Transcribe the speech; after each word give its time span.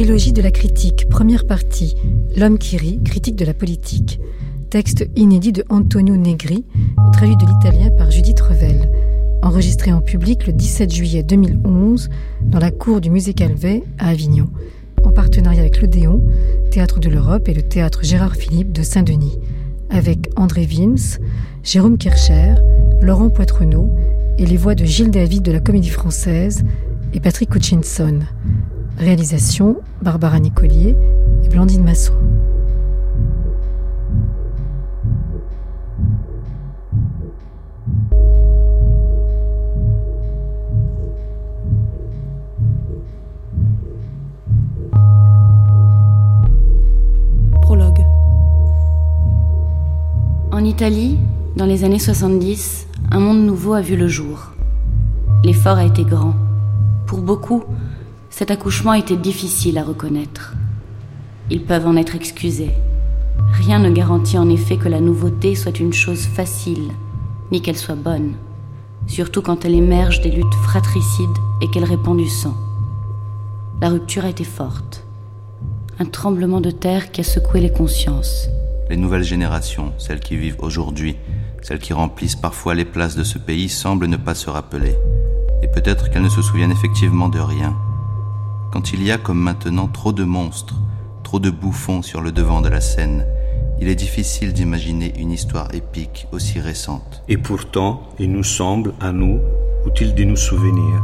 Trilogie 0.00 0.32
de 0.32 0.40
la 0.40 0.50
critique, 0.50 1.10
première 1.10 1.46
partie. 1.46 1.94
L'homme 2.34 2.56
qui 2.56 2.78
rit, 2.78 3.02
critique 3.04 3.36
de 3.36 3.44
la 3.44 3.52
politique. 3.52 4.18
Texte 4.70 5.06
inédit 5.14 5.52
de 5.52 5.62
Antonio 5.68 6.16
Negri, 6.16 6.64
traduit 7.12 7.36
de 7.36 7.44
l'italien 7.44 7.90
par 7.90 8.10
Judith 8.10 8.40
Revel. 8.40 8.90
Enregistré 9.42 9.92
en 9.92 10.00
public 10.00 10.46
le 10.46 10.54
17 10.54 10.90
juillet 10.90 11.22
2011 11.22 12.08
dans 12.44 12.58
la 12.58 12.70
cour 12.70 13.02
du 13.02 13.10
Musée 13.10 13.34
Calvet 13.34 13.82
à 13.98 14.08
Avignon, 14.08 14.48
en 15.04 15.12
partenariat 15.12 15.60
avec 15.60 15.82
l'Odéon, 15.82 16.24
Théâtre 16.70 16.98
de 16.98 17.10
l'Europe 17.10 17.50
et 17.50 17.54
le 17.54 17.60
Théâtre 17.60 18.00
Gérard 18.02 18.36
Philippe 18.36 18.72
de 18.72 18.82
Saint-Denis, 18.82 19.36
avec 19.90 20.30
André 20.34 20.66
Wims, 20.66 21.18
Jérôme 21.62 21.98
Kircher, 21.98 22.54
Laurent 23.02 23.28
Poitrenaud 23.28 23.90
et 24.38 24.46
les 24.46 24.56
voix 24.56 24.74
de 24.74 24.86
Gilles 24.86 25.10
David 25.10 25.42
de 25.42 25.52
la 25.52 25.60
Comédie 25.60 25.90
Française 25.90 26.64
et 27.12 27.20
Patrick 27.20 27.54
Hutchinson. 27.54 28.20
Réalisation 29.00 29.78
Barbara 30.02 30.38
Nicolier 30.40 30.94
et 31.42 31.48
Blandine 31.48 31.82
Masson. 31.82 32.12
Prologue. 47.62 48.04
En 50.52 50.62
Italie, 50.62 51.16
dans 51.56 51.64
les 51.64 51.84
années 51.84 51.98
70, 51.98 52.86
un 53.10 53.18
monde 53.18 53.46
nouveau 53.46 53.72
a 53.72 53.80
vu 53.80 53.96
le 53.96 54.08
jour. 54.08 54.50
L'effort 55.42 55.78
a 55.78 55.86
été 55.86 56.04
grand. 56.04 56.34
Pour 57.06 57.22
beaucoup, 57.22 57.64
cet 58.30 58.52
accouchement 58.52 58.94
était 58.94 59.16
difficile 59.16 59.76
à 59.76 59.82
reconnaître. 59.82 60.54
Ils 61.50 61.64
peuvent 61.64 61.86
en 61.86 61.96
être 61.96 62.14
excusés. 62.14 62.70
Rien 63.52 63.80
ne 63.80 63.90
garantit 63.90 64.38
en 64.38 64.48
effet 64.48 64.76
que 64.76 64.88
la 64.88 65.00
nouveauté 65.00 65.56
soit 65.56 65.80
une 65.80 65.92
chose 65.92 66.26
facile, 66.26 66.92
ni 67.50 67.60
qu'elle 67.60 67.76
soit 67.76 67.96
bonne, 67.96 68.34
surtout 69.08 69.42
quand 69.42 69.64
elle 69.64 69.74
émerge 69.74 70.20
des 70.20 70.30
luttes 70.30 70.54
fratricides 70.62 71.28
et 71.60 71.68
qu'elle 71.68 71.84
répand 71.84 72.16
du 72.16 72.28
sang. 72.28 72.56
La 73.80 73.88
rupture 73.88 74.24
a 74.24 74.30
été 74.30 74.44
forte. 74.44 75.04
Un 75.98 76.04
tremblement 76.04 76.60
de 76.60 76.70
terre 76.70 77.10
qui 77.10 77.20
a 77.20 77.24
secoué 77.24 77.60
les 77.60 77.72
consciences. 77.72 78.48
Les 78.88 78.96
nouvelles 78.96 79.24
générations, 79.24 79.92
celles 79.98 80.20
qui 80.20 80.36
vivent 80.36 80.56
aujourd'hui, 80.60 81.16
celles 81.62 81.78
qui 81.78 81.92
remplissent 81.92 82.36
parfois 82.36 82.74
les 82.74 82.84
places 82.84 83.16
de 83.16 83.24
ce 83.24 83.38
pays, 83.38 83.68
semblent 83.68 84.06
ne 84.06 84.16
pas 84.16 84.34
se 84.34 84.48
rappeler. 84.48 84.94
Et 85.62 85.68
peut-être 85.68 86.10
qu'elles 86.10 86.22
ne 86.22 86.28
se 86.28 86.42
souviennent 86.42 86.72
effectivement 86.72 87.28
de 87.28 87.38
rien, 87.38 87.76
quand 88.72 88.92
il 88.92 89.02
y 89.02 89.10
a 89.10 89.18
comme 89.18 89.40
maintenant 89.40 89.88
trop 89.88 90.12
de 90.12 90.22
monstres, 90.22 90.76
trop 91.24 91.40
de 91.40 91.50
bouffons 91.50 92.02
sur 92.02 92.20
le 92.20 92.30
devant 92.30 92.60
de 92.60 92.68
la 92.68 92.80
scène, 92.80 93.26
il 93.80 93.88
est 93.88 93.96
difficile 93.96 94.52
d'imaginer 94.52 95.12
une 95.18 95.32
histoire 95.32 95.74
épique 95.74 96.28
aussi 96.32 96.60
récente. 96.60 97.22
Et 97.28 97.36
pourtant, 97.36 98.02
il 98.18 98.30
nous 98.30 98.44
semble, 98.44 98.92
à 99.00 99.10
nous, 99.10 99.40
utile 99.86 100.14
de 100.14 100.24
nous 100.24 100.36
souvenir. 100.36 101.02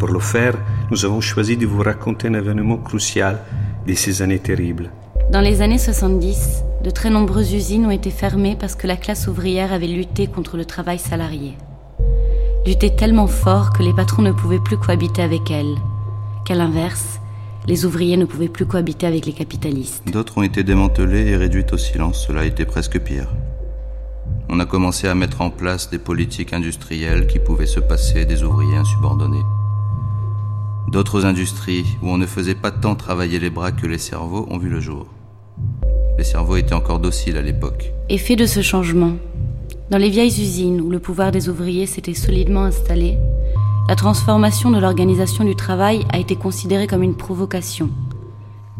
Pour 0.00 0.08
le 0.08 0.18
faire, 0.18 0.56
nous 0.90 1.04
avons 1.04 1.20
choisi 1.20 1.56
de 1.56 1.66
vous 1.66 1.82
raconter 1.82 2.26
un 2.26 2.34
événement 2.34 2.78
crucial 2.78 3.40
de 3.86 3.94
ces 3.94 4.22
années 4.22 4.40
terribles. 4.40 4.90
Dans 5.30 5.40
les 5.40 5.62
années 5.62 5.78
70, 5.78 6.64
de 6.82 6.90
très 6.90 7.10
nombreuses 7.10 7.52
usines 7.52 7.86
ont 7.86 7.90
été 7.90 8.10
fermées 8.10 8.56
parce 8.58 8.74
que 8.74 8.88
la 8.88 8.96
classe 8.96 9.28
ouvrière 9.28 9.72
avait 9.72 9.86
lutté 9.86 10.26
contre 10.26 10.56
le 10.56 10.64
travail 10.64 10.98
salarié. 10.98 11.56
Lutté 12.66 12.94
tellement 12.96 13.28
fort 13.28 13.72
que 13.72 13.82
les 13.82 13.92
patrons 13.92 14.22
ne 14.22 14.32
pouvaient 14.32 14.58
plus 14.58 14.76
cohabiter 14.76 15.22
avec 15.22 15.50
elles 15.50 15.76
qu'à 16.44 16.54
l'inverse, 16.54 17.20
les 17.66 17.84
ouvriers 17.84 18.16
ne 18.16 18.24
pouvaient 18.24 18.48
plus 18.48 18.66
cohabiter 18.66 19.06
avec 19.06 19.26
les 19.26 19.32
capitalistes. 19.32 20.02
D'autres 20.12 20.38
ont 20.38 20.42
été 20.42 20.64
démantelés 20.64 21.28
et 21.28 21.36
réduits 21.36 21.64
au 21.72 21.78
silence, 21.78 22.26
cela 22.26 22.40
a 22.40 22.44
été 22.44 22.64
presque 22.64 22.98
pire. 22.98 23.28
On 24.48 24.60
a 24.60 24.66
commencé 24.66 25.08
à 25.08 25.14
mettre 25.14 25.40
en 25.40 25.50
place 25.50 25.90
des 25.90 25.98
politiques 25.98 26.52
industrielles 26.52 27.26
qui 27.26 27.38
pouvaient 27.38 27.66
se 27.66 27.80
passer 27.80 28.24
des 28.24 28.42
ouvriers 28.42 28.76
insubordonnés. 28.76 29.44
D'autres 30.88 31.24
industries 31.24 31.86
où 32.02 32.08
on 32.08 32.18
ne 32.18 32.26
faisait 32.26 32.54
pas 32.54 32.70
tant 32.70 32.94
travailler 32.94 33.38
les 33.38 33.50
bras 33.50 33.72
que 33.72 33.86
les 33.86 33.98
cerveaux 33.98 34.46
ont 34.50 34.58
vu 34.58 34.68
le 34.68 34.80
jour. 34.80 35.06
Les 36.18 36.24
cerveaux 36.24 36.56
étaient 36.56 36.74
encore 36.74 36.98
dociles 36.98 37.38
à 37.38 37.42
l'époque. 37.42 37.92
Effet 38.10 38.36
de 38.36 38.44
ce 38.44 38.60
changement, 38.60 39.14
dans 39.90 39.98
les 39.98 40.10
vieilles 40.10 40.40
usines 40.40 40.80
où 40.80 40.90
le 40.90 40.98
pouvoir 40.98 41.32
des 41.32 41.48
ouvriers 41.48 41.86
s'était 41.86 42.14
solidement 42.14 42.64
installé, 42.64 43.16
la 43.88 43.96
transformation 43.96 44.70
de 44.70 44.78
l'organisation 44.78 45.44
du 45.44 45.56
travail 45.56 46.04
a 46.12 46.18
été 46.18 46.36
considérée 46.36 46.86
comme 46.86 47.02
une 47.02 47.16
provocation, 47.16 47.90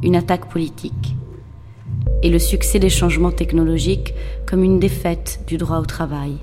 une 0.03 0.17
attaque 0.17 0.49
politique, 0.49 1.17
et 2.23 2.31
le 2.31 2.39
succès 2.39 2.79
des 2.79 2.89
changements 2.89 3.33
technologiques 3.33 4.15
comme 4.47 4.63
une 4.63 4.79
défaite 4.79 5.41
du 5.47 5.57
droit 5.57 5.79
au 5.79 5.87
travail, 5.87 6.39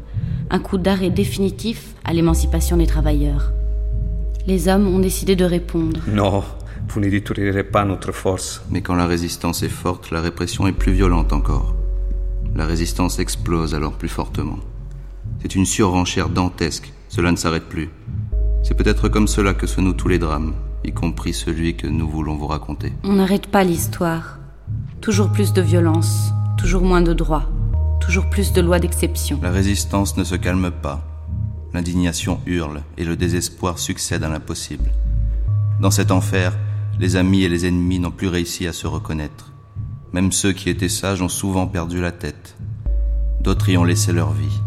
un 0.50 0.60
coup 0.60 0.78
d'arrêt 0.78 1.10
définitif 1.10 1.94
à 2.04 2.14
l'émancipation 2.14 2.78
des 2.78 2.88
travailleurs. 2.88 3.54
Les 4.46 4.68
hommes 4.68 4.88
ont 4.88 5.00
décidé 5.00 5.36
de 5.36 5.46
répondre. 5.46 6.02
Non, 6.08 6.44
vous 6.90 7.00
ne 7.00 7.10
détruirez 7.10 7.64
pas 7.64 7.86
notre 7.86 8.12
force. 8.12 8.64
Mais 8.72 8.82
quand 8.82 8.96
la 8.96 9.06
résistance 9.06 9.64
est 9.64 9.70
forte, 9.70 10.12
la 10.12 10.22
répression 10.22 10.66
est 10.66 10.74
plus 10.74 10.94
violente 10.94 11.34
encore. 11.34 11.76
La 12.56 12.66
résistance 12.66 13.20
explose 13.20 13.76
alors 13.76 13.94
plus 13.94 14.10
fortement. 14.10 14.58
C'est 15.42 15.56
une 15.56 15.66
surenchère 15.66 16.30
dantesque, 16.30 16.92
cela 17.10 17.32
ne 17.32 17.38
s'arrête 17.38 17.66
plus. 17.66 17.90
C'est 18.64 18.76
peut-être 18.76 19.10
comme 19.10 19.28
cela 19.28 19.54
que 19.54 19.68
se 19.68 19.82
nouent 19.82 19.94
tous 19.94 20.08
les 20.08 20.20
drames, 20.20 20.54
y 20.84 20.92
compris 20.92 21.34
celui 21.34 21.76
que 21.76 21.88
nous 21.88 22.08
voulons 22.08 22.36
vous 22.36 22.48
raconter. 22.48 22.94
On 23.04 23.14
n'arrête 23.14 23.48
pas 23.48 23.64
l'histoire. 23.64 24.40
Toujours 25.02 25.32
plus 25.32 25.54
de 25.54 25.62
violence, 25.62 26.32
toujours 26.58 26.84
moins 26.84 27.02
de 27.02 27.14
droits, 27.14 27.50
toujours 28.02 28.30
plus 28.30 28.52
de 28.52 28.62
lois 28.62 28.80
d'exception. 28.80 29.40
La 29.42 29.52
résistance 29.52 30.18
ne 30.18 30.24
se 30.24 30.36
calme 30.36 30.72
pas. 30.72 31.02
L'indignation 31.74 32.40
hurle 32.46 32.82
et 32.98 33.06
le 33.06 33.16
désespoir 33.16 33.80
succède 33.80 34.24
à 34.24 34.30
l'impossible. 34.30 34.92
Dans 35.80 35.92
cet 35.92 36.12
enfer, 36.12 36.58
les 37.00 37.16
amis 37.16 37.44
et 37.44 37.50
les 37.50 37.66
ennemis 37.66 38.00
n'ont 38.00 38.12
plus 38.12 38.28
réussi 38.28 38.68
à 38.68 38.74
se 38.74 38.88
reconnaître. 38.88 39.54
Même 40.12 40.32
ceux 40.32 40.52
qui 40.52 40.70
étaient 40.70 40.90
sages 40.90 41.22
ont 41.22 41.30
souvent 41.30 41.68
perdu 41.68 42.02
la 42.02 42.12
tête. 42.12 42.58
D'autres 43.42 43.70
y 43.70 43.78
ont 43.78 43.86
laissé 43.86 44.12
leur 44.12 44.34
vie. 44.34 44.60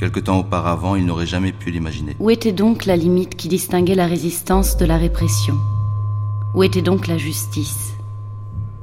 Quelque 0.00 0.18
temps 0.18 0.38
auparavant, 0.38 0.96
il 0.96 1.04
n'aurait 1.04 1.26
jamais 1.26 1.52
pu 1.52 1.70
l'imaginer. 1.70 2.16
Où 2.20 2.30
était 2.30 2.52
donc 2.52 2.86
la 2.86 2.96
limite 2.96 3.36
qui 3.36 3.48
distinguait 3.48 3.94
la 3.94 4.06
résistance 4.06 4.78
de 4.78 4.86
la 4.86 4.96
répression? 4.96 5.58
Où 6.54 6.62
était 6.62 6.80
donc 6.80 7.06
la 7.06 7.18
justice? 7.18 7.92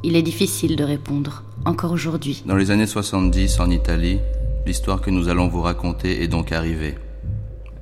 Il 0.03 0.15
est 0.15 0.21
difficile 0.21 0.75
de 0.75 0.83
répondre, 0.83 1.41
encore 1.65 1.91
aujourd'hui. 1.91 2.43
Dans 2.45 2.55
les 2.55 2.69
années 2.69 2.85
70, 2.85 3.59
en 3.59 3.71
Italie, 3.71 4.19
l'histoire 4.67 5.01
que 5.01 5.09
nous 5.09 5.27
allons 5.27 5.47
vous 5.47 5.63
raconter 5.63 6.21
est 6.21 6.27
donc 6.27 6.51
arrivée. 6.51 6.93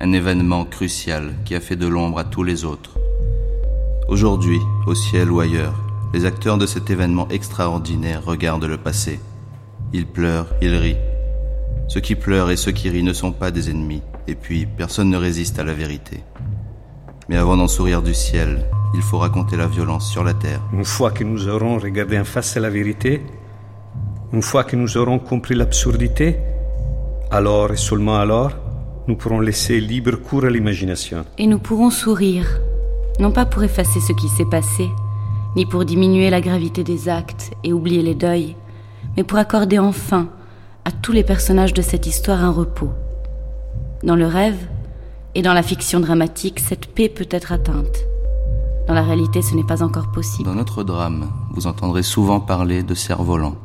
Un 0.00 0.14
événement 0.14 0.64
crucial 0.64 1.34
qui 1.44 1.54
a 1.54 1.60
fait 1.60 1.76
de 1.76 1.86
l'ombre 1.86 2.20
à 2.20 2.24
tous 2.24 2.42
les 2.42 2.64
autres. 2.64 2.96
Aujourd'hui, 4.08 4.60
au 4.86 4.94
ciel 4.94 5.30
ou 5.30 5.40
ailleurs, 5.40 5.74
les 6.14 6.24
acteurs 6.24 6.56
de 6.56 6.64
cet 6.64 6.88
événement 6.88 7.28
extraordinaire 7.28 8.24
regardent 8.24 8.64
le 8.64 8.78
passé. 8.78 9.20
Ils 9.92 10.06
pleurent, 10.06 10.48
ils 10.62 10.74
rient, 10.74 10.96
ceux 11.88 12.00
qui 12.00 12.14
pleurent 12.14 12.50
et 12.50 12.56
ceux 12.56 12.72
qui 12.72 12.88
rient 12.90 13.02
ne 13.02 13.12
sont 13.12 13.32
pas 13.32 13.50
des 13.50 13.70
ennemis, 13.70 14.02
et 14.26 14.34
puis 14.34 14.66
personne 14.66 15.10
ne 15.10 15.16
résiste 15.16 15.58
à 15.58 15.64
la 15.64 15.72
vérité. 15.72 16.22
Mais 17.28 17.36
avant 17.36 17.56
d'en 17.56 17.68
sourire 17.68 18.02
du 18.02 18.14
ciel, 18.14 18.64
il 18.94 19.02
faut 19.02 19.18
raconter 19.18 19.56
la 19.56 19.66
violence 19.66 20.10
sur 20.10 20.24
la 20.24 20.34
terre. 20.34 20.60
Une 20.72 20.84
fois 20.84 21.10
que 21.10 21.24
nous 21.24 21.48
aurons 21.48 21.78
regardé 21.78 22.18
en 22.18 22.24
face 22.24 22.56
la 22.56 22.70
vérité, 22.70 23.22
une 24.32 24.42
fois 24.42 24.64
que 24.64 24.76
nous 24.76 24.96
aurons 24.96 25.18
compris 25.18 25.54
l'absurdité, 25.54 26.38
alors 27.30 27.72
et 27.72 27.76
seulement 27.76 28.16
alors, 28.16 28.52
nous 29.08 29.16
pourrons 29.16 29.40
laisser 29.40 29.80
libre 29.80 30.16
cours 30.16 30.44
à 30.44 30.50
l'imagination. 30.50 31.24
Et 31.38 31.46
nous 31.46 31.58
pourrons 31.58 31.90
sourire, 31.90 32.60
non 33.20 33.30
pas 33.30 33.46
pour 33.46 33.62
effacer 33.62 34.00
ce 34.00 34.12
qui 34.12 34.28
s'est 34.28 34.44
passé, 34.50 34.88
ni 35.56 35.66
pour 35.66 35.84
diminuer 35.84 36.30
la 36.30 36.40
gravité 36.40 36.84
des 36.84 37.08
actes 37.08 37.52
et 37.64 37.72
oublier 37.72 38.02
les 38.02 38.14
deuils, 38.14 38.56
mais 39.16 39.24
pour 39.24 39.38
accorder 39.38 39.78
enfin 39.78 40.28
à 40.86 40.92
tous 40.92 41.10
les 41.10 41.24
personnages 41.24 41.74
de 41.74 41.82
cette 41.82 42.06
histoire 42.06 42.44
un 42.44 42.52
repos. 42.52 42.92
Dans 44.04 44.14
le 44.14 44.28
rêve 44.28 44.68
et 45.34 45.42
dans 45.42 45.52
la 45.52 45.64
fiction 45.64 45.98
dramatique, 45.98 46.60
cette 46.60 46.86
paix 46.86 47.08
peut 47.08 47.26
être 47.28 47.50
atteinte. 47.50 48.06
Dans 48.86 48.94
la 48.94 49.02
réalité, 49.02 49.42
ce 49.42 49.56
n'est 49.56 49.66
pas 49.66 49.82
encore 49.82 50.12
possible. 50.12 50.48
Dans 50.48 50.54
notre 50.54 50.84
drame, 50.84 51.28
vous 51.50 51.66
entendrez 51.66 52.04
souvent 52.04 52.38
parler 52.38 52.84
de 52.84 52.94
cerfs-volants. 52.94 53.56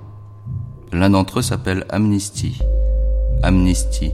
L'un 0.91 1.11
d'entre 1.11 1.39
eux 1.39 1.41
s'appelle 1.43 1.85
amnistie. 1.89 2.57
Amnistie, 3.43 4.13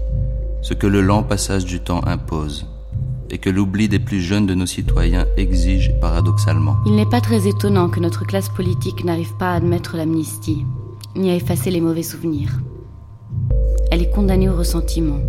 ce 0.61 0.73
que 0.73 0.85
le 0.85 0.99
lent 0.99 1.23
passage 1.23 1.63
du 1.63 1.79
temps 1.79 2.01
impose 2.05 2.67
et 3.29 3.37
que 3.37 3.49
l'oubli 3.49 3.87
des 3.87 3.99
plus 3.99 4.19
jeunes 4.19 4.47
de 4.47 4.53
nos 4.53 4.65
citoyens 4.65 5.25
exige 5.37 5.97
paradoxalement. 6.01 6.75
Il 6.85 6.95
n'est 6.95 7.05
pas 7.05 7.21
très 7.21 7.47
étonnant 7.47 7.87
que 7.87 8.01
notre 8.01 8.25
classe 8.25 8.49
politique 8.49 9.05
n'arrive 9.05 9.33
pas 9.37 9.53
à 9.53 9.55
admettre 9.55 9.95
l'amnistie, 9.95 10.65
ni 11.15 11.31
à 11.31 11.35
effacer 11.35 11.71
les 11.71 11.81
mauvais 11.81 12.03
souvenirs. 12.03 12.51
Elle 13.91 14.01
est 14.01 14.09
condamnée 14.09 14.49
au 14.49 14.55
ressentiment. 14.55 15.19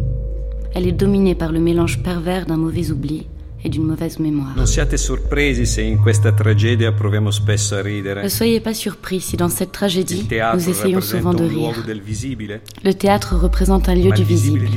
Elle 0.74 0.86
est 0.86 0.92
dominée 0.92 1.34
par 1.34 1.52
le 1.52 1.60
mélange 1.60 2.02
pervers 2.02 2.46
d'un 2.46 2.56
mauvais 2.56 2.90
oubli 2.90 3.26
et 3.64 3.68
d'une 3.68 3.84
mauvaise 3.84 4.18
mémoire. 4.18 4.54
Non 4.56 4.66
siate 4.66 4.96
sorpresi 4.96 5.66
se 5.66 5.80
in 5.80 6.00
questa 6.02 6.32
tragedia 6.32 6.92
proviamo 6.92 7.30
spesso 7.30 7.74
a 7.74 7.82
ridere. 7.82 8.22
Ne 8.22 8.28
soyez 8.28 8.60
pas 8.60 8.74
surpris 8.74 9.20
si 9.20 9.36
dans 9.36 9.48
cette 9.48 9.72
tragédie, 9.72 10.28
nous 10.54 10.68
essayons 10.68 11.00
souvent 11.00 11.34
de 11.34 11.44
rire. 11.44 11.74
Le 12.84 12.92
théâtre 12.92 13.36
représente 13.36 13.88
un 13.88 13.94
lieu 13.94 14.12
du 14.12 14.22
visible, 14.22 14.68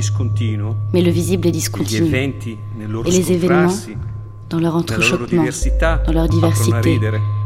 mais 0.92 1.02
le 1.02 1.10
visible 1.10 1.48
est 1.48 1.52
discontinu. 1.52 2.12
Et 2.14 3.10
les 3.10 3.32
événements, 3.32 3.74
dans 4.50 4.58
leur 4.58 4.74
entrechoquement, 4.74 5.44
dans 6.06 6.12
leur 6.12 6.28
diversité, 6.28 7.00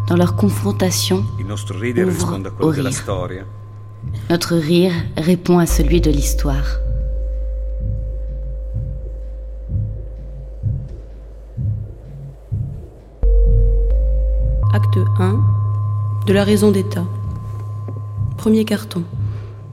dans 0.09 0.17
leur 0.17 0.37
confrontation, 0.37 1.25
Il 1.39 1.47
nostro 1.47 1.79
ridere 1.79 2.07
Ouvre 2.07 2.33
risponde 2.33 2.47
a 2.47 2.65
au 2.65 2.71
rire. 2.71 3.47
Notre 4.29 4.57
rire 4.57 4.93
répond 5.17 5.59
à 5.59 5.67
celui 5.67 6.01
de 6.01 6.11
l'histoire. 6.11 6.81
Acte 14.75 14.99
1 15.19 15.41
de 16.27 16.33
la 16.33 16.43
raison 16.43 16.73
d'État. 16.73 17.05
Premier 18.37 18.65
carton. 18.65 19.05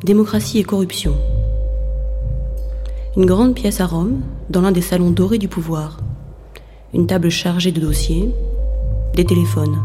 Démocratie 0.03 0.59
et 0.59 0.63
corruption. 0.63 1.15
Une 3.17 3.25
grande 3.25 3.55
pièce 3.55 3.81
à 3.81 3.87
Rome, 3.87 4.21
dans 4.49 4.61
l'un 4.61 4.71
des 4.71 4.81
salons 4.81 5.09
dorés 5.09 5.39
du 5.39 5.47
pouvoir. 5.47 5.97
Une 6.93 7.07
table 7.07 7.29
chargée 7.29 7.71
de 7.71 7.81
dossiers, 7.81 8.29
des 9.15 9.25
téléphones. 9.25 9.79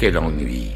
Quel 0.00 0.16
ennui. 0.16 0.70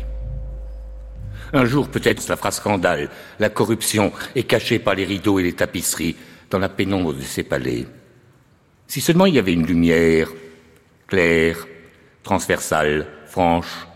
Un 1.54 1.64
jour, 1.64 1.88
peut-être, 1.88 2.20
cela 2.20 2.36
fera 2.36 2.50
scandale. 2.50 3.08
La 3.38 3.48
corruption 3.48 4.12
est 4.34 4.42
cachée 4.42 4.78
par 4.78 4.96
les 4.96 5.06
rideaux 5.06 5.38
et 5.38 5.44
les 5.44 5.54
tapisseries 5.54 6.14
dans 6.50 6.58
la 6.58 6.68
pénombre 6.68 7.14
de 7.14 7.22
ces 7.22 7.42
palais. 7.42 7.86
Si 8.86 9.00
seulement 9.00 9.24
il 9.24 9.36
y 9.36 9.38
avait 9.38 9.54
une 9.54 9.64
lumière 9.64 10.28
claire, 11.06 11.56
transversale, 12.22 13.06
franche. 13.26 13.86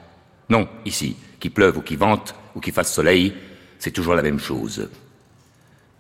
Non, 0.49 0.67
ici, 0.87 1.15
qu'il 1.39 1.51
pleuve 1.51 1.77
ou 1.77 1.83
qu'il 1.83 1.99
vente 1.99 2.35
ou 2.55 2.61
qu'il 2.61 2.73
fasse 2.73 2.95
soleil, 2.95 3.35
c'est 3.79 3.91
toujours 3.91 4.15
la 4.15 4.23
même 4.23 4.41
chose. 4.41 4.89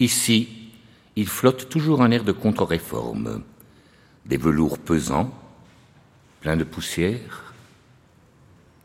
Ici, 0.00 0.70
il 1.16 1.28
flotte 1.28 1.68
toujours 1.68 2.00
un 2.00 2.12
air 2.12 2.24
de 2.24 2.32
contre-réforme. 2.32 3.42
Des 4.24 4.38
velours 4.38 4.78
pesants, 4.78 5.38
pleins 6.40 6.56
de 6.56 6.64
poussière. 6.64 7.47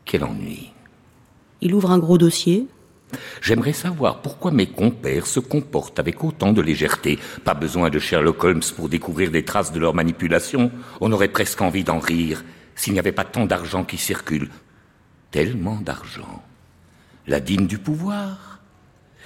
Quel 0.04 0.24
ennui. 0.24 0.72
Il 1.60 1.74
ouvre 1.74 1.90
un 1.90 1.98
gros 1.98 2.18
dossier. 2.18 2.66
J'aimerais 3.40 3.72
savoir 3.72 4.22
pourquoi 4.22 4.50
mes 4.50 4.66
compères 4.66 5.26
se 5.26 5.40
comportent 5.40 5.98
avec 5.98 6.22
autant 6.24 6.52
de 6.52 6.60
légèreté. 6.60 7.18
Pas 7.44 7.54
besoin 7.54 7.90
de 7.90 7.98
Sherlock 7.98 8.42
Holmes 8.44 8.62
pour 8.76 8.88
découvrir 8.88 9.30
des 9.30 9.44
traces 9.44 9.72
de 9.72 9.80
leur 9.80 9.94
manipulation. 9.94 10.70
On 11.00 11.12
aurait 11.12 11.28
presque 11.28 11.60
envie 11.60 11.84
d'en 11.84 11.98
rire 11.98 12.44
s'il 12.74 12.92
n'y 12.92 12.98
avait 12.98 13.12
pas 13.12 13.24
tant 13.24 13.46
d'argent 13.46 13.84
qui 13.84 13.98
circule. 13.98 14.50
Tellement 15.30 15.76
d'argent. 15.76 16.42
La 17.26 17.40
dîme 17.40 17.66
du 17.66 17.78
pouvoir. 17.78 18.58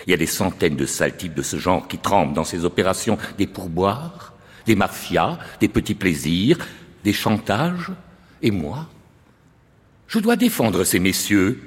Il 0.06 0.10
y 0.10 0.14
a 0.14 0.18
des 0.18 0.26
centaines 0.26 0.76
de 0.76 0.86
sales 0.86 1.16
types 1.16 1.34
de 1.34 1.42
ce 1.42 1.56
genre 1.56 1.88
qui 1.88 1.98
trempent 1.98 2.34
dans 2.34 2.44
ces 2.44 2.64
opérations 2.64 3.18
des 3.36 3.48
pourboires, 3.48 4.32
des 4.64 4.76
mafias, 4.76 5.38
des 5.60 5.68
petits 5.68 5.96
plaisirs, 5.96 6.58
des 7.02 7.12
chantages. 7.12 7.90
Et 8.42 8.52
moi 8.52 8.86
Je 10.08 10.18
dois 10.18 10.36
défendre 10.36 10.84
ces 10.84 10.98
messieurs. 10.98 11.60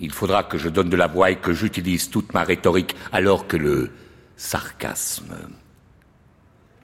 Il 0.00 0.12
faudra 0.12 0.42
que 0.42 0.58
je 0.58 0.68
donne 0.68 0.90
de 0.90 0.96
la 0.96 1.06
voix 1.06 1.30
et 1.30 1.36
que 1.36 1.52
j'utilise 1.52 2.10
toute 2.10 2.34
ma 2.34 2.42
rhétorique 2.42 2.96
alors 3.12 3.46
que 3.46 3.56
le 3.56 3.90
sarcasme, 4.36 5.36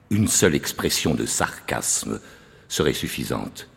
une 0.09 0.27
seule 0.27 0.55
expression 0.55 1.13
de 1.13 1.25
sarcasme 1.25 2.19
serait 2.67 2.93
suffisante. 2.93 3.69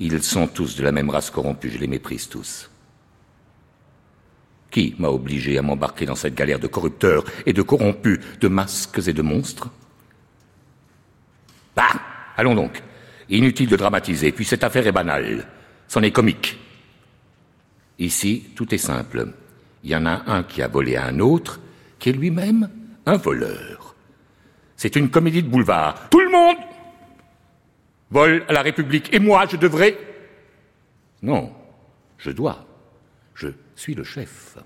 Ils 0.00 0.22
sont 0.22 0.48
tous 0.48 0.76
de 0.76 0.82
la 0.82 0.92
même 0.92 1.10
race 1.10 1.30
corrompue, 1.30 1.70
je 1.70 1.78
les 1.78 1.86
méprise 1.86 2.28
tous. 2.28 2.70
Qui 4.70 4.96
m'a 4.98 5.08
obligé 5.08 5.56
à 5.58 5.62
m'embarquer 5.62 6.06
dans 6.06 6.16
cette 6.16 6.34
galère 6.34 6.58
de 6.58 6.66
corrupteurs 6.66 7.24
et 7.46 7.52
de 7.52 7.62
corrompus, 7.62 8.18
de 8.40 8.48
masques 8.48 9.06
et 9.06 9.12
de 9.12 9.22
monstres? 9.22 9.70
Bah, 11.76 12.00
allons 12.36 12.56
donc. 12.56 12.82
Inutile 13.30 13.68
de 13.68 13.76
dramatiser, 13.76 14.32
puis 14.32 14.44
cette 14.44 14.64
affaire 14.64 14.86
est 14.86 14.92
banale. 14.92 15.46
C'en 15.94 16.02
est 16.02 16.10
comique. 16.10 16.58
Ici, 18.00 18.46
tout 18.56 18.74
est 18.74 18.78
simple. 18.78 19.28
Il 19.84 19.90
y 19.90 19.94
en 19.94 20.06
a 20.06 20.24
un 20.26 20.42
qui 20.42 20.60
a 20.60 20.66
volé 20.66 20.96
à 20.96 21.04
un 21.04 21.20
autre, 21.20 21.60
qui 22.00 22.08
est 22.08 22.12
lui-même 22.12 22.68
un 23.06 23.16
voleur. 23.16 23.94
C'est 24.76 24.96
une 24.96 25.08
comédie 25.08 25.44
de 25.44 25.48
boulevard. 25.48 26.08
Tout 26.10 26.18
le 26.18 26.32
monde 26.32 26.56
vole 28.10 28.44
à 28.48 28.52
la 28.52 28.62
République. 28.62 29.14
Et 29.14 29.20
moi, 29.20 29.46
je 29.48 29.56
devrais... 29.56 29.96
Non, 31.22 31.52
je 32.18 32.32
dois. 32.32 32.66
Je 33.36 33.50
suis 33.76 33.94
le 33.94 34.02
chef. 34.02 34.58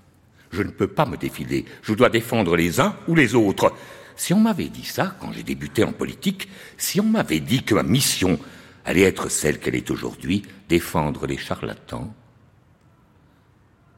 Je 0.51 0.63
ne 0.63 0.71
peux 0.71 0.89
pas 0.89 1.05
me 1.05 1.19
défiler. 1.19 1.67
Je 1.83 1.93
dois 1.93 2.09
défendre 2.09 2.57
les 2.57 2.81
uns 2.81 2.97
ou 3.07 3.15
les 3.15 3.35
autres. 3.35 3.75
Si 4.17 4.33
on 4.33 4.41
m'avait 4.41 4.71
dit 4.71 4.87
ça 4.87 5.15
quand 5.21 5.31
j'ai 5.33 5.43
débuté 5.43 5.85
en 5.85 5.93
politique, 5.93 6.49
si 6.79 7.03
on 7.03 7.05
m'avait 7.05 7.41
dit 7.41 7.65
que 7.65 7.75
ma 7.75 7.83
mission 7.83 8.39
allait 8.89 9.03
être 9.03 9.31
celle 9.31 9.59
qu'elle 9.59 9.75
est 9.75 9.91
aujourd'hui, 9.91 10.43
défendre 10.67 11.27
les 11.27 11.37
charlatans, 11.37 12.11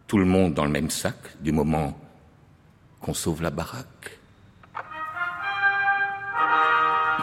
tout 0.08 0.18
le 0.18 0.24
monde 0.24 0.52
dans 0.52 0.64
le 0.64 0.72
même 0.72 0.90
sac 0.90 1.40
du 1.40 1.52
moment 1.52 1.96
qu'on 3.00 3.14
sauve 3.14 3.40
la 3.40 3.50
baraque. 3.50 4.18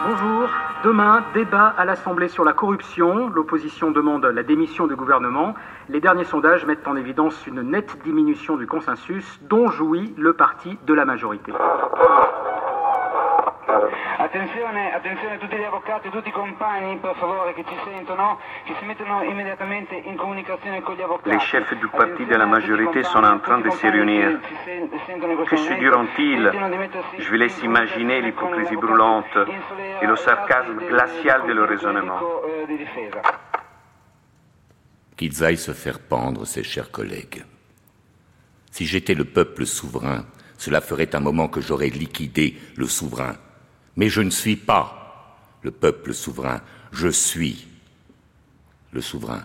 Bonjour. 0.02 0.48
Demain, 0.82 1.22
débat 1.34 1.74
à 1.76 1.84
l'Assemblée 1.84 2.28
sur 2.28 2.44
la 2.44 2.54
corruption. 2.54 3.28
L'opposition 3.28 3.90
demande 3.90 4.24
la 4.24 4.42
démission 4.42 4.86
du 4.86 4.96
gouvernement. 4.96 5.54
Les 5.90 6.00
derniers 6.00 6.24
sondages 6.24 6.64
mettent 6.64 6.88
en 6.88 6.96
évidence 6.96 7.46
une 7.46 7.60
nette 7.60 7.98
diminution 8.02 8.56
du 8.56 8.66
consensus 8.66 9.40
dont 9.50 9.68
jouit 9.68 10.14
le 10.16 10.32
parti 10.32 10.78
de 10.86 10.94
la 10.94 11.04
majorité. 11.04 11.52
Attenzione, 13.68 14.94
attenzione 14.94 15.34
a 15.34 15.38
tutti 15.38 15.56
gli 15.56 15.62
avvocati, 15.62 16.08
tutti 16.08 16.28
i 16.28 16.32
compagni, 16.32 16.96
per 16.96 17.14
favore, 17.16 17.52
che 17.52 17.64
ci 17.68 17.76
sentono, 17.84 18.38
che 18.64 18.74
si 18.78 18.84
mettono 18.86 19.22
immediatamente 19.22 19.94
in 19.94 20.16
comunicazione 20.16 20.80
con 20.80 20.94
gli 20.94 21.02
avvocati. 21.02 21.28
Les 21.28 21.42
chefs 21.42 21.74
du 21.74 21.88
parti 21.90 22.24
de 22.24 22.36
la 22.36 22.46
majorité 22.46 23.02
sont 23.02 23.22
en 23.24 23.38
train 23.40 23.60
de 23.60 23.70
se 23.70 23.86
réunir. 23.86 24.40
Que 25.50 25.56
se 25.56 25.74
diront-ils? 25.74 26.50
Je 27.18 27.28
vous 27.28 27.36
laisse 27.36 27.62
imaginer 27.62 28.22
l'hypocrisie 28.22 28.76
brûlante 28.76 29.36
et 30.00 30.06
le 30.06 30.16
sarcasme 30.16 30.78
glacial 30.88 31.46
de 31.46 31.52
leur 31.52 31.68
raisonnement. 31.68 32.20
Qu'ils 35.16 35.44
aillent 35.44 35.58
se 35.58 35.72
faire 35.72 35.98
pendre, 36.00 36.46
ces 36.46 36.62
chers 36.62 36.90
collègues. 36.90 37.44
Si 38.70 38.86
j'étais 38.86 39.14
le 39.14 39.24
peuple 39.24 39.66
souverain, 39.66 40.24
cela 40.56 40.80
ferait 40.80 41.14
un 41.14 41.20
moment 41.20 41.48
que 41.48 41.60
j'aurais 41.60 41.90
liquidé 41.90 42.56
le 42.76 42.86
souverain. 42.86 43.34
Mais 43.98 44.08
je 44.08 44.20
ne 44.20 44.30
suis 44.30 44.54
pas 44.54 45.36
le 45.62 45.72
peuple 45.72 46.14
souverain, 46.14 46.62
je 46.92 47.08
suis 47.08 47.66
le 48.92 49.00
souverain. 49.00 49.42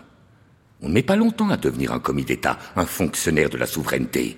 On 0.84 0.90
ne 0.90 0.94
met 0.94 1.02
pas 1.02 1.16
longtemps 1.16 1.50
à 1.50 1.58
devenir 1.58 1.92
un 1.92 2.00
commis 2.00 2.24
d'État, 2.24 2.60
un 2.76 2.86
fonctionnaire 2.86 3.50
de 3.50 3.58
la 3.58 3.66
souveraineté. 3.66 4.38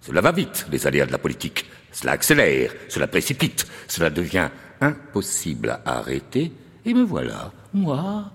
Cela 0.00 0.22
va 0.22 0.32
vite, 0.32 0.66
les 0.72 0.86
aléas 0.86 1.04
de 1.04 1.12
la 1.12 1.18
politique. 1.18 1.66
Cela 1.92 2.12
accélère, 2.12 2.72
cela 2.88 3.06
précipite, 3.06 3.66
cela 3.86 4.08
devient 4.08 4.48
impossible 4.80 5.78
à 5.84 5.98
arrêter, 5.98 6.50
et 6.86 6.94
me 6.94 7.02
voilà, 7.02 7.52
moi, 7.74 8.32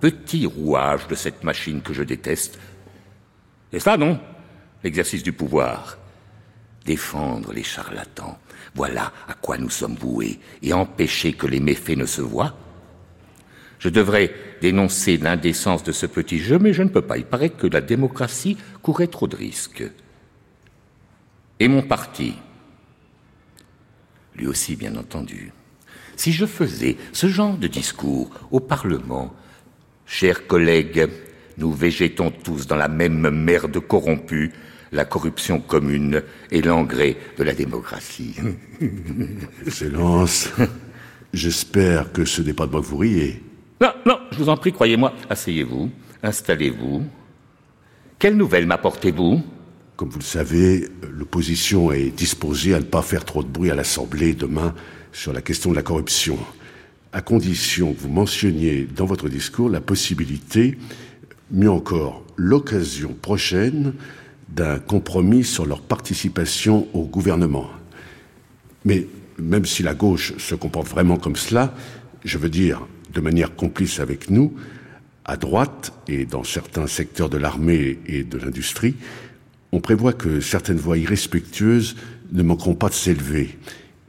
petit 0.00 0.44
rouage 0.44 1.08
de 1.08 1.14
cette 1.14 1.44
machine 1.44 1.80
que 1.80 1.94
je 1.94 2.02
déteste. 2.02 2.58
Et 3.72 3.80
ça, 3.80 3.96
non 3.96 4.20
L'exercice 4.84 5.22
du 5.22 5.32
pouvoir. 5.32 5.96
Défendre 6.84 7.54
les 7.54 7.62
charlatans. 7.62 8.38
Voilà 8.76 9.12
à 9.26 9.34
quoi 9.34 9.56
nous 9.56 9.70
sommes 9.70 9.94
voués, 9.94 10.38
et 10.62 10.72
empêcher 10.74 11.32
que 11.32 11.46
les 11.46 11.60
méfaits 11.60 11.96
ne 11.96 12.04
se 12.04 12.20
voient. 12.20 12.54
Je 13.78 13.88
devrais 13.88 14.34
dénoncer 14.60 15.16
l'indécence 15.16 15.82
de 15.82 15.92
ce 15.92 16.06
petit 16.06 16.38
jeu, 16.38 16.58
mais 16.58 16.72
je 16.72 16.82
ne 16.82 16.88
peux 16.88 17.02
pas. 17.02 17.16
Il 17.16 17.24
paraît 17.24 17.50
que 17.50 17.66
la 17.66 17.80
démocratie 17.80 18.56
courait 18.82 19.06
trop 19.06 19.26
de 19.26 19.36
risques. 19.36 19.84
Et 21.58 21.68
mon 21.68 21.82
parti, 21.82 22.34
lui 24.34 24.46
aussi 24.46 24.76
bien 24.76 24.94
entendu. 24.96 25.52
Si 26.16 26.32
je 26.32 26.46
faisais 26.46 26.96
ce 27.12 27.28
genre 27.28 27.56
de 27.56 27.66
discours 27.66 28.30
au 28.50 28.60
Parlement, 28.60 29.34
chers 30.04 30.46
collègues, 30.46 31.08
nous 31.56 31.72
végétons 31.72 32.30
tous 32.30 32.66
dans 32.66 32.76
la 32.76 32.88
même 32.88 33.30
merde 33.30 33.78
corrompue, 33.80 34.52
la 34.96 35.04
corruption 35.04 35.60
commune 35.60 36.22
et 36.50 36.62
l'engrais 36.62 37.16
de 37.38 37.44
la 37.44 37.52
démocratie. 37.52 38.34
Excellence, 39.66 40.50
j'espère 41.32 42.12
que 42.12 42.24
ce 42.24 42.42
n'est 42.42 42.54
pas 42.54 42.66
de 42.66 42.72
moi 42.72 42.80
que 42.80 42.86
vous 42.86 42.96
riez. 42.96 43.42
Non, 43.80 43.92
non, 44.06 44.18
je 44.32 44.38
vous 44.38 44.48
en 44.48 44.56
prie, 44.56 44.72
croyez-moi. 44.72 45.12
Asseyez-vous, 45.28 45.90
installez-vous. 46.22 47.04
Quelle 48.18 48.36
nouvelle 48.36 48.66
m'apportez-vous? 48.66 49.42
Comme 49.96 50.08
vous 50.08 50.18
le 50.18 50.24
savez, 50.24 50.88
l'opposition 51.10 51.92
est 51.92 52.10
disposée 52.10 52.74
à 52.74 52.80
ne 52.80 52.84
pas 52.84 53.02
faire 53.02 53.24
trop 53.24 53.42
de 53.42 53.48
bruit 53.48 53.70
à 53.70 53.74
l'Assemblée 53.74 54.34
demain 54.34 54.74
sur 55.12 55.32
la 55.32 55.42
question 55.42 55.70
de 55.70 55.76
la 55.76 55.82
corruption, 55.82 56.38
à 57.12 57.20
condition 57.20 57.92
que 57.94 58.00
vous 58.00 58.08
mentionniez 58.08 58.86
dans 58.94 59.06
votre 59.06 59.28
discours 59.28 59.68
la 59.70 59.80
possibilité, 59.80 60.76
mieux 61.50 61.70
encore, 61.70 62.24
l'occasion 62.36 63.14
prochaine 63.14 63.94
d'un 64.48 64.78
compromis 64.78 65.44
sur 65.44 65.66
leur 65.66 65.82
participation 65.82 66.88
au 66.94 67.04
gouvernement. 67.04 67.68
Mais 68.84 69.06
même 69.38 69.66
si 69.66 69.82
la 69.82 69.94
gauche 69.94 70.36
se 70.38 70.54
comporte 70.54 70.88
vraiment 70.88 71.16
comme 71.16 71.36
cela, 71.36 71.74
je 72.24 72.38
veux 72.38 72.48
dire 72.48 72.86
de 73.12 73.20
manière 73.20 73.54
complice 73.54 74.00
avec 74.00 74.30
nous, 74.30 74.54
à 75.24 75.36
droite 75.36 75.92
et 76.06 76.24
dans 76.24 76.44
certains 76.44 76.86
secteurs 76.86 77.28
de 77.28 77.38
l'armée 77.38 77.98
et 78.06 78.22
de 78.22 78.38
l'industrie, 78.38 78.94
on 79.72 79.80
prévoit 79.80 80.12
que 80.12 80.40
certaines 80.40 80.76
voix 80.76 80.98
irrespectueuses 80.98 81.96
ne 82.32 82.42
manqueront 82.42 82.74
pas 82.74 82.88
de 82.88 82.94
s'élever 82.94 83.58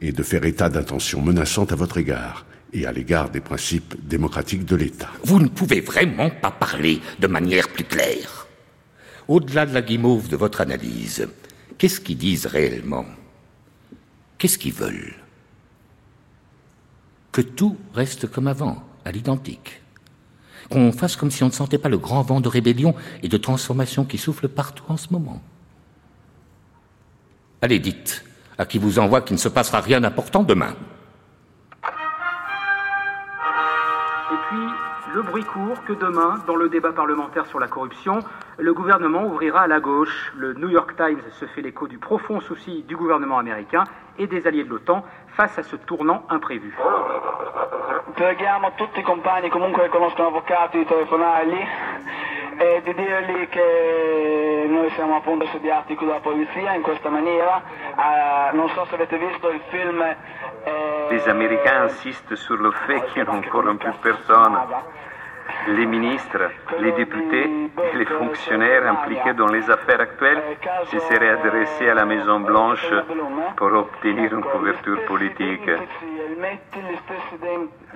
et 0.00 0.12
de 0.12 0.22
faire 0.22 0.44
état 0.44 0.68
d'intentions 0.68 1.20
menaçantes 1.20 1.72
à 1.72 1.76
votre 1.76 1.98
égard 1.98 2.46
et 2.72 2.86
à 2.86 2.92
l'égard 2.92 3.30
des 3.30 3.40
principes 3.40 3.94
démocratiques 4.06 4.64
de 4.64 4.76
l'État. 4.76 5.10
Vous 5.24 5.40
ne 5.40 5.48
pouvez 5.48 5.80
vraiment 5.80 6.30
pas 6.30 6.50
parler 6.50 7.00
de 7.18 7.26
manière 7.26 7.68
plus 7.68 7.84
claire. 7.84 8.47
Au-delà 9.28 9.66
de 9.66 9.74
la 9.74 9.82
guimauve 9.82 10.28
de 10.28 10.36
votre 10.36 10.60
analyse, 10.60 11.28
qu'est-ce 11.76 12.00
qu'ils 12.00 12.18
disent 12.18 12.46
réellement? 12.46 13.04
Qu'est-ce 14.38 14.58
qu'ils 14.58 14.72
veulent? 14.72 15.14
Que 17.30 17.42
tout 17.42 17.76
reste 17.94 18.26
comme 18.26 18.48
avant, 18.48 18.82
à 19.04 19.12
l'identique 19.12 19.82
qu'on 20.70 20.92
fasse 20.92 21.16
comme 21.16 21.30
si 21.30 21.42
on 21.42 21.46
ne 21.46 21.52
sentait 21.52 21.78
pas 21.78 21.88
le 21.88 21.98
grand 21.98 22.22
vent 22.22 22.40
de 22.40 22.48
rébellion 22.48 22.94
et 23.22 23.28
de 23.28 23.36
transformation 23.36 24.04
qui 24.04 24.18
souffle 24.18 24.48
partout 24.48 24.84
en 24.88 24.96
ce 24.96 25.08
moment. 25.10 25.42
Allez, 27.62 27.78
dites, 27.78 28.24
à 28.58 28.66
qui 28.66 28.78
vous 28.78 28.98
envoie 28.98 29.22
qu'il 29.22 29.34
ne 29.34 29.40
se 29.40 29.48
passera 29.48 29.80
rien 29.80 30.00
d'important 30.00 30.42
demain? 30.42 30.76
Le 35.14 35.22
bruit 35.22 35.44
court 35.44 35.82
que 35.84 35.92
demain, 35.92 36.42
dans 36.46 36.56
le 36.56 36.68
débat 36.68 36.92
parlementaire 36.92 37.46
sur 37.46 37.58
la 37.58 37.68
corruption, 37.68 38.20
le 38.58 38.74
gouvernement 38.74 39.24
ouvrira 39.24 39.62
à 39.62 39.66
la 39.66 39.80
gauche. 39.80 40.32
Le 40.36 40.52
New 40.54 40.68
York 40.68 40.94
Times 40.96 41.20
se 41.32 41.46
fait 41.46 41.62
l'écho 41.62 41.86
du 41.88 41.98
profond 41.98 42.40
souci 42.40 42.82
du 42.82 42.96
gouvernement 42.96 43.38
américain 43.38 43.84
et 44.18 44.26
des 44.26 44.46
alliés 44.46 44.64
de 44.64 44.68
l'OTAN 44.68 45.04
face 45.38 45.56
à 45.56 45.62
ce 45.62 45.76
tournant 45.76 46.24
imprévu. 46.30 46.74
Preghiamo 48.14 48.72
tutti 48.74 48.98
i 48.98 49.02
compagni 49.02 49.48
comunque 49.50 49.84
che 49.84 49.88
conoscono 49.88 50.28
avvocati 50.28 50.78
di 50.78 50.84
telefonargli 50.84 51.64
e 52.58 52.82
di 52.82 52.92
dirgli 52.92 53.48
che 53.48 54.66
noi 54.68 54.90
siamo 54.96 55.14
appunto 55.14 55.44
assediati 55.44 55.94
qui 55.94 56.06
dalla 56.06 56.18
polizia 56.18 56.74
in 56.74 56.82
questa 56.82 57.08
maniera. 57.08 57.62
Uh, 57.94 58.56
non 58.56 58.68
so 58.70 58.84
se 58.86 58.96
avete 58.96 59.16
visto 59.16 59.48
il 59.50 59.60
film. 59.68 60.00
Eh, 60.02 61.06
Les 61.10 61.28
Américains 61.28 61.84
insistent 61.84 62.34
sur 62.34 62.56
le 62.56 62.72
fait 62.72 63.00
qu'il 63.12 63.22
n'y 63.22 63.28
a 63.28 63.32
encore 63.32 63.76
plus 63.78 63.94
personne. 64.02 64.58
Les 65.68 65.86
ministres, 65.86 66.50
les 66.80 66.92
députés 66.92 67.48
et 67.92 67.96
les 67.96 68.06
fonctionnaires 68.06 68.86
impliqués 68.86 69.34
dans 69.34 69.48
les 69.48 69.70
affaires 69.70 70.00
actuelles 70.00 70.42
se 70.90 70.98
seraient 70.98 71.30
adressés 71.30 71.88
à 71.88 71.94
la 71.94 72.04
Maison 72.04 72.40
Blanche 72.40 72.90
pour 73.56 73.72
obtenir 73.72 74.34
une 74.34 74.42
couverture 74.42 75.04
politique. 75.06 75.70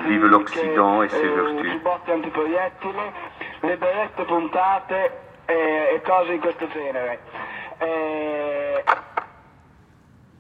Vive 0.06 0.26
l'Occident 0.26 1.02
et 1.02 1.09
ses 1.09 1.28
vertus. 1.28 1.73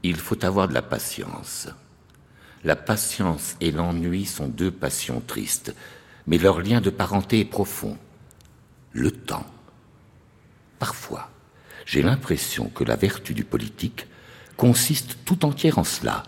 Il 0.02 0.16
faut 0.16 0.44
avoir 0.44 0.68
de 0.68 0.74
la 0.74 0.82
patience. 0.82 1.68
La 2.64 2.76
patience 2.76 3.56
et 3.60 3.70
l'ennui 3.70 4.24
sont 4.24 4.48
deux 4.48 4.70
passions 4.70 5.20
tristes, 5.20 5.74
mais 6.26 6.38
leur 6.38 6.60
lien 6.60 6.80
de 6.80 6.90
parenté 6.90 7.40
est 7.40 7.44
profond. 7.44 7.96
Le 8.92 9.10
temps. 9.10 9.46
Parfois, 10.78 11.30
j'ai 11.86 12.02
l'impression 12.02 12.68
que 12.68 12.84
la 12.84 12.96
vertu 12.96 13.34
du 13.34 13.44
politique 13.44 14.06
consiste 14.56 15.18
tout 15.24 15.44
entière 15.44 15.78
en 15.78 15.84
cela, 15.84 16.24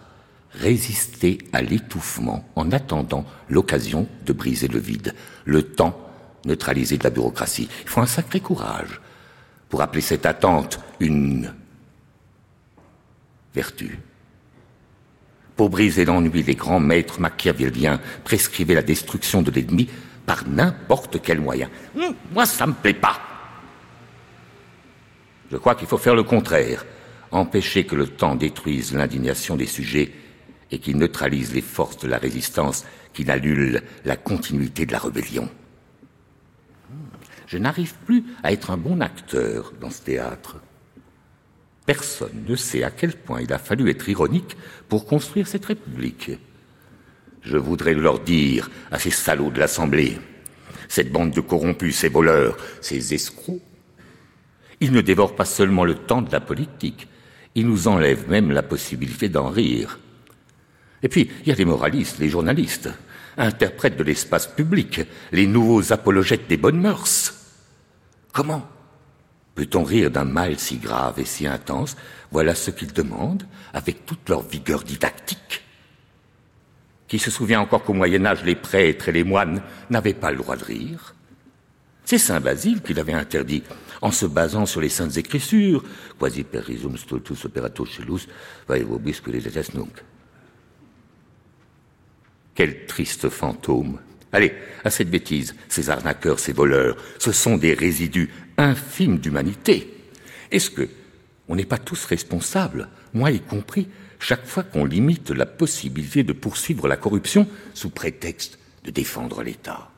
résister 0.52 1.38
à 1.52 1.62
l'étouffement 1.62 2.48
en 2.54 2.72
attendant 2.72 3.24
l'occasion 3.48 4.08
de 4.24 4.32
briser 4.32 4.68
le 4.68 4.78
vide, 4.78 5.14
le 5.44 5.62
temps 5.62 6.00
neutralisé 6.44 6.98
de 6.98 7.04
la 7.04 7.10
bureaucratie. 7.10 7.68
Il 7.82 7.88
faut 7.88 8.00
un 8.00 8.06
sacré 8.06 8.40
courage 8.40 9.00
pour 9.68 9.82
appeler 9.82 10.00
cette 10.00 10.26
attente 10.26 10.80
une 11.00 11.52
vertu. 13.54 13.98
Pour 15.56 15.70
briser 15.70 16.04
l'ennui, 16.04 16.42
les 16.42 16.54
grands 16.54 16.80
maîtres 16.80 17.20
machiavéliens 17.20 18.00
prescrivaient 18.25 18.75
la 18.75 18.82
destruction 18.82 19.42
de 19.42 19.50
l'ennemi 19.50 19.88
par 20.26 20.49
n'importe 20.49 21.23
quel 21.23 21.40
moyen. 21.40 21.68
Hum, 21.96 22.14
moi, 22.32 22.46
ça 22.46 22.66
me 22.66 22.73
plaît 22.73 22.94
pas. 22.94 23.20
Je 25.50 25.56
crois 25.56 25.75
qu'il 25.75 25.87
faut 25.87 25.99
faire 25.99 26.16
le 26.16 26.25
contraire, 26.25 26.84
empêcher 27.30 27.84
que 27.84 27.94
le 27.94 28.08
temps 28.08 28.34
détruise 28.34 28.94
l'indignation 28.94 29.56
des 29.56 29.66
sujets 29.66 30.12
et 30.70 30.78
qu'il 30.78 30.96
neutralise 30.96 31.54
les 31.54 31.62
forces 31.62 31.99
de 31.99 32.08
la 32.08 32.18
résistance 32.18 32.84
qui 33.12 33.25
n'annulent 33.25 33.82
la 34.04 34.16
continuité 34.16 34.87
de 34.87 34.92
la 34.92 34.99
rébellion. 34.99 35.49
Je 37.46 37.58
n'arrive 37.58 37.94
plus 38.06 38.25
à 38.42 38.52
être 38.52 38.70
un 38.70 38.76
bon 38.76 39.00
acteur 39.00 39.73
dans 39.80 39.90
ce 39.90 40.02
théâtre. 40.02 40.56
Personne 41.86 42.44
ne 42.48 42.56
sait 42.56 42.82
à 42.82 42.90
quel 42.90 43.12
point 43.12 43.42
il 43.42 43.52
a 43.52 43.58
fallu 43.58 43.90
être 43.90 44.08
ironique 44.08 44.56
pour 44.88 45.06
construire 45.06 45.46
cette 45.46 45.66
République. 45.66 46.32
Je 47.42 47.58
voudrais 47.58 47.94
leur 47.94 48.20
dire 48.20 48.70
à 48.90 48.98
ces 48.98 49.10
salauds 49.10 49.50
de 49.50 49.60
l'Assemblée, 49.60 50.18
cette 50.88 51.12
bande 51.12 51.32
de 51.32 51.40
corrompus, 51.40 51.96
ces 51.96 52.08
voleurs, 52.08 52.56
ces 52.80 53.12
escrocs, 53.12 53.60
ils 54.80 54.92
ne 54.92 55.02
dévorent 55.02 55.36
pas 55.36 55.44
seulement 55.44 55.84
le 55.84 55.94
temps 55.94 56.22
de 56.22 56.32
la 56.32 56.40
politique, 56.40 57.06
ils 57.54 57.66
nous 57.66 57.86
enlèvent 57.86 58.28
même 58.28 58.50
la 58.50 58.62
possibilité 58.62 59.28
d'en 59.28 59.48
rire. 59.48 59.98
Et 61.02 61.08
puis, 61.08 61.30
il 61.42 61.48
y 61.48 61.52
a 61.52 61.54
les 61.54 61.66
moralistes, 61.66 62.18
les 62.18 62.30
journalistes, 62.30 62.88
interprètes 63.36 63.96
de 63.96 64.04
l'espace 64.04 64.46
public, 64.46 65.02
les 65.32 65.46
nouveaux 65.46 65.92
apologètes 65.92 66.48
des 66.48 66.56
bonnes 66.56 66.80
mœurs. 66.80 67.34
Comment 68.32 68.66
Peut-on 69.54 69.84
rire 69.84 70.11
d'un 70.11 70.25
mal 70.25 70.58
si 70.58 70.78
grave 70.78 71.20
et 71.20 71.25
si 71.25 71.46
intense? 71.46 71.96
Voilà 72.32 72.54
ce 72.54 72.70
qu'ils 72.70 72.92
demandent, 72.92 73.46
avec 73.73 74.04
toute 74.04 74.28
leur 74.28 74.42
vigueur 74.42 74.82
didactique. 74.82 75.62
Qui 77.06 77.18
se 77.18 77.30
souvient 77.30 77.61
encore 77.61 77.84
qu'au 77.84 77.92
Moyen 77.92 78.25
Âge, 78.26 78.44
les 78.44 78.56
prêtres 78.56 79.08
et 79.08 79.12
les 79.12 79.25
moines 79.25 79.62
n'avaient 79.90 80.14
pas 80.14 80.32
le 80.32 80.38
droit 80.38 80.56
de 80.56 80.64
rire? 80.64 81.14
C'est 82.04 82.18
Saint 82.18 82.40
Basile 82.40 82.82
qui 82.82 82.92
l'avait 82.92 83.14
interdit, 83.14 83.62
en 84.02 84.11
se 84.11 84.26
basant 84.26 84.66
sur 84.66 84.80
les 84.80 84.90
saintes 84.90 85.16
écritures. 85.16 85.84
Quasi 86.18 86.44
perisum 86.44 86.96
stultus 86.96 87.44
operato 87.44 87.87
celus, 87.87 88.28
que 88.66 89.30
les 89.30 89.42
nunc. 89.75 90.04
Quel 92.54 92.87
triste 92.87 93.28
fantôme 93.30 93.99
Allez, 94.34 94.52
à 94.82 94.90
cette 94.90 95.10
bêtise, 95.10 95.54
ces 95.68 95.90
arnaqueurs, 95.90 96.40
ces 96.40 96.52
voleurs, 96.52 96.96
ce 97.20 97.30
sont 97.30 97.56
des 97.56 97.72
résidus 97.72 98.30
infimes 98.58 99.18
d'humanité. 99.18 99.94
Est-ce 100.50 100.70
que 100.70 100.88
on 101.46 101.54
n'est 101.54 101.64
pas 101.64 101.78
tous 101.78 102.04
responsables, 102.04 102.88
moi 103.12 103.30
y 103.30 103.38
compris, 103.38 103.86
chaque 104.18 104.44
fois 104.44 104.64
qu'on 104.64 104.86
limite 104.86 105.30
la 105.30 105.46
possibilité 105.46 106.24
de 106.24 106.32
poursuivre 106.32 106.88
la 106.88 106.96
corruption 106.96 107.46
sous 107.74 107.90
prétexte 107.90 108.58
de 108.82 108.90
défendre 108.90 109.44
l'État? 109.44 109.92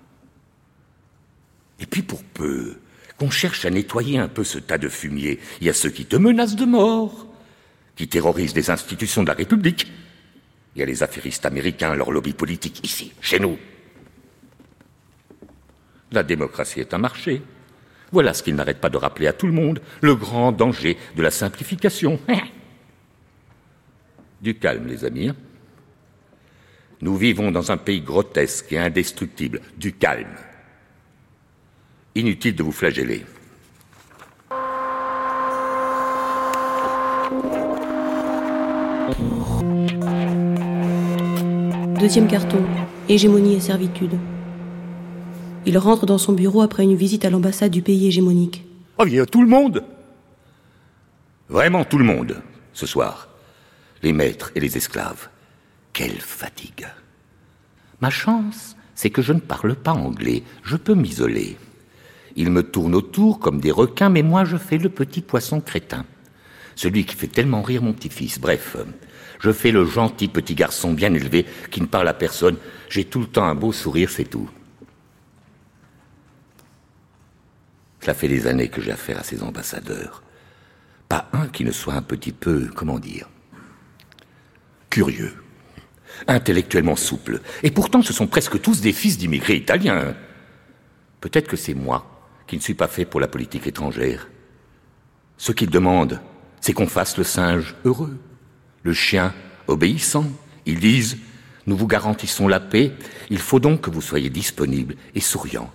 Et 1.80 1.86
puis 1.86 2.02
pour 2.02 2.22
peu 2.22 2.76
qu'on 3.16 3.30
cherche 3.30 3.64
à 3.64 3.70
nettoyer 3.70 4.18
un 4.18 4.28
peu 4.28 4.44
ce 4.44 4.58
tas 4.58 4.76
de 4.76 4.90
fumier, 4.90 5.40
il 5.62 5.66
y 5.66 5.70
a 5.70 5.74
ceux 5.74 5.88
qui 5.88 6.04
te 6.04 6.16
menacent 6.16 6.56
de 6.56 6.66
mort, 6.66 7.26
qui 7.96 8.06
terrorisent 8.06 8.54
les 8.54 8.68
institutions 8.68 9.22
de 9.22 9.28
la 9.28 9.34
République. 9.34 9.90
Il 10.74 10.80
y 10.80 10.82
a 10.82 10.86
les 10.86 11.02
affairistes 11.02 11.46
américains, 11.46 11.94
leur 11.94 12.10
lobby 12.10 12.34
politique, 12.34 12.84
ici, 12.84 13.12
chez 13.22 13.38
nous. 13.38 13.56
La 16.12 16.22
démocratie 16.22 16.80
est 16.80 16.94
un 16.94 16.98
marché. 16.98 17.42
Voilà 18.12 18.32
ce 18.32 18.42
qu'il 18.42 18.54
n'arrête 18.54 18.80
pas 18.80 18.88
de 18.88 18.96
rappeler 18.96 19.26
à 19.26 19.32
tout 19.32 19.46
le 19.46 19.52
monde, 19.52 19.80
le 20.00 20.14
grand 20.14 20.52
danger 20.52 20.96
de 21.16 21.22
la 21.22 21.30
simplification. 21.30 22.18
Du 24.42 24.54
calme, 24.54 24.86
les 24.86 25.02
amis. 25.04 25.28
Hein. 25.28 25.36
Nous 27.00 27.16
vivons 27.16 27.50
dans 27.50 27.72
un 27.72 27.78
pays 27.78 28.02
grotesque 28.02 28.70
et 28.70 28.78
indestructible. 28.78 29.62
Du 29.78 29.94
calme. 29.94 30.36
Inutile 32.14 32.54
de 32.54 32.62
vous 32.62 32.70
flageller. 32.70 33.24
Deuxième 41.98 42.28
carton. 42.28 42.62
Hégémonie 43.08 43.54
et 43.54 43.60
servitude. 43.60 44.18
Il 45.66 45.78
rentre 45.78 46.06
dans 46.06 46.16
son 46.16 46.32
bureau 46.32 46.62
après 46.62 46.84
une 46.84 46.94
visite 46.94 47.24
à 47.24 47.30
l'ambassade 47.30 47.72
du 47.72 47.82
pays 47.82 48.06
hégémonique. 48.06 48.64
Oh, 48.98 49.04
il 49.04 49.14
y 49.14 49.20
a 49.20 49.26
tout 49.26 49.42
le 49.42 49.48
monde 49.48 49.82
Vraiment 51.48 51.84
tout 51.84 51.98
le 51.98 52.04
monde, 52.04 52.40
ce 52.72 52.86
soir. 52.86 53.28
Les 54.02 54.12
maîtres 54.12 54.52
et 54.54 54.60
les 54.60 54.76
esclaves. 54.76 55.28
Quelle 55.92 56.20
fatigue. 56.20 56.86
Ma 58.00 58.10
chance, 58.10 58.76
c'est 58.94 59.10
que 59.10 59.22
je 59.22 59.32
ne 59.32 59.40
parle 59.40 59.74
pas 59.74 59.92
anglais. 59.92 60.44
Je 60.62 60.76
peux 60.76 60.94
m'isoler. 60.94 61.56
Ils 62.36 62.50
me 62.50 62.62
tournent 62.62 62.94
autour 62.94 63.40
comme 63.40 63.60
des 63.60 63.72
requins, 63.72 64.08
mais 64.08 64.22
moi 64.22 64.44
je 64.44 64.56
fais 64.56 64.78
le 64.78 64.88
petit 64.88 65.20
poisson 65.20 65.60
crétin. 65.60 66.04
Celui 66.76 67.04
qui 67.04 67.16
fait 67.16 67.26
tellement 67.26 67.62
rire 67.62 67.82
mon 67.82 67.92
petit-fils. 67.92 68.38
Bref, 68.38 68.76
je 69.40 69.50
fais 69.50 69.72
le 69.72 69.84
gentil 69.84 70.28
petit 70.28 70.54
garçon 70.54 70.92
bien 70.92 71.12
élevé 71.12 71.44
qui 71.72 71.80
ne 71.80 71.86
parle 71.86 72.06
à 72.06 72.14
personne. 72.14 72.56
J'ai 72.88 73.04
tout 73.04 73.20
le 73.20 73.26
temps 73.26 73.46
un 73.46 73.56
beau 73.56 73.72
sourire, 73.72 74.10
c'est 74.10 74.30
tout. 74.30 74.48
Cela 78.06 78.14
fait 78.14 78.28
des 78.28 78.46
années 78.46 78.68
que 78.68 78.80
j'ai 78.80 78.92
affaire 78.92 79.18
à 79.18 79.24
ces 79.24 79.42
ambassadeurs. 79.42 80.22
Pas 81.08 81.28
un 81.32 81.48
qui 81.48 81.64
ne 81.64 81.72
soit 81.72 81.94
un 81.94 82.02
petit 82.02 82.30
peu, 82.30 82.70
comment 82.72 83.00
dire, 83.00 83.28
curieux, 84.90 85.34
intellectuellement 86.28 86.94
souple. 86.94 87.40
Et 87.64 87.72
pourtant, 87.72 88.02
ce 88.02 88.12
sont 88.12 88.28
presque 88.28 88.62
tous 88.62 88.80
des 88.80 88.92
fils 88.92 89.18
d'immigrés 89.18 89.56
italiens. 89.56 90.14
Peut-être 91.20 91.48
que 91.48 91.56
c'est 91.56 91.74
moi 91.74 92.24
qui 92.46 92.54
ne 92.54 92.60
suis 92.60 92.74
pas 92.74 92.86
fait 92.86 93.06
pour 93.06 93.18
la 93.18 93.26
politique 93.26 93.66
étrangère. 93.66 94.28
Ce 95.36 95.50
qu'ils 95.50 95.70
demandent, 95.70 96.20
c'est 96.60 96.74
qu'on 96.74 96.86
fasse 96.86 97.18
le 97.18 97.24
singe 97.24 97.74
heureux, 97.84 98.16
le 98.84 98.92
chien 98.92 99.34
obéissant. 99.66 100.26
Ils 100.64 100.78
disent, 100.78 101.18
nous 101.66 101.76
vous 101.76 101.88
garantissons 101.88 102.46
la 102.46 102.60
paix, 102.60 102.92
il 103.30 103.40
faut 103.40 103.58
donc 103.58 103.80
que 103.80 103.90
vous 103.90 104.00
soyez 104.00 104.30
disponible 104.30 104.94
et 105.16 105.20
souriant. 105.20 105.72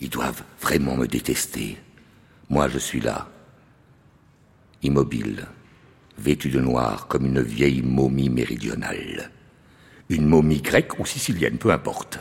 Ils 0.00 0.08
doivent 0.08 0.42
vraiment 0.60 0.96
me 0.96 1.06
détester. 1.06 1.78
Moi, 2.48 2.68
je 2.68 2.78
suis 2.78 3.00
là, 3.00 3.28
immobile, 4.82 5.46
vêtu 6.18 6.48
de 6.48 6.60
noir 6.60 7.06
comme 7.06 7.26
une 7.26 7.42
vieille 7.42 7.82
momie 7.82 8.30
méridionale. 8.30 9.30
Une 10.08 10.26
momie 10.26 10.62
grecque 10.62 10.98
ou 10.98 11.06
sicilienne, 11.06 11.58
peu 11.58 11.70
importe. 11.70 12.18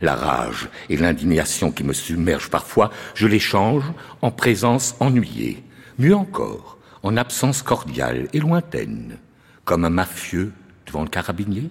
La 0.00 0.14
rage 0.14 0.68
et 0.88 0.96
l'indignation 0.96 1.70
qui 1.70 1.84
me 1.84 1.92
submergent 1.92 2.50
parfois, 2.50 2.90
je 3.14 3.26
les 3.26 3.40
change 3.40 3.84
en 4.22 4.30
présence 4.30 4.94
ennuyée. 5.00 5.64
Mieux 5.98 6.14
encore, 6.14 6.78
en 7.02 7.16
absence 7.16 7.62
cordiale 7.62 8.28
et 8.32 8.40
lointaine, 8.40 9.18
comme 9.64 9.84
un 9.84 9.90
mafieux 9.90 10.52
devant 10.86 11.02
le 11.02 11.08
carabinier, 11.08 11.70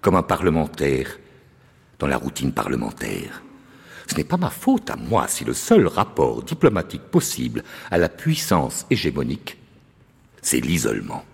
comme 0.00 0.16
un 0.16 0.22
parlementaire 0.22 1.18
dans 1.98 2.06
la 2.06 2.16
routine 2.16 2.52
parlementaire. 2.52 3.42
Ce 4.06 4.16
n'est 4.16 4.24
pas 4.24 4.36
ma 4.36 4.50
faute 4.50 4.90
à 4.90 4.96
moi 4.96 5.28
si 5.28 5.44
le 5.44 5.54
seul 5.54 5.86
rapport 5.86 6.42
diplomatique 6.42 7.02
possible 7.02 7.62
à 7.90 7.98
la 7.98 8.08
puissance 8.08 8.86
hégémonique, 8.90 9.58
c'est 10.42 10.60
l'isolement. 10.60 11.24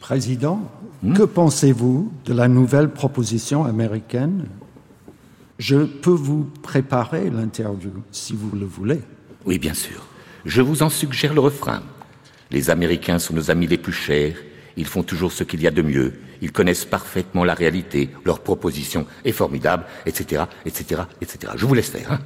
Président, 0.00 0.70
que 1.14 1.22
pensez-vous 1.22 2.12
de 2.26 2.34
la 2.34 2.46
nouvelle 2.46 2.90
proposition 2.90 3.64
américaine? 3.64 4.48
Je 5.58 5.84
peux 5.84 6.10
vous 6.10 6.44
préparer 6.62 7.30
l'interview 7.30 7.92
si 8.10 8.34
vous 8.34 8.54
le 8.54 8.66
voulez. 8.66 9.00
Oui, 9.46 9.58
bien 9.58 9.72
sûr. 9.72 10.06
Je 10.44 10.60
vous 10.60 10.82
en 10.82 10.90
suggère 10.90 11.32
le 11.32 11.40
refrain. 11.40 11.82
Les 12.50 12.70
Américains 12.70 13.18
sont 13.18 13.34
nos 13.34 13.50
amis 13.50 13.66
les 13.66 13.78
plus 13.78 13.92
chers. 13.92 14.36
Ils 14.76 14.86
font 14.86 15.02
toujours 15.02 15.32
ce 15.32 15.44
qu'il 15.44 15.62
y 15.62 15.66
a 15.66 15.70
de 15.70 15.82
mieux. 15.82 16.14
Ils 16.42 16.52
connaissent 16.52 16.84
parfaitement 16.84 17.44
la 17.44 17.54
réalité. 17.54 18.10
Leur 18.24 18.40
proposition 18.40 19.06
est 19.24 19.32
formidable, 19.32 19.84
etc., 20.04 20.44
etc., 20.66 21.02
etc. 21.20 21.52
Je 21.56 21.66
vous 21.66 21.74
laisse 21.74 21.90
faire. 21.90 22.12
Hein 22.12 22.20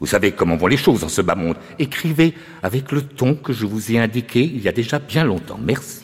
vous 0.00 0.06
savez 0.06 0.32
comment 0.32 0.56
vont 0.56 0.66
les 0.66 0.76
choses 0.76 1.00
dans 1.00 1.08
ce 1.08 1.22
bas 1.22 1.34
monde. 1.34 1.56
Écrivez 1.78 2.34
avec 2.62 2.92
le 2.92 3.02
ton 3.02 3.34
que 3.36 3.52
je 3.52 3.64
vous 3.64 3.92
ai 3.92 3.98
indiqué 3.98 4.42
il 4.42 4.60
y 4.60 4.68
a 4.68 4.72
déjà 4.72 4.98
bien 4.98 5.24
longtemps. 5.24 5.58
Merci. 5.62 6.02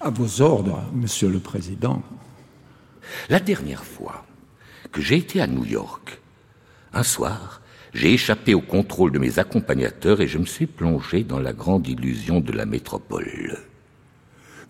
À 0.00 0.10
vos 0.10 0.42
ordres, 0.42 0.84
Monsieur 0.92 1.28
le 1.28 1.38
Président. 1.38 2.02
La 3.30 3.40
dernière 3.40 3.84
fois 3.84 4.26
que 4.92 5.00
j'ai 5.00 5.16
été 5.16 5.40
à 5.40 5.46
New 5.46 5.64
York, 5.64 6.20
un 6.92 7.02
soir, 7.02 7.57
j'ai 7.94 8.12
échappé 8.12 8.54
au 8.54 8.60
contrôle 8.60 9.12
de 9.12 9.18
mes 9.18 9.38
accompagnateurs 9.38 10.20
et 10.20 10.28
je 10.28 10.38
me 10.38 10.46
suis 10.46 10.66
plongé 10.66 11.24
dans 11.24 11.38
la 11.38 11.52
grande 11.52 11.86
illusion 11.88 12.40
de 12.40 12.52
la 12.52 12.66
métropole. 12.66 13.58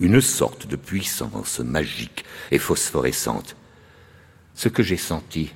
Une 0.00 0.20
sorte 0.20 0.66
de 0.66 0.76
puissance 0.76 1.58
magique 1.60 2.24
et 2.50 2.58
phosphorescente. 2.58 3.56
Ce 4.54 4.68
que 4.68 4.82
j'ai 4.82 4.96
senti, 4.96 5.52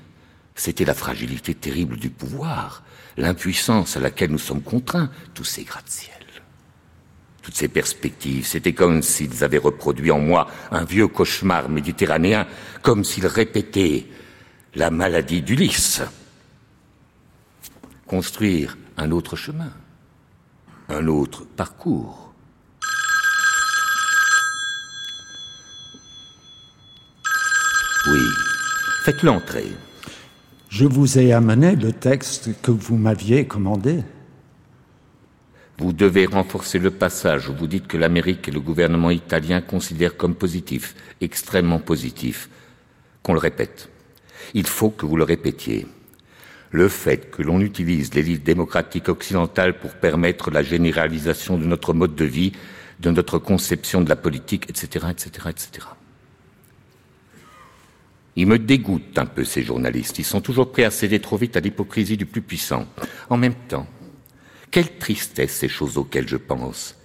c'était 0.54 0.84
la 0.84 0.94
fragilité 0.94 1.54
terrible 1.54 1.96
du 1.96 2.10
pouvoir, 2.10 2.82
l'impuissance 3.16 3.96
à 3.96 4.00
laquelle 4.00 4.30
nous 4.30 4.38
sommes 4.38 4.62
contraints, 4.62 5.10
tous 5.34 5.44
ces 5.44 5.64
gratte-ciel. 5.64 6.12
Toutes 7.42 7.56
ces 7.56 7.68
perspectives, 7.68 8.46
c'était 8.46 8.72
comme 8.72 9.02
s'ils 9.02 9.42
avaient 9.42 9.58
reproduit 9.58 10.12
en 10.12 10.20
moi 10.20 10.48
un 10.70 10.84
vieux 10.84 11.08
cauchemar 11.08 11.68
méditerranéen, 11.68 12.46
comme 12.82 13.04
s'ils 13.04 13.26
répétaient 13.26 14.06
la 14.74 14.90
maladie 14.90 15.42
d'Ulysse. 15.42 16.02
Construire 18.12 18.76
un 18.98 19.10
autre 19.10 19.36
chemin, 19.36 19.72
un 20.90 21.06
autre 21.06 21.46
parcours. 21.46 22.34
Oui, 28.06 28.20
faites-le 29.06 29.30
entrer. 29.30 29.64
Je 30.68 30.84
vous 30.84 31.18
ai 31.18 31.32
amené 31.32 31.74
le 31.74 31.90
texte 31.94 32.50
que 32.60 32.70
vous 32.70 32.98
m'aviez 32.98 33.46
commandé. 33.46 34.02
Vous 35.78 35.94
devez 35.94 36.26
renforcer 36.26 36.78
le 36.78 36.90
passage 36.90 37.48
où 37.48 37.54
vous 37.54 37.66
dites 37.66 37.86
que 37.86 37.96
l'Amérique 37.96 38.46
et 38.46 38.52
le 38.52 38.60
gouvernement 38.60 39.10
italien 39.10 39.62
considèrent 39.62 40.18
comme 40.18 40.34
positif, 40.34 40.94
extrêmement 41.22 41.80
positif, 41.80 42.50
qu'on 43.22 43.32
le 43.32 43.38
répète. 43.38 43.88
Il 44.52 44.66
faut 44.66 44.90
que 44.90 45.06
vous 45.06 45.16
le 45.16 45.24
répétiez. 45.24 45.86
Le 46.72 46.88
fait 46.88 47.30
que 47.30 47.42
l'on 47.42 47.60
utilise 47.60 48.14
l'élite 48.14 48.44
démocratique 48.44 49.10
occidentale 49.10 49.78
pour 49.78 49.92
permettre 49.92 50.50
la 50.50 50.62
généralisation 50.62 51.58
de 51.58 51.66
notre 51.66 51.92
mode 51.92 52.14
de 52.14 52.24
vie, 52.24 52.52
de 52.98 53.10
notre 53.10 53.38
conception 53.38 54.00
de 54.00 54.08
la 54.08 54.16
politique, 54.16 54.64
etc., 54.70 55.06
etc., 55.10 55.48
etc. 55.50 55.86
Ils 58.36 58.46
me 58.46 58.58
dégoûtent 58.58 59.18
un 59.18 59.26
peu, 59.26 59.44
ces 59.44 59.62
journalistes. 59.62 60.18
Ils 60.18 60.24
sont 60.24 60.40
toujours 60.40 60.72
prêts 60.72 60.84
à 60.84 60.90
céder 60.90 61.20
trop 61.20 61.36
vite 61.36 61.58
à 61.58 61.60
l'hypocrisie 61.60 62.16
du 62.16 62.24
plus 62.24 62.40
puissant. 62.40 62.86
En 63.28 63.36
même 63.36 63.54
temps, 63.68 63.86
quelle 64.70 64.96
tristesse 64.96 65.52
ces 65.52 65.68
choses 65.68 65.98
auxquelles 65.98 66.28
je 66.28 66.38
pense. 66.38 66.96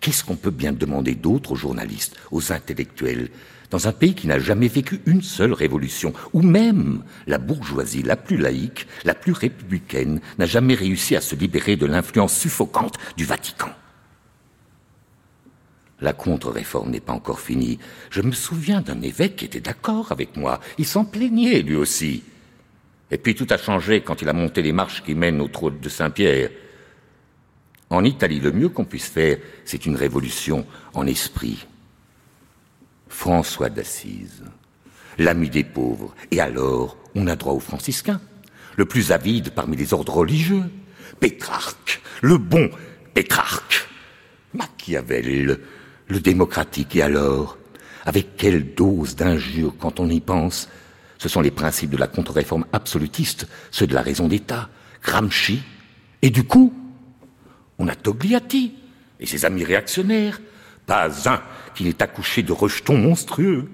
Qu'est-ce 0.00 0.22
qu'on 0.22 0.36
peut 0.36 0.52
bien 0.52 0.72
demander 0.72 1.16
d'autre 1.16 1.52
aux 1.52 1.56
journalistes, 1.56 2.16
aux 2.30 2.52
intellectuels, 2.52 3.30
dans 3.70 3.86
un 3.86 3.92
pays 3.92 4.14
qui 4.14 4.26
n'a 4.26 4.38
jamais 4.38 4.68
vécu 4.68 5.00
une 5.06 5.22
seule 5.22 5.52
révolution, 5.52 6.12
où 6.32 6.42
même 6.42 7.02
la 7.26 7.38
bourgeoisie 7.38 8.02
la 8.02 8.16
plus 8.16 8.36
laïque, 8.36 8.86
la 9.04 9.14
plus 9.14 9.32
républicaine, 9.32 10.20
n'a 10.38 10.46
jamais 10.46 10.74
réussi 10.74 11.16
à 11.16 11.20
se 11.20 11.34
libérer 11.34 11.76
de 11.76 11.86
l'influence 11.86 12.36
suffocante 12.36 12.96
du 13.16 13.24
Vatican 13.24 13.70
La 16.00 16.12
contre-réforme 16.12 16.90
n'est 16.90 17.00
pas 17.00 17.12
encore 17.12 17.40
finie. 17.40 17.78
Je 18.10 18.22
me 18.22 18.32
souviens 18.32 18.80
d'un 18.80 19.02
évêque 19.02 19.36
qui 19.36 19.44
était 19.44 19.60
d'accord 19.60 20.12
avec 20.12 20.36
moi. 20.36 20.60
Il 20.78 20.86
s'en 20.86 21.04
plaignait, 21.04 21.62
lui 21.62 21.76
aussi. 21.76 22.22
Et 23.10 23.18
puis 23.18 23.34
tout 23.34 23.46
a 23.50 23.58
changé 23.58 24.02
quand 24.02 24.22
il 24.22 24.28
a 24.28 24.34
monté 24.34 24.62
les 24.62 24.72
marches 24.72 25.02
qui 25.02 25.14
mènent 25.14 25.40
au 25.40 25.48
trône 25.48 25.80
de 25.80 25.88
Saint-Pierre. 25.88 26.50
En 27.90 28.04
Italie, 28.04 28.40
le 28.40 28.52
mieux 28.52 28.68
qu'on 28.68 28.84
puisse 28.84 29.08
faire, 29.08 29.38
c'est 29.64 29.86
une 29.86 29.96
révolution 29.96 30.66
en 30.92 31.06
esprit. 31.06 31.66
François 33.08 33.70
d'Assise, 33.70 34.44
l'ami 35.18 35.50
des 35.50 35.64
pauvres, 35.64 36.14
et 36.30 36.40
alors 36.40 36.96
on 37.14 37.26
a 37.26 37.36
droit 37.36 37.54
aux 37.54 37.60
franciscains, 37.60 38.20
le 38.76 38.84
plus 38.84 39.12
avide 39.12 39.50
parmi 39.50 39.76
les 39.76 39.92
ordres 39.92 40.14
religieux, 40.14 40.64
Pétrarque, 41.20 42.00
le 42.22 42.38
bon 42.38 42.70
Pétrarque, 43.14 43.88
Machiavel, 44.54 45.58
le 46.08 46.20
démocratique, 46.20 46.96
et 46.96 47.02
alors, 47.02 47.58
avec 48.04 48.36
quelle 48.36 48.74
dose 48.74 49.16
d'injure 49.16 49.74
quand 49.78 50.00
on 50.00 50.08
y 50.08 50.20
pense 50.20 50.68
Ce 51.18 51.28
sont 51.28 51.40
les 51.40 51.50
principes 51.50 51.90
de 51.90 51.96
la 51.96 52.06
contre-réforme 52.06 52.66
absolutiste, 52.72 53.48
ceux 53.70 53.86
de 53.86 53.94
la 53.94 54.02
raison 54.02 54.28
d'État, 54.28 54.68
Gramsci, 55.02 55.60
et 56.22 56.30
du 56.30 56.44
coup, 56.44 56.72
on 57.78 57.88
a 57.88 57.94
Togliatti 57.94 58.74
et 59.20 59.26
ses 59.26 59.44
amis 59.44 59.64
réactionnaires. 59.64 60.40
Pas 60.88 61.28
un 61.28 61.42
qui 61.74 61.84
n'est 61.84 62.02
accouché 62.02 62.42
de 62.42 62.50
rejetons 62.50 62.96
monstrueux. 62.96 63.68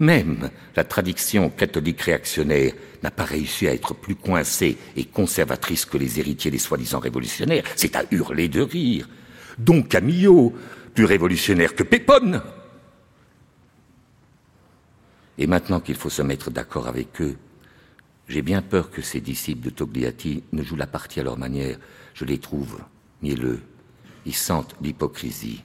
Même 0.00 0.50
la 0.74 0.82
tradition 0.82 1.50
catholique 1.50 2.00
réactionnaire 2.00 2.72
n'a 3.04 3.12
pas 3.12 3.24
réussi 3.24 3.68
à 3.68 3.72
être 3.72 3.94
plus 3.94 4.16
coincée 4.16 4.76
et 4.96 5.04
conservatrice 5.04 5.84
que 5.84 5.96
les 5.96 6.18
héritiers 6.18 6.50
des 6.50 6.58
soi-disant 6.58 6.98
révolutionnaires. 6.98 7.62
C'est 7.76 7.94
à 7.94 8.02
hurler 8.10 8.48
de 8.48 8.60
rire. 8.60 9.08
Don 9.56 9.82
Camillo, 9.82 10.52
plus 10.94 11.04
révolutionnaire 11.04 11.76
que 11.76 11.84
Pépone. 11.84 12.42
Et 15.38 15.46
maintenant 15.46 15.78
qu'il 15.78 15.94
faut 15.94 16.10
se 16.10 16.22
mettre 16.22 16.50
d'accord 16.50 16.88
avec 16.88 17.20
eux, 17.20 17.36
j'ai 18.28 18.42
bien 18.42 18.62
peur 18.62 18.90
que 18.90 19.00
ces 19.00 19.20
disciples 19.20 19.64
de 19.64 19.70
Togliatti 19.70 20.42
ne 20.52 20.64
jouent 20.64 20.76
la 20.76 20.88
partie 20.88 21.20
à 21.20 21.22
leur 21.22 21.38
manière. 21.38 21.78
Je 22.14 22.24
les 22.24 22.38
trouve 22.38 22.80
mielleux. 23.22 23.60
Ils 24.26 24.34
sentent 24.34 24.74
l'hypocrisie. 24.82 25.62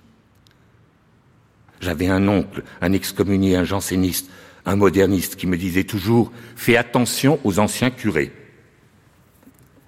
J'avais 1.84 2.08
un 2.08 2.30
oncle, 2.30 2.64
un 2.80 2.94
excommunié, 2.94 3.58
un 3.58 3.66
janséniste, 3.66 4.30
un 4.66 4.78
moderniste 4.78 5.36
qui 5.36 5.48
me 5.48 5.58
disait 5.58 5.84
toujours 5.84 6.32
Fais 6.56 6.78
attention 6.78 7.42
aux 7.44 7.60
anciens 7.60 7.92
curés. 7.92 8.32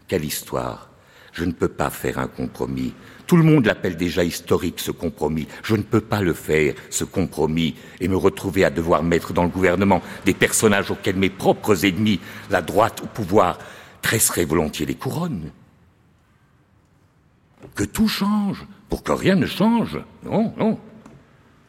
Quelle 0.09 0.25
histoire 0.25 0.89
Je 1.31 1.45
ne 1.45 1.53
peux 1.53 1.69
pas 1.69 1.89
faire 1.89 2.19
un 2.19 2.27
compromis. 2.27 2.93
Tout 3.27 3.37
le 3.37 3.43
monde 3.43 3.65
l'appelle 3.65 3.95
déjà 3.95 4.25
historique, 4.25 4.81
ce 4.81 4.91
compromis. 4.91 5.47
Je 5.63 5.77
ne 5.77 5.83
peux 5.83 6.01
pas 6.01 6.21
le 6.21 6.33
faire, 6.33 6.75
ce 6.89 7.05
compromis, 7.05 7.75
et 8.01 8.09
me 8.09 8.17
retrouver 8.17 8.65
à 8.65 8.69
devoir 8.69 9.01
mettre 9.01 9.31
dans 9.31 9.43
le 9.43 9.49
gouvernement 9.49 10.01
des 10.25 10.33
personnages 10.33 10.91
auxquels 10.91 11.15
mes 11.15 11.29
propres 11.29 11.85
ennemis, 11.85 12.19
la 12.49 12.61
droite 12.61 13.03
au 13.03 13.07
pouvoir, 13.07 13.57
tresseraient 14.01 14.43
volontiers 14.43 14.85
les 14.85 14.95
couronnes. 14.95 15.49
Que 17.73 17.85
tout 17.85 18.09
change, 18.09 18.65
pour 18.89 19.01
que 19.01 19.13
rien 19.13 19.35
ne 19.35 19.45
change. 19.45 19.97
Non, 20.25 20.53
non. 20.57 20.77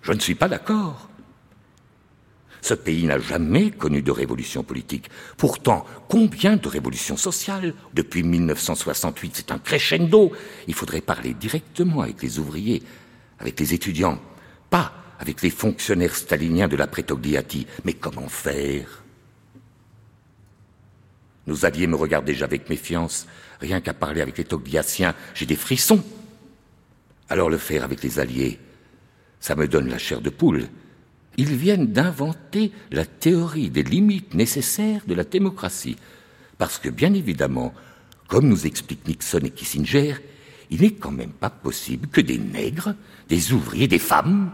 Je 0.06 0.12
ne 0.12 0.20
suis 0.20 0.36
pas 0.36 0.48
d'accord. 0.48 1.08
Ce 2.62 2.74
pays 2.74 3.06
n'a 3.06 3.18
jamais 3.18 3.72
connu 3.72 4.02
de 4.02 4.12
révolution 4.12 4.62
politique. 4.62 5.10
Pourtant, 5.36 5.84
combien 6.08 6.56
de 6.56 6.68
révolutions 6.68 7.16
sociales 7.16 7.74
Depuis 7.92 8.22
1968, 8.22 9.32
c'est 9.34 9.50
un 9.50 9.58
crescendo. 9.58 10.30
Il 10.68 10.74
faudrait 10.74 11.00
parler 11.00 11.34
directement 11.34 12.02
avec 12.02 12.22
les 12.22 12.38
ouvriers, 12.38 12.84
avec 13.40 13.58
les 13.58 13.74
étudiants, 13.74 14.20
pas 14.70 14.92
avec 15.18 15.42
les 15.42 15.50
fonctionnaires 15.50 16.14
staliniens 16.14 16.68
de 16.68 16.76
la 16.76 16.86
Togliatti. 16.86 17.66
Mais 17.84 17.94
comment 17.94 18.28
faire? 18.28 19.02
Nos 21.48 21.64
alliés 21.64 21.88
me 21.88 21.96
regardent 21.96 22.26
déjà 22.26 22.44
avec 22.44 22.68
méfiance. 22.68 23.26
Rien 23.60 23.80
qu'à 23.80 23.94
parler 23.94 24.20
avec 24.20 24.38
les 24.38 24.44
Togliassiens, 24.44 25.16
j'ai 25.34 25.46
des 25.46 25.56
frissons. 25.56 26.04
Alors 27.28 27.50
le 27.50 27.58
faire 27.58 27.82
avec 27.82 28.04
les 28.04 28.20
alliés, 28.20 28.60
ça 29.46 29.54
me 29.54 29.68
donne 29.68 29.88
la 29.88 29.98
chair 29.98 30.20
de 30.20 30.28
poule. 30.28 30.66
Ils 31.36 31.54
viennent 31.54 31.92
d'inventer 31.92 32.72
la 32.90 33.06
théorie 33.06 33.70
des 33.70 33.84
limites 33.84 34.34
nécessaires 34.34 35.02
de 35.06 35.14
la 35.14 35.22
démocratie. 35.22 35.94
Parce 36.58 36.80
que, 36.80 36.88
bien 36.88 37.14
évidemment, 37.14 37.72
comme 38.26 38.48
nous 38.48 38.66
expliquent 38.66 39.06
Nixon 39.06 39.44
et 39.44 39.50
Kissinger, 39.50 40.16
il 40.70 40.80
n'est 40.80 40.94
quand 40.94 41.12
même 41.12 41.30
pas 41.30 41.50
possible 41.50 42.08
que 42.08 42.20
des 42.20 42.38
nègres, 42.38 42.96
des 43.28 43.52
ouvriers, 43.52 43.86
des 43.86 44.00
femmes 44.00 44.50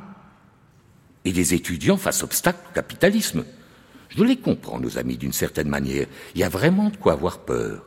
et 1.25 1.33
des 1.33 1.55
étudiants 1.55 1.97
fassent 1.97 2.23
obstacle 2.23 2.61
au 2.71 2.75
capitalisme. 2.75 3.47
Je 4.11 4.23
les 4.23 4.37
comprends, 4.37 4.79
nos 4.79 4.99
amis, 4.99 5.17
d'une 5.17 5.33
certaine 5.33 5.71
manière. 5.71 6.07
Il 6.35 6.43
y 6.43 6.45
a 6.45 6.51
vraiment 6.51 6.91
de 6.91 6.99
quoi 6.99 7.15
avoir 7.15 7.39
peur. 7.39 7.87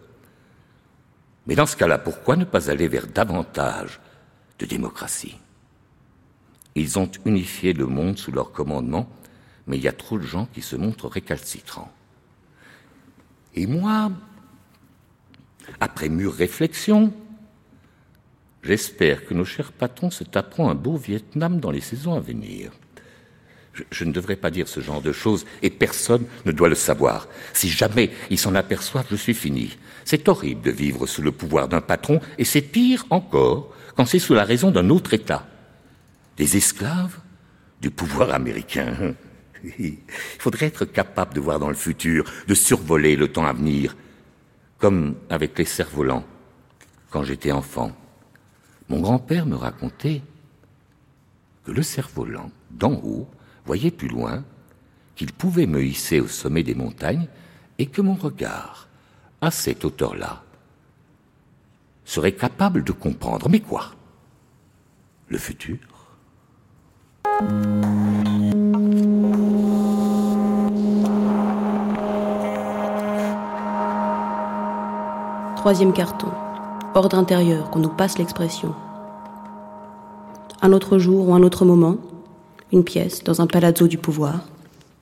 Mais 1.46 1.54
dans 1.54 1.68
ce 1.68 1.78
cas-là, 1.78 2.00
pourquoi 2.00 2.36
ne 2.36 2.46
pas 2.46 2.72
aller 2.72 2.88
vers 2.88 3.06
davantage 3.06 4.00
de 4.58 4.65
démocratie? 4.65 5.36
Ils 6.76 7.00
ont 7.00 7.10
unifié 7.26 7.74
le 7.74 7.88
monde 7.88 8.18
sous 8.18 8.32
leur 8.32 8.52
commandement, 8.52 9.10
mais 9.66 9.78
il 9.78 9.84
y 9.84 9.88
a 9.88 9.94
trop 9.94 10.18
de 10.18 10.26
gens 10.26 10.48
qui 10.54 10.62
se 10.62 10.76
montrent 10.76 11.08
récalcitrants. 11.08 11.92
Et 13.56 13.66
moi, 13.66 14.12
après 15.80 16.10
mûre 16.10 16.34
réflexion, 16.34 17.14
j'espère 18.62 19.26
que 19.26 19.34
nos 19.34 19.46
chers 19.46 19.72
patrons 19.72 20.12
se 20.12 20.26
taperont 20.26 20.70
un 20.70 20.76
beau 20.76 20.98
Vietnam 20.98 21.62
dans 21.62 21.72
les 21.72 21.82
saisons 21.82 22.14
à 22.14 22.20
venir. 22.20 22.72
Je, 23.74 23.84
je, 23.92 24.04
ne 24.04 24.12
devrais 24.12 24.36
pas 24.36 24.52
dire 24.52 24.68
ce 24.68 24.82
genre 24.82 25.02
de 25.02 25.12
choses, 25.14 25.46
et 25.62 25.70
personne 25.70 26.26
ne 26.46 26.52
doit 26.52 26.70
le 26.70 26.76
savoir. 26.76 27.28
Si 27.54 27.70
jamais 27.70 28.12
ils 28.30 28.40
s'en 28.40 28.56
aperçoivent, 28.56 29.08
je 29.10 29.16
suis 29.16 29.34
fini. 29.34 29.78
C'est 30.04 30.28
horrible 30.28 30.62
de 30.62 30.72
vivre 30.72 31.08
sous 31.08 31.22
le 31.22 31.32
pouvoir 31.32 31.68
d'un 31.70 31.82
patron, 31.82 32.20
et 32.38 32.46
c'est 32.46 32.62
pire 32.62 33.06
encore 33.10 33.74
quand 33.96 34.06
c'est 34.06 34.20
sous 34.20 34.34
la 34.34 34.44
raison 34.44 34.72
d'un 34.72 34.90
autre 34.90 35.14
État 35.14 35.48
des 36.38 36.58
esclaves 36.58 37.19
du 37.82 37.91
pouvoir 37.91 38.32
américain. 38.32 39.15
Il 39.80 39.98
faudrait 40.39 40.67
être 40.67 40.86
capable 40.86 41.34
de 41.34 41.39
voir 41.39 41.60
dans 41.60 41.69
le 41.69 41.76
futur, 41.76 42.26
de 42.48 42.54
survoler 42.54 43.15
le 43.15 43.32
temps 43.32 43.45
à 43.45 43.54
venir, 43.54 43.95
comme 44.78 45.15
avec 45.30 45.58
les 45.58 45.65
cerfs-volants, 45.65 46.26
quand 47.10 47.24
j'étais 47.24 47.52
enfant. 47.52 47.91
Mon 48.89 49.00
grand-père 49.00 49.45
me 49.45 49.56
racontait 49.56 50.21
que 51.63 51.71
le 51.71 51.82
cerf-volant, 51.82 52.52
d'en 52.69 52.93
haut, 52.93 53.28
voyait 53.65 53.91
plus 53.91 54.08
loin, 54.08 54.43
qu'il 55.15 55.32
pouvait 55.32 55.65
me 55.65 55.84
hisser 55.84 56.19
au 56.19 56.28
sommet 56.28 56.62
des 56.62 56.76
montagnes 56.76 57.28
et 57.80 57.88
que 57.88 58.02
mon 58.02 58.13
regard, 58.13 58.88
à 59.41 59.50
cette 59.50 59.84
hauteur-là, 59.84 60.43
serait 62.04 62.34
capable 62.34 62.84
de 62.84 62.91
comprendre. 62.91 63.50
Mais 63.50 63.62
quoi? 63.62 63.95
Le 65.30 65.39
futur? 65.39 65.78
Troisième 75.56 75.94
carton. 75.94 76.28
Ordre 76.94 77.18
intérieur, 77.18 77.72
qu'on 77.72 77.80
nous 77.80 77.90
passe 77.90 78.20
l'expression. 78.20 78.76
Un 80.62 80.72
autre 80.72 81.00
jour 81.00 81.28
ou 81.28 81.34
un 81.34 81.42
autre 81.42 81.66
moment, 81.66 81.98
une 82.72 82.84
pièce 82.84 83.24
dans 83.24 83.42
un 83.42 83.48
palazzo 83.48 83.88
du 83.88 83.98
pouvoir, 83.98 84.42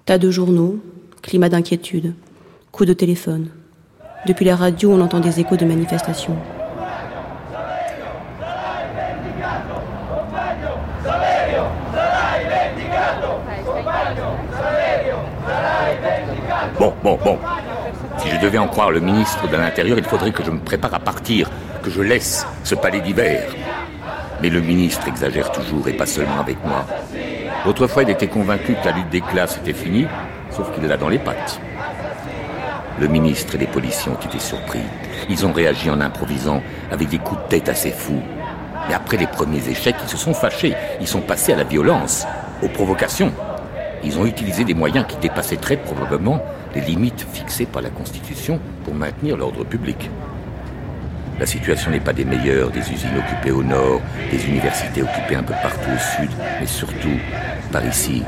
tas 0.06 0.18
de 0.18 0.32
journaux, 0.32 0.78
climat 1.22 1.50
d'inquiétude, 1.50 2.14
coups 2.72 2.88
de 2.88 2.94
téléphone. 2.94 3.50
Depuis 4.26 4.46
la 4.46 4.56
radio, 4.56 4.92
on 4.92 5.02
entend 5.02 5.20
des 5.20 5.42
échos 5.42 5.58
de 5.58 5.66
manifestations. 5.66 6.38
Bon, 16.84 16.94
bon, 17.02 17.18
bon. 17.24 17.40
Si 18.18 18.30
je 18.30 18.36
devais 18.42 18.58
en 18.58 18.68
croire 18.68 18.92
le 18.92 19.00
ministre 19.00 19.48
de 19.48 19.56
l'Intérieur, 19.56 19.98
il 19.98 20.04
faudrait 20.04 20.34
que 20.34 20.44
je 20.44 20.52
me 20.52 20.60
prépare 20.60 20.94
à 20.94 21.00
partir, 21.00 21.50
que 21.82 21.90
je 21.90 22.02
laisse 22.02 22.46
ce 22.66 22.76
palais 22.76 23.00
d'hiver. 23.00 23.56
Mais 24.42 24.50
le 24.50 24.60
ministre 24.60 25.08
exagère 25.08 25.50
toujours 25.54 25.88
et 25.88 25.94
pas 25.94 26.06
seulement 26.06 26.42
avec 26.42 26.58
moi. 26.66 26.86
Autrefois, 27.66 28.04
il 28.04 28.10
était 28.10 28.28
convaincu 28.28 28.76
que 28.76 28.86
la 28.86 28.92
lutte 28.92 29.10
des 29.12 29.22
classes 29.22 29.56
était 29.60 29.72
finie, 29.72 30.08
sauf 30.50 30.74
qu'il 30.74 30.86
l'a 30.86 30.98
dans 30.98 31.08
les 31.08 31.20
pattes. 31.20 31.62
Le 33.00 33.08
ministre 33.08 33.56
et 33.56 33.60
les 33.60 33.68
policiers 33.68 34.12
ont 34.12 34.20
été 34.22 34.40
surpris. 34.40 34.84
Ils 35.30 35.46
ont 35.46 35.54
réagi 35.54 35.90
en 35.90 36.02
improvisant, 36.02 36.62
avec 36.92 37.08
des 37.08 37.20
coups 37.20 37.42
de 37.44 37.48
tête 37.48 37.70
assez 37.70 37.92
fous. 37.92 38.22
Mais 38.90 38.94
après 38.94 39.16
les 39.16 39.28
premiers 39.28 39.70
échecs, 39.70 39.96
ils 40.04 40.10
se 40.10 40.18
sont 40.18 40.34
fâchés. 40.34 40.76
Ils 41.00 41.08
sont 41.08 41.22
passés 41.22 41.54
à 41.54 41.56
la 41.56 41.64
violence, 41.64 42.28
aux 42.62 42.68
provocations. 42.68 43.32
Ils 44.04 44.20
ont 44.20 44.26
utilisé 44.26 44.66
des 44.66 44.74
moyens 44.74 45.06
qui 45.08 45.16
dépassaient 45.16 45.56
très 45.56 45.78
probablement 45.78 46.42
les 46.76 46.82
limites 46.82 47.26
fixées 47.32 47.66
par 47.66 47.82
la 47.82 47.90
Constitution 47.90 48.60
pour 48.84 48.96
maintenir 48.96 49.38
l'ordre 49.38 49.64
public. 49.64 50.10
La 51.40 51.46
situation 51.46 51.92
n'est 51.92 52.00
pas 52.00 52.14
des 52.14 52.26
meilleures, 52.26 52.70
des 52.70 52.92
usines 52.92 53.18
occupées 53.18 53.52
au 53.52 53.64
nord, 53.64 54.02
des 54.32 54.48
universités 54.48 55.02
occupées 55.02 55.36
un 55.36 55.44
peu 55.44 55.54
partout 55.62 55.90
au 55.94 55.98
sud, 55.98 56.30
mais 56.60 56.68
surtout 56.68 57.18
par 57.72 57.84
ici. 57.86 58.24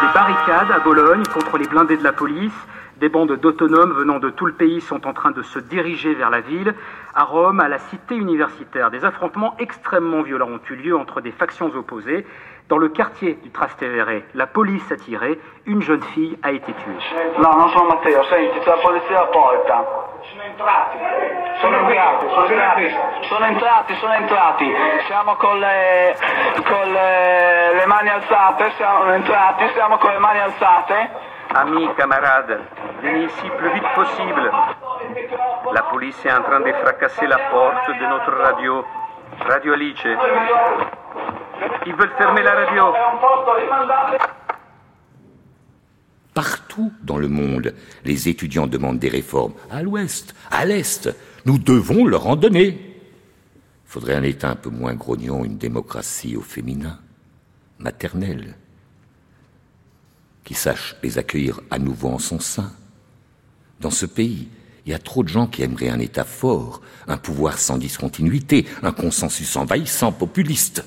Des 0.00 0.14
barricades 0.14 0.70
à 0.70 0.80
Bologne 0.80 1.22
contre 1.34 1.58
les 1.58 1.66
blindés 1.66 1.98
de 1.98 2.04
la 2.04 2.12
police, 2.12 2.52
des 2.98 3.08
bandes 3.08 3.38
d'autonomes 3.38 3.92
venant 3.92 4.18
de 4.18 4.30
tout 4.30 4.46
le 4.46 4.52
pays 4.52 4.80
sont 4.80 5.06
en 5.06 5.12
train 5.12 5.30
de 5.30 5.42
se 5.42 5.60
diriger 5.60 6.14
vers 6.14 6.30
la 6.30 6.40
ville. 6.40 6.74
À 7.14 7.22
Rome, 7.22 7.60
à 7.60 7.68
la 7.68 7.78
cité 7.78 8.16
universitaire, 8.16 8.90
des 8.90 9.04
affrontements 9.04 9.54
extrêmement 9.60 10.22
violents 10.22 10.48
ont 10.48 10.60
eu 10.68 10.74
lieu 10.74 10.96
entre 10.96 11.20
des 11.20 11.30
factions 11.30 11.72
opposées. 11.76 12.26
Dans 12.68 12.76
le 12.76 12.90
quartier 12.90 13.38
du 13.42 13.50
Trastevere, 13.50 14.24
la 14.34 14.46
police 14.46 14.92
a 14.92 14.96
tiré, 14.96 15.40
une 15.64 15.80
jeune 15.80 16.02
fille 16.02 16.38
a 16.42 16.50
été 16.50 16.70
tuée. 16.74 16.98
No, 17.38 17.54
non 17.56 17.70
sono 17.70 17.88
Matteo, 17.88 18.22
senti, 18.24 18.58
c'è 18.58 18.68
la 18.68 18.76
polizia 18.82 19.16
alla 19.20 19.26
porta. 19.28 19.84
Sono 20.20 20.42
entrati. 20.42 20.98
Sono 21.60 21.76
entrati, 21.78 22.26
sono 22.28 22.44
entrati. 22.44 22.94
Sono 23.22 23.44
entrati, 23.46 23.94
sono 23.94 24.12
entrati. 24.12 24.74
Siamo 25.06 25.34
con 25.36 25.58
le, 25.58 26.14
con 26.62 26.92
le, 26.92 27.74
le 27.74 27.86
mani 27.86 28.10
alzate, 28.10 28.70
siamo 28.76 29.12
entrati, 29.14 29.68
siamo 29.72 29.96
con 29.96 30.10
le 30.12 30.18
mani 30.18 30.40
alzate. 30.40 31.10
Amis, 31.54 31.94
camarades, 31.96 32.60
venez 33.00 33.32
ici 33.32 33.50
plus 33.56 33.72
vite 33.72 33.88
possible. 33.94 34.50
La 35.72 35.82
police 35.84 36.22
est 36.22 36.32
en 36.36 36.42
train 36.42 36.60
de 36.60 36.72
fracasser 36.74 37.26
la 37.26 37.38
porte 37.50 37.94
de 37.98 38.06
notre 38.06 38.36
radio. 38.36 38.84
Radio 39.46 39.72
Alice. 39.72 40.18
Ils 41.86 41.94
veulent 41.94 42.14
fermer 42.18 42.42
la 42.42 42.54
radio. 42.54 42.84
Partout 46.34 46.92
dans 47.02 47.18
le 47.18 47.28
monde, 47.28 47.74
les 48.04 48.28
étudiants 48.28 48.66
demandent 48.66 48.98
des 48.98 49.08
réformes. 49.08 49.54
À 49.70 49.82
l'ouest, 49.82 50.34
à 50.50 50.64
l'est, 50.64 51.08
nous 51.46 51.58
devons 51.58 52.04
leur 52.04 52.26
en 52.26 52.36
donner. 52.36 53.00
Faudrait 53.86 54.14
un 54.14 54.22
État 54.22 54.50
un 54.50 54.54
peu 54.54 54.70
moins 54.70 54.94
grognon, 54.94 55.44
une 55.44 55.58
démocratie 55.58 56.36
au 56.36 56.42
féminin, 56.42 57.00
maternelle, 57.78 58.54
qui 60.44 60.54
sache 60.54 60.94
les 61.02 61.18
accueillir 61.18 61.60
à 61.70 61.78
nouveau 61.78 62.08
en 62.08 62.18
son 62.18 62.38
sein. 62.38 62.70
Dans 63.80 63.90
ce 63.90 64.06
pays, 64.06 64.48
il 64.84 64.92
y 64.92 64.94
a 64.94 64.98
trop 64.98 65.22
de 65.22 65.28
gens 65.28 65.46
qui 65.46 65.62
aimeraient 65.62 65.88
un 65.88 65.98
État 65.98 66.24
fort, 66.24 66.82
un 67.06 67.16
pouvoir 67.16 67.58
sans 67.58 67.78
discontinuité, 67.78 68.66
un 68.82 68.92
consensus 68.92 69.56
envahissant, 69.56 70.12
populiste. 70.12 70.84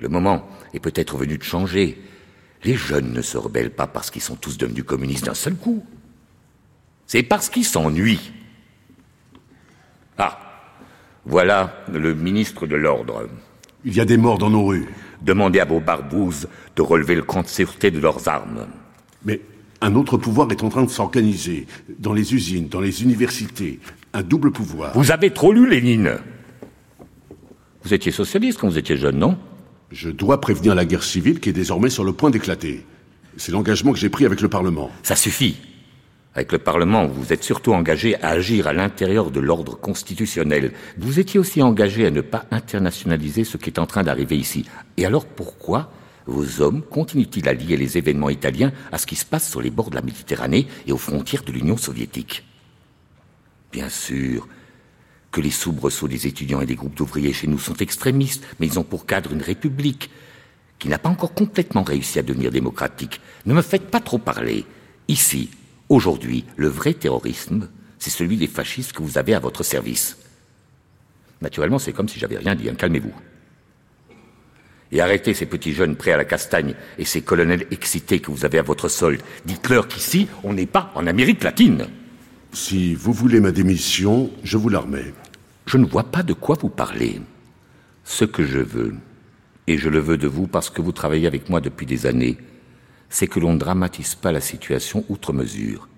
Le 0.00 0.08
moment 0.08 0.48
est 0.74 0.80
peut-être 0.80 1.16
venu 1.16 1.38
de 1.38 1.42
changer. 1.42 2.00
Les 2.64 2.74
jeunes 2.74 3.12
ne 3.12 3.22
se 3.22 3.38
rebellent 3.38 3.70
pas 3.70 3.86
parce 3.86 4.10
qu'ils 4.10 4.22
sont 4.22 4.36
tous 4.36 4.58
devenus 4.58 4.84
communistes 4.84 5.26
d'un 5.26 5.34
seul 5.34 5.54
coup. 5.54 5.84
C'est 7.06 7.22
parce 7.22 7.48
qu'ils 7.48 7.64
s'ennuient. 7.64 8.32
Ah, 10.18 10.38
voilà 11.24 11.84
le 11.92 12.14
ministre 12.14 12.66
de 12.66 12.76
l'Ordre. 12.76 13.28
Il 13.84 13.94
y 13.94 14.00
a 14.00 14.04
des 14.04 14.16
morts 14.16 14.38
dans 14.38 14.50
nos 14.50 14.66
rues. 14.66 14.88
Demandez 15.22 15.60
à 15.60 15.64
vos 15.64 15.80
barbouzes 15.80 16.48
de 16.76 16.82
relever 16.82 17.14
le 17.14 17.22
camp 17.22 17.42
de 17.42 17.48
sûreté 17.48 17.90
de 17.90 17.98
leurs 17.98 18.28
armes. 18.28 18.66
Mais 19.24 19.40
un 19.80 19.94
autre 19.94 20.16
pouvoir 20.16 20.50
est 20.50 20.62
en 20.62 20.68
train 20.68 20.84
de 20.84 20.90
s'organiser. 20.90 21.66
Dans 21.98 22.12
les 22.12 22.34
usines, 22.34 22.68
dans 22.68 22.80
les 22.80 23.02
universités. 23.02 23.80
Un 24.12 24.22
double 24.22 24.50
pouvoir. 24.50 24.92
Vous 24.94 25.10
avez 25.10 25.30
trop 25.30 25.52
lu 25.52 25.68
Lénine. 25.68 26.18
Vous 27.82 27.94
étiez 27.94 28.12
socialiste 28.12 28.58
quand 28.60 28.68
vous 28.68 28.78
étiez 28.78 28.96
jeune, 28.96 29.18
non? 29.18 29.38
Je 29.90 30.08
dois 30.08 30.40
prévenir 30.40 30.76
la 30.76 30.84
guerre 30.84 31.02
civile 31.02 31.40
qui 31.40 31.48
est 31.48 31.52
désormais 31.52 31.90
sur 31.90 32.04
le 32.04 32.12
point 32.12 32.30
d'éclater. 32.30 32.86
C'est 33.36 33.50
l'engagement 33.50 33.92
que 33.92 33.98
j'ai 33.98 34.08
pris 34.08 34.24
avec 34.24 34.40
le 34.40 34.48
Parlement. 34.48 34.90
Ça 35.02 35.16
suffit. 35.16 35.56
Avec 36.36 36.52
le 36.52 36.58
Parlement, 36.58 37.08
vous 37.08 37.32
êtes 37.32 37.42
surtout 37.42 37.72
engagé 37.72 38.14
à 38.22 38.28
agir 38.28 38.68
à 38.68 38.72
l'intérieur 38.72 39.32
de 39.32 39.40
l'ordre 39.40 39.76
constitutionnel. 39.76 40.72
Vous 40.96 41.18
étiez 41.18 41.40
aussi 41.40 41.60
engagé 41.60 42.06
à 42.06 42.12
ne 42.12 42.20
pas 42.20 42.44
internationaliser 42.52 43.42
ce 43.42 43.56
qui 43.56 43.68
est 43.68 43.80
en 43.80 43.86
train 43.86 44.04
d'arriver 44.04 44.36
ici. 44.36 44.64
Et 44.96 45.06
alors 45.06 45.26
pourquoi 45.26 45.90
vos 46.26 46.60
hommes 46.60 46.82
continuent-ils 46.82 47.48
à 47.48 47.52
lier 47.52 47.76
les 47.76 47.98
événements 47.98 48.30
italiens 48.30 48.70
à 48.92 48.98
ce 48.98 49.06
qui 49.06 49.16
se 49.16 49.24
passe 49.24 49.50
sur 49.50 49.60
les 49.60 49.70
bords 49.70 49.90
de 49.90 49.96
la 49.96 50.02
Méditerranée 50.02 50.68
et 50.86 50.92
aux 50.92 50.98
frontières 50.98 51.42
de 51.42 51.50
l'Union 51.50 51.76
soviétique? 51.76 52.44
Bien 53.72 53.88
sûr 53.88 54.46
que 55.30 55.40
les 55.40 55.50
soubresauts 55.50 56.08
des 56.08 56.26
étudiants 56.26 56.60
et 56.60 56.66
des 56.66 56.74
groupes 56.74 56.96
d'ouvriers 56.96 57.32
chez 57.32 57.46
nous 57.46 57.58
sont 57.58 57.76
extrémistes, 57.76 58.46
mais 58.58 58.66
ils 58.66 58.78
ont 58.78 58.84
pour 58.84 59.06
cadre 59.06 59.32
une 59.32 59.42
république 59.42 60.10
qui 60.78 60.88
n'a 60.88 60.98
pas 60.98 61.10
encore 61.10 61.34
complètement 61.34 61.82
réussi 61.82 62.18
à 62.18 62.22
devenir 62.22 62.50
démocratique. 62.50 63.20
Ne 63.46 63.54
me 63.54 63.62
faites 63.62 63.90
pas 63.90 64.00
trop 64.00 64.18
parler. 64.18 64.64
Ici, 65.08 65.50
aujourd'hui, 65.88 66.44
le 66.56 66.68
vrai 66.68 66.94
terrorisme, 66.94 67.68
c'est 67.98 68.10
celui 68.10 68.36
des 68.36 68.46
fascistes 68.46 68.92
que 68.92 69.02
vous 69.02 69.18
avez 69.18 69.34
à 69.34 69.40
votre 69.40 69.62
service. 69.62 70.16
Naturellement, 71.42 71.78
c'est 71.78 71.92
comme 71.92 72.08
si 72.08 72.18
j'avais 72.18 72.38
rien 72.38 72.54
dit. 72.54 72.68
Hein. 72.68 72.74
Calmez-vous 72.76 73.12
et 74.92 75.00
arrêtez 75.00 75.34
ces 75.34 75.46
petits 75.46 75.72
jeunes 75.72 75.96
prêts 75.96 76.12
à 76.12 76.16
la 76.16 76.24
castagne 76.24 76.74
et 76.98 77.04
ces 77.04 77.22
colonels 77.22 77.66
excités 77.70 78.20
que 78.20 78.30
vous 78.30 78.44
avez 78.44 78.58
à 78.58 78.62
votre 78.62 78.88
solde. 78.88 79.22
Dites-leur 79.44 79.88
qu'ici, 79.88 80.28
on 80.42 80.52
n'est 80.52 80.66
pas 80.66 80.90
en 80.94 81.06
Amérique 81.06 81.44
latine. 81.44 81.86
Si 82.52 82.94
vous 82.94 83.12
voulez 83.12 83.40
ma 83.40 83.52
démission, 83.52 84.30
je 84.42 84.56
vous 84.56 84.68
la 84.68 84.80
remets. 84.80 85.12
Je 85.70 85.78
ne 85.78 85.86
vois 85.86 86.02
pas 86.02 86.24
de 86.24 86.32
quoi 86.32 86.56
vous 86.60 86.68
parlez. 86.68 87.22
Ce 88.02 88.24
que 88.24 88.44
je 88.44 88.58
veux, 88.58 88.96
et 89.68 89.78
je 89.78 89.88
le 89.88 90.00
veux 90.00 90.18
de 90.18 90.26
vous 90.26 90.48
parce 90.48 90.68
que 90.68 90.82
vous 90.82 90.90
travaillez 90.90 91.28
avec 91.28 91.48
moi 91.48 91.60
depuis 91.60 91.86
des 91.86 92.06
années, 92.06 92.38
c'est 93.08 93.28
que 93.28 93.38
l'on 93.38 93.52
ne 93.52 93.58
dramatise 93.58 94.16
pas 94.16 94.32
la 94.32 94.40
situation 94.40 95.04
outre 95.08 95.32
mesure. 95.32 95.88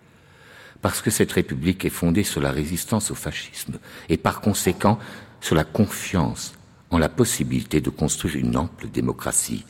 Parce 0.82 1.00
que 1.00 1.08
cette 1.08 1.32
République 1.32 1.86
est 1.86 1.96
fondée 2.02 2.22
sur 2.22 2.42
la 2.42 2.50
résistance 2.50 3.10
au 3.10 3.14
fascisme, 3.14 3.78
et 4.10 4.18
par 4.18 4.42
conséquent 4.42 4.98
sur 5.40 5.54
la 5.54 5.64
confiance 5.64 6.52
ont 6.90 6.98
la 6.98 7.08
possibilité 7.08 7.80
de 7.80 7.88
construire 7.88 8.36
une 8.36 8.58
ample 8.58 8.90
démocratie. 8.90 9.64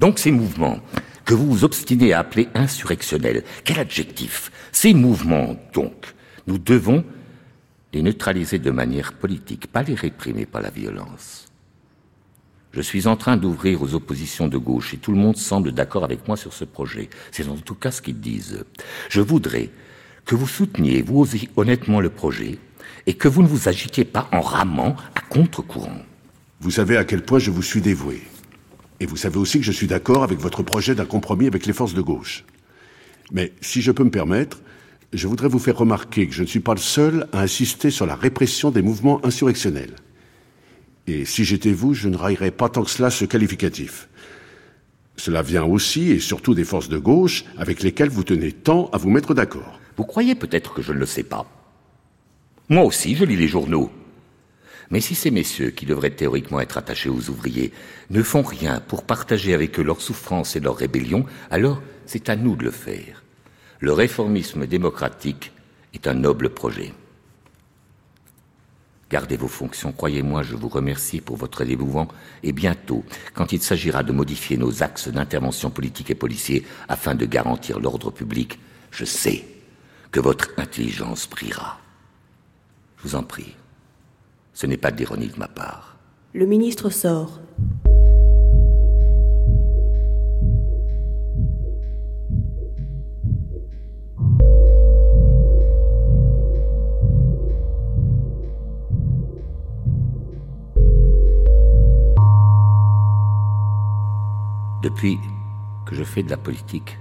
Donc 0.00 0.18
ces 0.18 0.30
mouvements 0.30 0.80
que 1.26 1.34
vous 1.34 1.46
vous 1.46 1.64
obstinez 1.64 2.14
à 2.14 2.20
appeler 2.20 2.48
insurrectionnels, 2.54 3.44
quel 3.64 3.80
adjectif 3.80 4.50
Ces 4.72 4.94
mouvements, 4.94 5.56
donc, 5.74 6.14
nous 6.46 6.56
devons 6.56 7.04
les 7.92 8.02
neutraliser 8.02 8.58
de 8.58 8.70
manière 8.70 9.12
politique, 9.12 9.66
pas 9.68 9.82
les 9.82 9.94
réprimer 9.94 10.46
par 10.46 10.62
la 10.62 10.70
violence. 10.70 11.46
Je 12.72 12.80
suis 12.82 13.06
en 13.06 13.16
train 13.16 13.38
d'ouvrir 13.38 13.80
aux 13.82 13.94
oppositions 13.94 14.48
de 14.48 14.58
gauche 14.58 14.92
et 14.92 14.98
tout 14.98 15.12
le 15.12 15.18
monde 15.18 15.36
semble 15.36 15.72
d'accord 15.72 16.04
avec 16.04 16.28
moi 16.28 16.36
sur 16.36 16.52
ce 16.52 16.64
projet. 16.64 17.08
C'est 17.30 17.48
en 17.48 17.56
tout 17.56 17.74
cas 17.74 17.90
ce 17.90 18.02
qu'ils 18.02 18.20
disent. 18.20 18.64
Je 19.08 19.22
voudrais 19.22 19.70
que 20.26 20.34
vous 20.34 20.46
souteniez, 20.46 21.00
vous 21.00 21.20
aussi, 21.20 21.48
honnêtement 21.56 22.00
le 22.00 22.10
projet 22.10 22.58
et 23.06 23.14
que 23.14 23.28
vous 23.28 23.42
ne 23.42 23.48
vous 23.48 23.68
agitiez 23.68 24.04
pas 24.04 24.28
en 24.32 24.40
ramant 24.40 24.96
à 25.14 25.20
contre-courant. 25.20 26.02
Vous 26.60 26.70
savez 26.70 26.96
à 26.96 27.04
quel 27.04 27.22
point 27.22 27.38
je 27.38 27.50
vous 27.50 27.62
suis 27.62 27.80
dévoué. 27.80 28.22
Et 29.00 29.06
vous 29.06 29.16
savez 29.16 29.38
aussi 29.38 29.58
que 29.58 29.64
je 29.64 29.72
suis 29.72 29.86
d'accord 29.86 30.22
avec 30.22 30.38
votre 30.38 30.62
projet 30.62 30.94
d'un 30.94 31.04
compromis 31.06 31.46
avec 31.46 31.66
les 31.66 31.72
forces 31.72 31.94
de 31.94 32.00
gauche. 32.00 32.44
Mais 33.32 33.52
si 33.60 33.82
je 33.82 33.92
peux 33.92 34.04
me 34.04 34.10
permettre, 34.10 34.60
je 35.12 35.28
voudrais 35.28 35.48
vous 35.48 35.58
faire 35.58 35.78
remarquer 35.78 36.26
que 36.26 36.34
je 36.34 36.42
ne 36.42 36.46
suis 36.46 36.60
pas 36.60 36.74
le 36.74 36.80
seul 36.80 37.28
à 37.32 37.40
insister 37.40 37.90
sur 37.90 38.06
la 38.06 38.14
répression 38.14 38.70
des 38.70 38.82
mouvements 38.82 39.24
insurrectionnels. 39.24 39.94
Et 41.06 41.24
si 41.24 41.44
j'étais 41.44 41.72
vous, 41.72 41.94
je 41.94 42.08
ne 42.08 42.16
raillerais 42.16 42.50
pas 42.50 42.68
tant 42.68 42.82
que 42.82 42.90
cela 42.90 43.10
ce 43.10 43.24
qualificatif. 43.24 44.08
Cela 45.16 45.42
vient 45.42 45.64
aussi 45.64 46.10
et 46.10 46.18
surtout 46.18 46.54
des 46.54 46.64
forces 46.64 46.88
de 46.88 46.98
gauche 46.98 47.44
avec 47.56 47.82
lesquelles 47.82 48.10
vous 48.10 48.24
tenez 48.24 48.52
tant 48.52 48.90
à 48.92 48.98
vous 48.98 49.10
mettre 49.10 49.32
d'accord. 49.32 49.80
Vous 49.96 50.04
croyez 50.04 50.34
peut-être 50.34 50.74
que 50.74 50.82
je 50.82 50.92
ne 50.92 50.98
le 50.98 51.06
sais 51.06 51.22
pas. 51.22 51.46
Moi 52.68 52.84
aussi, 52.84 53.14
je 53.14 53.24
lis 53.24 53.36
les 53.36 53.48
journaux. 53.48 53.90
Mais 54.90 55.00
si 55.00 55.14
ces 55.14 55.30
messieurs, 55.30 55.70
qui 55.70 55.86
devraient 55.86 56.10
théoriquement 56.10 56.60
être 56.60 56.78
attachés 56.78 57.08
aux 57.08 57.30
ouvriers, 57.30 57.72
ne 58.10 58.22
font 58.22 58.42
rien 58.42 58.80
pour 58.80 59.04
partager 59.04 59.54
avec 59.54 59.78
eux 59.78 59.82
leurs 59.82 60.02
souffrances 60.02 60.54
et 60.54 60.60
leurs 60.60 60.76
rébellions, 60.76 61.26
alors 61.50 61.80
c'est 62.04 62.28
à 62.28 62.36
nous 62.36 62.56
de 62.56 62.64
le 62.64 62.70
faire. 62.70 63.22
Le 63.78 63.92
réformisme 63.92 64.66
démocratique 64.66 65.52
est 65.92 66.06
un 66.06 66.14
noble 66.14 66.50
projet. 66.50 66.94
Gardez 69.10 69.36
vos 69.36 69.48
fonctions, 69.48 69.92
croyez-moi, 69.92 70.42
je 70.42 70.56
vous 70.56 70.68
remercie 70.68 71.20
pour 71.20 71.36
votre 71.36 71.64
dévouement, 71.64 72.08
et 72.42 72.52
bientôt, 72.52 73.04
quand 73.34 73.52
il 73.52 73.62
s'agira 73.62 74.02
de 74.02 74.12
modifier 74.12 74.56
nos 74.56 74.82
axes 74.82 75.08
d'intervention 75.08 75.70
politique 75.70 76.10
et 76.10 76.16
policier 76.16 76.66
afin 76.88 77.14
de 77.14 77.24
garantir 77.24 77.78
l'ordre 77.78 78.10
public, 78.10 78.58
je 78.90 79.04
sais 79.04 79.44
que 80.10 80.20
votre 80.20 80.48
intelligence 80.56 81.26
priera. 81.26 81.78
Je 82.96 83.02
vous 83.04 83.14
en 83.14 83.22
prie. 83.22 83.54
Ce 84.54 84.66
n'est 84.66 84.76
pas 84.76 84.90
d'ironie 84.90 85.28
de 85.28 85.38
ma 85.38 85.48
part. 85.48 85.96
Le 86.32 86.46
ministre 86.46 86.90
sort. 86.90 87.40
Depuis 104.86 105.18
que 105.84 105.96
je 105.96 106.04
fais 106.04 106.22
de 106.22 106.30
la 106.30 106.36
politique, 106.36 106.96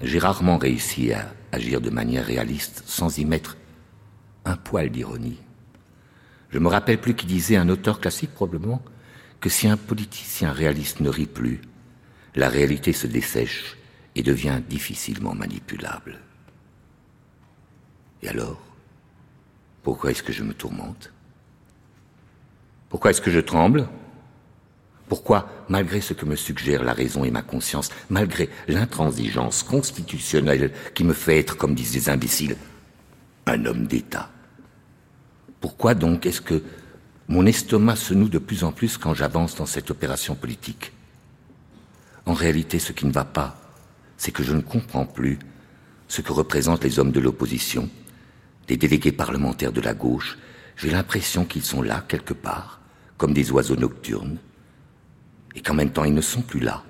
j'ai 0.00 0.18
rarement 0.18 0.56
réussi 0.56 1.12
à 1.12 1.34
agir 1.52 1.82
de 1.82 1.90
manière 1.90 2.24
réaliste 2.24 2.84
sans 2.86 3.18
y 3.18 3.26
mettre 3.26 3.58
un 4.46 4.56
poil 4.56 4.88
d'ironie. 4.88 5.42
Je 6.48 6.58
me 6.58 6.68
rappelle 6.68 7.02
plus 7.02 7.14
qui 7.14 7.26
disait, 7.26 7.56
un 7.56 7.68
auteur 7.68 8.00
classique 8.00 8.32
probablement, 8.32 8.80
que 9.42 9.50
si 9.50 9.68
un 9.68 9.76
politicien 9.76 10.52
réaliste 10.52 11.00
ne 11.00 11.10
rit 11.10 11.26
plus, 11.26 11.60
la 12.34 12.48
réalité 12.48 12.94
se 12.94 13.06
dessèche 13.06 13.76
et 14.14 14.22
devient 14.22 14.62
difficilement 14.66 15.34
manipulable. 15.34 16.18
Et 18.22 18.28
alors, 18.30 18.62
pourquoi 19.82 20.12
est-ce 20.12 20.22
que 20.22 20.32
je 20.32 20.42
me 20.42 20.54
tourmente? 20.54 21.12
Pourquoi 22.88 23.10
est-ce 23.10 23.20
que 23.20 23.30
je 23.30 23.40
tremble? 23.40 23.86
Pourquoi, 25.08 25.48
malgré 25.68 26.00
ce 26.00 26.14
que 26.14 26.24
me 26.24 26.36
suggère 26.36 26.82
la 26.82 26.94
raison 26.94 27.24
et 27.24 27.30
ma 27.30 27.42
conscience, 27.42 27.90
malgré 28.08 28.48
l'intransigeance 28.68 29.62
constitutionnelle 29.62 30.72
qui 30.94 31.04
me 31.04 31.12
fait 31.12 31.38
être, 31.38 31.56
comme 31.56 31.74
disent 31.74 31.94
les 31.94 32.08
imbéciles, 32.08 32.56
un 33.46 33.66
homme 33.66 33.86
d'État? 33.86 34.30
Pourquoi 35.60 35.94
donc 35.94 36.26
est-ce 36.26 36.40
que 36.40 36.62
mon 37.28 37.46
estomac 37.46 37.96
se 37.96 38.14
noue 38.14 38.28
de 38.28 38.38
plus 38.38 38.64
en 38.64 38.72
plus 38.72 38.96
quand 38.96 39.14
j'avance 39.14 39.56
dans 39.56 39.66
cette 39.66 39.90
opération 39.90 40.34
politique? 40.34 40.92
En 42.26 42.32
réalité, 42.32 42.78
ce 42.78 42.92
qui 42.92 43.06
ne 43.06 43.12
va 43.12 43.24
pas, 43.24 43.60
c'est 44.16 44.32
que 44.32 44.42
je 44.42 44.54
ne 44.54 44.62
comprends 44.62 45.06
plus 45.06 45.38
ce 46.08 46.22
que 46.22 46.32
représentent 46.32 46.84
les 46.84 46.98
hommes 46.98 47.12
de 47.12 47.20
l'opposition, 47.20 47.90
les 48.68 48.76
délégués 48.76 49.12
parlementaires 49.12 49.72
de 49.72 49.80
la 49.80 49.94
gauche. 49.94 50.38
J'ai 50.76 50.90
l'impression 50.90 51.44
qu'ils 51.44 51.64
sont 51.64 51.82
là 51.82 52.04
quelque 52.08 52.34
part, 52.34 52.80
comme 53.18 53.34
des 53.34 53.50
oiseaux 53.50 53.76
nocturnes, 53.76 54.38
et 55.54 55.60
qu'en 55.60 55.74
même 55.74 55.90
temps 55.90 56.04
ils 56.04 56.14
ne 56.14 56.20
sont 56.20 56.42
plus 56.42 56.60
là, 56.60 56.82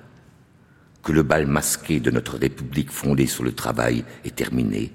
que 1.02 1.12
le 1.12 1.22
bal 1.22 1.46
masqué 1.46 2.00
de 2.00 2.10
notre 2.10 2.38
République 2.38 2.90
fondée 2.90 3.26
sur 3.26 3.44
le 3.44 3.52
travail 3.52 4.04
est 4.24 4.36
terminé, 4.36 4.92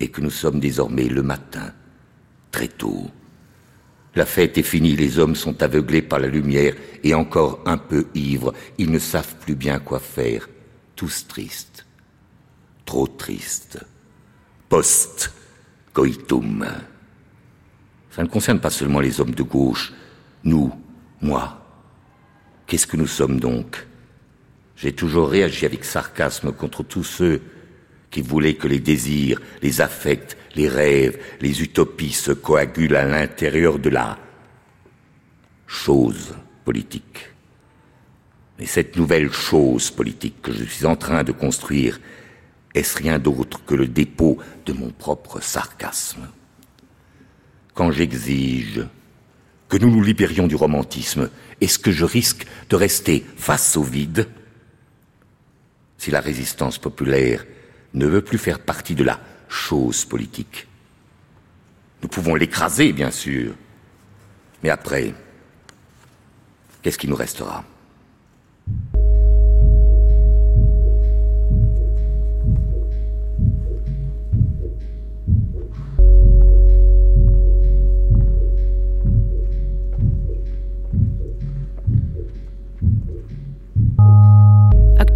et 0.00 0.08
que 0.08 0.20
nous 0.20 0.30
sommes 0.30 0.60
désormais 0.60 1.08
le 1.08 1.22
matin 1.22 1.72
très 2.50 2.68
tôt. 2.68 3.10
La 4.14 4.24
fête 4.26 4.56
est 4.56 4.62
finie, 4.62 4.96
les 4.96 5.18
hommes 5.18 5.34
sont 5.34 5.62
aveuglés 5.62 6.02
par 6.02 6.18
la 6.18 6.28
lumière 6.28 6.74
et 7.04 7.12
encore 7.14 7.60
un 7.66 7.76
peu 7.76 8.06
ivres, 8.14 8.54
ils 8.78 8.90
ne 8.90 8.98
savent 8.98 9.36
plus 9.36 9.54
bien 9.54 9.78
quoi 9.78 10.00
faire. 10.00 10.48
tous 10.96 11.26
tristes, 11.28 11.84
trop 12.86 13.06
tristes, 13.06 13.78
post-coitum. 14.70 16.66
Ça 18.10 18.22
ne 18.22 18.28
concerne 18.28 18.60
pas 18.60 18.70
seulement 18.70 19.00
les 19.00 19.20
hommes 19.20 19.34
de 19.34 19.42
gauche, 19.42 19.92
nous, 20.42 20.72
moi. 21.20 21.65
Qu'est-ce 22.66 22.86
que 22.86 22.96
nous 22.96 23.06
sommes 23.06 23.38
donc? 23.38 23.86
J'ai 24.76 24.92
toujours 24.92 25.30
réagi 25.30 25.64
avec 25.64 25.84
sarcasme 25.84 26.52
contre 26.52 26.82
tous 26.82 27.04
ceux 27.04 27.40
qui 28.10 28.22
voulaient 28.22 28.54
que 28.54 28.68
les 28.68 28.80
désirs, 28.80 29.40
les 29.62 29.80
affects, 29.80 30.36
les 30.54 30.68
rêves, 30.68 31.18
les 31.40 31.62
utopies 31.62 32.12
se 32.12 32.32
coagulent 32.32 32.96
à 32.96 33.04
l'intérieur 33.04 33.78
de 33.78 33.90
la 33.90 34.18
chose 35.66 36.34
politique. 36.64 37.30
Mais 38.58 38.66
cette 38.66 38.96
nouvelle 38.96 39.32
chose 39.32 39.90
politique 39.90 40.42
que 40.42 40.52
je 40.52 40.64
suis 40.64 40.86
en 40.86 40.96
train 40.96 41.24
de 41.24 41.32
construire, 41.32 42.00
est-ce 42.74 42.98
rien 42.98 43.18
d'autre 43.18 43.64
que 43.64 43.74
le 43.74 43.86
dépôt 43.86 44.38
de 44.64 44.72
mon 44.72 44.90
propre 44.90 45.40
sarcasme? 45.40 46.28
Quand 47.74 47.90
j'exige 47.90 48.84
que 49.68 49.76
nous 49.76 49.90
nous 49.90 50.02
libérions 50.02 50.46
du 50.46 50.56
romantisme, 50.56 51.28
est-ce 51.60 51.78
que 51.78 51.92
je 51.92 52.04
risque 52.04 52.46
de 52.68 52.76
rester 52.76 53.24
face 53.36 53.76
au 53.76 53.82
vide 53.82 54.28
Si 55.98 56.10
la 56.10 56.20
résistance 56.20 56.78
populaire 56.78 57.44
ne 57.94 58.06
veut 58.06 58.22
plus 58.22 58.38
faire 58.38 58.60
partie 58.60 58.94
de 58.94 59.04
la 59.04 59.20
chose 59.48 60.04
politique, 60.04 60.66
nous 62.02 62.08
pouvons 62.08 62.34
l'écraser, 62.34 62.92
bien 62.92 63.10
sûr, 63.10 63.54
mais 64.62 64.70
après, 64.70 65.14
qu'est-ce 66.82 66.98
qui 66.98 67.08
nous 67.08 67.16
restera? 67.16 67.64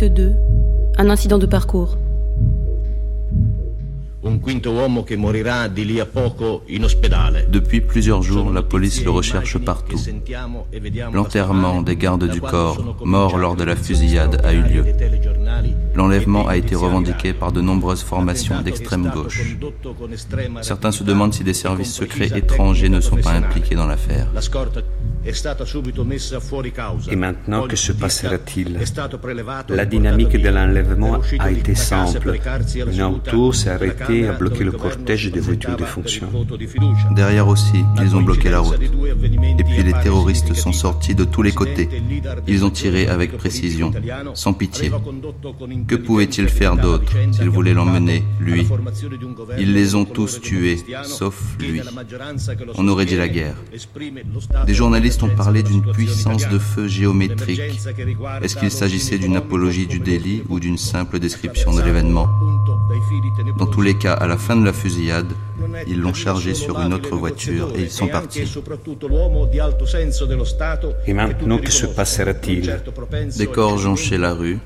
Acte 0.03 0.15
2. 0.15 0.35
Un 0.97 1.11
incident 1.11 1.37
de 1.37 1.45
parcours. 1.45 1.99
Depuis 7.53 7.81
plusieurs 7.83 8.23
jours, 8.23 8.51
la 8.51 8.63
police 8.63 9.05
le 9.05 9.11
recherche 9.11 9.59
partout. 9.59 9.99
L'enterrement 11.13 11.83
des 11.83 11.97
gardes 11.97 12.31
du 12.31 12.41
corps, 12.41 12.97
morts 13.05 13.37
lors 13.37 13.57
de 13.57 13.65
la 13.65 13.77
fusillade, 13.77 14.41
a 14.43 14.55
eu 14.55 14.63
lieu. 14.63 14.85
L'enlèvement 15.95 16.47
a 16.49 16.57
été 16.57 16.75
revendiqué 16.75 17.33
par 17.33 17.53
de 17.53 17.61
nombreuses 17.61 18.03
formations 18.03 18.61
d'extrême 18.63 19.11
gauche. 19.13 19.57
Certains 20.63 20.93
se 20.93 21.05
demandent 21.05 21.35
si 21.35 21.45
des 21.45 21.55
services 21.55 21.93
secrets 21.93 22.31
étrangers 22.37 22.89
ne 22.89 23.01
sont 23.01 23.17
pas 23.17 23.33
impliqués 23.33 23.75
dans 23.75 23.87
l'affaire. 23.87 24.27
Et 27.11 27.17
maintenant, 27.17 27.67
que 27.67 27.77
se 27.77 27.93
passera-t-il? 27.93 28.79
La 29.69 29.85
dynamique 29.85 30.41
de 30.41 30.49
l'enlèvement 30.49 31.19
a 31.39 31.51
été 31.51 31.75
simple. 31.75 32.41
Une 32.91 33.03
auto 33.03 33.53
s'est 33.53 33.71
arrêtée 33.71 34.21
et 34.21 34.29
a 34.29 34.33
bloqué 34.33 34.65
le 34.65 34.73
cortège 34.73 35.31
des 35.31 35.41
voitures 35.41 35.77
de 35.77 35.85
fonction. 35.85 36.27
Derrière 37.15 37.49
aussi, 37.49 37.85
ils 38.01 38.17
ont 38.17 38.23
bloqué 38.23 38.49
la 38.49 38.61
route. 38.61 38.81
Et 38.81 39.65
puis 39.65 39.83
les 39.83 39.93
terroristes 39.93 40.55
sont 40.55 40.73
sortis 40.73 41.15
de 41.15 41.25
tous 41.25 41.43
les 41.43 41.53
côtés. 41.53 41.89
Ils 42.47 42.65
ont 42.65 42.71
tiré 42.71 43.07
avec 43.07 43.37
précision, 43.37 43.93
sans 44.33 44.55
pitié. 44.55 44.91
Que 45.87 45.97
pouvait-il 45.97 46.49
faire 46.49 46.77
d'autre 46.77 47.13
s'ils 47.33 47.49
voulaient 47.49 47.75
l'emmener, 47.75 48.25
lui? 48.41 48.67
Ils 49.59 49.73
les 49.73 49.95
ont 49.95 50.05
tous 50.05 50.41
tués, 50.41 50.85
sauf 51.05 51.57
lui. 51.59 51.81
On 52.77 52.89
aurait 52.89 53.07
dit 53.07 53.17
la 53.17 53.29
guerre. 53.29 53.57
Des 54.67 54.75
journalistes 54.75 55.23
ont 55.23 55.35
parlé 55.35 55.63
d'une 55.63 55.83
puissance 55.93 56.49
de 56.49 56.59
feu 56.59 56.89
géométrique. 56.89 57.61
Est-ce 58.43 58.57
qu'il 58.57 58.71
s'agissait 58.71 59.19
d'une 59.19 59.37
apologie 59.37 59.87
du 59.87 60.01
délit 60.01 60.43
ou 60.49 60.61
d'une 60.61 60.79
simple 60.79 61.19
description 61.19 61.75
de 61.75 61.83
l'événement? 61.83 62.29
Dans 63.59 63.67
tous 63.67 63.83
les 63.83 63.97
cas, 63.97 64.15
à 64.15 64.27
la 64.27 64.37
fin 64.37 64.57
de 64.57 64.65
la 64.65 64.73
fusillade, 64.73 65.33
ils 65.87 66.01
l'ont 66.01 66.15
chargé 66.15 66.55
sur 66.55 66.79
une 66.81 66.93
autre 66.93 67.17
voiture 67.17 67.73
et 67.77 67.83
ils 67.83 67.91
sont 67.91 68.09
partis. 68.09 68.45
Et 71.07 71.13
maintenant, 71.13 71.59
que 71.59 71.71
se 71.71 71.87
passera-t-il? 71.87 72.81
Des 73.37 73.47
corps 73.47 73.79
jonchaient 73.79 74.19
la 74.19 74.35
rue, 74.35 74.59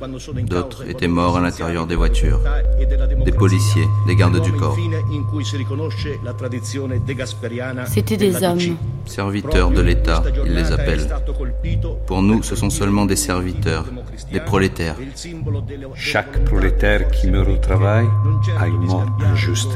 d'autres 0.45 0.89
étaient 0.89 1.09
morts 1.09 1.37
à 1.37 1.41
l'intérieur 1.41 1.87
des 1.87 1.97
voitures. 1.97 2.41
Des 3.25 3.33
policiers, 3.33 3.87
des 4.07 4.17
gardes 4.17 4.41
du 4.43 4.53
corps. 4.53 4.77
C'étaient 7.87 8.17
des 8.17 8.43
hommes. 8.43 8.59
Serviteurs 9.07 9.71
de 9.71 9.81
l'État, 9.81 10.23
ils 10.47 10.55
les 10.55 10.73
appellent. 10.73 11.09
Pour 12.07 12.23
nous, 12.23 12.43
ce 12.43 12.57
sont 12.57 12.71
seulement 12.71 13.07
des 13.07 13.17
serviteurs, 13.17 13.87
des 14.33 14.41
prolétaires. 14.41 14.97
Chaque 15.95 16.45
prolétaire 16.45 17.09
qui 17.09 17.29
meurt 17.29 17.49
au 17.49 17.57
travail 17.57 18.07
a 18.59 18.67
une 18.67 18.87
mort 18.87 19.07
injuste. 19.21 19.71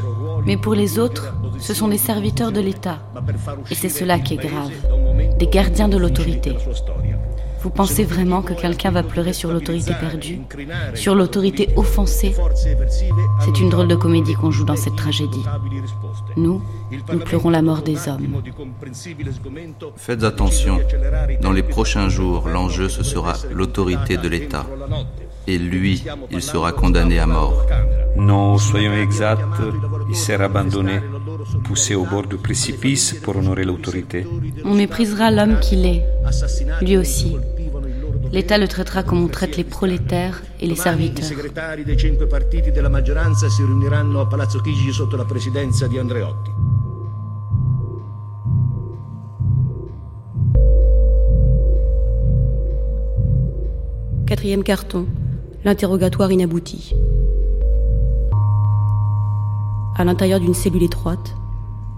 Mais 0.46 0.56
pour 0.56 0.74
les 0.74 0.98
autres, 0.98 1.34
ce 1.58 1.74
sont 1.74 1.88
des 1.88 1.98
serviteurs 1.98 2.52
de 2.52 2.60
l'État. 2.60 2.98
Et 3.70 3.74
c'est 3.74 3.88
cela 3.88 4.18
qui 4.18 4.34
est 4.34 4.36
grave. 4.36 4.72
Des 5.38 5.46
gardiens 5.46 5.88
de 5.88 5.96
l'autorité. 5.96 6.54
Vous 7.60 7.70
pensez 7.70 8.04
vraiment 8.04 8.40
que 8.40 8.54
quelqu'un 8.54 8.92
va 8.92 9.02
pleurer 9.02 9.32
sur 9.32 9.50
l'autorité 9.52 9.92
perdue 9.98 10.40
Sur 10.94 11.14
l'autorité 11.16 11.68
offensée? 11.76 12.34
C'est 13.40 13.58
une 13.60 13.68
drôle 13.68 13.88
de 13.88 13.96
comédie 13.96 14.34
qu'on 14.34 14.52
joue 14.52 14.64
dans 14.64 14.76
cette 14.76 14.94
tragédie. 14.94 15.44
Nous, 16.36 16.62
nous 17.12 17.18
pleurons 17.18 17.50
la 17.50 17.62
mort 17.62 17.82
des 17.82 18.08
hommes. 18.08 18.40
Faites 19.96 20.22
attention. 20.22 20.78
Dans 21.40 21.52
les 21.52 21.64
prochains 21.64 22.08
jours, 22.08 22.48
l'enjeu, 22.48 22.88
ce 22.88 23.02
sera 23.02 23.34
l'autorité 23.50 24.16
de 24.16 24.28
l'État. 24.28 24.64
Et 25.48 25.56
lui, 25.56 26.04
il 26.30 26.42
sera 26.42 26.72
condamné 26.72 27.18
à 27.18 27.24
mort. 27.26 27.64
Non, 28.16 28.58
soyons 28.58 28.92
exacts, 28.92 29.62
il 30.10 30.14
sera 30.14 30.44
abandonné, 30.44 31.00
poussé 31.64 31.94
au 31.94 32.04
bord 32.04 32.26
du 32.26 32.36
précipice 32.36 33.14
pour 33.22 33.34
honorer 33.38 33.64
l'autorité. 33.64 34.26
On 34.66 34.74
méprisera 34.74 35.30
l'homme 35.30 35.58
qu'il 35.60 35.86
est, 35.86 36.04
lui 36.82 36.98
aussi. 36.98 37.34
L'État 38.30 38.58
le 38.58 38.68
traitera 38.68 39.02
comme 39.02 39.24
on 39.24 39.28
traite 39.28 39.56
les 39.56 39.64
prolétaires 39.64 40.42
et 40.60 40.66
les 40.66 40.76
serviteurs. 40.76 41.24
Quatrième 54.26 54.62
carton, 54.62 55.06
l'interrogatoire 55.64 56.30
inabouti. 56.30 56.94
À 59.96 60.04
l'intérieur 60.04 60.38
d'une 60.38 60.54
cellule 60.54 60.84
étroite, 60.84 61.34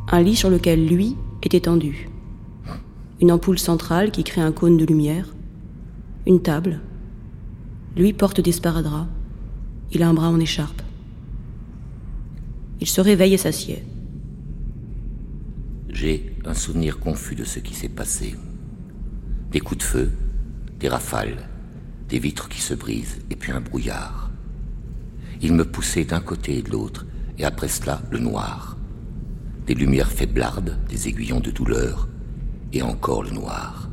un 0.09 0.23
lit 0.23 0.37
sur 0.37 0.49
lequel 0.49 0.87
lui 0.87 1.17
est 1.43 1.53
étendu. 1.53 2.09
Une 3.21 3.31
ampoule 3.31 3.59
centrale 3.59 4.11
qui 4.11 4.25
crée 4.25 4.41
un 4.41 4.53
cône 4.53 4.79
de 4.79 4.87
lumière. 4.87 5.35
Une 6.27 6.41
table. 6.41 6.81
Lui 7.97 8.15
porte 8.15 8.41
des 8.41 8.53
sparadraps. 8.53 9.09
Il 9.93 10.03
a 10.03 10.09
un 10.09 10.15
bras 10.15 10.31
en 10.31 10.41
écharpe. 10.41 10.81
Il 12.81 12.87
se 12.87 13.03
réveille 13.03 13.35
et 13.35 13.39
s'assied. 13.39 13.85
J'ai 15.91 16.35
un 16.47 16.55
souvenir 16.55 16.99
confus 16.99 17.35
de 17.35 17.45
ce 17.45 17.59
qui 17.59 17.75
s'est 17.75 17.91
passé. 17.91 18.37
Des 19.51 19.61
coups 19.61 19.79
de 19.79 19.83
feu, 19.83 20.11
des 20.79 20.89
rafales, 20.89 21.50
des 22.11 22.19
vitres 22.19 22.49
qui 22.49 22.61
se 22.61 22.75
brisent, 22.75 23.21
et 23.31 23.37
puis 23.37 23.53
un 23.53 23.61
brouillard. 23.61 24.31
Il 25.41 25.55
me 25.55 25.65
poussait 25.65 26.05
d'un 26.05 26.21
côté 26.21 26.59
et 26.59 26.63
de 26.63 26.71
l'autre, 26.71 27.07
et 27.39 27.45
après 27.45 27.69
cela, 27.69 28.03
le 28.11 28.19
noir. 28.19 28.77
Des 29.67 29.75
lumières 29.75 30.11
faiblardes, 30.11 30.77
des 30.89 31.09
aiguillons 31.09 31.41
de 31.41 31.53
douleur, 31.53 32.09
et 32.73 32.83
encore 32.83 33.23
le 33.23 33.31
noir. 33.31 33.89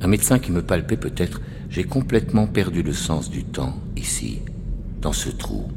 Un 0.00 0.08
médecin 0.08 0.38
qui 0.38 0.50
me 0.50 0.62
palpait 0.62 0.96
peut-être, 0.96 1.42
j'ai 1.68 1.84
complètement 1.84 2.46
perdu 2.46 2.82
le 2.82 2.94
sens 2.94 3.30
du 3.30 3.44
temps, 3.44 3.78
ici, 3.96 4.40
dans 5.02 5.12
ce 5.12 5.28
trou. 5.28 5.68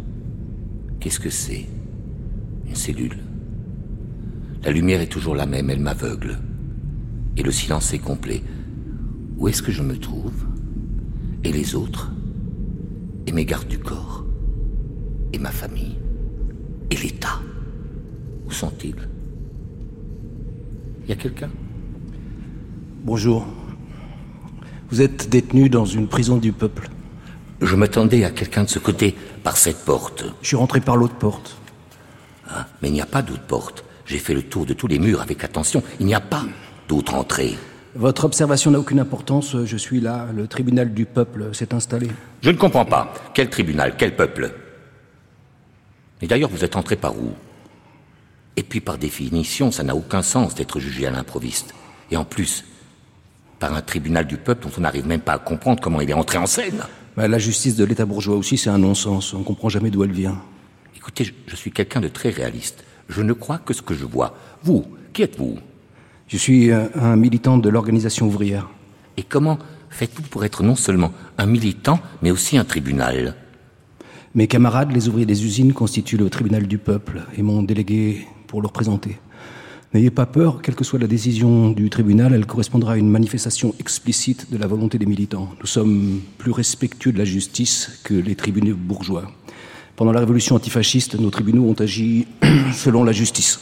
Qu'est-ce 0.99 1.19
que 1.19 1.29
c'est? 1.29 1.67
Une 2.65 2.75
cellule? 2.75 3.19
La 4.63 4.71
lumière 4.71 5.01
est 5.01 5.11
toujours 5.11 5.35
la 5.35 5.45
même, 5.45 5.69
elle 5.69 5.81
m'aveugle. 5.81 6.39
Et 7.35 7.43
le 7.43 7.51
silence 7.51 7.93
est 7.93 7.99
complet. 7.99 8.41
Où 9.37 9.49
est-ce 9.49 9.61
que 9.61 9.73
je 9.73 9.83
me 9.83 9.97
trouve? 9.97 10.45
Et 11.43 11.51
les 11.51 11.75
autres 11.75 12.11
Et 13.27 13.31
mes 13.31 13.45
gardes 13.45 13.67
du 13.67 13.79
corps 13.79 14.23
Et 15.33 15.39
ma 15.39 15.51
famille 15.51 15.97
Et 16.89 16.95
l'État 16.95 17.39
Où 18.45 18.51
sont-ils 18.51 19.07
Y 21.07 21.11
a 21.11 21.15
quelqu'un 21.15 21.49
Bonjour. 23.03 23.45
Vous 24.89 25.01
êtes 25.01 25.29
détenu 25.29 25.67
dans 25.67 25.85
une 25.85 26.07
prison 26.07 26.37
du 26.37 26.53
peuple. 26.53 26.89
Je 27.61 27.75
m'attendais 27.75 28.23
à 28.23 28.31
quelqu'un 28.31 28.63
de 28.63 28.69
ce 28.69 28.79
côté, 28.79 29.13
par 29.43 29.57
cette 29.57 29.83
porte. 29.83 30.23
Je 30.41 30.47
suis 30.47 30.55
rentré 30.55 30.79
par 30.79 30.95
l'autre 30.95 31.15
porte. 31.15 31.57
Ah, 32.47 32.67
mais 32.81 32.87
il 32.87 32.93
n'y 32.93 33.01
a 33.01 33.05
pas 33.05 33.21
d'autre 33.21 33.45
porte. 33.45 33.83
J'ai 34.05 34.19
fait 34.19 34.33
le 34.33 34.43
tour 34.43 34.65
de 34.65 34.73
tous 34.73 34.87
les 34.87 34.99
murs 34.99 35.21
avec 35.21 35.43
attention. 35.43 35.83
Il 35.99 36.05
n'y 36.05 36.13
a 36.13 36.21
pas 36.21 36.45
d'autre 36.87 37.13
entrée. 37.15 37.57
Votre 37.95 38.25
observation 38.25 38.71
n'a 38.71 38.79
aucune 38.79 38.99
importance. 38.99 39.55
Je 39.65 39.77
suis 39.77 39.99
là. 39.99 40.27
Le 40.35 40.47
tribunal 40.47 40.93
du 40.93 41.05
peuple 41.05 41.53
s'est 41.53 41.73
installé. 41.73 42.07
Je 42.41 42.49
ne 42.49 42.57
comprends 42.57 42.85
pas. 42.85 43.13
Quel 43.33 43.49
tribunal? 43.49 43.95
Quel 43.97 44.15
peuple? 44.15 44.51
Et 46.21 46.27
d'ailleurs, 46.27 46.49
vous 46.49 46.63
êtes 46.63 46.75
entré 46.75 46.95
par 46.95 47.15
où? 47.15 47.33
Et 48.55 48.63
puis, 48.63 48.81
par 48.81 48.97
définition, 48.97 49.71
ça 49.71 49.83
n'a 49.83 49.95
aucun 49.95 50.21
sens 50.21 50.55
d'être 50.55 50.79
jugé 50.79 51.05
à 51.05 51.11
l'improviste. 51.11 51.73
Et 52.09 52.17
en 52.17 52.25
plus, 52.25 52.65
par 53.59 53.73
un 53.75 53.81
tribunal 53.81 54.25
du 54.25 54.37
peuple 54.37 54.63
dont 54.63 54.71
on 54.77 54.81
n'arrive 54.81 55.07
même 55.07 55.21
pas 55.21 55.33
à 55.33 55.39
comprendre 55.39 55.81
comment 55.81 56.01
il 56.01 56.09
est 56.09 56.13
entré 56.13 56.37
en 56.37 56.45
scène. 56.47 56.83
Bah, 57.15 57.27
la 57.27 57.39
justice 57.39 57.75
de 57.75 57.83
l'État 57.83 58.05
bourgeois 58.05 58.35
aussi, 58.35 58.57
c'est 58.57 58.69
un 58.69 58.79
non-sens. 58.79 59.33
On 59.33 59.39
ne 59.39 59.43
comprend 59.43 59.69
jamais 59.69 59.91
d'où 59.91 60.03
elle 60.03 60.11
vient. 60.11 60.41
Écoutez, 60.95 61.25
je, 61.25 61.33
je 61.45 61.55
suis 61.55 61.71
quelqu'un 61.71 62.01
de 62.01 62.07
très 62.07 62.29
réaliste. 62.29 62.83
Je 63.09 63.21
ne 63.21 63.33
crois 63.33 63.59
que 63.59 63.73
ce 63.73 63.81
que 63.81 63.93
je 63.93 64.05
vois. 64.05 64.35
Vous, 64.63 64.85
qui 65.13 65.21
êtes-vous? 65.21 65.59
Je 66.27 66.37
suis 66.37 66.71
euh, 66.71 66.87
un 66.95 67.15
militant 67.15 67.57
de 67.57 67.69
l'organisation 67.69 68.27
ouvrière. 68.27 68.69
Et 69.17 69.23
comment 69.23 69.59
faites-vous 69.89 70.23
pour 70.23 70.45
être 70.45 70.63
non 70.63 70.75
seulement 70.75 71.11
un 71.37 71.45
militant, 71.45 71.99
mais 72.21 72.31
aussi 72.31 72.57
un 72.57 72.63
tribunal? 72.63 73.35
Mes 74.35 74.47
camarades, 74.47 74.91
les 74.91 75.07
ouvriers 75.07 75.27
des 75.27 75.45
usines, 75.45 75.73
constituent 75.73 76.17
le 76.17 76.29
tribunal 76.29 76.67
du 76.67 76.79
peuple 76.79 77.21
et 77.37 77.43
m'ont 77.43 77.61
délégué 77.61 78.27
pour 78.47 78.61
le 78.61 78.67
représenter. 78.67 79.19
N'ayez 79.93 80.09
pas 80.09 80.25
peur, 80.25 80.63
quelle 80.63 80.73
que 80.73 80.83
soit 80.83 80.97
la 80.97 81.05
décision 81.05 81.69
du 81.69 81.91
tribunal, 81.91 82.33
elle 82.33 82.47
correspondra 82.47 82.93
à 82.93 82.97
une 82.97 83.11
manifestation 83.11 83.75
explicite 83.79 84.51
de 84.51 84.57
la 84.57 84.65
volonté 84.65 84.97
des 84.97 85.05
militants. 85.05 85.49
Nous 85.59 85.67
sommes 85.67 86.19
plus 86.39 86.51
respectueux 86.51 87.11
de 87.11 87.19
la 87.19 87.25
justice 87.25 87.99
que 88.03 88.15
les 88.15 88.33
tribunaux 88.33 88.75
bourgeois. 88.75 89.31
Pendant 89.95 90.11
la 90.11 90.21
révolution 90.21 90.55
antifasciste, 90.55 91.19
nos 91.19 91.29
tribunaux 91.29 91.69
ont 91.69 91.73
agi 91.73 92.25
selon 92.73 93.03
la 93.03 93.11
justice. 93.11 93.59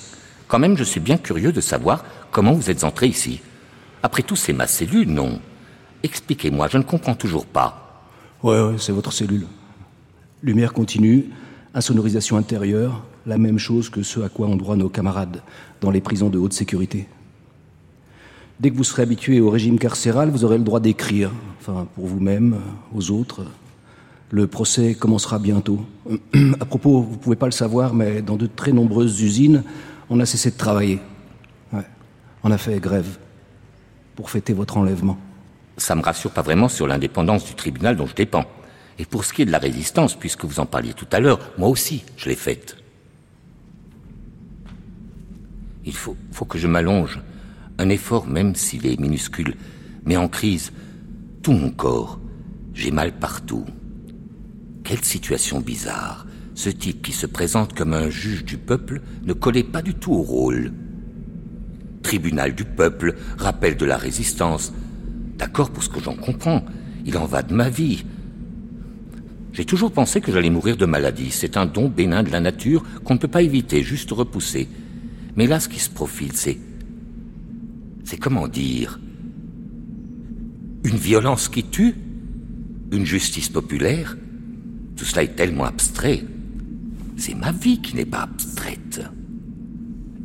Quand 0.48 0.60
même, 0.60 0.78
je 0.78 0.86
suis 0.86 1.02
bien 1.02 1.18
curieux 1.18 1.52
de 1.52 1.60
savoir 1.60 2.06
comment 2.32 2.54
vous 2.54 2.70
êtes 2.72 2.84
entré 2.84 3.08
ici. 3.08 3.42
Après 4.04 4.24
tout, 4.24 4.36
c'est 4.36 4.54
ma 4.54 4.68
cellule, 4.68 5.10
non 5.10 5.40
Expliquez-moi, 6.04 6.68
je 6.68 6.78
ne 6.78 6.84
comprends 6.84 7.14
toujours 7.14 7.46
pas. 7.46 8.08
Ouais, 8.42 8.76
c'est 8.80 8.92
votre 8.92 9.14
cellule. 9.14 9.46
Lumière 10.42 10.74
continue, 10.74 11.26
insonorisation 11.76 12.38
intérieure, 12.38 13.04
la 13.28 13.38
même 13.38 13.60
chose 13.60 13.90
que 13.90 14.02
ce 14.02 14.20
à 14.22 14.30
quoi 14.30 14.48
ont 14.48 14.56
droit 14.56 14.76
nos 14.76 14.90
camarades 14.90 15.44
dans 15.80 15.92
les 15.92 16.02
prisons 16.02 16.30
de 16.30 16.40
haute 16.40 16.54
sécurité. 16.54 17.08
Dès 18.60 18.72
que 18.72 18.76
vous 18.76 18.84
serez 18.84 19.04
habitué 19.04 19.40
au 19.42 19.50
régime 19.50 19.78
carcéral, 19.78 20.30
vous 20.30 20.44
aurez 20.44 20.58
le 20.58 20.64
droit 20.64 20.80
d'écrire, 20.80 21.32
enfin 21.60 21.88
pour 21.96 22.08
vous-même, 22.08 22.58
aux 22.96 23.12
autres. 23.12 23.46
Le 24.32 24.48
procès 24.48 24.96
commencera 24.96 25.38
bientôt. 25.38 25.86
à 26.60 26.66
propos, 26.66 27.02
vous 27.02 27.12
ne 27.12 27.18
pouvez 27.18 27.36
pas 27.36 27.48
le 27.48 27.52
savoir, 27.52 27.94
mais 27.94 28.22
dans 28.22 28.38
de 28.38 28.48
très 28.48 28.72
nombreuses 28.72 29.22
usines, 29.22 29.64
on 30.10 30.20
a 30.20 30.26
cessé 30.26 30.52
de 30.52 30.58
travailler. 30.58 31.00
On 32.44 32.52
a 32.52 32.58
fait 32.58 32.80
grève 32.80 33.18
pour 34.16 34.30
fêter 34.30 34.54
votre 34.54 34.78
enlèvement. 34.78 35.18
Ça 35.78 35.96
me 35.96 36.02
rassure 36.02 36.32
pas 36.32 36.42
vraiment 36.42 36.70
sur 36.70 36.88
l'indépendance 36.88 37.46
du 37.46 37.54
tribunal 37.54 37.96
dont 37.96 38.08
je 38.08 38.16
dépends. 38.16 38.46
Et 39.00 39.06
pour 39.06 39.26
ce 39.26 39.34
qui 39.34 39.44
est 39.44 39.46
de 39.46 39.52
la 39.52 39.60
résistance, 39.60 40.16
puisque 40.16 40.46
vous 40.46 40.60
en 40.60 40.66
parliez 40.66 40.94
tout 40.94 41.08
à 41.12 41.20
l'heure, 41.20 41.40
moi 41.58 41.70
aussi, 41.70 42.04
je 42.18 42.30
l'ai 42.30 42.36
faite. 42.36 42.78
Il 45.86 45.96
faut, 45.96 46.16
faut 46.32 46.46
que 46.46 46.58
je 46.58 46.68
m'allonge. 46.68 47.22
Un 47.78 47.90
effort, 47.90 48.28
même 48.28 48.56
s'il 48.56 48.86
est 48.86 49.00
minuscule, 49.00 49.56
mais 50.06 50.18
en 50.18 50.28
crise, 50.28 50.72
tout 51.42 51.54
mon 51.54 51.72
corps. 51.72 52.20
J'ai 52.74 52.92
mal 52.92 53.14
partout. 53.14 53.66
Quelle 54.84 55.04
situation 55.04 55.62
bizarre. 55.62 56.26
Ce 56.54 56.70
type 56.70 57.02
qui 57.02 57.12
se 57.12 57.26
présente 57.26 57.74
comme 57.74 57.94
un 57.94 58.10
juge 58.10 58.46
du 58.46 58.58
peuple 58.58 59.02
ne 59.24 59.34
collait 59.34 59.64
pas 59.64 59.82
du 59.82 59.96
tout 59.96 60.14
au 60.14 60.22
rôle. 60.22 60.72
Tribunal 62.12 62.54
du 62.54 62.66
peuple, 62.66 63.16
rappel 63.38 63.78
de 63.78 63.86
la 63.86 63.96
résistance. 63.96 64.74
D'accord 65.38 65.72
pour 65.72 65.82
ce 65.82 65.88
que 65.88 66.02
j'en 66.02 66.18
comprends. 66.18 66.66
Il 67.06 67.18
en 67.18 67.26
va 67.26 67.42
de 67.42 67.54
ma 67.54 67.70
vie. 67.70 68.04
J'ai 69.54 69.64
toujours 69.64 69.94
pensé 69.94 70.20
que 70.20 70.30
j'allais 70.30 70.50
mourir 70.50 70.76
de 70.76 70.86
maladie. 70.86 71.32
C'est 71.32 71.56
un 71.56 71.66
don 71.66 71.88
bénin 71.88 72.22
de 72.22 72.30
la 72.30 72.42
nature 72.42 72.84
qu'on 73.06 73.14
ne 73.14 73.20
peut 73.20 73.30
pas 73.30 73.44
éviter, 73.44 73.82
juste 73.82 74.12
repousser. 74.12 74.68
Mais 75.38 75.48
là, 75.48 75.62
ce 75.62 75.70
qui 75.70 75.80
se 75.80 75.90
profile, 75.90 76.34
c'est. 76.34 76.60
C'est 78.04 78.18
comment 78.18 78.50
dire? 78.50 79.00
Une 80.84 80.98
violence 80.98 81.48
qui 81.48 81.64
tue? 81.64 81.96
Une 82.92 83.06
justice 83.06 83.48
populaire? 83.48 84.18
Tout 84.98 85.06
cela 85.06 85.24
est 85.24 85.38
tellement 85.38 85.64
abstrait. 85.64 86.26
C'est 87.16 87.36
ma 87.36 87.54
vie 87.54 87.80
qui 87.80 87.96
n'est 87.96 88.04
pas 88.04 88.24
abstraite. 88.24 89.00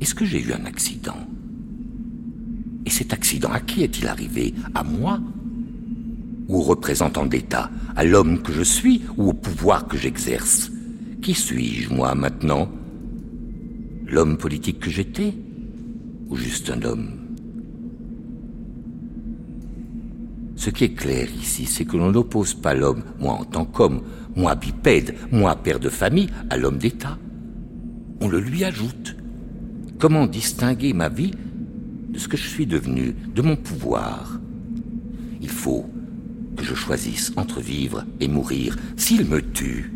Est-ce 0.01 0.16
que 0.16 0.24
j'ai 0.24 0.43
eu 0.43 0.53
un 0.53 0.64
accident? 0.64 1.28
Et 2.87 2.91
cet 2.91 3.12
accident, 3.12 3.51
à 3.51 3.61
qui 3.61 3.82
est-il 3.82 4.07
arrivé? 4.07 4.55
À 4.74 4.84
moi? 4.84 5.20
Ou 6.49 6.59
au 6.59 6.62
représentant 6.62 7.26
d'État? 7.26 7.70
À 7.97 8.05
l'homme 8.05 8.43
que 8.43 8.53
je 8.53 8.62
suis 8.62 9.03
Ou 9.16 9.30
au 9.30 9.32
pouvoir 9.32 9.89
que 9.89 9.99
j'exerce? 9.99 10.70
Qui 11.20 11.34
suis-je, 11.34 11.93
moi, 11.93 12.14
maintenant? 12.14 12.68
L'homme 14.07 14.39
politique 14.39 14.78
que 14.78 14.91
j'étais? 14.91 15.34
Ou 16.28 16.37
juste 16.37 16.70
un 16.70 16.80
homme? 16.82 17.11
Ce 20.55 20.70
qui 20.70 20.84
est 20.84 20.95
clair 20.95 21.28
ici, 21.41 21.66
c'est 21.66 21.84
que 21.84 21.97
l'on 21.97 22.12
n'oppose 22.12 22.55
pas 22.55 22.72
l'homme, 22.72 23.03
moi 23.20 23.34
en 23.34 23.45
tant 23.45 23.66
qu'homme, 23.66 24.03
moi 24.37 24.55
bipède, 24.55 25.14
moi 25.30 25.55
père 25.55 25.78
de 25.78 25.91
famille, 25.91 26.30
à 26.49 26.57
l'homme 26.57 26.78
d'État. 26.78 27.18
On 28.20 28.28
le 28.28 28.41
lui 28.41 28.64
ajoute. 28.64 29.16
Comment 29.99 30.26
distinguer 30.26 30.93
ma 30.93 31.09
vie 31.09 31.32
ce 32.18 32.28
que 32.28 32.36
je 32.36 32.46
suis 32.46 32.66
devenu, 32.66 33.14
de 33.34 33.42
mon 33.42 33.56
pouvoir 33.56 34.40
Il 35.40 35.48
faut 35.48 35.88
que 36.56 36.64
je 36.64 36.74
choisisse 36.74 37.32
entre 37.36 37.60
vivre 37.60 38.04
et 38.20 38.28
mourir. 38.28 38.76
S'il 38.96 39.26
me 39.26 39.40
tue, 39.40 39.92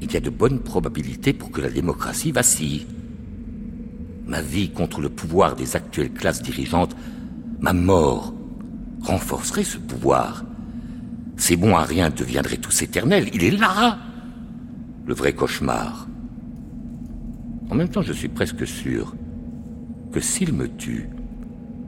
il 0.00 0.12
y 0.12 0.16
a 0.16 0.20
de 0.20 0.30
bonnes 0.30 0.60
probabilités 0.60 1.32
pour 1.32 1.50
que 1.50 1.60
la 1.60 1.70
démocratie 1.70 2.32
vacille. 2.32 2.86
Ma 4.26 4.42
vie 4.42 4.70
contre 4.70 5.00
le 5.00 5.08
pouvoir 5.08 5.54
des 5.54 5.76
actuelles 5.76 6.12
classes 6.12 6.42
dirigeantes, 6.42 6.96
ma 7.60 7.72
mort 7.72 8.34
renforcerait 9.02 9.64
ce 9.64 9.78
pouvoir. 9.78 10.44
Ces 11.36 11.56
bons 11.56 11.76
à 11.76 11.82
rien 11.82 12.10
deviendraient 12.10 12.56
tous 12.56 12.82
éternels. 12.82 13.28
Il 13.32 13.44
est 13.44 13.50
là 13.50 13.98
Le 15.06 15.14
vrai 15.14 15.32
cauchemar. 15.32 16.08
En 17.70 17.74
même 17.74 17.88
temps, 17.88 18.02
je 18.02 18.12
suis 18.12 18.28
presque 18.28 18.66
sûr 18.66 19.14
que 20.12 20.20
s'il 20.20 20.52
me 20.52 20.68
tue, 20.68 21.08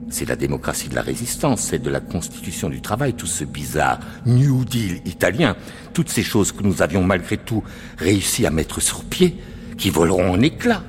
c'est 0.09 0.27
la 0.27 0.35
démocratie 0.35 0.89
de 0.89 0.95
la 0.95 1.01
résistance, 1.01 1.61
c'est 1.61 1.79
de 1.79 1.89
la 1.89 1.99
constitution 1.99 2.69
du 2.69 2.81
travail, 2.81 3.13
tout 3.13 3.27
ce 3.27 3.43
bizarre 3.43 3.99
New 4.25 4.65
Deal 4.65 5.01
italien, 5.05 5.55
toutes 5.93 6.09
ces 6.09 6.23
choses 6.23 6.51
que 6.51 6.63
nous 6.63 6.81
avions 6.81 7.03
malgré 7.03 7.37
tout 7.37 7.63
réussi 7.97 8.45
à 8.45 8.49
mettre 8.49 8.79
sur 8.79 9.03
pied, 9.03 9.37
qui 9.77 9.89
voleront 9.89 10.31
en 10.31 10.41
éclats. 10.41 10.83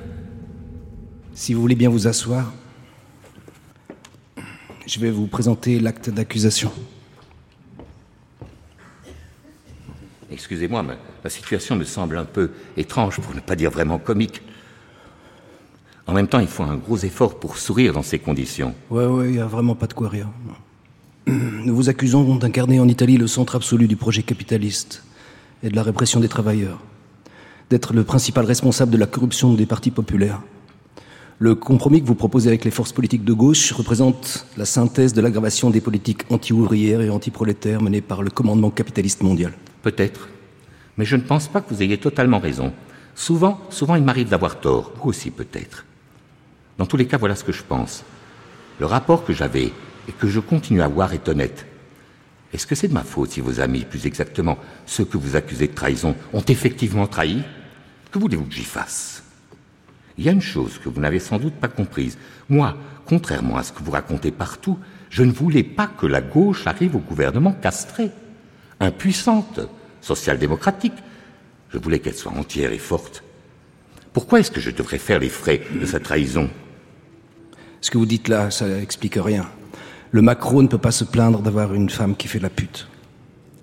Si 1.33 1.53
vous 1.53 1.61
voulez 1.61 1.75
bien 1.75 1.89
vous 1.89 2.07
asseoir, 2.07 2.53
je 4.85 4.99
vais 4.99 5.11
vous 5.11 5.27
présenter 5.27 5.79
l'acte 5.79 6.09
d'accusation. 6.09 6.71
Excusez-moi, 10.31 10.83
mais 10.83 10.95
la 11.23 11.29
situation 11.29 11.75
me 11.75 11.83
semble 11.83 12.17
un 12.17 12.25
peu 12.25 12.51
étrange, 12.77 13.19
pour 13.19 13.35
ne 13.35 13.39
pas 13.39 13.55
dire 13.55 13.71
vraiment 13.71 13.99
comique. 13.99 14.41
En 16.09 16.13
même 16.13 16.27
temps, 16.27 16.39
il 16.39 16.47
faut 16.47 16.63
un 16.63 16.75
gros 16.75 16.97
effort 16.97 17.35
pour 17.35 17.59
sourire 17.59 17.93
dans 17.93 18.01
ces 18.01 18.17
conditions. 18.17 18.73
Ouais, 18.89 19.05
ouais, 19.05 19.27
il 19.27 19.33
n'y 19.33 19.39
a 19.39 19.45
vraiment 19.45 19.75
pas 19.75 19.85
de 19.85 19.93
quoi 19.93 20.09
rire. 20.09 20.27
Nous 21.27 21.75
vous 21.75 21.87
accusons 21.87 22.35
d'incarner 22.35 22.79
en 22.79 22.87
Italie 22.87 23.17
le 23.17 23.27
centre 23.27 23.55
absolu 23.55 23.87
du 23.87 23.95
projet 23.95 24.23
capitaliste 24.23 25.03
et 25.61 25.69
de 25.69 25.75
la 25.75 25.83
répression 25.83 26.19
des 26.19 26.27
travailleurs, 26.27 26.79
d'être 27.69 27.93
le 27.93 28.03
principal 28.03 28.43
responsable 28.45 28.91
de 28.91 28.97
la 28.97 29.05
corruption 29.05 29.53
des 29.53 29.67
partis 29.67 29.91
populaires. 29.91 30.41
Le 31.37 31.53
compromis 31.53 32.01
que 32.01 32.07
vous 32.07 32.15
proposez 32.15 32.49
avec 32.49 32.65
les 32.65 32.71
forces 32.71 32.91
politiques 32.91 33.23
de 33.23 33.33
gauche 33.33 33.71
représente 33.71 34.47
la 34.57 34.65
synthèse 34.65 35.13
de 35.13 35.21
l'aggravation 35.21 35.69
des 35.69 35.79
politiques 35.79 36.23
anti-ouvrières 36.31 37.01
et 37.01 37.11
anti-prolétaires 37.11 37.83
menées 37.83 38.01
par 38.01 38.23
le 38.23 38.31
commandement 38.31 38.71
capitaliste 38.71 39.21
mondial. 39.21 39.53
Peut-être. 39.83 40.27
Mais 40.97 41.05
je 41.05 41.17
ne 41.17 41.21
pense 41.21 41.47
pas 41.47 41.61
que 41.61 41.71
vous 41.71 41.83
ayez 41.83 41.99
totalement 41.99 42.39
raison. 42.39 42.73
Souvent, 43.13 43.61
souvent, 43.69 43.93
il 43.93 44.03
m'arrive 44.03 44.29
d'avoir 44.29 44.59
tort. 44.59 44.91
Vous 44.99 45.09
aussi, 45.09 45.29
peut-être. 45.29 45.85
Dans 46.79 46.85
tous 46.85 46.95
les 46.95 47.07
cas, 47.07 47.17
voilà 47.17 47.35
ce 47.35 47.43
que 47.43 47.51
je 47.51 47.61
pense. 47.61 48.05
Le 48.79 48.85
rapport 48.85 49.25
que 49.25 49.33
j'avais 49.33 49.73
et 50.07 50.11
que 50.17 50.27
je 50.27 50.39
continue 50.39 50.81
à 50.81 50.85
avoir 50.85 51.13
est 51.13 51.27
honnête. 51.27 51.65
Est-ce 52.53 52.65
que 52.65 52.73
c'est 52.73 52.87
de 52.87 52.93
ma 52.93 53.03
faute 53.03 53.31
si 53.31 53.41
vos 53.41 53.59
amis, 53.59 53.83
plus 53.83 54.05
exactement 54.05 54.57
ceux 54.85 55.03
que 55.03 55.17
vous 55.17 55.35
accusez 55.35 55.67
de 55.67 55.73
trahison, 55.73 56.15
ont 56.31 56.43
effectivement 56.47 57.05
trahi? 57.05 57.43
Que 58.11 58.17
voulez-vous 58.17 58.45
que 58.45 58.53
j'y 58.53 58.63
fasse? 58.63 59.23
Il 60.17 60.23
y 60.23 60.29
a 60.29 60.31
une 60.31 60.41
chose 60.41 60.79
que 60.79 60.87
vous 60.87 61.01
n'avez 61.01 61.19
sans 61.19 61.37
doute 61.37 61.55
pas 61.55 61.67
comprise. 61.67 62.17
Moi, 62.47 62.77
contrairement 63.05 63.57
à 63.57 63.63
ce 63.63 63.73
que 63.73 63.83
vous 63.83 63.91
racontez 63.91 64.31
partout, 64.31 64.79
je 65.09 65.23
ne 65.23 65.33
voulais 65.33 65.63
pas 65.63 65.87
que 65.87 66.07
la 66.07 66.21
gauche 66.21 66.65
arrive 66.65 66.95
au 66.95 66.99
gouvernement 66.99 67.51
castré, 67.51 68.09
impuissante, 68.79 69.59
social-démocratique. 69.99 70.93
Je 71.71 71.77
voulais 71.77 71.99
qu'elle 71.99 72.15
soit 72.15 72.31
entière 72.31 72.71
et 72.71 72.77
forte. 72.77 73.21
Pourquoi 74.13 74.39
est-ce 74.39 74.49
que 74.49 74.61
je 74.61 74.71
devrais 74.71 74.97
faire 74.97 75.19
les 75.19 75.29
frais 75.29 75.61
de 75.75 75.85
sa 75.85 75.99
trahison? 75.99 76.49
Ce 77.81 77.91
que 77.91 77.97
vous 77.97 78.05
dites 78.05 78.27
là, 78.27 78.51
ça 78.51 78.67
n'explique 78.67 79.15
rien. 79.15 79.47
Le 80.11 80.21
Macron 80.21 80.61
ne 80.61 80.67
peut 80.67 80.77
pas 80.77 80.91
se 80.91 81.03
plaindre 81.03 81.41
d'avoir 81.41 81.73
une 81.73 81.89
femme 81.89 82.15
qui 82.15 82.27
fait 82.27 82.39
la 82.39 82.49
pute. 82.49 82.87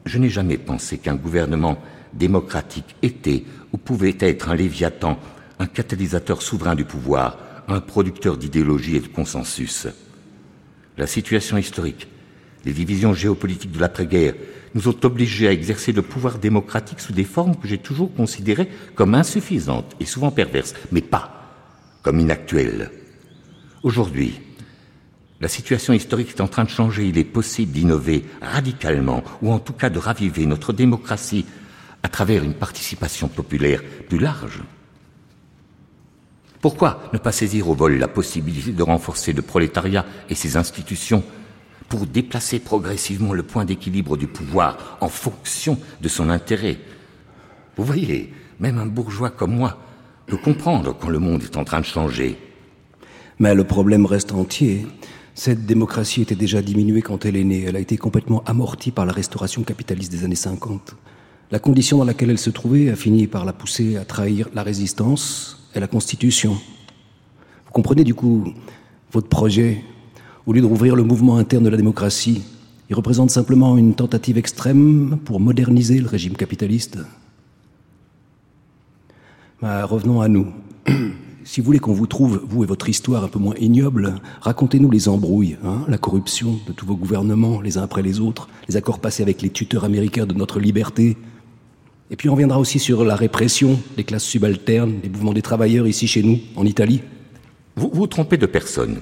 Je 0.05 0.19
n'ai 0.19 0.31
jamais 0.31 0.59
pensé 0.59 0.99
qu'un 0.99 1.17
gouvernement 1.17 1.79
démocratique 2.15 2.97
était 3.03 3.45
ou 3.73 3.79
pouvait 3.79 4.17
être 4.21 4.49
un 4.49 4.55
léviathan, 4.55 5.19
un 5.59 5.67
catalyseur 5.67 6.41
souverain 6.41 6.75
du 6.75 6.85
pouvoir, 6.85 7.39
un 7.69 7.81
producteur 7.81 8.37
d'idéologie 8.37 8.97
et 8.97 9.01
de 9.01 9.09
consensus. 9.09 9.89
La 10.97 11.07
situation 11.07 11.59
historique, 11.59 12.09
les 12.65 12.73
divisions 12.73 13.13
géopolitiques 13.13 13.73
de 13.73 13.81
l'après-guerre 13.81 14.35
nous 14.75 14.89
ont 14.89 14.97
obligés 15.05 15.49
à 15.49 15.53
exercer 15.53 15.93
le 15.93 16.03
pouvoir 16.03 16.39
démocratique 16.39 17.01
sous 17.01 17.13
des 17.13 17.25
formes 17.25 17.57
que 17.57 17.69
j'ai 17.69 17.79
toujours 17.79 18.15
considérées 18.15 18.69
comme 18.95 19.15
insuffisantes 19.15 19.95
et 20.01 20.07
souvent 20.07 20.31
perverses, 20.31 20.75
mais 20.93 21.03
pas 21.03 21.33
comme 22.03 22.21
inactuelles. 22.21 22.91
Aujourd'hui, 23.87 24.41
la 25.41 25.47
situation 25.47 25.93
historique 25.93 26.31
est 26.31 26.41
en 26.41 26.49
train 26.49 26.65
de 26.65 26.69
changer. 26.69 27.07
Il 27.07 27.19
est 27.19 27.23
possible 27.23 27.71
d'innover 27.71 28.25
radicalement, 28.43 29.23
ou 29.43 29.53
en 29.53 29.61
tout 29.61 29.75
cas 29.75 29.91
de 29.91 30.01
raviver 30.01 30.45
notre 30.45 30.73
démocratie 30.73 31.47
à 32.03 32.09
travers 32.09 32.43
une 32.43 32.55
participation 32.55 33.29
populaire 33.29 33.85
plus 34.09 34.19
large. 34.19 34.65
Pourquoi 36.61 37.01
ne 37.13 37.19
pas 37.19 37.31
saisir 37.31 37.69
au 37.69 37.77
vol 37.77 37.97
la 37.97 38.09
possibilité 38.09 38.73
de 38.73 38.83
renforcer 38.83 39.33
le 39.33 39.43
prolétariat 39.43 40.05
et 40.29 40.35
ses 40.35 40.57
institutions 40.57 41.23
pour 41.89 42.09
déplacer 42.09 42.59
progressivement 42.59 43.35
le 43.35 43.45
point 43.45 43.65
d'équilibre 43.65 44.17
du 44.17 44.27
pouvoir 44.27 44.99
en 45.01 45.09
fonction 45.09 45.79
de 46.01 46.09
son 46.09 46.29
intérêt? 46.29 46.79
Vous 47.77 47.85
voyez, 47.85 48.35
même 48.59 48.79
un 48.79 48.87
bourgeois 48.87 49.31
comme 49.31 49.55
moi 49.55 49.79
peut 50.27 50.39
comprendre 50.39 50.93
quand 50.93 51.09
le 51.09 51.21
monde 51.21 51.45
est 51.45 51.57
en 51.57 51.63
train 51.63 51.79
de 51.79 51.85
changer. 51.85 52.37
Mais 53.39 53.55
le 53.55 53.65
problème 53.65 54.07
reste 54.07 54.33
entier. 54.33 54.87
Cette 55.35 55.67
démocratie 55.67 56.23
était 56.23 56.35
déjà 56.35 56.63
diminuée 56.63 57.03
quand 57.03 57.27
elle 57.27 57.37
est 57.37 57.45
née. 57.45 57.65
Elle 57.65 57.77
a 57.77 57.81
été 57.81 57.99
complètement 57.99 58.43
amortie 58.47 58.91
par 58.91 59.05
la 59.05 59.13
restauration 59.13 59.63
capitaliste 59.63 60.11
des 60.11 60.25
années 60.25 60.35
50. 60.35 60.97
La 61.51 61.59
condition 61.59 61.99
dans 61.99 62.05
laquelle 62.05 62.31
elle 62.31 62.39
se 62.39 62.49
trouvait 62.49 62.89
a 62.89 62.97
fini 62.97 63.27
par 63.27 63.45
la 63.45 63.53
pousser 63.53 63.97
à 63.97 64.07
trahir 64.07 64.49
la 64.55 64.63
résistance 64.63 65.69
et 65.75 65.81
la 65.81 65.87
Constitution. 65.87 66.53
Vous 67.67 67.73
comprenez 67.73 68.05
du 68.05 68.15
coup 68.15 68.55
votre 69.13 69.29
projet? 69.29 69.85
Au 70.47 70.53
lieu 70.53 70.61
de 70.61 70.67
rouvrir 70.67 70.97
le 70.97 71.03
mouvement 71.03 71.37
interne 71.37 71.65
de 71.65 71.69
la 71.69 71.77
démocratie, 71.77 72.43
il 72.89 72.97
représente 72.97 73.31
simplement 73.31 73.77
une 73.77 73.95
tentative 73.95 74.39
extrême 74.39 75.19
pour 75.25 75.41
moderniser 75.41 75.99
le 75.99 76.07
régime 76.07 76.37
capitaliste. 76.37 76.99
Mais 79.61 79.83
revenons 79.83 80.21
à 80.21 80.29
nous. 80.29 80.47
Si 81.47 81.61
vous 81.61 81.67
voulez 81.67 81.79
qu'on 81.79 81.93
vous 81.93 82.09
trouve, 82.09 82.43
vous 82.45 82.65
et 82.65 82.67
votre 82.67 82.89
histoire, 82.89 83.23
un 83.23 83.29
peu 83.29 83.39
moins 83.39 83.55
ignoble, 83.61 84.17
racontez-nous 84.41 84.91
les 84.91 85.09
embrouilles, 85.09 85.57
hein, 85.65 85.85
la 85.87 85.97
corruption 85.97 86.59
de 86.67 86.73
tous 86.73 86.85
vos 86.85 86.97
gouvernements, 86.97 87.61
les 87.61 87.79
uns 87.79 87.85
après 87.85 88.03
les 88.03 88.19
autres, 88.19 88.49
les 88.69 88.77
accords 88.77 88.99
passés 88.99 89.23
avec 89.23 89.43
les 89.43 89.51
tuteurs 89.51 89.85
américains 89.85 90.27
de 90.27 90.35
notre 90.35 90.59
liberté. 90.59 91.17
Et 92.11 92.17
puis 92.17 92.29
on 92.29 92.33
reviendra 92.33 92.59
aussi 92.59 92.81
sur 92.81 93.05
la 93.05 93.15
répression 93.15 93.79
des 93.97 94.03
classes 94.03 94.25
subalternes, 94.25 94.99
des 95.01 95.09
mouvements 95.09 95.33
des 95.33 95.41
travailleurs 95.41 95.87
ici 95.87 96.09
chez 96.09 96.25
nous, 96.25 96.41
en 96.57 96.67
Italie. 96.67 97.01
Vous 97.77 97.93
vous 97.95 98.09
trompez 98.09 98.39
de 98.39 98.47
personne. 98.47 98.99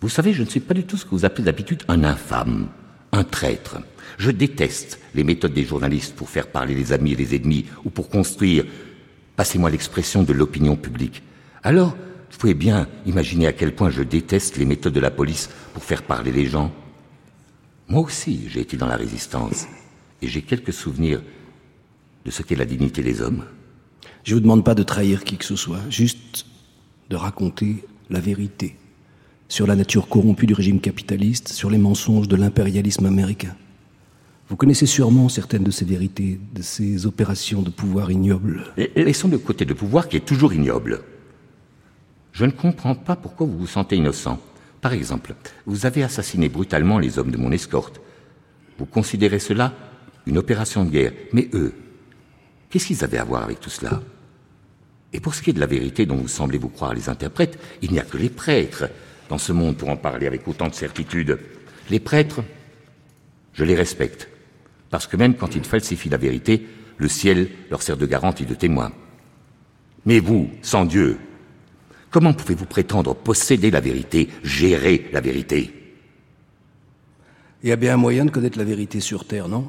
Vous 0.00 0.08
savez, 0.08 0.32
je 0.32 0.44
ne 0.44 0.48
suis 0.48 0.60
pas 0.60 0.72
du 0.72 0.84
tout 0.84 0.96
ce 0.96 1.04
que 1.04 1.10
vous 1.10 1.26
appelez 1.26 1.44
d'habitude 1.44 1.82
un 1.88 2.02
infâme, 2.02 2.68
un 3.12 3.24
traître. 3.24 3.76
Je 4.16 4.30
déteste 4.30 5.00
les 5.14 5.22
méthodes 5.22 5.52
des 5.52 5.64
journalistes 5.64 6.16
pour 6.16 6.30
faire 6.30 6.46
parler 6.46 6.74
les 6.74 6.94
amis 6.94 7.12
et 7.12 7.16
les 7.16 7.36
ennemis, 7.36 7.66
ou 7.84 7.90
pour 7.90 8.08
construire, 8.08 8.64
passez-moi 9.36 9.68
l'expression, 9.68 10.22
de 10.22 10.32
l'opinion 10.32 10.74
publique. 10.74 11.22
Alors, 11.68 11.94
vous 12.30 12.38
pouvez 12.38 12.54
bien 12.54 12.88
imaginer 13.04 13.46
à 13.46 13.52
quel 13.52 13.74
point 13.74 13.90
je 13.90 14.02
déteste 14.02 14.56
les 14.56 14.64
méthodes 14.64 14.94
de 14.94 15.00
la 15.00 15.10
police 15.10 15.50
pour 15.74 15.84
faire 15.84 16.02
parler 16.02 16.32
les 16.32 16.46
gens. 16.46 16.72
Moi 17.88 18.00
aussi, 18.00 18.46
j'ai 18.48 18.60
été 18.60 18.78
dans 18.78 18.86
la 18.86 18.96
résistance, 18.96 19.66
et 20.22 20.28
j'ai 20.28 20.40
quelques 20.40 20.72
souvenirs 20.72 21.20
de 22.24 22.30
ce 22.30 22.42
qu'est 22.42 22.56
la 22.56 22.64
dignité 22.64 23.02
des 23.02 23.20
hommes. 23.20 23.44
Je 24.24 24.30
ne 24.30 24.36
vous 24.36 24.40
demande 24.40 24.64
pas 24.64 24.74
de 24.74 24.82
trahir 24.82 25.24
qui 25.24 25.36
que 25.36 25.44
ce 25.44 25.56
soit, 25.56 25.82
juste 25.90 26.46
de 27.10 27.16
raconter 27.16 27.84
la 28.08 28.20
vérité 28.20 28.74
sur 29.48 29.66
la 29.66 29.76
nature 29.76 30.08
corrompue 30.08 30.46
du 30.46 30.54
régime 30.54 30.80
capitaliste, 30.80 31.48
sur 31.48 31.68
les 31.68 31.76
mensonges 31.76 32.28
de 32.28 32.36
l'impérialisme 32.36 33.04
américain. 33.04 33.54
Vous 34.48 34.56
connaissez 34.56 34.86
sûrement 34.86 35.28
certaines 35.28 35.64
de 35.64 35.70
ces 35.70 35.84
vérités, 35.84 36.40
de 36.54 36.62
ces 36.62 37.04
opérations 37.04 37.60
de 37.60 37.68
pouvoir 37.68 38.10
ignobles. 38.10 38.64
Laissons 38.96 39.28
de 39.28 39.36
côté 39.36 39.66
le 39.66 39.74
pouvoir 39.74 40.08
qui 40.08 40.16
est 40.16 40.24
toujours 40.24 40.54
ignoble. 40.54 41.02
Je 42.32 42.44
ne 42.44 42.50
comprends 42.50 42.94
pas 42.94 43.16
pourquoi 43.16 43.46
vous 43.46 43.58
vous 43.58 43.66
sentez 43.66 43.96
innocent. 43.96 44.40
Par 44.80 44.92
exemple, 44.92 45.34
vous 45.66 45.86
avez 45.86 46.02
assassiné 46.02 46.48
brutalement 46.48 46.98
les 46.98 47.18
hommes 47.18 47.30
de 47.30 47.36
mon 47.36 47.50
escorte. 47.50 48.00
Vous 48.78 48.86
considérez 48.86 49.40
cela 49.40 49.74
une 50.26 50.38
opération 50.38 50.84
de 50.84 50.90
guerre. 50.90 51.12
Mais 51.32 51.48
eux, 51.52 51.74
qu'est-ce 52.70 52.86
qu'ils 52.86 53.04
avaient 53.04 53.18
à 53.18 53.24
voir 53.24 53.42
avec 53.42 53.60
tout 53.60 53.70
cela? 53.70 54.00
Et 55.12 55.20
pour 55.20 55.34
ce 55.34 55.42
qui 55.42 55.50
est 55.50 55.54
de 55.54 55.60
la 55.60 55.66
vérité 55.66 56.06
dont 56.06 56.16
vous 56.16 56.28
semblez 56.28 56.58
vous 56.58 56.68
croire 56.68 56.94
les 56.94 57.08
interprètes, 57.08 57.58
il 57.82 57.92
n'y 57.92 57.98
a 57.98 58.04
que 58.04 58.18
les 58.18 58.28
prêtres 58.28 58.84
dans 59.28 59.38
ce 59.38 59.52
monde 59.52 59.76
pour 59.76 59.88
en 59.88 59.96
parler 59.96 60.26
avec 60.26 60.46
autant 60.46 60.68
de 60.68 60.74
certitude. 60.74 61.38
Les 61.90 62.00
prêtres, 62.00 62.42
je 63.54 63.64
les 63.64 63.74
respecte, 63.74 64.28
parce 64.90 65.06
que 65.06 65.16
même 65.16 65.34
quand 65.34 65.54
ils 65.54 65.64
falsifient 65.64 66.10
la 66.10 66.18
vérité, 66.18 66.66
le 66.98 67.08
ciel 67.08 67.48
leur 67.70 67.82
sert 67.82 67.96
de 67.96 68.06
garantie 68.06 68.46
de 68.46 68.54
témoin. 68.54 68.92
Mais 70.04 70.20
vous, 70.20 70.50
sans 70.62 70.84
Dieu, 70.84 71.18
Comment 72.10 72.32
pouvez-vous 72.32 72.64
prétendre 72.64 73.14
posséder 73.14 73.70
la 73.70 73.80
vérité, 73.80 74.28
gérer 74.42 75.10
la 75.12 75.20
vérité? 75.20 75.70
Il 77.62 77.68
y 77.68 77.72
a 77.72 77.76
bien 77.76 77.94
un 77.94 77.98
moyen 77.98 78.24
de 78.24 78.30
connaître 78.30 78.56
la 78.56 78.64
vérité 78.64 79.00
sur 79.00 79.26
Terre, 79.26 79.46
non? 79.46 79.68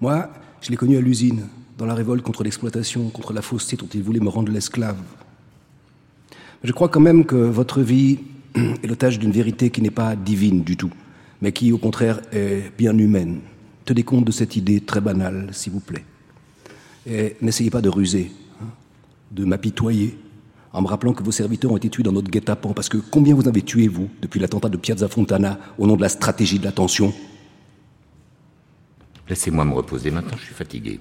Moi, 0.00 0.30
je 0.60 0.70
l'ai 0.70 0.76
connu 0.76 0.96
à 0.96 1.00
l'usine, 1.00 1.48
dans 1.76 1.86
la 1.86 1.94
révolte 1.94 2.22
contre 2.22 2.44
l'exploitation, 2.44 3.08
contre 3.08 3.32
la 3.32 3.42
fausseté 3.42 3.76
dont 3.76 3.88
ils 3.92 4.02
voulaient 4.02 4.20
me 4.20 4.28
rendre 4.28 4.52
l'esclave. 4.52 4.98
Je 6.62 6.70
crois 6.70 6.88
quand 6.88 7.00
même 7.00 7.24
que 7.24 7.34
votre 7.34 7.80
vie 7.80 8.20
est 8.54 8.86
l'otage 8.86 9.18
d'une 9.18 9.32
vérité 9.32 9.70
qui 9.70 9.82
n'est 9.82 9.90
pas 9.90 10.14
divine 10.14 10.62
du 10.62 10.76
tout, 10.76 10.92
mais 11.42 11.50
qui, 11.50 11.72
au 11.72 11.78
contraire, 11.78 12.20
est 12.32 12.70
bien 12.78 12.96
humaine. 12.96 13.40
Tenez 13.84 14.04
compte 14.04 14.24
de 14.24 14.32
cette 14.32 14.54
idée 14.54 14.80
très 14.80 15.00
banale, 15.00 15.48
s'il 15.50 15.72
vous 15.72 15.80
plaît. 15.80 16.04
Et 17.08 17.36
n'essayez 17.40 17.70
pas 17.70 17.82
de 17.82 17.88
ruser, 17.88 18.30
hein, 18.62 18.68
de 19.32 19.44
m'apitoyer, 19.44 20.16
en 20.76 20.82
me 20.82 20.88
rappelant 20.88 21.14
que 21.14 21.22
vos 21.22 21.32
serviteurs 21.32 21.72
ont 21.72 21.78
été 21.78 21.88
tués 21.88 22.02
dans 22.02 22.12
notre 22.12 22.30
guet-apens, 22.30 22.74
parce 22.74 22.90
que 22.90 22.98
combien 22.98 23.34
vous 23.34 23.48
avez 23.48 23.62
tué, 23.62 23.88
vous, 23.88 24.10
depuis 24.20 24.38
l'attentat 24.38 24.68
de 24.68 24.76
Piazza 24.76 25.08
Fontana, 25.08 25.58
au 25.78 25.86
nom 25.86 25.96
de 25.96 26.02
la 26.02 26.10
stratégie 26.10 26.58
de 26.58 26.64
l'attention? 26.64 27.14
Laissez-moi 29.26 29.64
me 29.64 29.72
reposer, 29.72 30.10
maintenant 30.10 30.36
je 30.36 30.44
suis 30.44 30.54
fatigué. 30.54 31.00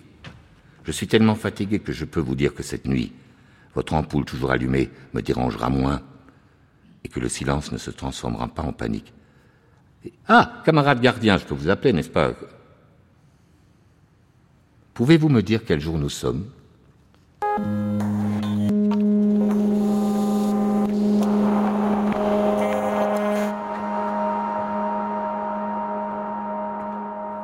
Je 0.85 0.91
suis 0.93 1.07
tellement 1.07 1.35
fatigué 1.35 1.79
que 1.79 1.91
je 1.91 2.05
peux 2.05 2.21
vous 2.21 2.35
dire 2.35 2.55
que 2.55 2.63
cette 2.63 2.87
nuit, 2.87 3.11
votre 3.73 3.93
ampoule 3.95 4.23
toujours 4.23 4.51
allumée 4.51 4.89
me 5.13 5.21
dérangera 5.21 5.69
moins, 5.69 6.01
et 7.03 7.09
que 7.09 7.19
le 7.19 7.27
silence 7.27 7.73
ne 7.73 7.77
se 7.77 7.91
transformera 7.91 8.47
pas 8.47 8.63
en 8.63 8.71
panique. 8.71 9.11
Ah, 10.29 10.61
camarade 10.63 11.01
gardien, 11.01 11.37
je 11.37 11.43
peux 11.43 11.53
vous 11.53 11.67
appeler, 11.67 11.91
n'est-ce 11.91 12.09
pas? 12.09 12.31
Pouvez-vous 14.93 15.27
me 15.27 15.41
dire 15.41 15.65
quel 15.65 15.81
jour 15.81 15.97
nous 15.97 16.07
sommes? 16.07 16.45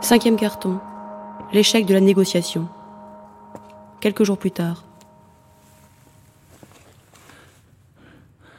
Cinquième 0.02 0.36
carton. 0.36 0.80
L'échec 1.54 1.86
de 1.86 1.94
la 1.94 2.00
négociation. 2.02 2.68
Quelques 4.00 4.24
jours 4.24 4.40
plus 4.40 4.50
tard. 4.50 4.84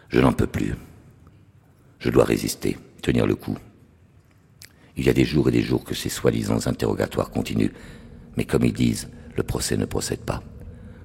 Je 0.09 0.21
n'en 0.21 0.33
peux 0.33 0.47
plus. 0.47 0.77
Je 1.99 2.11
dois 2.11 2.23
résister, 2.23 2.79
tenir 3.03 3.27
le 3.27 3.35
coup. 3.35 3.59
Il 4.97 5.05
y 5.05 5.11
a 5.11 5.13
des 5.13 5.25
jours 5.25 5.49
et 5.49 5.53
des 5.53 5.63
jours 5.63 5.83
que 5.83 5.97
ces 5.97 6.09
soi-disant 6.09 6.65
interrogatoires 6.67 7.31
continuent, 7.31 7.73
mais 8.37 8.45
comme 8.45 8.65
ils 8.65 8.73
disent, 8.73 9.11
le 9.35 9.43
procès 9.43 9.77
ne 9.77 9.85
procède 9.85 10.21
pas. 10.21 10.45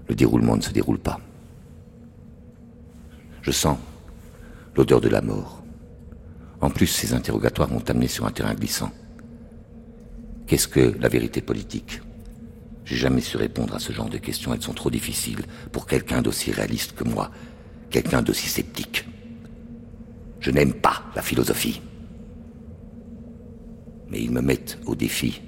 Le 0.07 0.13
déroulement 0.13 0.55
ne 0.55 0.61
se 0.61 0.71
déroule 0.71 0.99
pas. 0.99 1.19
Je 3.41 3.51
sens 3.51 3.79
l'odeur 4.75 5.01
de 5.01 5.09
la 5.09 5.21
mort. 5.21 5.63
En 6.61 6.69
plus, 6.69 6.88
ces 6.88 7.15
interrogatoires 7.15 7.71
m'ont 7.71 7.89
amené 7.89 8.07
sur 8.07 8.27
un 8.27 8.31
terrain 8.31 8.53
glissant. 8.53 8.91
Qu'est-ce 10.48 10.70
que 10.70 10.95
la 11.00 11.10
vérité 11.10 11.41
politique? 11.41 12.02
J'ai 12.86 12.95
jamais 12.95 13.20
su 13.20 13.36
répondre 13.36 13.76
à 13.76 13.80
ce 13.80 13.91
genre 13.91 14.10
de 14.10 14.18
questions, 14.18 14.54
elles 14.54 14.62
sont 14.62 14.74
trop 14.74 14.89
difficiles 14.89 15.43
pour 15.74 15.86
quelqu'un 15.86 16.22
d'aussi 16.22 16.54
réaliste 16.54 16.93
que 16.95 17.04
moi, 17.04 17.32
quelqu'un 17.89 18.22
d'aussi 18.22 18.48
sceptique. 18.48 19.06
Je 20.39 20.52
n'aime 20.52 20.74
pas 20.74 21.04
la 21.18 21.22
philosophie. 21.22 21.82
Mais 24.10 24.22
ils 24.22 24.32
me 24.32 24.41
mettent 24.41 24.80
au 24.86 24.95
défi 24.95 25.41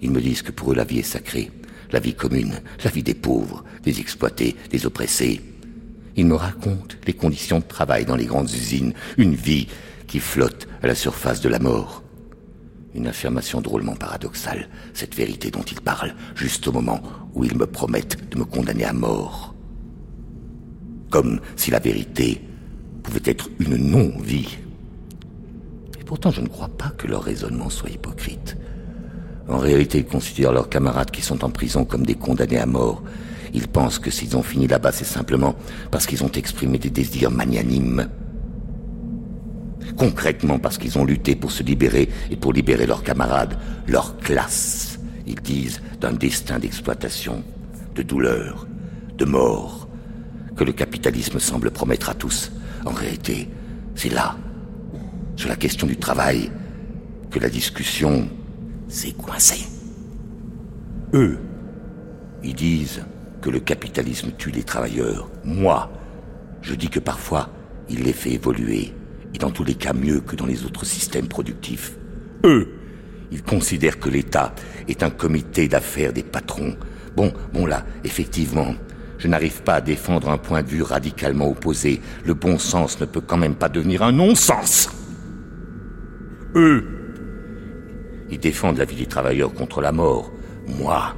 Ils 0.00 0.12
me 0.12 0.20
disent 0.20 0.42
que 0.42 0.52
pour 0.52 0.70
eux 0.70 0.76
la 0.76 0.84
vie 0.84 1.00
est 1.00 1.02
sacrée, 1.02 1.50
la 1.90 1.98
vie 1.98 2.14
commune, 2.14 2.60
la 2.84 2.90
vie 2.90 3.02
des 3.02 3.14
pauvres, 3.14 3.64
des 3.82 3.98
exploités, 3.98 4.54
des 4.70 4.86
oppressés. 4.86 5.40
Ils 6.14 6.26
me 6.26 6.36
racontent 6.36 6.94
les 7.08 7.12
conditions 7.12 7.58
de 7.58 7.64
travail 7.64 8.04
dans 8.04 8.14
les 8.14 8.26
grandes 8.26 8.52
usines, 8.52 8.94
une 9.16 9.34
vie 9.34 9.66
qui 10.06 10.20
flotte 10.20 10.68
à 10.80 10.86
la 10.86 10.94
surface 10.94 11.40
de 11.40 11.48
la 11.48 11.58
mort. 11.58 12.04
Une 12.96 13.08
affirmation 13.08 13.60
drôlement 13.60 13.94
paradoxale, 13.94 14.70
cette 14.94 15.14
vérité 15.14 15.50
dont 15.50 15.62
ils 15.62 15.82
parlent, 15.82 16.14
juste 16.34 16.66
au 16.66 16.72
moment 16.72 17.02
où 17.34 17.44
ils 17.44 17.54
me 17.54 17.66
promettent 17.66 18.30
de 18.30 18.38
me 18.38 18.44
condamner 18.46 18.86
à 18.86 18.94
mort. 18.94 19.54
Comme 21.10 21.40
si 21.56 21.70
la 21.70 21.78
vérité 21.78 22.40
pouvait 23.02 23.20
être 23.30 23.50
une 23.58 23.76
non-vie. 23.76 24.56
Et 26.00 26.04
pourtant, 26.04 26.30
je 26.30 26.40
ne 26.40 26.48
crois 26.48 26.70
pas 26.70 26.88
que 26.96 27.06
leur 27.06 27.22
raisonnement 27.22 27.68
soit 27.68 27.90
hypocrite. 27.90 28.56
En 29.46 29.58
réalité, 29.58 29.98
ils 29.98 30.06
considèrent 30.06 30.52
leurs 30.52 30.70
camarades 30.70 31.10
qui 31.10 31.20
sont 31.20 31.44
en 31.44 31.50
prison 31.50 31.84
comme 31.84 32.06
des 32.06 32.14
condamnés 32.14 32.58
à 32.58 32.66
mort. 32.66 33.02
Ils 33.52 33.68
pensent 33.68 33.98
que 33.98 34.10
s'ils 34.10 34.38
ont 34.38 34.42
fini 34.42 34.66
là-bas, 34.66 34.92
c'est 34.92 35.04
simplement 35.04 35.54
parce 35.90 36.06
qu'ils 36.06 36.24
ont 36.24 36.32
exprimé 36.32 36.78
des 36.78 36.90
désirs 36.90 37.30
magnanimes. 37.30 38.08
Concrètement, 39.96 40.58
parce 40.58 40.76
qu'ils 40.78 40.98
ont 40.98 41.04
lutté 41.04 41.34
pour 41.34 41.50
se 41.50 41.62
libérer 41.62 42.08
et 42.30 42.36
pour 42.36 42.52
libérer 42.52 42.86
leurs 42.86 43.02
camarades, 43.02 43.58
leur 43.86 44.18
classe. 44.18 44.98
Ils 45.26 45.40
disent 45.40 45.80
d'un 46.00 46.12
destin 46.12 46.58
d'exploitation, 46.58 47.42
de 47.94 48.02
douleur, 48.02 48.66
de 49.16 49.24
mort, 49.24 49.88
que 50.54 50.64
le 50.64 50.72
capitalisme 50.72 51.38
semble 51.38 51.70
promettre 51.70 52.10
à 52.10 52.14
tous. 52.14 52.52
En 52.84 52.92
réalité, 52.92 53.48
c'est 53.94 54.12
là, 54.12 54.36
sur 55.34 55.48
la 55.48 55.56
question 55.56 55.86
du 55.86 55.96
travail, 55.96 56.50
que 57.30 57.38
la 57.38 57.48
discussion 57.48 58.28
s'est 58.88 59.12
coincée. 59.12 59.66
Eux, 61.14 61.38
ils 62.44 62.54
disent 62.54 63.02
que 63.40 63.50
le 63.50 63.60
capitalisme 63.60 64.30
tue 64.36 64.50
les 64.50 64.62
travailleurs. 64.62 65.30
Moi, 65.44 65.90
je 66.62 66.74
dis 66.74 66.88
que 66.88 67.00
parfois, 67.00 67.50
il 67.88 68.02
les 68.02 68.12
fait 68.12 68.32
évoluer, 68.32 68.92
et 69.36 69.38
dans 69.38 69.50
tous 69.50 69.64
les 69.64 69.74
cas 69.74 69.92
mieux 69.92 70.20
que 70.20 70.34
dans 70.34 70.46
les 70.46 70.64
autres 70.64 70.86
systèmes 70.86 71.28
productifs. 71.28 71.92
Eux, 72.44 72.68
ils 73.30 73.42
considèrent 73.42 74.00
que 74.00 74.08
l'État 74.08 74.54
est 74.88 75.02
un 75.02 75.10
comité 75.10 75.68
d'affaires 75.68 76.14
des 76.14 76.22
patrons. 76.22 76.74
Bon, 77.14 77.34
bon 77.52 77.66
là, 77.66 77.84
effectivement, 78.02 78.74
je 79.18 79.28
n'arrive 79.28 79.62
pas 79.62 79.74
à 79.74 79.80
défendre 79.82 80.30
un 80.30 80.38
point 80.38 80.62
de 80.62 80.68
vue 80.68 80.82
radicalement 80.82 81.50
opposé. 81.50 82.00
Le 82.24 82.32
bon 82.32 82.58
sens 82.58 82.98
ne 82.98 83.04
peut 83.04 83.20
quand 83.20 83.36
même 83.36 83.56
pas 83.56 83.68
devenir 83.68 84.02
un 84.02 84.12
non-sens. 84.12 84.88
Eux, 86.54 86.86
ils 88.30 88.38
défendent 88.38 88.78
la 88.78 88.86
vie 88.86 88.96
des 88.96 89.06
travailleurs 89.06 89.52
contre 89.52 89.82
la 89.82 89.92
mort. 89.92 90.32
Moi, 90.66 91.14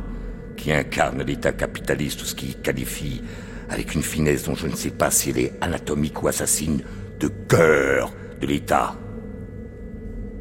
qui 0.57 0.73
incarne 0.73 1.23
l'État 1.23 1.53
capitaliste, 1.53 2.19
tout 2.19 2.27
ce 2.27 2.35
qui 2.35 2.57
qualifie, 2.57 3.23
avec 3.71 3.95
une 3.95 4.03
finesse 4.03 4.43
dont 4.43 4.57
je 4.57 4.67
ne 4.67 4.75
sais 4.75 4.91
pas 4.91 5.13
si 5.13 5.31
elle 5.31 5.39
est 5.39 5.53
anatomique 5.61 6.21
ou 6.21 6.27
assassine, 6.27 6.83
de 7.19 7.29
cœur 7.29 8.13
de 8.41 8.47
l'État. 8.47 8.97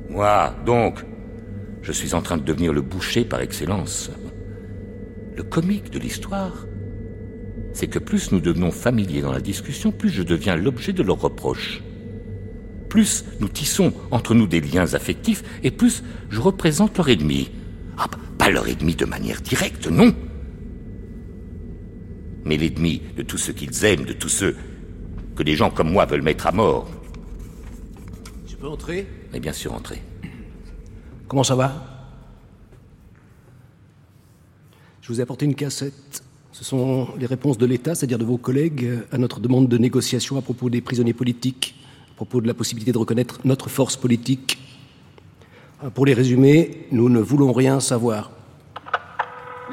Moi, 0.09 0.55
donc, 0.65 1.03
je 1.81 1.91
suis 1.91 2.13
en 2.13 2.21
train 2.21 2.37
de 2.37 2.43
devenir 2.43 2.73
le 2.73 2.81
boucher 2.81 3.25
par 3.25 3.41
excellence. 3.41 4.11
Le 5.35 5.43
comique 5.43 5.89
de 5.89 5.99
l'histoire, 5.99 6.65
c'est 7.73 7.87
que 7.87 7.99
plus 7.99 8.31
nous 8.31 8.39
devenons 8.39 8.71
familiers 8.71 9.21
dans 9.21 9.31
la 9.31 9.41
discussion, 9.41 9.91
plus 9.91 10.09
je 10.09 10.23
deviens 10.23 10.55
l'objet 10.55 10.93
de 10.93 11.03
leurs 11.03 11.21
reproches. 11.21 11.83
Plus 12.89 13.25
nous 13.39 13.49
tissons 13.49 13.93
entre 14.11 14.33
nous 14.33 14.47
des 14.47 14.61
liens 14.61 14.93
affectifs, 14.93 15.43
et 15.63 15.71
plus 15.71 16.03
je 16.29 16.39
représente 16.39 16.97
leur 16.97 17.09
ennemi. 17.09 17.51
Ah, 17.97 18.07
pas 18.37 18.49
leur 18.49 18.67
ennemi 18.67 18.95
de 18.95 19.05
manière 19.05 19.41
directe, 19.41 19.87
non. 19.87 20.13
Mais 22.45 22.57
l'ennemi 22.57 23.01
de 23.17 23.23
tous 23.23 23.37
ceux 23.37 23.53
qu'ils 23.53 23.85
aiment, 23.85 24.05
de 24.05 24.13
tous 24.13 24.29
ceux 24.29 24.55
que 25.37 25.43
des 25.43 25.55
gens 25.55 25.69
comme 25.69 25.91
moi 25.91 26.05
veulent 26.05 26.23
mettre 26.23 26.47
à 26.47 26.51
mort. 26.51 26.87
Je 28.47 28.55
peux 28.55 28.67
entrer 28.67 29.07
Mais 29.31 29.39
bien 29.39 29.53
sûr, 29.53 29.73
entrer. 29.73 30.01
Comment 31.27 31.43
ça 31.43 31.55
va? 31.55 31.73
Je 35.01 35.13
vous 35.13 35.19
ai 35.19 35.23
apporté 35.23 35.45
une 35.45 35.55
cassette. 35.55 36.23
Ce 36.51 36.63
sont 36.63 37.09
les 37.19 37.27
réponses 37.27 37.57
de 37.57 37.65
l'État, 37.65 37.93
c'est-à-dire 37.93 38.17
de 38.17 38.25
vos 38.25 38.37
collègues, 38.37 38.89
à 39.11 39.17
notre 39.17 39.39
demande 39.39 39.69
de 39.69 39.77
négociation 39.77 40.37
à 40.37 40.41
propos 40.41 40.69
des 40.69 40.81
prisonniers 40.81 41.13
politiques, 41.13 41.75
à 42.11 42.15
propos 42.15 42.41
de 42.41 42.47
la 42.47 42.55
possibilité 42.55 42.91
de 42.91 42.97
reconnaître 42.97 43.39
notre 43.45 43.69
force 43.69 43.95
politique. 43.95 44.57
Pour 45.93 46.07
les 46.07 46.15
résumer, 46.15 46.87
nous 46.91 47.09
ne 47.09 47.19
voulons 47.19 47.53
rien 47.53 47.79
savoir. 47.79 48.31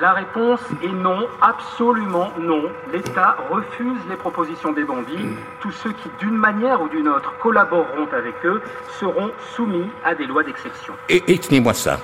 La 0.00 0.12
réponse 0.12 0.60
est 0.82 0.88
non, 0.88 1.26
absolument 1.40 2.32
non. 2.40 2.64
L'État 2.92 3.36
refuse 3.48 4.00
les 4.10 4.16
propositions 4.16 4.72
des 4.72 4.82
bandits. 4.82 5.28
Tous 5.60 5.70
ceux 5.70 5.92
qui, 5.92 6.08
d'une 6.18 6.36
manière 6.36 6.82
ou 6.82 6.88
d'une 6.88 7.06
autre, 7.06 7.32
collaboreront 7.40 8.08
avec 8.12 8.34
eux 8.44 8.60
seront 8.98 9.30
soumis 9.54 9.86
à 10.04 10.16
des 10.16 10.26
lois 10.26 10.42
d'exception. 10.42 10.94
Et, 11.08 11.22
et 11.28 11.38
tenez-moi 11.38 11.74
ça. 11.74 12.00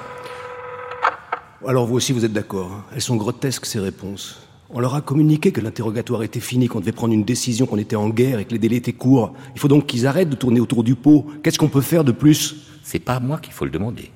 Alors 1.66 1.84
vous 1.86 1.97
aussi, 1.97 2.12
vous 2.12 2.24
êtes 2.24 2.32
d'accord. 2.32 2.70
hein 2.70 2.84
Elles 2.95 3.03
sont 3.03 3.16
grotesques, 3.16 3.66
ces 3.66 3.80
réponses. 3.80 4.47
On 4.70 4.78
leur 4.78 4.95
a 4.95 5.01
communiqué 5.01 5.51
que 5.51 5.61
l'interrogatoire 5.61 6.22
était 6.22 6.38
fini, 6.38 6.68
qu'on 6.68 6.78
devait 6.78 6.93
prendre 6.93 7.12
une 7.12 7.24
décision, 7.24 7.66
qu'on 7.66 7.78
était 7.78 7.97
en 7.97 8.09
guerre 8.09 8.38
et 8.38 8.45
que 8.45 8.53
les 8.53 8.61
délais 8.61 8.76
étaient 8.76 8.93
courts. 8.93 9.34
Il 9.57 9.61
faut 9.61 9.66
donc 9.66 9.86
qu'ils 9.86 10.07
arrêtent 10.07 10.30
de 10.30 10.36
tourner 10.36 10.61
autour 10.61 10.84
du 10.84 10.95
pot. 10.95 11.26
Qu'est-ce 11.43 11.59
qu'on 11.59 11.68
peut 11.68 11.80
faire 11.80 12.05
de 12.05 12.12
plus? 12.12 12.55
C'est 12.84 13.01
pas 13.01 13.14
à 13.14 13.20
moi 13.20 13.38
qu'il 13.38 13.53
faut 13.53 13.64
le 13.64 13.72
demander. 13.72 14.12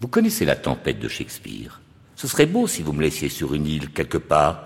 Vous 0.00 0.08
connaissez 0.08 0.46
la 0.46 0.56
tempête 0.56 0.98
de 0.98 1.08
Shakespeare? 1.08 1.79
Ce 2.20 2.28
serait 2.28 2.44
beau 2.44 2.66
si 2.66 2.82
vous 2.82 2.92
me 2.92 3.00
laissiez 3.00 3.30
sur 3.30 3.54
une 3.54 3.66
île 3.66 3.92
quelque 3.92 4.18
part. 4.18 4.62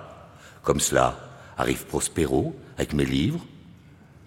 Comme 0.65 0.81
cela, 0.81 1.17
arrive 1.57 1.87
Prospero, 1.87 2.53
avec 2.77 2.93
mes 2.95 3.05
livres. 3.05 3.39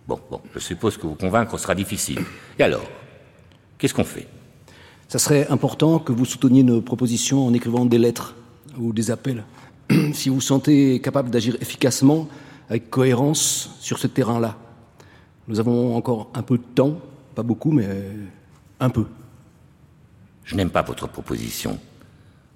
Bon, 0.07 0.17
bon, 0.31 0.39
je 0.53 0.59
suppose 0.59 0.95
que 0.95 1.05
vous 1.05 1.15
convaincre 1.15 1.57
sera 1.57 1.75
difficile. 1.75 2.21
Et 2.57 2.63
alors 2.63 2.85
Qu'est-ce 3.77 3.93
qu'on 3.93 4.05
fait? 4.05 4.29
Ça 5.09 5.19
serait 5.19 5.45
important 5.49 5.99
que 5.99 6.13
vous 6.13 6.23
souteniez 6.23 6.63
nos 6.63 6.79
propositions 6.79 7.45
en 7.45 7.53
écrivant 7.53 7.83
des 7.83 7.97
lettres 7.97 8.33
ou 8.79 8.93
des 8.93 9.11
appels. 9.11 9.43
si 10.13 10.29
vous 10.29 10.35
vous 10.35 10.41
sentez 10.41 11.01
capable 11.01 11.29
d'agir 11.29 11.57
efficacement, 11.59 12.29
avec 12.69 12.89
cohérence 12.89 13.71
sur 13.81 13.99
ce 13.99 14.07
terrain-là. 14.07 14.55
Nous 15.49 15.59
avons 15.59 15.97
encore 15.97 16.31
un 16.33 16.43
peu 16.43 16.57
de 16.57 16.63
temps, 16.63 16.97
pas 17.35 17.43
beaucoup, 17.43 17.73
mais 17.73 17.89
un 18.79 18.89
peu. 18.89 19.05
Je 20.45 20.55
n'aime 20.55 20.69
pas 20.69 20.81
votre 20.81 21.09
proposition. 21.09 21.77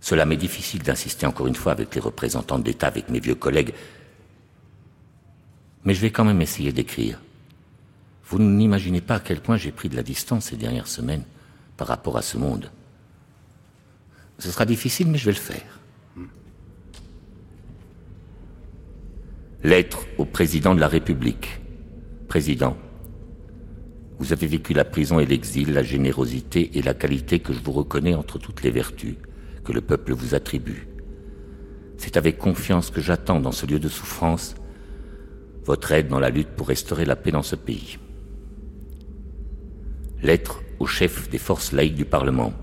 Cela 0.01 0.25
m'est 0.25 0.35
difficile 0.35 0.81
d'insister 0.81 1.27
encore 1.27 1.45
une 1.47 1.55
fois 1.55 1.71
avec 1.71 1.93
les 1.93 2.01
représentants 2.01 2.57
de 2.57 2.65
l'État, 2.65 2.87
avec 2.87 3.09
mes 3.09 3.19
vieux 3.19 3.35
collègues. 3.35 3.71
Mais 5.85 5.93
je 5.93 6.01
vais 6.01 6.11
quand 6.11 6.25
même 6.25 6.41
essayer 6.41 6.71
d'écrire. 6.73 7.21
Vous 8.25 8.39
n'imaginez 8.39 9.01
pas 9.01 9.15
à 9.15 9.19
quel 9.19 9.41
point 9.41 9.57
j'ai 9.57 9.71
pris 9.71 9.89
de 9.89 9.95
la 9.95 10.03
distance 10.03 10.45
ces 10.45 10.57
dernières 10.57 10.87
semaines 10.87 11.23
par 11.77 11.87
rapport 11.87 12.17
à 12.17 12.23
ce 12.23 12.37
monde. 12.37 12.71
Ce 14.39 14.49
sera 14.49 14.65
difficile, 14.65 15.07
mais 15.07 15.19
je 15.19 15.25
vais 15.25 15.33
le 15.33 15.37
faire. 15.37 15.79
Lettre 19.63 20.07
au 20.17 20.25
président 20.25 20.73
de 20.73 20.79
la 20.79 20.87
République. 20.87 21.59
Président, 22.27 22.75
vous 24.17 24.33
avez 24.33 24.47
vécu 24.47 24.73
la 24.73 24.85
prison 24.85 25.19
et 25.19 25.27
l'exil, 25.27 25.73
la 25.73 25.83
générosité 25.83 26.75
et 26.79 26.81
la 26.81 26.95
qualité 26.95 27.39
que 27.39 27.53
je 27.53 27.59
vous 27.59 27.71
reconnais 27.71 28.15
entre 28.15 28.39
toutes 28.39 28.63
les 28.63 28.71
vertus 28.71 29.15
que 29.63 29.71
le 29.71 29.81
peuple 29.81 30.13
vous 30.13 30.35
attribue. 30.35 30.87
C'est 31.97 32.17
avec 32.17 32.37
confiance 32.37 32.89
que 32.89 33.01
j'attends 33.01 33.39
dans 33.39 33.51
ce 33.51 33.65
lieu 33.65 33.79
de 33.79 33.89
souffrance 33.89 34.55
votre 35.65 35.91
aide 35.91 36.07
dans 36.07 36.19
la 36.19 36.29
lutte 36.29 36.49
pour 36.49 36.67
restaurer 36.67 37.05
la 37.05 37.15
paix 37.15 37.31
dans 37.31 37.43
ce 37.43 37.55
pays. 37.55 37.97
Lettre 40.23 40.61
au 40.79 40.87
chef 40.87 41.29
des 41.29 41.37
forces 41.37 41.71
laïques 41.71 41.95
du 41.95 42.05
Parlement. 42.05 42.53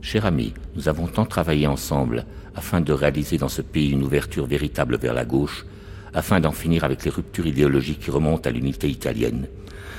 Cher 0.00 0.26
ami, 0.26 0.54
nous 0.74 0.88
avons 0.88 1.06
tant 1.06 1.26
travaillé 1.26 1.66
ensemble 1.66 2.24
afin 2.54 2.80
de 2.80 2.92
réaliser 2.92 3.36
dans 3.36 3.48
ce 3.48 3.62
pays 3.62 3.90
une 3.90 4.02
ouverture 4.02 4.46
véritable 4.46 4.96
vers 4.96 5.14
la 5.14 5.24
gauche, 5.24 5.66
afin 6.14 6.40
d'en 6.40 6.52
finir 6.52 6.84
avec 6.84 7.04
les 7.04 7.10
ruptures 7.10 7.46
idéologiques 7.46 8.00
qui 8.00 8.10
remontent 8.10 8.48
à 8.48 8.52
l'unité 8.52 8.88
italienne, 8.88 9.46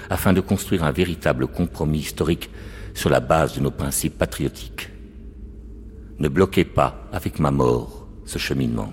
afin 0.09 0.33
de 0.33 0.41
construire 0.41 0.83
un 0.83 0.91
véritable 0.91 1.47
compromis 1.47 1.99
historique 1.99 2.49
sur 2.93 3.09
la 3.09 3.19
base 3.19 3.55
de 3.55 3.61
nos 3.61 3.71
principes 3.71 4.17
patriotiques. 4.17 4.89
Ne 6.19 6.27
bloquez 6.27 6.65
pas, 6.65 7.07
avec 7.13 7.39
ma 7.39 7.49
mort, 7.49 8.05
ce 8.25 8.37
cheminement. 8.37 8.91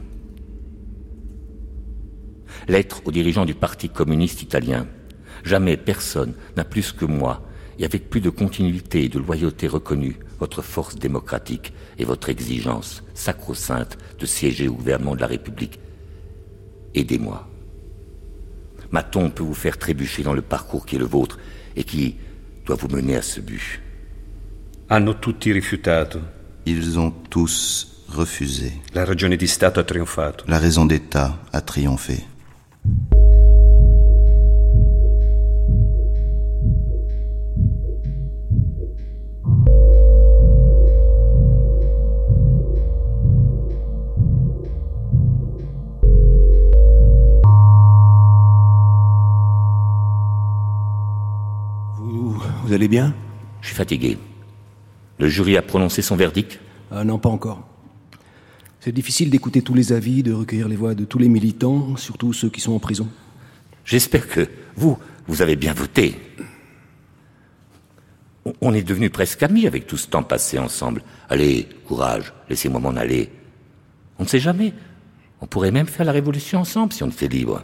Lettre 2.68 3.02
aux 3.04 3.10
dirigeants 3.10 3.44
du 3.44 3.54
Parti 3.54 3.88
communiste 3.88 4.42
italien. 4.42 4.86
Jamais 5.44 5.76
personne 5.76 6.34
n'a 6.56 6.64
plus 6.64 6.92
que 6.92 7.04
moi, 7.04 7.42
et 7.78 7.84
avec 7.84 8.08
plus 8.10 8.20
de 8.20 8.30
continuité 8.30 9.04
et 9.04 9.08
de 9.08 9.18
loyauté 9.18 9.66
reconnue, 9.66 10.18
votre 10.38 10.62
force 10.62 10.94
démocratique 10.96 11.72
et 11.98 12.04
votre 12.04 12.28
exigence 12.28 13.02
sacro-sainte 13.14 13.98
de 14.18 14.26
siéger 14.26 14.68
au 14.68 14.74
gouvernement 14.74 15.16
de 15.16 15.20
la 15.20 15.26
République. 15.26 15.80
Aidez-moi. 16.94 17.48
Ma 18.92 19.02
tombe 19.02 19.32
peut 19.32 19.42
vous 19.42 19.54
faire 19.54 19.78
trébucher 19.78 20.22
dans 20.22 20.32
le 20.32 20.42
parcours 20.42 20.86
qui 20.86 20.94
est 20.94 21.00
le 21.00 21.06
vôtre 21.06 21.38
et 21.74 21.82
qui 21.82 22.16
doit 22.64 22.76
vous 22.76 22.88
mener 22.88 23.16
à 23.16 23.22
ce 23.22 23.40
but. 23.40 23.80
Hanno 24.88 25.14
tutti 25.14 25.52
rifiutato. 25.52 26.20
Ils 26.68 26.98
ont 26.98 27.12
tous 27.30 28.02
refusé. 28.08 28.72
La 28.92 29.04
ragione 29.04 29.36
di 29.36 29.46
Stato 29.46 29.78
ha 29.78 29.84
trionfato. 29.84 30.44
La 30.48 30.58
raison 30.58 30.84
d'État 30.84 31.38
a 31.52 31.60
triomphé. 31.60 32.24
Vous, 51.94 52.36
vous 52.64 52.72
allez 52.72 52.88
bien? 52.88 53.14
Je 53.60 53.68
suis 53.68 53.76
fatigué. 53.76 54.18
Le 55.18 55.28
jury 55.28 55.56
a 55.56 55.62
prononcé 55.62 56.02
son 56.02 56.16
verdict 56.16 56.58
Ah 56.90 57.04
non, 57.04 57.18
pas 57.18 57.28
encore. 57.28 57.66
C'est 58.80 58.92
difficile 58.92 59.30
d'écouter 59.30 59.62
tous 59.62 59.74
les 59.74 59.92
avis, 59.92 60.22
de 60.22 60.32
recueillir 60.32 60.68
les 60.68 60.76
voix 60.76 60.94
de 60.94 61.04
tous 61.04 61.18
les 61.18 61.28
militants, 61.28 61.96
surtout 61.96 62.32
ceux 62.32 62.48
qui 62.50 62.60
sont 62.60 62.72
en 62.72 62.78
prison. 62.78 63.08
J'espère 63.84 64.28
que 64.28 64.48
vous, 64.76 64.98
vous 65.26 65.42
avez 65.42 65.56
bien 65.56 65.72
voté. 65.74 66.16
On- 68.60 68.72
est 68.74 68.82
devenus 68.84 69.10
presque 69.10 69.42
amis 69.42 69.66
avec 69.66 69.88
tout 69.88 69.96
ce 69.96 70.06
temps 70.06 70.22
passé 70.22 70.58
ensemble. 70.58 71.02
Allez, 71.28 71.66
courage, 71.86 72.32
laissez-moi 72.48 72.78
m'en 72.78 72.90
aller. 72.90 73.28
On 74.20 74.22
ne 74.22 74.28
sait 74.28 74.38
jamais. 74.38 74.72
On 75.40 75.46
pourrait 75.46 75.72
même 75.72 75.86
faire 75.88 76.06
la 76.06 76.12
révolution 76.12 76.60
ensemble 76.60 76.92
si 76.92 77.02
on 77.02 77.08
était 77.08 77.26
libre. 77.26 77.62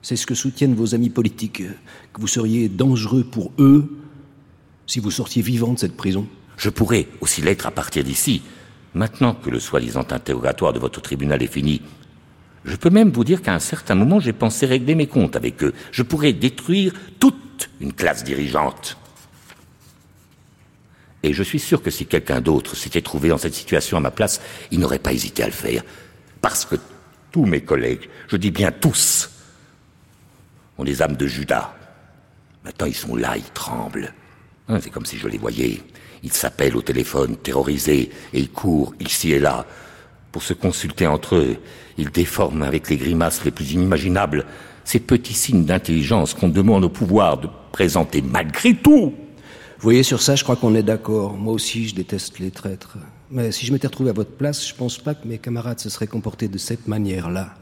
C'est 0.00 0.14
ce 0.16 0.26
que 0.26 0.34
soutiennent 0.36 0.74
vos 0.74 0.94
amis 0.94 1.10
politiques, 1.10 1.62
que 2.12 2.20
vous 2.20 2.28
seriez 2.28 2.68
dangereux 2.68 3.24
pour 3.24 3.50
eux 3.58 3.98
si 4.86 5.00
vous 5.00 5.10
sortiez 5.10 5.42
vivant 5.42 5.72
de 5.74 5.78
cette 5.78 5.96
prison. 5.96 6.26
Je 6.60 6.68
pourrais 6.68 7.08
aussi 7.22 7.40
l'être 7.40 7.66
à 7.66 7.70
partir 7.70 8.04
d'ici. 8.04 8.42
Maintenant 8.92 9.34
que 9.34 9.48
le 9.48 9.58
soi-disant 9.58 10.04
interrogatoire 10.10 10.74
de 10.74 10.78
votre 10.78 11.00
tribunal 11.00 11.42
est 11.42 11.50
fini, 11.50 11.80
je 12.66 12.76
peux 12.76 12.90
même 12.90 13.10
vous 13.10 13.24
dire 13.24 13.40
qu'à 13.40 13.54
un 13.54 13.60
certain 13.60 13.94
moment, 13.94 14.20
j'ai 14.20 14.34
pensé 14.34 14.66
régler 14.66 14.94
mes 14.94 15.06
comptes 15.06 15.36
avec 15.36 15.64
eux. 15.64 15.72
Je 15.90 16.02
pourrais 16.02 16.34
détruire 16.34 16.92
toute 17.18 17.70
une 17.80 17.94
classe 17.94 18.24
dirigeante. 18.24 18.98
Et 21.22 21.32
je 21.32 21.42
suis 21.42 21.58
sûr 21.58 21.82
que 21.82 21.90
si 21.90 22.04
quelqu'un 22.04 22.42
d'autre 22.42 22.76
s'était 22.76 23.00
trouvé 23.00 23.30
dans 23.30 23.38
cette 23.38 23.54
situation 23.54 23.96
à 23.96 24.00
ma 24.00 24.10
place, 24.10 24.42
il 24.70 24.80
n'aurait 24.80 24.98
pas 24.98 25.14
hésité 25.14 25.42
à 25.42 25.46
le 25.46 25.52
faire. 25.52 25.82
Parce 26.42 26.66
que 26.66 26.76
tous 27.32 27.46
mes 27.46 27.62
collègues, 27.62 28.10
je 28.28 28.36
dis 28.36 28.50
bien 28.50 28.70
tous, 28.70 29.30
ont 30.76 30.84
les 30.84 31.00
âmes 31.00 31.16
de 31.16 31.26
Judas. 31.26 31.74
Maintenant, 32.64 32.86
ils 32.86 32.94
sont 32.94 33.16
là, 33.16 33.38
ils 33.38 33.50
tremblent. 33.52 34.12
Hein, 34.68 34.78
C'est 34.82 34.90
comme 34.90 35.06
si 35.06 35.16
je 35.16 35.26
les 35.26 35.38
voyais. 35.38 35.80
Ils 36.22 36.32
s'appellent 36.32 36.76
au 36.76 36.82
téléphone, 36.82 37.36
terrorisés, 37.36 38.10
et 38.32 38.40
ils 38.40 38.50
courent 38.50 38.94
ici 39.00 39.32
et 39.32 39.38
là. 39.38 39.66
Pour 40.32 40.42
se 40.42 40.52
consulter 40.52 41.06
entre 41.06 41.36
eux, 41.36 41.56
ils 41.98 42.10
déforment 42.10 42.62
avec 42.62 42.88
les 42.88 42.96
grimaces 42.96 43.44
les 43.44 43.50
plus 43.50 43.72
inimaginables 43.72 44.44
ces 44.84 45.00
petits 45.00 45.34
signes 45.34 45.64
d'intelligence 45.64 46.34
qu'on 46.34 46.48
demande 46.48 46.84
au 46.84 46.88
pouvoir 46.88 47.38
de 47.38 47.48
présenter 47.72 48.22
malgré 48.22 48.74
tout. 48.74 49.12
Vous 49.12 49.84
voyez, 49.84 50.02
sur 50.02 50.20
ça, 50.20 50.36
je 50.36 50.42
crois 50.42 50.56
qu'on 50.56 50.74
est 50.74 50.82
d'accord. 50.82 51.34
Moi 51.34 51.54
aussi, 51.54 51.88
je 51.88 51.94
déteste 51.94 52.38
les 52.38 52.50
traîtres. 52.50 52.98
Mais 53.30 53.52
si 53.52 53.66
je 53.66 53.72
m'étais 53.72 53.86
retrouvé 53.86 54.10
à 54.10 54.12
votre 54.12 54.32
place, 54.32 54.66
je 54.66 54.74
pense 54.74 54.98
pas 54.98 55.14
que 55.14 55.26
mes 55.26 55.38
camarades 55.38 55.78
se 55.78 55.88
seraient 55.88 56.06
comportés 56.06 56.48
de 56.48 56.58
cette 56.58 56.88
manière-là. 56.88 57.54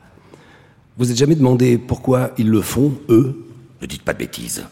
Vous 0.96 1.10
êtes 1.10 1.16
jamais 1.16 1.36
demandé 1.36 1.78
pourquoi 1.78 2.32
ils 2.38 2.48
le 2.48 2.62
font, 2.62 2.98
eux? 3.08 3.46
Ne 3.80 3.86
dites 3.86 4.02
pas 4.02 4.14
de 4.14 4.18
bêtises. 4.18 4.64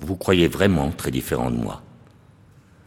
Vous 0.00 0.08
vous 0.08 0.16
croyez 0.16 0.48
vraiment 0.48 0.90
très 0.90 1.10
différent 1.10 1.50
de 1.50 1.56
moi. 1.56 1.82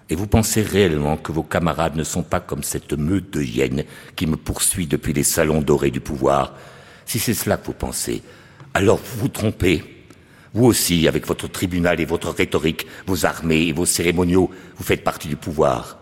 Et 0.10 0.16
vous 0.16 0.28
pensez 0.28 0.62
réellement 0.62 1.18
que 1.18 1.32
vos 1.32 1.44
camarades 1.44 1.96
ne 1.96 2.04
sont 2.04 2.22
pas 2.22 2.40
comme 2.40 2.62
cette 2.62 2.94
meute 2.94 3.32
de 3.32 3.42
hyènes 3.42 3.86
qui 4.16 4.28
me 4.28 4.38
poursuit 4.38 4.86
depuis 4.86 5.14
les 5.14 5.24
salons 5.24 5.62
dorés 5.62 5.90
du 5.90 6.00
pouvoir? 6.00 6.54
Si 7.06 7.18
c'est 7.18 7.34
cela 7.34 7.58
que 7.58 7.66
vous 7.66 7.74
pensez, 7.74 8.22
alors 8.74 8.98
vous 8.98 9.22
vous 9.22 9.28
trompez. 9.30 9.84
Vous 10.54 10.66
aussi, 10.66 11.08
avec 11.08 11.28
votre 11.28 11.48
tribunal 11.50 12.00
et 12.00 12.06
votre 12.06 12.30
rhétorique, 12.30 12.86
vos 13.08 13.26
armées 13.26 13.64
et 13.64 13.74
vos 13.74 13.86
cérémoniaux, 13.86 14.52
vous 14.78 14.84
faites 14.84 15.04
partie 15.04 15.28
du 15.28 15.36
pouvoir. 15.36 15.98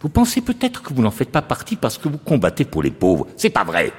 Vous 0.00 0.08
pensez 0.08 0.40
peut-être 0.40 0.82
que 0.82 0.94
vous 0.94 1.02
n'en 1.02 1.10
faites 1.10 1.30
pas 1.30 1.42
partie 1.42 1.76
parce 1.76 1.98
que 1.98 2.08
vous 2.08 2.18
combattez 2.18 2.64
pour 2.64 2.82
les 2.82 2.90
pauvres. 2.90 3.26
C'est 3.36 3.50
pas 3.50 3.64
vrai. 3.64 3.92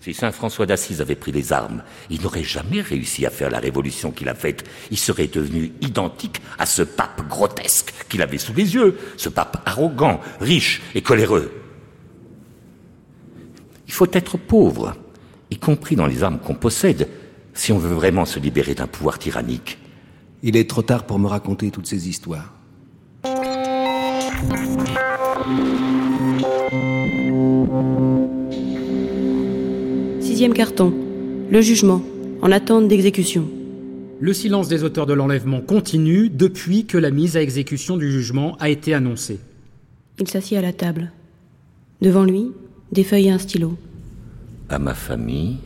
Si 0.00 0.14
Saint 0.14 0.32
François 0.32 0.64
d'Assise 0.64 1.02
avait 1.02 1.14
pris 1.14 1.30
les 1.30 1.52
armes, 1.52 1.82
il 2.08 2.22
n'aurait 2.22 2.42
jamais 2.42 2.80
réussi 2.80 3.26
à 3.26 3.30
faire 3.30 3.50
la 3.50 3.58
révolution 3.58 4.12
qu'il 4.12 4.30
a 4.30 4.34
faite. 4.34 4.64
Il 4.90 4.96
serait 4.98 5.26
devenu 5.26 5.72
identique 5.82 6.40
à 6.58 6.64
ce 6.64 6.80
pape 6.80 7.28
grotesque 7.28 7.92
qu'il 8.08 8.22
avait 8.22 8.38
sous 8.38 8.54
les 8.54 8.74
yeux, 8.74 8.98
ce 9.18 9.28
pape 9.28 9.62
arrogant, 9.66 10.20
riche 10.40 10.80
et 10.94 11.02
coléreux. 11.02 11.52
Il 13.86 13.92
faut 13.92 14.08
être 14.12 14.38
pauvre, 14.38 14.96
y 15.50 15.58
compris 15.58 15.96
dans 15.96 16.06
les 16.06 16.22
armes 16.22 16.38
qu'on 16.38 16.54
possède, 16.54 17.08
si 17.52 17.70
on 17.70 17.78
veut 17.78 17.94
vraiment 17.94 18.24
se 18.24 18.38
libérer 18.38 18.74
d'un 18.74 18.86
pouvoir 18.86 19.18
tyrannique. 19.18 19.78
Il 20.42 20.56
est 20.56 20.70
trop 20.70 20.82
tard 20.82 21.04
pour 21.04 21.18
me 21.18 21.26
raconter 21.26 21.70
toutes 21.70 21.86
ces 21.86 22.08
histoires. 22.08 22.54
Sixième 30.40 30.54
carton. 30.54 30.94
Le 31.50 31.60
jugement, 31.60 32.02
en 32.40 32.50
attente 32.50 32.88
d'exécution. 32.88 33.46
Le 34.20 34.32
silence 34.32 34.68
des 34.68 34.84
auteurs 34.84 35.04
de 35.04 35.12
l'enlèvement 35.12 35.60
continue 35.60 36.30
depuis 36.30 36.86
que 36.86 36.96
la 36.96 37.10
mise 37.10 37.36
à 37.36 37.42
exécution 37.42 37.98
du 37.98 38.10
jugement 38.10 38.56
a 38.58 38.70
été 38.70 38.94
annoncée. 38.94 39.38
Il 40.18 40.28
s'assied 40.28 40.56
à 40.56 40.62
la 40.62 40.72
table. 40.72 41.12
Devant 42.00 42.24
lui, 42.24 42.52
des 42.90 43.04
feuilles 43.04 43.26
et 43.26 43.30
un 43.30 43.38
stylo. 43.38 43.76
À 44.70 44.78
ma 44.78 44.94
famille, 44.94 45.58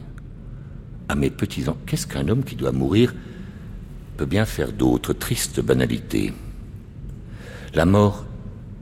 à 1.08 1.14
mes 1.14 1.30
petits-enfants, 1.30 1.78
qu'est-ce 1.86 2.08
qu'un 2.08 2.26
homme 2.26 2.42
qui 2.42 2.56
doit 2.56 2.72
mourir 2.72 3.14
peut 4.16 4.26
bien 4.26 4.44
faire 4.44 4.72
d'autres 4.72 5.12
tristes 5.12 5.60
banalités? 5.60 6.32
La 7.74 7.86
mort 7.86 8.24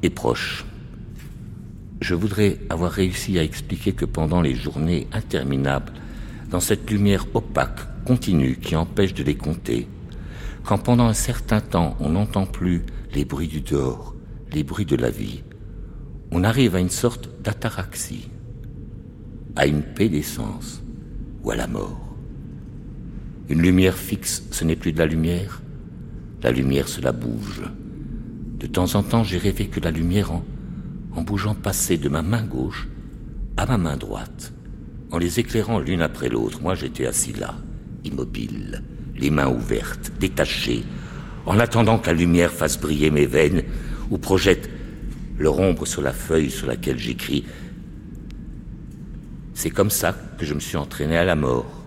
est 0.03 0.09
proche. 0.09 0.65
Je 2.03 2.17
voudrais 2.17 2.59
avoir 2.69 2.91
réussi 2.91 3.39
à 3.39 3.45
expliquer 3.45 3.93
que 3.93 4.05
pendant 4.05 4.41
les 4.41 4.57
journées 4.57 5.07
interminables, 5.13 5.93
dans 6.51 6.59
cette 6.59 6.91
lumière 6.91 7.27
opaque, 7.33 7.79
continue, 8.05 8.57
qui 8.57 8.75
empêche 8.75 9.15
de 9.15 9.23
les 9.23 9.37
compter, 9.37 9.87
quand 10.65 10.79
pendant 10.79 11.07
un 11.07 11.13
certain 11.13 11.61
temps 11.61 11.97
on 12.01 12.11
n'entend 12.11 12.45
plus 12.45 12.83
les 13.15 13.25
bruits 13.25 13.47
du 13.47 13.61
dehors, 13.61 14.17
les 14.53 14.65
bruits 14.65 14.85
de 14.85 14.97
la 14.97 15.11
vie, 15.11 15.45
on 16.33 16.43
arrive 16.43 16.75
à 16.75 16.81
une 16.81 16.91
sorte 16.91 17.31
d'ataraxie, 17.41 18.31
à 19.55 19.69
une 19.69 19.83
paix 19.83 20.09
d'essence 20.09 20.83
ou 21.45 21.53
à 21.53 21.57
la 21.57 21.69
mort. 21.69 22.17
Une 23.49 23.63
lumière 23.63 23.97
fixe, 23.97 24.43
ce 24.51 24.65
n'est 24.65 24.75
plus 24.75 24.93
de 24.93 24.99
la 24.99 25.07
lumière, 25.07 25.63
la 26.43 26.51
lumière 26.51 26.89
cela 26.89 27.13
bouge. 27.13 27.63
De 28.59 28.67
temps 28.67 28.97
en 28.97 29.05
temps, 29.05 29.23
j'ai 29.23 29.39
rêvé 29.39 29.69
que 29.69 29.79
la 29.79 29.93
lumière, 29.93 30.33
en, 30.33 30.43
en 31.15 31.23
bougeant, 31.23 31.55
passait 31.55 31.99
de 31.99 32.09
ma 32.09 32.23
main 32.23 32.43
gauche 32.43 32.89
à 33.57 33.67
ma 33.67 33.79
main 33.79 33.97
droite, 33.97 34.53
en 35.11 35.19
les 35.19 35.41
éclairant 35.41 35.79
l'une 35.79 36.03
après 36.03 36.29
l'autre. 36.29 36.63
Moi, 36.63 36.75
j'étais 36.75 37.07
assis 37.07 37.33
là, 37.33 37.55
immobile, 38.05 38.83
les 39.17 39.31
mains 39.31 39.49
ouvertes, 39.49 40.13
détaché, 40.19 40.85
en 41.47 41.59
attendant 41.59 41.99
que 41.99 42.07
la 42.07 42.15
lumière 42.15 42.51
fasse 42.51 42.81
briller 42.81 43.11
mes 43.11 43.27
veines 43.27 43.63
ou 44.11 44.19
projette 44.19 44.71
leur 45.39 45.59
ombre 45.59 45.87
sur 45.87 46.03
la 46.03 46.13
feuille 46.13 46.51
sur 46.51 46.67
laquelle 46.67 46.99
j'écris. 46.99 47.45
C'est 49.55 49.71
comme 49.71 49.91
ça 49.91 50.15
que 50.39 50.45
je 50.45 50.55
me 50.55 50.61
suis 50.61 50.77
entraîné 50.77 51.17
à 51.17 51.25
la 51.25 51.37
mort, 51.37 51.85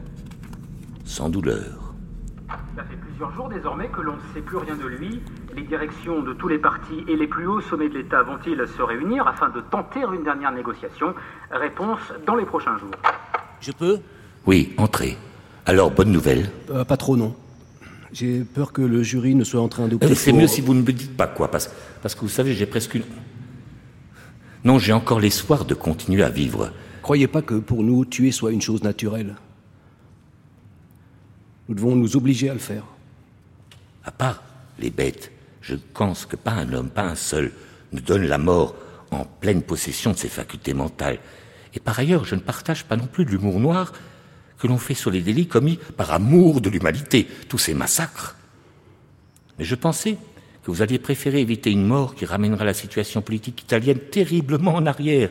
sans 1.04 1.30
douleur. 1.30 1.94
Ça 2.76 2.84
fait 2.84 2.98
plusieurs 2.98 3.34
jours 3.34 3.50
désormais 3.50 3.88
que 3.90 4.02
l'on 4.02 4.14
ne 4.14 4.34
sait 4.34 4.42
plus 4.42 4.58
rien 4.58 4.76
de 4.76 4.88
lui. 4.88 5.22
Les 5.56 5.64
directions 5.64 6.22
de 6.22 6.34
tous 6.34 6.50
les 6.50 6.58
partis 6.58 7.06
et 7.08 7.16
les 7.16 7.28
plus 7.28 7.48
hauts 7.48 7.62
sommets 7.62 7.88
de 7.88 7.94
l'État 7.98 8.24
vont-ils 8.24 8.62
se 8.68 8.82
réunir 8.82 9.26
afin 9.26 9.50
de 9.50 9.62
tenter 9.62 10.02
une 10.02 10.24
dernière 10.24 10.52
négociation? 10.52 11.14
Réponse 11.50 12.00
dans 12.28 12.36
les 12.36 12.46
prochains 12.46 12.78
jours. 12.78 12.92
Je 13.62 13.72
peux? 13.72 14.00
Oui, 14.46 14.74
entrez. 14.78 15.18
Alors, 15.66 15.92
bonne 15.92 16.12
nouvelle. 16.12 16.50
Euh, 16.72 16.84
Pas 16.84 16.98
trop, 16.98 17.16
non. 17.16 17.34
J'ai 18.12 18.42
peur 18.42 18.74
que 18.74 18.82
le 18.82 19.02
jury 19.02 19.34
ne 19.34 19.44
soit 19.46 19.62
en 19.62 19.70
train 19.70 19.88
de... 19.88 19.96
Euh, 20.04 20.14
C'est 20.14 20.34
mieux 20.34 20.48
si 20.48 20.60
vous 20.60 20.74
ne 20.74 20.82
me 20.82 20.92
dites 20.92 21.16
pas 21.16 21.28
quoi, 21.28 21.50
parce, 21.50 21.74
parce 22.02 22.16
que 22.16 22.22
vous 22.22 22.30
savez, 22.30 22.54
j'ai 22.54 22.66
presque 22.66 22.96
une... 22.96 23.04
Non, 24.66 24.78
j'ai 24.78 24.94
encore 24.94 25.20
l'espoir 25.22 25.64
de 25.64 25.74
continuer 25.74 26.24
à 26.24 26.30
vivre. 26.30 26.72
Croyez 27.02 27.28
pas 27.28 27.42
que 27.42 27.56
pour 27.56 27.82
nous, 27.84 28.04
tuer 28.04 28.32
soit 28.32 28.52
une 28.52 28.62
chose 28.62 28.84
naturelle. 28.84 29.36
Nous 31.70 31.76
devons 31.76 31.96
nous 31.96 32.18
obliger 32.18 32.50
à 32.50 32.54
le 32.54 32.60
faire. 32.60 32.84
À 34.04 34.12
part 34.12 34.44
les 34.80 34.90
bêtes, 34.90 35.32
je 35.66 35.76
pense 35.76 36.28
que 36.28 36.36
pas 36.36 36.52
un 36.52 36.72
homme, 36.74 36.90
pas 36.90 37.04
un 37.04 37.16
seul, 37.16 37.52
ne 37.92 38.00
donne 38.00 38.28
la 38.28 38.38
mort 38.38 38.76
en 39.10 39.26
pleine 39.26 39.64
possession 39.64 40.12
de 40.12 40.18
ses 40.18 40.30
facultés 40.30 40.76
mentales. 40.76 41.18
Et 41.74 41.80
par 41.80 41.98
ailleurs, 41.98 42.24
je 42.24 42.36
ne 42.36 42.42
partage 42.42 42.86
pas 42.86 42.96
non 42.96 43.08
plus 43.08 43.26
l'humour 43.26 43.60
noir 43.60 43.92
que 44.60 44.68
l'on 44.68 44.78
fait 44.78 44.94
sur 44.94 45.10
les 45.10 45.22
délits 45.22 45.48
commis 45.48 45.80
par 45.98 46.12
amour 46.12 46.62
de 46.62 46.70
l'humanité, 46.70 47.28
tous 47.50 47.58
ces 47.58 47.74
massacres. 47.74 48.36
Mais 49.58 49.66
je 49.66 49.76
pensais 49.76 50.18
que 50.64 50.70
vous 50.70 50.84
alliez 50.84 51.00
préférer 51.00 51.42
éviter 51.42 51.72
une 51.72 51.86
mort 51.86 52.14
qui 52.14 52.26
ramènera 52.26 52.64
la 52.64 52.74
situation 52.74 53.22
politique 53.22 53.62
italienne 53.62 54.00
terriblement 54.00 54.76
en 54.76 54.86
arrière. 54.86 55.30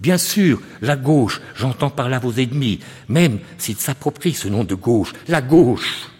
Bien 0.00 0.18
sûr, 0.18 0.60
la 0.80 0.96
gauche, 0.96 1.40
j'entends 1.54 1.90
par 1.90 2.08
là 2.08 2.18
vos 2.18 2.32
ennemis, 2.32 2.80
même 3.08 3.38
s'ils 3.56 3.76
s'approprient 3.76 4.34
ce 4.34 4.48
nom 4.48 4.64
de 4.64 4.74
gauche, 4.74 5.12
la 5.28 5.42
gauche, 5.42 6.10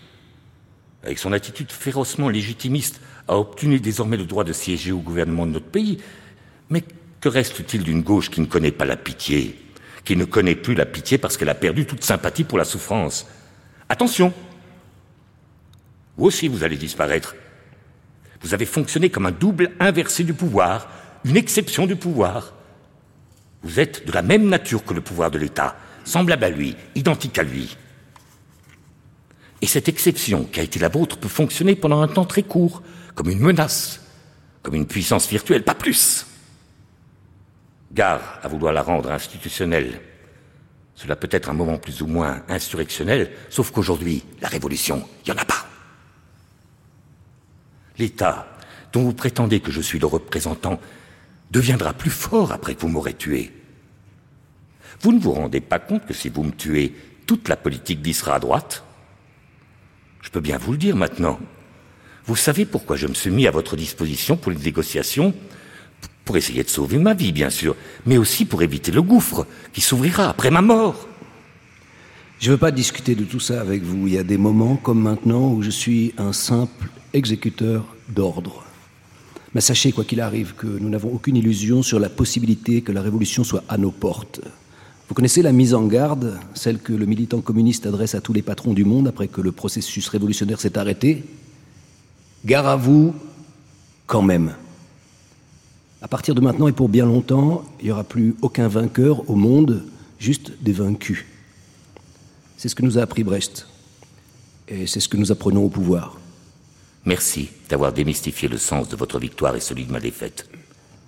avec 1.03 1.19
son 1.19 1.33
attitude 1.33 1.73
férocement 1.73 2.29
légitimiste, 2.29 3.01
a 3.31 3.37
obtenu 3.37 3.79
désormais 3.79 4.17
le 4.17 4.25
droit 4.25 4.43
de 4.43 4.53
siéger 4.53 4.91
au 4.91 4.99
gouvernement 4.99 5.47
de 5.47 5.53
notre 5.53 5.71
pays. 5.71 5.99
Mais 6.69 6.83
que 7.21 7.29
reste-t-il 7.29 7.85
d'une 7.85 8.03
gauche 8.03 8.29
qui 8.29 8.41
ne 8.41 8.47
connaît 8.47 8.73
pas 8.73 8.85
la 8.85 8.97
pitié, 8.97 9.57
qui 10.05 10.17
ne 10.17 10.25
connaît 10.25 10.57
plus 10.57 10.75
la 10.75 10.85
pitié 10.85 11.17
parce 11.17 11.37
qu'elle 11.37 11.49
a 11.49 11.55
perdu 11.55 11.87
toute 11.87 12.03
sympathie 12.03 12.43
pour 12.43 12.59
la 12.59 12.65
souffrance? 12.65 13.29
Attention 13.89 14.33
Vous 16.17 16.27
aussi, 16.27 16.49
vous 16.49 16.65
allez 16.65 16.77
disparaître. 16.77 17.37
Vous 18.41 18.53
avez 18.53 18.67
fonctionné 18.67 19.11
comme 19.11 19.27
un 19.27 19.33
double 19.33 19.71
inversé 19.79 20.25
du 20.25 20.35
pouvoir, 20.35 20.89
une 21.25 21.37
exception 21.37 21.87
du 21.87 21.95
pouvoir. 21.95 22.53
Vous 23.63 23.79
êtes 23.79 24.07
de 24.07 24.13
la 24.13 24.23
même 24.23 24.49
nature 24.49 24.85
que 24.85 24.95
le 24.95 25.03
pouvoir 25.03 25.31
de 25.31 25.39
l'État, 25.39 25.77
semblable 26.05 26.45
à 26.45 26.51
lui, 26.51 26.75
identique 26.97 27.39
à 27.39 27.45
lui. 27.45 27.77
Et 29.63 29.67
cette 29.67 29.89
exception 29.89 30.45
qui 30.51 30.59
a 30.59 30.65
été 30.65 30.81
la 30.81 30.89
vôtre 30.89 31.17
peut 31.19 31.29
fonctionner 31.29 31.77
pendant 31.77 32.01
un 32.01 32.09
temps 32.09 32.25
très 32.25 32.43
court, 32.43 32.83
comme 33.21 33.29
une 33.29 33.41
menace, 33.41 34.01
comme 34.63 34.77
une 34.77 34.87
puissance 34.87 35.29
virtuelle, 35.29 35.63
pas 35.63 35.75
plus. 35.75 36.25
Gare 37.93 38.41
à 38.43 38.49
vouloir 38.49 38.73
la 38.73 38.81
rendre 38.81 39.13
institutionnelle. 39.13 40.01
Cela 40.95 41.17
peut 41.17 41.29
être 41.31 41.51
un 41.51 41.53
moment 41.53 41.77
plus 41.77 42.01
ou 42.01 42.07
moins 42.07 42.43
insurrectionnel, 42.49 43.31
sauf 43.51 43.73
qu'aujourd'hui, 43.73 44.25
la 44.41 44.49
révolution, 44.49 45.07
il 45.27 45.31
n'y 45.31 45.39
en 45.39 45.43
a 45.43 45.45
pas. 45.45 45.67
L'État, 47.99 48.57
dont 48.91 49.03
vous 49.03 49.13
prétendez 49.13 49.61
que 49.61 49.71
je 49.71 49.83
suis 49.83 49.99
le 49.99 50.07
représentant, 50.07 50.81
deviendra 51.51 51.93
plus 51.93 52.09
fort 52.09 52.53
après 52.53 52.75
que 52.75 52.81
vous 52.81 52.89
m'aurez 52.89 53.13
tué. 53.13 53.53
Vous 55.03 55.13
ne 55.13 55.21
vous 55.21 55.33
rendez 55.33 55.61
pas 55.61 55.79
compte 55.79 56.07
que 56.07 56.15
si 56.15 56.31
vous 56.31 56.45
me 56.45 56.53
tuez, 56.53 56.95
toute 57.27 57.51
la 57.51 57.57
politique 57.57 58.01
d'y 58.01 58.15
sera 58.15 58.37
à 58.37 58.41
droite? 58.41 58.83
Je 60.23 60.31
peux 60.31 60.41
bien 60.41 60.57
vous 60.57 60.73
le 60.73 60.79
dire 60.79 60.97
maintenant. 60.97 61.39
Vous 62.27 62.37
savez 62.37 62.65
pourquoi 62.65 62.97
je 62.97 63.07
me 63.07 63.15
suis 63.15 63.31
mis 63.31 63.47
à 63.47 63.51
votre 63.51 63.77
disposition 63.77 64.37
pour 64.37 64.53
les 64.53 64.59
négociations? 64.59 65.35
Pour 66.25 66.37
essayer 66.37 66.63
de 66.63 66.69
sauver 66.69 66.99
ma 66.99 67.15
vie, 67.15 67.33
bien 67.33 67.51
sûr, 67.51 67.75
mais 68.07 68.17
aussi 68.17 68.45
pour 68.45 68.63
éviter 68.63 68.93
le 68.93 69.03
gouffre 69.03 69.47
qui 69.73 69.81
s'ouvrira 69.81 70.29
après 70.29 70.51
ma 70.51 70.63
mort. 70.63 71.09
Je 72.39 72.49
ne 72.49 72.53
veux 72.53 72.59
pas 72.59 72.71
discuter 72.71 73.15
de 73.15 73.25
tout 73.25 73.41
ça 73.41 73.61
avec 73.61 73.83
vous. 73.83 74.07
Il 74.07 74.15
y 74.15 74.19
a 74.19 74.23
des 74.23 74.39
moments 74.39 74.77
comme 74.77 75.03
maintenant 75.03 75.53
où 75.53 75.63
je 75.63 75.71
suis 75.71 76.15
un 76.19 76.33
simple 76.33 76.89
exécuteur 77.13 77.85
d'ordre. 78.09 78.65
Mais 79.55 79.61
sachez, 79.61 79.91
quoi 79.91 80.05
qu'il 80.05 80.21
arrive, 80.21 80.55
que 80.55 80.67
nous 80.67 80.89
n'avons 80.89 81.13
aucune 81.13 81.37
illusion 81.37 81.83
sur 81.83 81.99
la 81.99 82.09
possibilité 82.09 82.83
que 82.83 82.93
la 82.93 83.03
révolution 83.03 83.43
soit 83.43 83.65
à 83.69 83.77
nos 83.77 83.91
portes. 83.91 84.41
Vous 85.09 85.15
connaissez 85.15 85.43
la 85.43 85.51
mise 85.51 85.75
en 85.75 85.87
garde, 85.87 86.39
celle 86.55 86.79
que 86.79 86.93
le 86.93 87.05
militant 87.05 87.41
communiste 87.41 87.87
adresse 87.87 88.15
à 88.15 88.21
tous 88.21 88.33
les 88.33 88.43
patrons 88.43 88.73
du 88.73 88.85
monde 88.85 89.09
après 89.09 89.27
que 89.27 89.41
le 89.41 89.51
processus 89.51 90.07
révolutionnaire 90.09 90.61
s'est 90.61 90.79
arrêté? 90.79 91.25
Gare 92.45 92.67
à 92.67 92.77
vous, 92.77 93.15
quand 94.07 94.23
même. 94.23 94.55
À 96.01 96.09
partir 96.09 96.35
de 96.35 96.41
maintenant 96.41 96.69
et 96.69 96.73
pour 96.73 96.89
bien 96.89 97.05
longtemps, 97.05 97.65
il 97.81 97.87
n'y 97.87 97.91
aura 97.93 98.05
plus 98.05 98.35
aucun 98.41 98.67
vainqueur 98.67 99.29
au 99.29 99.35
monde, 99.35 99.85
juste 100.19 100.53
des 100.63 100.73
vaincus. 100.73 101.27
C'est 102.57 102.69
ce 102.69 102.75
que 102.75 102.83
nous 102.83 102.99
a 102.99 103.03
appris 103.03 103.25
Brest. 103.25 103.67
Et 104.69 104.87
c'est 104.87 105.01
ce 105.01 105.09
que 105.09 105.19
nous 105.19 105.33
apprenons 105.33 105.65
au 105.65 105.69
pouvoir. 105.69 106.19
Merci 107.05 107.51
d'avoir 107.69 107.93
démystifié 107.93 108.49
le 108.49 108.57
sens 108.57 108.89
de 108.89 108.97
votre 108.97 109.19
victoire 109.19 109.57
et 109.57 109.61
celui 109.61 109.85
de 109.85 109.93
ma 109.93 110.01
défaite. 110.01 110.49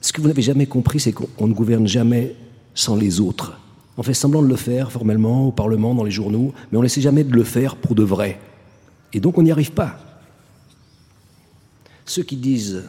Ce 0.02 0.12
que 0.12 0.20
vous 0.20 0.28
n'avez 0.28 0.42
jamais 0.42 0.66
compris, 0.66 1.00
c'est 1.00 1.12
qu'on 1.12 1.46
ne 1.46 1.54
gouverne 1.54 1.86
jamais 1.86 2.34
sans 2.74 2.96
les 2.96 3.20
autres. 3.20 3.58
On 3.96 4.02
fait 4.02 4.14
semblant 4.14 4.42
de 4.42 4.48
le 4.48 4.56
faire 4.56 4.90
formellement 4.92 5.48
au 5.48 5.52
Parlement, 5.52 5.94
dans 5.94 6.04
les 6.04 6.10
journaux, 6.10 6.52
mais 6.70 6.78
on 6.78 6.82
n'essaie 6.82 7.00
jamais 7.00 7.24
de 7.24 7.32
le 7.32 7.44
faire 7.44 7.76
pour 7.76 7.94
de 7.94 8.02
vrai. 8.02 8.38
Et 9.12 9.20
donc 9.20 9.38
on 9.38 9.42
n'y 9.42 9.52
arrive 9.52 9.72
pas. 9.72 9.98
Ceux 12.04 12.22
qui 12.22 12.36
disent 12.36 12.82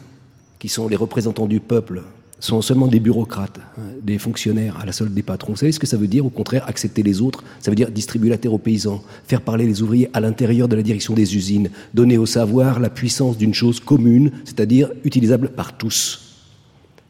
qu'ils 0.58 0.70
sont 0.70 0.88
les 0.88 0.96
représentants 0.96 1.46
du 1.46 1.60
peuple 1.60 2.02
sont 2.40 2.60
seulement 2.60 2.88
des 2.88 3.00
bureaucrates, 3.00 3.58
hein, 3.78 3.82
des 4.02 4.18
fonctionnaires 4.18 4.78
à 4.80 4.84
la 4.84 4.92
solde 4.92 5.14
des 5.14 5.22
patrons. 5.22 5.52
Vous 5.52 5.58
savez 5.58 5.72
ce 5.72 5.78
que 5.78 5.86
ça 5.86 5.96
veut 5.96 6.08
dire 6.08 6.26
Au 6.26 6.30
contraire, 6.30 6.68
accepter 6.68 7.02
les 7.02 7.22
autres, 7.22 7.42
ça 7.60 7.70
veut 7.70 7.74
dire 7.74 7.90
distribuer 7.90 8.28
la 8.28 8.38
terre 8.38 8.52
aux 8.52 8.58
paysans, 8.58 9.02
faire 9.26 9.40
parler 9.40 9.66
les 9.66 9.82
ouvriers 9.82 10.10
à 10.12 10.20
l'intérieur 10.20 10.68
de 10.68 10.76
la 10.76 10.82
direction 10.82 11.14
des 11.14 11.36
usines, 11.36 11.70
donner 11.94 12.18
au 12.18 12.26
savoir 12.26 12.80
la 12.80 12.90
puissance 12.90 13.38
d'une 13.38 13.54
chose 13.54 13.80
commune, 13.80 14.30
c'est-à-dire 14.44 14.90
utilisable 15.04 15.50
par 15.50 15.76
tous. 15.76 16.20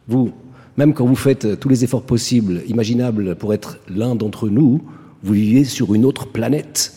Vous, 0.07 0.33
même 0.77 0.95
quand 0.95 1.07
vous 1.07 1.17
faites 1.17 1.59
tous 1.59 1.69
les 1.69 1.85
efforts 1.85 2.05
possibles, 2.05 2.63
imaginables 2.69 3.35
pour 3.35 3.55
être 3.55 3.79
l'un 3.89 4.15
d'entre 4.15 4.49
nous, 4.49 4.83
vous 5.23 5.33
vivez 5.33 5.65
sur 5.65 5.95
une 5.95 6.05
autre 6.05 6.27
planète. 6.27 6.93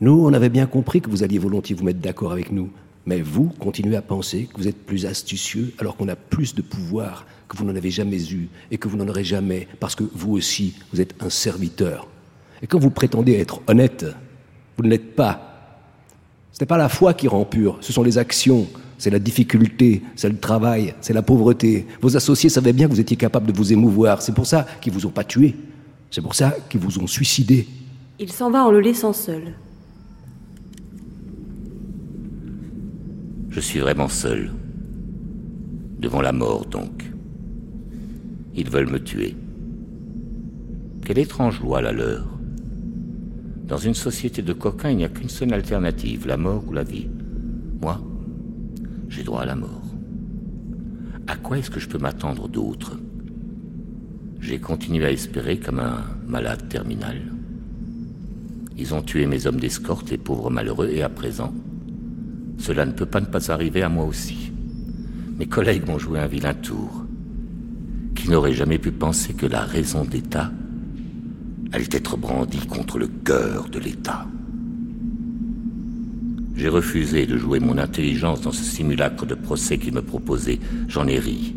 Nous, 0.00 0.24
on 0.24 0.32
avait 0.32 0.48
bien 0.48 0.66
compris 0.66 1.00
que 1.00 1.10
vous 1.10 1.22
alliez 1.22 1.38
volontiers 1.38 1.74
vous 1.74 1.84
mettre 1.84 2.00
d'accord 2.00 2.32
avec 2.32 2.52
nous. 2.52 2.70
Mais 3.06 3.22
vous 3.22 3.50
continuez 3.58 3.96
à 3.96 4.02
penser 4.02 4.48
que 4.52 4.58
vous 4.58 4.68
êtes 4.68 4.84
plus 4.84 5.06
astucieux 5.06 5.72
alors 5.78 5.96
qu'on 5.96 6.08
a 6.08 6.16
plus 6.16 6.54
de 6.54 6.62
pouvoir 6.62 7.26
que 7.48 7.56
vous 7.56 7.64
n'en 7.64 7.74
avez 7.74 7.90
jamais 7.90 8.32
eu 8.32 8.48
et 8.70 8.78
que 8.78 8.88
vous 8.88 8.96
n'en 8.96 9.08
aurez 9.08 9.24
jamais 9.24 9.66
parce 9.80 9.94
que 9.94 10.04
vous 10.14 10.32
aussi, 10.32 10.74
vous 10.92 11.00
êtes 11.00 11.14
un 11.20 11.30
serviteur. 11.30 12.06
Et 12.62 12.66
quand 12.66 12.78
vous 12.78 12.90
prétendez 12.90 13.34
être 13.34 13.60
honnête, 13.66 14.06
vous 14.76 14.84
ne 14.84 14.90
l'êtes 14.90 15.16
pas. 15.16 15.46
Ce 16.52 16.60
n'est 16.60 16.66
pas 16.66 16.78
la 16.78 16.88
foi 16.88 17.14
qui 17.14 17.26
rend 17.26 17.44
pur, 17.44 17.78
ce 17.80 17.92
sont 17.92 18.02
les 18.02 18.18
actions, 18.18 18.66
c'est 18.98 19.10
la 19.10 19.18
difficulté, 19.18 20.02
c'est 20.14 20.28
le 20.28 20.38
travail, 20.38 20.94
c'est 21.00 21.14
la 21.14 21.22
pauvreté. 21.22 21.86
Vos 22.00 22.16
associés 22.16 22.50
savaient 22.50 22.72
bien 22.72 22.86
que 22.86 22.92
vous 22.92 23.00
étiez 23.00 23.16
capable 23.16 23.46
de 23.46 23.56
vous 23.56 23.72
émouvoir, 23.72 24.20
c'est 24.20 24.34
pour 24.34 24.46
ça 24.46 24.66
qu'ils 24.80 24.92
vous 24.92 25.06
ont 25.06 25.10
pas 25.10 25.24
tué, 25.24 25.56
c'est 26.10 26.20
pour 26.20 26.34
ça 26.34 26.54
qu'ils 26.68 26.80
vous 26.80 26.98
ont 26.98 27.06
suicidé. 27.06 27.66
Il 28.18 28.30
s'en 28.30 28.50
va 28.50 28.64
en 28.64 28.70
le 28.70 28.80
laissant 28.80 29.12
seul. 29.12 29.54
Je 33.50 33.58
suis 33.58 33.80
vraiment 33.80 34.08
seul. 34.08 34.52
Devant 35.98 36.20
la 36.20 36.32
mort, 36.32 36.66
donc. 36.66 37.10
Ils 38.54 38.70
veulent 38.70 38.90
me 38.90 39.02
tuer. 39.02 39.34
Quelle 41.04 41.18
étrange 41.18 41.60
loi 41.60 41.82
la 41.82 41.90
leur. 41.90 42.26
Dans 43.66 43.76
une 43.76 43.94
société 43.94 44.42
de 44.42 44.52
coquins, 44.52 44.90
il 44.90 44.98
n'y 44.98 45.04
a 45.04 45.08
qu'une 45.08 45.28
seule 45.28 45.52
alternative, 45.52 46.28
la 46.28 46.36
mort 46.36 46.62
ou 46.68 46.72
la 46.72 46.84
vie. 46.84 47.08
Moi, 47.80 48.00
j'ai 49.08 49.24
droit 49.24 49.42
à 49.42 49.46
la 49.46 49.56
mort. 49.56 49.82
À 51.26 51.34
quoi 51.34 51.58
est-ce 51.58 51.70
que 51.70 51.80
je 51.80 51.88
peux 51.88 51.98
m'attendre 51.98 52.48
d'autre? 52.48 53.00
J'ai 54.40 54.60
continué 54.60 55.06
à 55.06 55.10
espérer 55.10 55.58
comme 55.58 55.80
un 55.80 56.04
malade 56.24 56.68
terminal. 56.68 57.20
Ils 58.78 58.94
ont 58.94 59.02
tué 59.02 59.26
mes 59.26 59.48
hommes 59.48 59.60
d'escorte, 59.60 60.10
les 60.10 60.18
pauvres 60.18 60.50
malheureux, 60.50 60.88
et 60.88 61.02
à 61.02 61.08
présent, 61.08 61.52
cela 62.60 62.84
ne 62.84 62.92
peut 62.92 63.06
pas 63.06 63.20
ne 63.20 63.26
pas 63.26 63.50
arriver 63.50 63.82
à 63.82 63.88
moi 63.88 64.04
aussi. 64.04 64.52
Mes 65.38 65.46
collègues 65.46 65.86
m'ont 65.88 65.98
joué 65.98 66.18
un 66.20 66.26
vilain 66.26 66.52
tour. 66.52 67.06
Qui 68.14 68.28
n'aurait 68.28 68.52
jamais 68.52 68.78
pu 68.78 68.92
penser 68.92 69.32
que 69.32 69.46
la 69.46 69.62
raison 69.62 70.04
d'État 70.04 70.52
allait 71.72 71.88
être 71.90 72.18
brandie 72.18 72.66
contre 72.66 72.98
le 72.98 73.06
cœur 73.06 73.70
de 73.70 73.78
l'État 73.78 74.26
J'ai 76.54 76.68
refusé 76.68 77.24
de 77.24 77.38
jouer 77.38 77.60
mon 77.60 77.78
intelligence 77.78 78.42
dans 78.42 78.52
ce 78.52 78.62
simulacre 78.62 79.24
de 79.24 79.34
procès 79.34 79.78
qu'ils 79.78 79.94
me 79.94 80.02
proposaient. 80.02 80.60
J'en 80.86 81.06
ai 81.06 81.18
ri. 81.18 81.54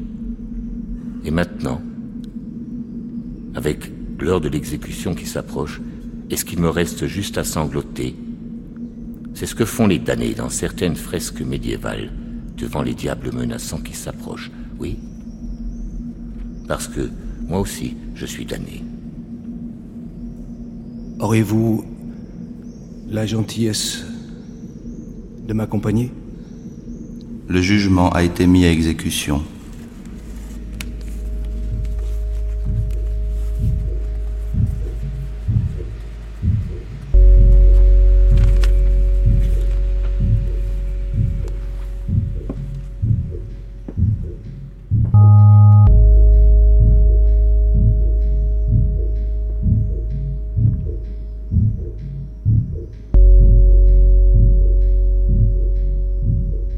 Et 1.26 1.32
maintenant, 1.32 1.82
avec 3.56 3.92
l'heure 4.20 4.40
de 4.40 4.48
l'exécution 4.48 5.14
qui 5.16 5.26
s'approche, 5.26 5.82
est-ce 6.30 6.46
qu'il 6.46 6.62
me 6.62 6.70
reste 6.70 7.08
juste 7.08 7.38
à 7.38 7.44
sangloter 7.44 8.16
c'est 9.34 9.46
ce 9.46 9.56
que 9.56 9.66
font 9.66 9.88
les 9.88 10.00
damnés 10.00 10.34
dans 10.34 10.50
certaines 10.50 10.96
fresques 10.96 11.42
médiévales 11.42 12.12
devant 12.58 12.82
les 12.82 12.94
diables 12.94 13.34
menaçants 13.34 13.80
qui 13.80 13.94
s'approchent. 13.94 14.52
Oui? 14.80 15.00
Parce 16.68 16.88
que 16.88 17.10
moi 17.48 17.60
aussi, 17.60 17.96
je 18.16 18.26
suis 18.26 18.46
damné. 18.46 18.84
Aurez-vous 21.20 21.86
la 23.10 23.26
gentillesse 23.26 24.04
de 25.48 25.54
m'accompagner? 25.54 26.12
Le 27.48 27.62
jugement 27.62 28.10
a 28.12 28.24
été 28.24 28.48
mis 28.48 28.66
à 28.66 28.72
exécution. 28.72 29.44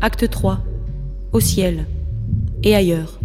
Acte 0.05 0.29
3. 0.29 0.59
au 1.33 1.39
ciel 1.39 1.87
et 2.61 2.75
ailleurs. 2.75 3.19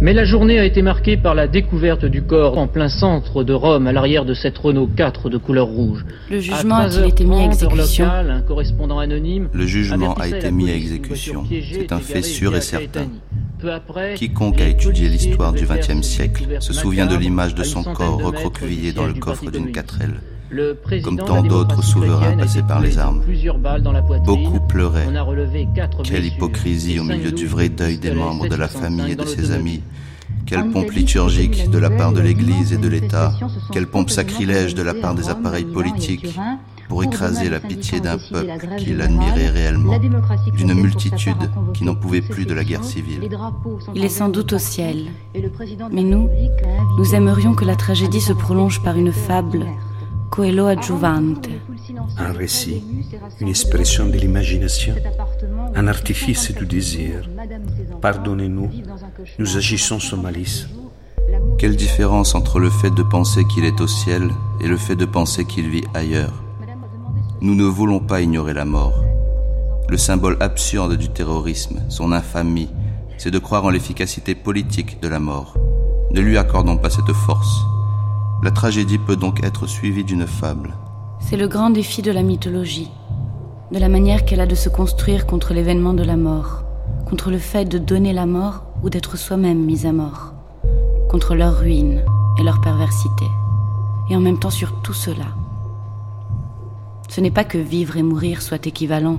Mais 0.00 0.12
la 0.12 0.24
journée 0.24 0.58
a 0.58 0.64
été 0.64 0.82
marquée 0.82 1.16
par 1.16 1.36
la 1.36 1.46
découverte 1.46 2.04
du 2.04 2.22
corps 2.22 2.58
en 2.58 2.66
plein 2.66 2.88
centre 2.88 3.44
de 3.44 3.52
Rome, 3.52 3.86
à 3.86 3.92
l'arrière 3.92 4.24
de 4.24 4.34
cette 4.34 4.58
Renault 4.58 4.88
4 4.96 5.30
de 5.30 5.38
couleur 5.38 5.68
rouge. 5.68 6.04
Le 6.28 6.40
jugement 6.40 6.78
a-t-il 6.78 7.04
été 7.04 7.24
mis 7.24 7.36
à 7.36 7.44
exécution 7.44 8.04
local, 8.06 8.30
un 8.32 8.42
correspondant 8.42 8.98
anonyme 8.98 9.48
Le 9.52 9.64
jugement 9.64 10.14
a 10.14 10.26
été 10.26 10.50
mis 10.50 10.68
à 10.70 10.74
exécution. 10.74 11.44
C'est 11.48 11.92
un 11.92 12.00
fait 12.00 12.22
sûr 12.22 12.56
et 12.56 12.60
certain. 12.60 13.06
Quiconque 14.16 14.60
a 14.60 14.66
étudié 14.66 15.08
l'histoire 15.08 15.52
du 15.52 15.66
XXe 15.66 16.04
siècle 16.04 16.48
se 16.58 16.72
souvient 16.72 17.06
de 17.06 17.14
l'image 17.14 17.54
de 17.54 17.62
son 17.62 17.84
corps 17.84 18.20
recroquevillé 18.20 18.90
dans 18.90 19.06
le 19.06 19.14
coffre 19.14 19.52
d'une 19.52 19.70
Comme 21.02 21.16
tant 21.18 21.42
d'autres 21.42 21.82
souverains 21.82 22.36
passés 22.36 22.62
par 22.62 22.80
les 22.80 22.98
armes. 22.98 23.22
Beaucoup 24.24 24.60
pleuraient. 24.60 25.08
Quelle 26.04 26.24
hypocrisie 26.24 27.00
au 27.00 27.04
milieu 27.04 27.32
du 27.32 27.46
vrai 27.46 27.68
deuil 27.68 27.98
des 27.98 28.12
membres 28.12 28.48
de 28.48 28.54
la 28.54 28.68
famille 28.68 29.12
et 29.12 29.16
de 29.16 29.24
ses 29.24 29.50
amis. 29.50 29.82
Quelle 30.46 30.70
pompe 30.70 30.92
liturgique 30.92 31.68
de 31.70 31.78
la 31.78 31.90
part 31.90 32.12
de 32.12 32.20
l'Église 32.20 32.72
et 32.72 32.78
de 32.78 32.88
l'État. 32.88 33.32
Quelle 33.72 33.88
pompe 33.88 34.10
sacrilège 34.10 34.74
de 34.74 34.82
la 34.82 34.94
part 34.94 35.14
des 35.14 35.28
appareils 35.28 35.64
politiques 35.64 36.38
pour 36.88 37.02
écraser 37.02 37.48
la 37.48 37.58
pitié 37.58 37.98
d'un 37.98 38.16
peuple 38.16 38.52
qui 38.78 38.92
l'admirait 38.92 39.48
réellement, 39.48 39.98
d'une 40.56 40.74
multitude 40.74 41.50
qui 41.74 41.82
n'en 41.82 41.96
pouvait 41.96 42.20
plus 42.20 42.46
de 42.46 42.54
la 42.54 42.62
guerre 42.62 42.84
civile. 42.84 43.28
Il 43.94 44.04
est 44.04 44.08
sans 44.08 44.28
doute 44.28 44.52
au 44.52 44.58
ciel. 44.58 45.06
Mais 45.90 46.04
nous, 46.04 46.28
nous 46.98 47.14
aimerions 47.14 47.54
que 47.54 47.64
la 47.64 47.74
tragédie 47.74 48.20
se 48.20 48.32
prolonge 48.32 48.82
par 48.82 48.96
une 48.96 49.12
fable 49.12 49.66
Coelho 50.30 50.66
adjuvante. 50.66 51.48
Un 52.18 52.32
récit, 52.32 52.82
une 53.40 53.48
expression 53.48 54.06
de 54.06 54.16
l'imagination, 54.16 54.94
un 55.74 55.86
artifice 55.86 56.52
du 56.52 56.66
désir. 56.66 57.28
Pardonnez-nous, 58.00 58.70
nous 59.38 59.56
agissons 59.56 60.00
sans 60.00 60.16
malice. 60.16 60.68
Quelle 61.58 61.76
différence 61.76 62.34
entre 62.34 62.58
le 62.58 62.70
fait 62.70 62.90
de 62.90 63.02
penser 63.02 63.44
qu'il 63.46 63.64
est 63.64 63.80
au 63.80 63.86
ciel 63.86 64.30
et 64.60 64.68
le 64.68 64.76
fait 64.76 64.96
de 64.96 65.04
penser 65.04 65.44
qu'il 65.44 65.68
vit 65.68 65.84
ailleurs? 65.94 66.42
Nous 67.40 67.54
ne 67.54 67.64
voulons 67.64 68.00
pas 68.00 68.20
ignorer 68.20 68.54
la 68.54 68.64
mort. 68.64 69.04
Le 69.88 69.96
symbole 69.96 70.36
absurde 70.40 70.96
du 70.96 71.08
terrorisme, 71.08 71.80
son 71.88 72.12
infamie, 72.12 72.70
c'est 73.18 73.30
de 73.30 73.38
croire 73.38 73.64
en 73.64 73.70
l'efficacité 73.70 74.34
politique 74.34 75.00
de 75.00 75.08
la 75.08 75.20
mort. 75.20 75.56
Ne 76.12 76.20
lui 76.20 76.38
accordons 76.38 76.76
pas 76.76 76.90
cette 76.90 77.12
force. 77.12 77.64
La 78.42 78.50
tragédie 78.50 78.98
peut 78.98 79.16
donc 79.16 79.42
être 79.42 79.66
suivie 79.66 80.04
d'une 80.04 80.26
fable. 80.26 80.74
C'est 81.20 81.38
le 81.38 81.48
grand 81.48 81.70
défi 81.70 82.02
de 82.02 82.12
la 82.12 82.22
mythologie, 82.22 82.90
de 83.72 83.78
la 83.78 83.88
manière 83.88 84.24
qu'elle 84.24 84.40
a 84.40 84.46
de 84.46 84.54
se 84.54 84.68
construire 84.68 85.26
contre 85.26 85.54
l'événement 85.54 85.94
de 85.94 86.02
la 86.02 86.16
mort, 86.16 86.62
contre 87.08 87.30
le 87.30 87.38
fait 87.38 87.64
de 87.64 87.78
donner 87.78 88.12
la 88.12 88.26
mort 88.26 88.64
ou 88.82 88.90
d'être 88.90 89.16
soi-même 89.16 89.64
mis 89.64 89.86
à 89.86 89.92
mort, 89.92 90.34
contre 91.08 91.34
leur 91.34 91.58
ruine 91.58 92.02
et 92.38 92.42
leur 92.42 92.60
perversité, 92.60 93.24
et 94.10 94.16
en 94.16 94.20
même 94.20 94.38
temps 94.38 94.50
sur 94.50 94.82
tout 94.82 94.92
cela. 94.92 95.26
Ce 97.08 97.22
n'est 97.22 97.30
pas 97.30 97.44
que 97.44 97.58
vivre 97.58 97.96
et 97.96 98.02
mourir 98.02 98.42
soient 98.42 98.58
équivalents, 98.66 99.18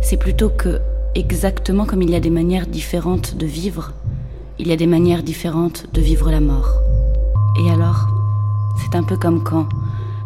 c'est 0.00 0.16
plutôt 0.16 0.48
que, 0.48 0.80
exactement 1.14 1.84
comme 1.84 2.02
il 2.02 2.10
y 2.10 2.16
a 2.16 2.20
des 2.20 2.30
manières 2.30 2.66
différentes 2.66 3.36
de 3.36 3.46
vivre, 3.46 3.92
il 4.58 4.68
y 4.68 4.72
a 4.72 4.76
des 4.76 4.86
manières 4.86 5.22
différentes 5.22 5.92
de 5.92 6.00
vivre 6.00 6.30
la 6.30 6.40
mort. 6.40 6.80
Et 7.62 7.70
alors 7.70 8.15
c'est 8.76 8.96
un 8.96 9.02
peu 9.02 9.16
comme 9.16 9.42
quand, 9.42 9.68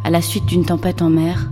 à 0.05 0.11
la 0.11 0.23
suite 0.23 0.47
d'une 0.47 0.65
tempête 0.65 1.03
en 1.03 1.11
mer, 1.11 1.51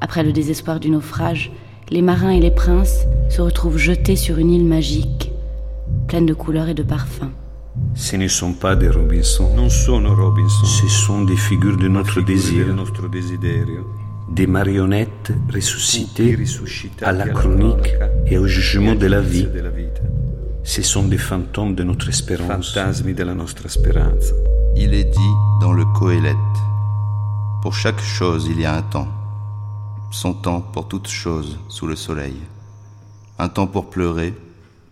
après 0.00 0.22
le 0.22 0.32
désespoir 0.32 0.80
du 0.80 0.90
naufrage, 0.90 1.52
les 1.90 2.02
marins 2.02 2.30
et 2.30 2.40
les 2.40 2.50
princes 2.50 3.04
se 3.30 3.42
retrouvent 3.42 3.78
jetés 3.78 4.16
sur 4.16 4.38
une 4.38 4.50
île 4.50 4.64
magique, 4.64 5.32
pleine 6.08 6.26
de 6.26 6.34
couleurs 6.34 6.68
et 6.68 6.74
de 6.74 6.82
parfums. 6.82 7.30
Ce 7.94 8.16
ne 8.16 8.28
sont 8.28 8.52
pas 8.52 8.76
des 8.76 8.88
Robinson. 8.88 9.48
Non 9.56 9.68
sono 9.68 10.14
Robinson. 10.14 10.64
Ce 10.64 10.88
sont 10.88 11.24
des 11.24 11.36
figures 11.36 11.76
de 11.76 11.88
notre 11.88 12.20
désir. 12.20 12.66
Des 14.30 14.46
marionnettes 14.46 15.32
ressuscitées 15.52 16.36
à 17.02 17.12
la 17.12 17.28
chronique 17.28 17.94
et 18.26 18.38
au 18.38 18.46
jugement 18.46 18.94
de 18.94 19.06
la 19.06 19.20
vie. 19.20 19.46
Ce 20.64 20.80
sont 20.82 21.02
des 21.06 21.18
fantômes 21.18 21.74
de 21.74 21.84
notre 21.84 22.08
espérance. 22.08 22.72
Fantasmi 22.72 23.12
della 23.12 23.34
nostra 23.34 23.68
speranza. 23.68 24.34
Il 24.74 24.94
est 24.94 25.04
dit 25.04 25.34
dans 25.60 25.72
le 25.72 25.84
Coëlette 25.84 26.36
Pour 27.60 27.74
chaque 27.74 28.00
chose, 28.00 28.46
il 28.50 28.58
y 28.58 28.64
a 28.64 28.74
un 28.74 28.82
temps. 28.82 29.08
Son 30.10 30.32
temps 30.32 30.62
pour 30.62 30.88
toute 30.88 31.06
chose 31.06 31.58
sous 31.68 31.86
le 31.86 31.94
soleil. 31.94 32.36
Un 33.38 33.50
temps 33.50 33.66
pour 33.66 33.90
pleurer 33.90 34.32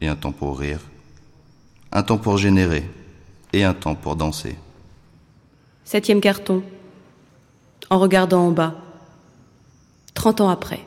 et 0.02 0.08
un 0.08 0.14
temps 0.14 0.32
pour 0.32 0.58
rire. 0.58 0.80
Un 1.90 2.02
temps 2.02 2.18
pour 2.18 2.36
générer 2.36 2.88
et 3.54 3.64
un 3.64 3.72
temps 3.72 3.94
pour 3.94 4.14
danser. 4.14 4.58
Septième 5.84 6.20
carton. 6.20 6.62
En 7.88 7.98
regardant 7.98 8.46
en 8.46 8.50
bas. 8.50 8.74
Trente 10.12 10.42
ans 10.42 10.50
après. 10.50 10.80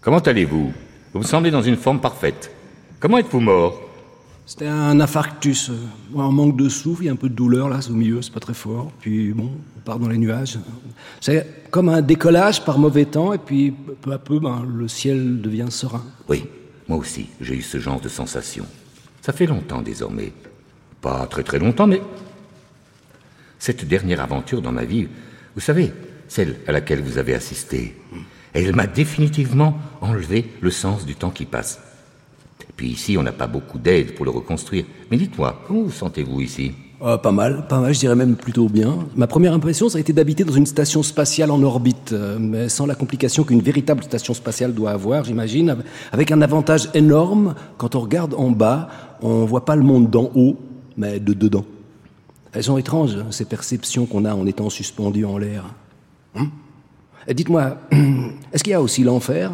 Comment 0.00 0.20
allez-vous? 0.20 0.72
Vous 1.14 1.20
me 1.20 1.24
semblez 1.24 1.52
dans 1.52 1.62
une 1.62 1.76
forme 1.76 2.00
parfaite. 2.00 2.50
Comment 2.98 3.18
êtes-vous 3.18 3.40
mort 3.40 3.80
c'était 4.46 4.66
un 4.66 5.00
infarctus, 5.00 5.70
un 6.14 6.30
manque 6.30 6.58
de 6.58 6.68
souffle, 6.68 7.04
il 7.04 7.06
y 7.06 7.08
a 7.08 7.12
un 7.12 7.16
peu 7.16 7.30
de 7.30 7.34
douleur 7.34 7.70
là, 7.70 7.80
au 7.88 7.94
milieu, 7.94 8.20
c'est 8.20 8.30
pas 8.30 8.40
très 8.40 8.52
fort. 8.52 8.92
Puis 9.00 9.32
bon, 9.32 9.50
on 9.78 9.80
part 9.80 9.98
dans 9.98 10.08
les 10.08 10.18
nuages. 10.18 10.58
C'est 11.18 11.70
comme 11.70 11.88
un 11.88 12.02
décollage 12.02 12.62
par 12.62 12.78
mauvais 12.78 13.06
temps, 13.06 13.32
et 13.32 13.38
puis 13.38 13.70
peu 13.70 14.12
à 14.12 14.18
peu, 14.18 14.40
ben, 14.40 14.62
le 14.70 14.86
ciel 14.86 15.40
devient 15.40 15.68
serein. 15.70 16.04
Oui, 16.28 16.44
moi 16.88 16.98
aussi, 16.98 17.28
j'ai 17.40 17.54
eu 17.54 17.62
ce 17.62 17.78
genre 17.78 18.02
de 18.02 18.10
sensation. 18.10 18.66
Ça 19.22 19.32
fait 19.32 19.46
longtemps 19.46 19.80
désormais. 19.80 20.30
Pas 21.00 21.26
très 21.26 21.42
très 21.42 21.58
longtemps, 21.58 21.86
mais 21.86 22.02
cette 23.58 23.88
dernière 23.88 24.20
aventure 24.20 24.60
dans 24.60 24.72
ma 24.72 24.84
vie, 24.84 25.08
vous 25.54 25.62
savez, 25.62 25.90
celle 26.28 26.56
à 26.66 26.72
laquelle 26.72 27.00
vous 27.00 27.16
avez 27.16 27.32
assisté, 27.32 27.96
elle 28.54 28.74
m'a 28.74 28.86
définitivement 28.86 29.76
enlevé 30.00 30.46
le 30.60 30.70
sens 30.70 31.04
du 31.04 31.16
temps 31.16 31.30
qui 31.30 31.44
passe. 31.44 31.80
Puis 32.76 32.88
ici, 32.88 33.16
on 33.18 33.22
n'a 33.22 33.32
pas 33.32 33.46
beaucoup 33.46 33.78
d'aide 33.78 34.14
pour 34.14 34.24
le 34.24 34.30
reconstruire. 34.30 34.84
Mais 35.10 35.16
dites-moi, 35.16 35.60
comment 35.66 35.82
vous 35.82 35.90
sentez-vous 35.92 36.40
ici? 36.40 36.72
Euh, 37.02 37.18
Pas 37.18 37.32
mal, 37.32 37.66
pas 37.68 37.80
mal, 37.80 37.92
je 37.92 38.00
dirais 38.00 38.14
même 38.14 38.36
plutôt 38.36 38.68
bien. 38.68 39.06
Ma 39.16 39.26
première 39.26 39.52
impression, 39.52 39.88
ça 39.88 39.98
a 39.98 40.00
été 40.00 40.12
d'habiter 40.12 40.44
dans 40.44 40.52
une 40.52 40.66
station 40.66 41.02
spatiale 41.02 41.50
en 41.50 41.62
orbite, 41.62 42.12
euh, 42.12 42.38
mais 42.40 42.68
sans 42.68 42.86
la 42.86 42.94
complication 42.94 43.44
qu'une 43.44 43.60
véritable 43.60 44.02
station 44.04 44.34
spatiale 44.34 44.72
doit 44.72 44.90
avoir, 44.90 45.24
j'imagine, 45.24 45.76
avec 46.12 46.30
un 46.30 46.40
avantage 46.40 46.88
énorme, 46.94 47.54
quand 47.76 47.94
on 47.94 48.00
regarde 48.00 48.34
en 48.34 48.50
bas, 48.50 48.88
on 49.20 49.44
voit 49.44 49.64
pas 49.64 49.76
le 49.76 49.82
monde 49.82 50.10
d'en 50.10 50.30
haut, 50.34 50.58
mais 50.96 51.20
de 51.20 51.32
dedans. 51.32 51.64
Elles 52.52 52.64
sont 52.64 52.78
étranges, 52.78 53.16
ces 53.30 53.44
perceptions 53.44 54.06
qu'on 54.06 54.24
a 54.24 54.34
en 54.34 54.46
étant 54.46 54.70
suspendu 54.70 55.24
en 55.24 55.38
l'air. 55.38 55.64
Hum 56.36 56.50
Dites-moi, 57.32 57.78
est-ce 58.52 58.62
qu'il 58.62 58.72
y 58.72 58.74
a 58.74 58.82
aussi 58.82 59.02
l'enfer? 59.02 59.52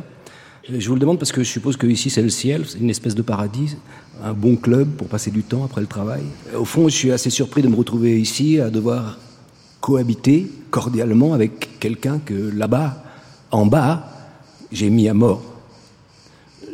Je 0.68 0.86
vous 0.88 0.94
le 0.94 1.00
demande 1.00 1.18
parce 1.18 1.32
que 1.32 1.42
je 1.42 1.48
suppose 1.48 1.76
que 1.76 1.86
ici 1.86 2.10
c'est 2.10 2.22
le 2.22 2.28
ciel, 2.28 2.64
c'est 2.66 2.78
une 2.78 2.90
espèce 2.90 3.14
de 3.14 3.22
paradis, 3.22 3.76
un 4.22 4.32
bon 4.32 4.56
club 4.56 4.88
pour 4.90 5.08
passer 5.08 5.30
du 5.30 5.42
temps 5.42 5.64
après 5.64 5.80
le 5.80 5.86
travail. 5.86 6.22
Au 6.56 6.64
fond, 6.64 6.88
je 6.88 6.94
suis 6.94 7.12
assez 7.12 7.30
surpris 7.30 7.62
de 7.62 7.68
me 7.68 7.76
retrouver 7.76 8.20
ici 8.20 8.60
à 8.60 8.70
devoir 8.70 9.18
cohabiter 9.80 10.50
cordialement 10.70 11.32
avec 11.32 11.78
quelqu'un 11.80 12.18
que 12.18 12.34
là-bas, 12.34 13.02
en 13.50 13.66
bas, 13.66 14.08
j'ai 14.70 14.90
mis 14.90 15.08
à 15.08 15.14
mort. 15.14 15.42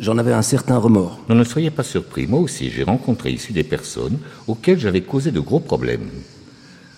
J'en 0.01 0.19
avais 0.19 0.35
un 0.35 0.43
certain 0.43 0.77
remords. 0.77 1.19
Ne 1.29 1.45
soyez 1.45 1.71
pas 1.71 1.85
surpris, 1.85 2.27
moi 2.27 2.41
aussi 2.41 2.71
j'ai 2.71 2.83
rencontré 2.83 3.31
ici 3.31 3.53
des 3.53 3.65
personnes 3.65 4.19
auxquelles 4.47 4.79
j'avais 4.79 5.03
causé 5.03 5.31
de 5.31 5.41
gros 5.41 5.61
problèmes. 5.61 6.11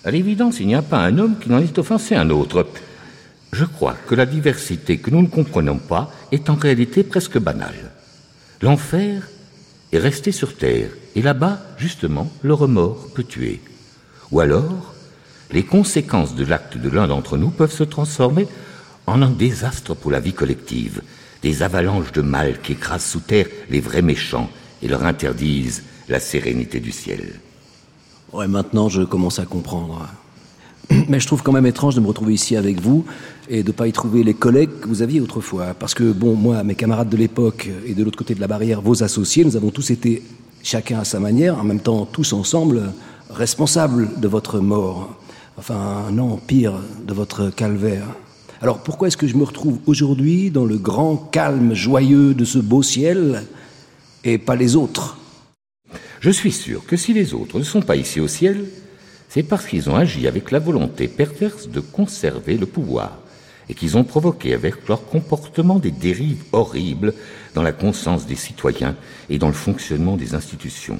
À 0.04 0.10
l'évidence, 0.10 0.58
il 0.58 0.66
n'y 0.66 0.74
a 0.74 0.82
pas 0.82 1.00
un 1.00 1.18
homme 1.18 1.36
qui 1.40 1.50
n'en 1.50 1.58
ait 1.58 1.78
offensé 1.78 2.14
un 2.14 2.30
autre. 2.30 2.66
Je 3.52 3.64
crois 3.64 3.96
que 4.06 4.14
la 4.14 4.26
diversité 4.26 4.98
que 4.98 5.10
nous 5.10 5.22
ne 5.22 5.28
comprenons 5.28 5.78
pas 5.78 6.12
est 6.32 6.50
en 6.50 6.54
réalité 6.54 7.02
presque 7.02 7.38
banale. 7.38 7.92
L'enfer 8.60 9.28
est 9.92 9.98
resté 9.98 10.32
sur 10.32 10.56
terre, 10.56 10.90
et 11.14 11.22
là-bas, 11.22 11.60
justement, 11.78 12.30
le 12.42 12.54
remords 12.54 13.08
peut 13.14 13.24
tuer. 13.24 13.60
Ou 14.30 14.40
alors, 14.40 14.94
les 15.50 15.64
conséquences 15.64 16.34
de 16.34 16.44
l'acte 16.44 16.76
de 16.76 16.90
l'un 16.90 17.06
d'entre 17.06 17.38
nous 17.38 17.50
peuvent 17.50 17.72
se 17.72 17.84
transformer 17.84 18.46
en 19.06 19.22
un 19.22 19.30
désastre 19.30 19.94
pour 19.94 20.10
la 20.10 20.20
vie 20.20 20.34
collective, 20.34 21.02
des 21.42 21.62
avalanches 21.62 22.12
de 22.12 22.20
mal 22.20 22.60
qui 22.60 22.72
écrasent 22.72 23.04
sous 23.04 23.20
terre 23.20 23.46
les 23.70 23.80
vrais 23.80 24.02
méchants 24.02 24.50
et 24.82 24.88
leur 24.88 25.04
interdisent 25.04 25.84
la 26.08 26.20
sérénité 26.20 26.80
du 26.80 26.92
ciel. 26.92 27.40
Ouais, 28.32 28.48
maintenant 28.48 28.88
je 28.88 29.02
commence 29.02 29.38
à 29.38 29.46
comprendre. 29.46 30.06
Mais 31.08 31.20
je 31.20 31.26
trouve 31.26 31.42
quand 31.42 31.52
même 31.52 31.66
étrange 31.66 31.94
de 31.94 32.00
me 32.00 32.06
retrouver 32.06 32.34
ici 32.34 32.56
avec 32.56 32.80
vous 32.80 33.06
et 33.48 33.62
de 33.62 33.68
ne 33.68 33.72
pas 33.72 33.88
y 33.88 33.92
trouver 33.92 34.22
les 34.22 34.34
collègues 34.34 34.80
que 34.80 34.88
vous 34.88 35.02
aviez 35.02 35.20
autrefois. 35.20 35.74
Parce 35.78 35.94
que, 35.94 36.12
bon, 36.12 36.34
moi, 36.34 36.62
mes 36.62 36.74
camarades 36.74 37.08
de 37.08 37.16
l'époque 37.16 37.68
et 37.86 37.94
de 37.94 38.04
l'autre 38.04 38.18
côté 38.18 38.34
de 38.34 38.40
la 38.40 38.46
barrière, 38.46 38.80
vos 38.80 39.02
associés, 39.02 39.44
nous 39.44 39.56
avons 39.56 39.70
tous 39.70 39.90
été, 39.90 40.22
chacun 40.62 41.00
à 41.00 41.04
sa 41.04 41.20
manière, 41.20 41.58
en 41.58 41.64
même 41.64 41.80
temps 41.80 42.04
tous 42.04 42.32
ensemble, 42.32 42.92
responsables 43.30 44.20
de 44.20 44.28
votre 44.28 44.60
mort. 44.60 45.16
Enfin, 45.56 46.10
non, 46.12 46.36
pire, 46.36 46.74
de 47.06 47.14
votre 47.14 47.50
calvaire. 47.50 48.06
Alors 48.60 48.78
pourquoi 48.78 49.08
est-ce 49.08 49.16
que 49.16 49.28
je 49.28 49.36
me 49.36 49.44
retrouve 49.44 49.78
aujourd'hui 49.86 50.50
dans 50.50 50.64
le 50.64 50.78
grand 50.78 51.16
calme 51.16 51.74
joyeux 51.74 52.34
de 52.34 52.44
ce 52.44 52.58
beau 52.58 52.82
ciel 52.82 53.44
et 54.24 54.38
pas 54.38 54.56
les 54.56 54.74
autres? 54.74 55.16
Je 56.20 56.30
suis 56.30 56.50
sûr 56.50 56.84
que 56.84 56.96
si 56.96 57.12
les 57.12 57.34
autres 57.34 57.58
ne 57.58 57.64
sont 57.64 57.82
pas 57.82 57.94
ici 57.94 58.18
au 58.18 58.26
ciel, 58.26 58.64
c'est 59.28 59.44
parce 59.44 59.66
qu'ils 59.66 59.88
ont 59.88 59.94
agi 59.94 60.26
avec 60.26 60.50
la 60.50 60.58
volonté 60.58 61.06
perverse 61.06 61.68
de 61.68 61.78
conserver 61.78 62.56
le 62.56 62.66
pouvoir 62.66 63.18
et 63.68 63.74
qu'ils 63.74 63.96
ont 63.96 64.04
provoqué 64.04 64.54
avec 64.54 64.88
leur 64.88 65.04
comportement 65.06 65.78
des 65.78 65.90
dérives 65.90 66.44
horribles 66.52 67.14
dans 67.54 67.62
la 67.62 67.72
conscience 67.72 68.26
des 68.26 68.36
citoyens 68.36 68.96
et 69.28 69.38
dans 69.38 69.48
le 69.48 69.52
fonctionnement 69.52 70.16
des 70.16 70.34
institutions. 70.34 70.98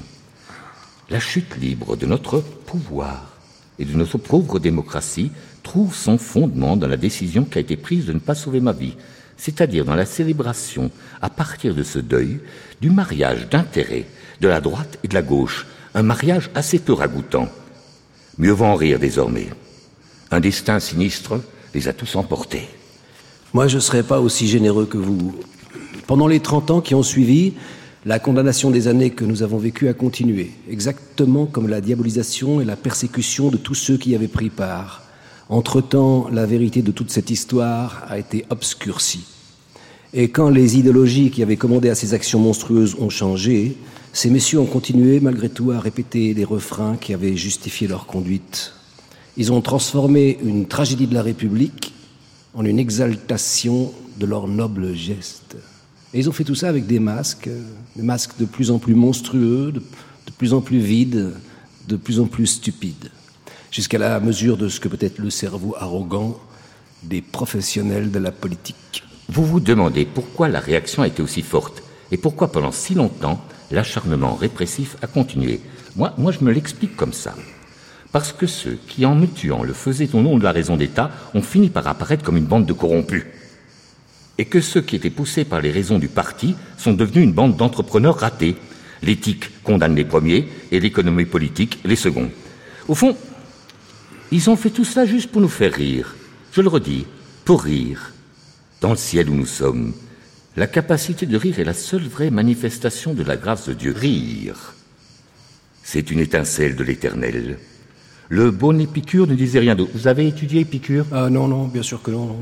La 1.09 1.19
chute 1.19 1.57
libre 1.57 1.95
de 1.95 2.05
notre 2.05 2.39
pouvoir 2.39 3.33
et 3.79 3.85
de 3.85 3.95
notre 3.95 4.17
pauvre 4.17 4.59
démocratie 4.59 5.31
trouve 5.63 5.95
son 5.95 6.17
fondement 6.17 6.77
dans 6.77 6.87
la 6.87 6.97
décision 6.97 7.45
qui 7.45 7.57
a 7.57 7.61
été 7.61 7.77
prise 7.77 8.05
de 8.05 8.13
ne 8.13 8.19
pas 8.19 8.35
sauver 8.35 8.59
ma 8.59 8.73
vie, 8.73 8.95
c'est-à-dire 9.37 9.85
dans 9.85 9.95
la 9.95 10.05
célébration, 10.05 10.91
à 11.21 11.29
partir 11.29 11.73
de 11.73 11.83
ce 11.83 11.97
deuil, 11.97 12.39
du 12.81 12.89
mariage 12.89 13.49
d'intérêt 13.49 14.05
de 14.41 14.47
la 14.47 14.61
droite 14.61 14.99
et 15.03 15.07
de 15.07 15.13
la 15.13 15.21
gauche, 15.21 15.65
un 15.95 16.03
mariage 16.03 16.49
assez 16.53 16.77
peu 16.77 16.93
ragoûtant. 16.93 17.49
Mieux 18.37 18.51
vaut 18.51 18.65
en 18.65 18.75
rire 18.75 18.99
désormais. 18.99 19.49
Un 20.31 20.39
destin 20.39 20.79
sinistre 20.79 21.41
les 21.73 21.87
a 21.87 21.93
tous 21.93 22.15
emportés. 22.15 22.67
Moi, 23.53 23.67
je 23.67 23.75
ne 23.75 23.81
serais 23.81 24.03
pas 24.03 24.19
aussi 24.19 24.47
généreux 24.47 24.85
que 24.85 24.97
vous. 24.97 25.33
Pendant 26.07 26.27
les 26.27 26.39
30 26.39 26.71
ans 26.71 26.81
qui 26.81 26.95
ont 26.95 27.03
suivi, 27.03 27.53
la 28.05 28.19
condamnation 28.19 28.71
des 28.71 28.87
années 28.87 29.09
que 29.09 29.25
nous 29.25 29.43
avons 29.43 29.57
vécues 29.57 29.89
a 29.89 29.93
continué, 29.93 30.51
exactement 30.69 31.45
comme 31.45 31.67
la 31.67 31.81
diabolisation 31.81 32.61
et 32.61 32.65
la 32.65 32.75
persécution 32.75 33.49
de 33.49 33.57
tous 33.57 33.75
ceux 33.75 33.97
qui 33.97 34.11
y 34.11 34.15
avaient 34.15 34.27
pris 34.27 34.49
part. 34.49 35.03
Entre-temps, 35.49 36.29
la 36.31 36.45
vérité 36.45 36.81
de 36.81 36.91
toute 36.91 37.11
cette 37.11 37.29
histoire 37.29 38.05
a 38.07 38.19
été 38.19 38.45
obscurcie. 38.49 39.25
Et 40.13 40.29
quand 40.29 40.49
les 40.49 40.77
idéologies 40.77 41.29
qui 41.29 41.43
avaient 41.43 41.57
commandé 41.57 41.89
à 41.89 41.95
ces 41.95 42.13
actions 42.13 42.39
monstrueuses 42.39 42.95
ont 42.99 43.09
changé, 43.09 43.77
ces 44.13 44.29
messieurs 44.29 44.59
ont 44.59 44.65
continué 44.65 45.19
malgré 45.19 45.49
tout 45.49 45.71
à 45.71 45.79
répéter 45.79 46.33
les 46.33 46.45
refrains 46.45 46.97
qui 46.97 47.13
avaient 47.13 47.35
justifié 47.35 47.87
leur 47.87 48.05
conduite. 48.05 48.73
Ils 49.39 49.53
ont 49.53 49.61
transformé 49.61 50.37
une 50.43 50.65
tragédie 50.65 51.07
de 51.07 51.13
la 51.13 51.21
République 51.21 51.93
en 52.53 52.65
une 52.65 52.77
exaltation 52.77 53.93
de 54.17 54.25
leurs 54.25 54.49
nobles 54.49 54.93
gestes. 54.93 55.55
Et 56.13 56.19
ils 56.19 56.27
ont 56.27 56.33
fait 56.33 56.43
tout 56.43 56.55
ça 56.55 56.67
avec 56.67 56.87
des 56.87 56.99
masques, 56.99 57.49
des 57.95 58.03
masques 58.03 58.37
de 58.37 58.43
plus 58.43 58.69
en 58.69 58.79
plus 58.79 58.95
monstrueux, 58.95 59.71
de, 59.71 59.79
de 59.79 60.31
plus 60.37 60.53
en 60.53 60.59
plus 60.59 60.79
vides, 60.79 61.31
de 61.87 61.95
plus 61.95 62.19
en 62.19 62.25
plus 62.25 62.47
stupides, 62.47 63.11
jusqu'à 63.71 63.97
la 63.97 64.19
mesure 64.19 64.57
de 64.57 64.67
ce 64.67 64.81
que 64.81 64.89
peut 64.89 64.97
être 64.99 65.19
le 65.19 65.29
cerveau 65.29 65.73
arrogant 65.79 66.37
des 67.03 67.21
professionnels 67.21 68.11
de 68.11 68.19
la 68.19 68.33
politique. 68.33 69.05
Vous 69.29 69.45
vous 69.45 69.61
demandez 69.61 70.03
pourquoi 70.05 70.49
la 70.49 70.59
réaction 70.59 71.03
a 71.03 71.07
été 71.07 71.21
aussi 71.21 71.43
forte 71.43 71.81
et 72.11 72.17
pourquoi 72.17 72.51
pendant 72.51 72.73
si 72.73 72.93
longtemps 72.93 73.41
l'acharnement 73.71 74.35
répressif 74.35 74.97
a 75.01 75.07
continué. 75.07 75.61
Moi, 75.95 76.13
moi 76.17 76.33
je 76.33 76.43
me 76.43 76.51
l'explique 76.51 76.97
comme 76.97 77.13
ça. 77.13 77.35
Parce 78.11 78.33
que 78.33 78.47
ceux 78.47 78.79
qui, 78.87 79.05
en 79.05 79.15
me 79.15 79.27
tuant, 79.27 79.63
le 79.63 79.73
faisaient 79.73 80.15
au 80.15 80.21
nom 80.21 80.37
de 80.37 80.43
la 80.43 80.51
raison 80.51 80.77
d'État, 80.77 81.11
ont 81.33 81.41
fini 81.41 81.69
par 81.69 81.87
apparaître 81.87 82.23
comme 82.23 82.37
une 82.37 82.45
bande 82.45 82.65
de 82.65 82.73
corrompus. 82.73 83.25
Et 84.37 84.45
que 84.45 84.61
ceux 84.61 84.81
qui 84.81 84.95
étaient 84.95 85.09
poussés 85.09 85.45
par 85.45 85.61
les 85.61 85.71
raisons 85.71 85.99
du 85.99 86.07
parti 86.07 86.55
sont 86.77 86.93
devenus 86.93 87.23
une 87.23 87.33
bande 87.33 87.57
d'entrepreneurs 87.57 88.17
ratés. 88.17 88.55
L'éthique 89.03 89.63
condamne 89.63 89.95
les 89.95 90.05
premiers 90.05 90.47
et 90.71 90.79
l'économie 90.79 91.25
politique 91.25 91.79
les 91.85 91.95
seconds. 91.95 92.31
Au 92.87 92.95
fond, 92.95 93.15
ils 94.31 94.49
ont 94.49 94.55
fait 94.55 94.69
tout 94.69 94.85
cela 94.85 95.05
juste 95.05 95.31
pour 95.31 95.41
nous 95.41 95.49
faire 95.49 95.73
rire. 95.73 96.15
Je 96.51 96.61
le 96.61 96.69
redis, 96.69 97.05
pour 97.45 97.63
rire. 97.63 98.13
Dans 98.81 98.91
le 98.91 98.97
ciel 98.97 99.29
où 99.29 99.35
nous 99.35 99.45
sommes, 99.45 99.93
la 100.55 100.67
capacité 100.67 101.25
de 101.25 101.37
rire 101.37 101.59
est 101.59 101.65
la 101.65 101.73
seule 101.73 102.07
vraie 102.07 102.31
manifestation 102.31 103.13
de 103.13 103.23
la 103.23 103.37
grâce 103.37 103.67
de 103.67 103.73
Dieu. 103.73 103.93
Rire, 103.95 104.73
c'est 105.83 106.11
une 106.11 106.19
étincelle 106.19 106.75
de 106.75 106.83
l'éternel. 106.83 107.59
Le 108.31 108.51
bon 108.51 108.79
Épicure 108.79 109.25
ne 109.25 109.33
disait 109.33 109.57
rien 109.57 109.73
d'autre. 109.73 109.89
Vous 109.95 110.07
avez 110.07 110.27
étudié 110.27 110.61
Épicure 110.61 111.07
Ah 111.11 111.31
non, 111.31 111.47
non, 111.47 111.65
bien 111.65 111.81
sûr 111.81 111.99
que 112.03 112.11
non, 112.11 112.35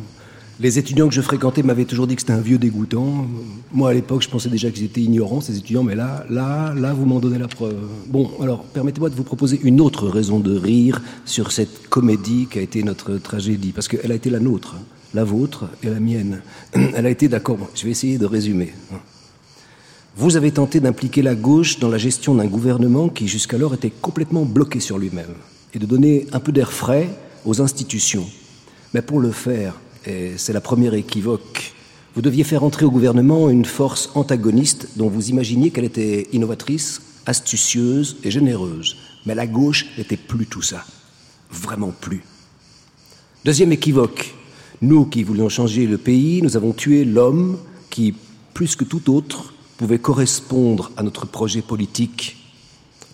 Les 0.59 0.77
étudiants 0.77 1.07
que 1.07 1.13
je 1.13 1.21
fréquentais 1.21 1.63
m'avaient 1.63 1.85
toujours 1.85 2.07
dit 2.07 2.15
que 2.15 2.21
c'était 2.21 2.33
un 2.33 2.41
vieux 2.41 2.57
dégoûtant. 2.57 3.25
Moi, 3.71 3.91
à 3.91 3.93
l'époque, 3.93 4.21
je 4.21 4.27
pensais 4.27 4.49
déjà 4.49 4.69
qu'ils 4.69 4.83
étaient 4.83 4.99
ignorants, 4.99 5.39
ces 5.39 5.57
étudiants, 5.57 5.83
mais 5.83 5.95
là, 5.95 6.25
là, 6.29 6.73
là, 6.73 6.93
vous 6.93 7.05
m'en 7.05 7.21
donnez 7.21 7.39
la 7.39 7.47
preuve. 7.47 7.77
Bon, 8.07 8.29
alors, 8.41 8.65
permettez-moi 8.65 9.09
de 9.09 9.15
vous 9.15 9.23
proposer 9.23 9.61
une 9.63 9.79
autre 9.79 10.09
raison 10.09 10.41
de 10.41 10.57
rire 10.57 11.01
sur 11.23 11.53
cette 11.53 11.87
comédie 11.87 12.49
qui 12.51 12.59
a 12.59 12.63
été 12.63 12.83
notre 12.83 13.15
tragédie, 13.15 13.71
parce 13.71 13.87
qu'elle 13.87 14.11
a 14.11 14.15
été 14.15 14.29
la 14.29 14.41
nôtre, 14.41 14.75
la 15.13 15.23
vôtre 15.23 15.69
et 15.83 15.89
la 15.89 16.01
mienne. 16.01 16.41
Elle 16.73 17.05
a 17.05 17.09
été, 17.09 17.29
d'accord, 17.29 17.59
je 17.75 17.85
vais 17.85 17.91
essayer 17.91 18.17
de 18.17 18.25
résumer. 18.25 18.73
Vous 20.17 20.35
avez 20.35 20.51
tenté 20.51 20.81
d'impliquer 20.81 21.21
la 21.21 21.35
gauche 21.35 21.79
dans 21.79 21.87
la 21.87 21.97
gestion 21.97 22.35
d'un 22.35 22.47
gouvernement 22.47 23.07
qui 23.07 23.29
jusqu'alors 23.29 23.73
était 23.73 23.93
complètement 24.01 24.43
bloqué 24.43 24.81
sur 24.81 24.97
lui-même 24.97 25.33
et 25.77 25.79
de 25.79 25.85
donner 25.85 26.25
un 26.33 26.39
peu 26.39 26.51
d'air 26.51 26.73
frais 26.73 27.07
aux 27.45 27.61
institutions. 27.61 28.25
Mais 28.95 29.03
pour 29.03 29.19
le 29.19 29.31
faire, 29.31 29.79
et 30.07 30.33
c'est 30.35 30.51
la 30.53 30.61
première 30.61 30.95
équivoque, 30.95 31.73
vous 32.15 32.23
deviez 32.23 32.43
faire 32.43 32.63
entrer 32.63 32.83
au 32.83 32.89
gouvernement 32.89 33.47
une 33.51 33.63
force 33.63 34.09
antagoniste 34.15 34.89
dont 34.95 35.07
vous 35.07 35.29
imaginiez 35.29 35.69
qu'elle 35.69 35.85
était 35.85 36.27
innovatrice, 36.33 37.03
astucieuse 37.27 38.17
et 38.23 38.31
généreuse. 38.31 38.97
Mais 39.27 39.35
la 39.35 39.45
gauche 39.45 39.85
n'était 39.99 40.17
plus 40.17 40.47
tout 40.47 40.63
ça. 40.63 40.83
Vraiment 41.51 41.91
plus. 42.01 42.23
Deuxième 43.45 43.71
équivoque, 43.71 44.33
nous 44.81 45.05
qui 45.05 45.21
voulions 45.21 45.47
changer 45.47 45.85
le 45.85 45.99
pays, 45.99 46.41
nous 46.41 46.57
avons 46.57 46.73
tué 46.73 47.05
l'homme 47.05 47.59
qui, 47.91 48.15
plus 48.55 48.75
que 48.75 48.83
tout 48.83 49.13
autre, 49.13 49.53
pouvait 49.77 49.99
correspondre 49.99 50.91
à 50.97 51.03
notre 51.03 51.27
projet 51.27 51.61
politique. 51.61 52.37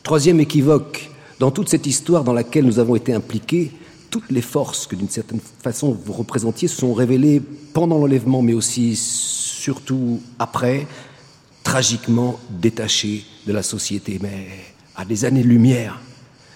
Troisième 0.04 0.40
équivoque, 0.40 1.10
dans 1.44 1.52
toute 1.52 1.68
cette 1.68 1.86
histoire 1.88 2.24
dans 2.24 2.32
laquelle 2.32 2.64
nous 2.64 2.80
avons 2.80 2.96
été 2.96 3.14
impliqués, 3.14 3.70
toutes 4.10 4.32
les 4.32 4.42
forces 4.42 4.88
que 4.88 4.96
d'une 4.96 5.10
certaine 5.10 5.42
façon 5.62 5.92
vous 5.92 6.14
représentiez 6.14 6.70
se 6.70 6.78
sont 6.78 6.94
révélées 6.94 7.42
pendant 7.74 7.98
l'enlèvement, 7.98 8.42
mais 8.42 8.54
aussi 8.54 8.96
surtout 8.96 10.22
après, 10.40 10.88
tragiquement 11.62 12.40
détachées 12.50 13.26
de 13.46 13.52
la 13.52 13.62
société, 13.62 14.20
mais 14.22 14.48
à 14.96 15.04
des 15.04 15.26
années-lumière. 15.26 16.00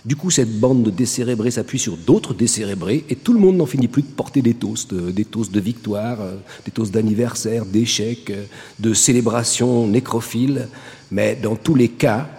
Du 0.05 0.15
coup, 0.15 0.31
cette 0.31 0.57
bande 0.57 0.83
de 0.83 0.89
décérébrés 0.89 1.51
s'appuie 1.51 1.79
sur 1.79 1.97
d'autres 1.97 2.33
décérébrés 2.33 3.03
et 3.09 3.17
tout 3.17 3.33
le 3.33 3.41
monde 3.41 3.57
n'en 3.57 3.65
finit 3.65 3.89
plus 3.89 4.03
de 4.03 4.07
porter 4.07 4.41
des 4.41 4.53
toasts, 4.53 4.93
euh, 4.93 5.11
des 5.11 5.25
toasts 5.25 5.51
de 5.51 5.59
victoire, 5.59 6.21
euh, 6.21 6.37
des 6.63 6.71
toasts 6.71 6.93
d'anniversaire, 6.93 7.65
d'échecs, 7.65 8.29
euh, 8.29 8.45
de 8.79 8.93
célébrations 8.93 9.85
nécrophiles, 9.85 10.69
mais 11.11 11.35
dans 11.35 11.57
tous 11.57 11.75
les 11.75 11.89
cas, 11.89 12.29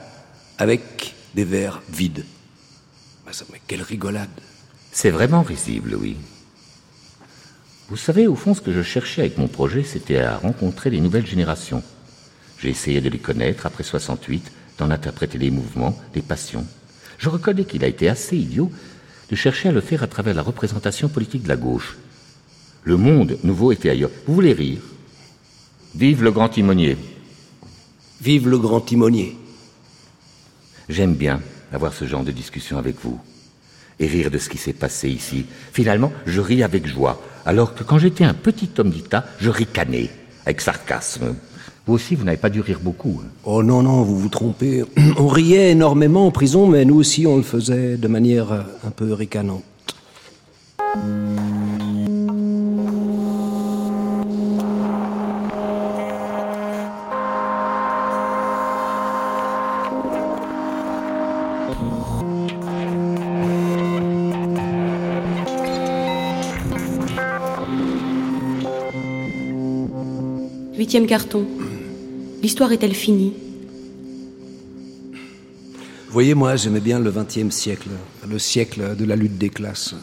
avec 0.57 1.15
des 1.35 1.45
verres 1.45 1.83
vides. 1.93 2.25
Ah, 3.31 3.45
mais 3.53 3.61
quelle 3.67 3.83
rigolade 3.83 4.31
C'est 4.91 5.11
vraiment 5.11 5.43
risible, 5.43 5.95
oui. 5.97 6.17
Vous 7.91 7.97
savez, 7.99 8.27
au 8.27 8.35
fond, 8.35 8.55
ce 8.55 8.63
que 8.63 8.73
je 8.73 8.83
cherchais 8.83 9.21
avec 9.23 9.37
mon 9.37 9.49
projet, 9.49 9.83
c'était 9.83 10.19
à 10.19 10.39
rencontrer 10.39 10.89
les 10.89 11.01
nouvelles 11.01 11.27
générations. 11.27 11.83
J'ai 12.59 12.71
essayé 12.71 13.03
de 13.03 13.11
les 13.11 13.19
connaître 13.19 13.67
après 13.67 13.85
68, 13.85 14.51
d'en 14.79 14.91
interpréter 14.91 15.37
les 15.37 15.51
mouvements, 15.51 15.99
les 16.15 16.23
passions. 16.23 16.67
Je 17.19 17.29
reconnais 17.29 17.65
qu'il 17.65 17.85
a 17.85 17.89
été 17.89 18.09
assez 18.09 18.37
idiot 18.37 18.73
de 19.29 19.37
chercher 19.37 19.69
à 19.69 19.73
le 19.73 19.83
faire 19.83 20.03
à 20.03 20.07
travers 20.07 20.35
la 20.35 20.43
représentation 20.43 21.09
politique 21.09 21.43
de 21.43 21.49
la 21.49 21.57
gauche. 21.57 21.99
Le 22.85 22.97
monde 22.97 23.39
nouveau 23.43 23.73
était 23.73 23.91
ailleurs. 23.91 24.11
Vous 24.27 24.35
voulez 24.35 24.55
rire? 24.55 24.81
Vive 25.95 26.23
le 26.23 26.31
grand 26.31 26.49
timonier. 26.49 26.97
Vive 28.23 28.49
le 28.49 28.59
grand 28.59 28.81
timonier. 28.81 29.37
J'aime 30.89 31.15
bien 31.15 31.43
avoir 31.73 31.93
ce 31.93 32.07
genre 32.07 32.25
de 32.25 32.33
discussion 32.33 32.79
avec 32.79 32.97
vous 33.03 33.21
et 34.01 34.07
rire 34.07 34.31
de 34.31 34.39
ce 34.39 34.49
qui 34.49 34.59
s'est 34.59 34.73
passé 34.73 35.09
ici. 35.09 35.47
Finalement, 35.73 36.13
je 36.27 36.41
ris 36.41 36.63
avec 36.63 36.87
joie, 36.87 37.21
alors 37.45 37.75
que 37.75 37.83
quand 37.83 37.99
j'étais 37.99 38.25
un 38.25 38.35
petit 38.35 38.71
homme 38.79 38.91
d'État, 38.91 39.25
je 39.41 39.51
ricanais 39.51 40.11
avec 40.47 40.61
sarcasme. 40.61 41.35
Vous 41.87 41.95
aussi, 41.95 42.15
vous 42.15 42.25
n'avez 42.25 42.37
pas 42.37 42.51
dû 42.51 42.61
rire 42.61 42.81
beaucoup. 42.83 43.23
Hein. 43.25 43.29
Oh 43.45 43.63
non, 43.63 43.83
non, 43.83 44.03
vous 44.03 44.19
vous 44.19 44.29
trompez. 44.29 44.85
On 45.19 45.27
riait 45.27 45.71
énormément 45.71 46.27
en 46.27 46.31
prison, 46.31 46.67
mais 46.67 46.85
nous 46.85 46.97
aussi, 46.97 47.27
on 47.27 47.39
le 47.39 47.43
faisait 47.43 47.97
de 47.97 48.09
manière 48.09 48.53
un 48.53 48.91
peu 48.91 49.15
ricanante. 49.15 49.65
Carton. 70.89 71.45
L'histoire 72.43 72.73
est-elle 72.73 72.95
finie? 72.95 73.35
Voyez, 76.09 76.35
moi, 76.35 76.57
j'aimais 76.57 76.81
bien 76.81 76.99
le 76.99 77.11
XXe 77.11 77.55
siècle, 77.55 77.91
le 78.27 78.39
siècle 78.39 78.97
de 78.97 79.05
la 79.05 79.15
lutte 79.15 79.37
des 79.37 79.51
classes. 79.51 79.95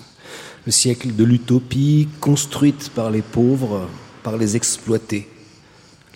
Le 0.68 0.72
siècle 0.72 1.16
de 1.16 1.24
l'utopie 1.24 2.08
construite 2.22 2.92
par 2.94 3.10
les 3.10 3.24
pauvres, 3.24 3.90
par 4.22 4.38
les 4.38 4.56
exploités. 4.56 5.28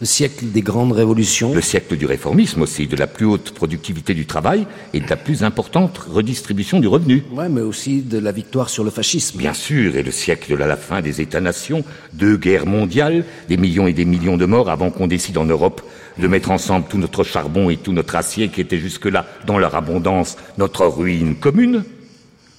Le 0.01 0.05
siècle 0.05 0.45
des 0.45 0.61
grandes 0.61 0.93
révolutions. 0.93 1.53
Le 1.53 1.59
siècle 1.59 1.97
du 1.97 2.05
réformisme 2.05 2.61
aussi, 2.61 2.88
de 2.88 2.95
la 2.95 3.05
plus 3.05 3.26
haute 3.26 3.51
productivité 3.51 4.13
du 4.13 4.26
travail 4.26 4.65
et 4.93 5.01
de 5.01 5.09
la 5.09 5.17
plus 5.17 5.43
importante 5.43 5.97
redistribution 5.97 6.80
du 6.80 6.88
revenu. 6.88 7.26
Ouais, 7.34 7.49
mais 7.49 7.59
aussi 7.59 8.01
de 8.01 8.17
la 8.17 8.31
victoire 8.31 8.69
sur 8.69 8.85
le 8.85 8.91
fascisme. 8.91 9.38
Bien 9.38 9.53
sûr, 9.53 9.97
et 9.97 10.03
le 10.03 10.11
siècle 10.11 10.51
de 10.51 10.63
la 10.63 10.77
fin 10.77 11.01
des 11.01 11.19
États-nations, 11.19 11.84
deux 12.13 12.38
guerres 12.38 12.65
mondiales, 12.65 13.26
des 13.49 13.57
millions 13.57 13.88
et 13.88 13.93
des 13.93 14.05
millions 14.05 14.38
de 14.38 14.45
morts 14.45 14.69
avant 14.69 14.89
qu'on 14.89 15.07
décide 15.07 15.38
en 15.38 15.45
Europe 15.45 15.81
de 16.17 16.27
mettre 16.27 16.51
ensemble 16.51 16.85
tout 16.89 16.97
notre 16.97 17.26
charbon 17.26 17.69
et 17.69 17.76
tout 17.76 17.91
notre 17.91 18.15
acier 18.15 18.47
qui 18.47 18.61
était 18.61 18.80
jusque-là, 18.80 19.26
dans 19.45 19.57
leur 19.57 19.76
abondance, 19.76 20.38
notre 20.57 20.85
ruine 20.85 21.35
commune. 21.35 21.84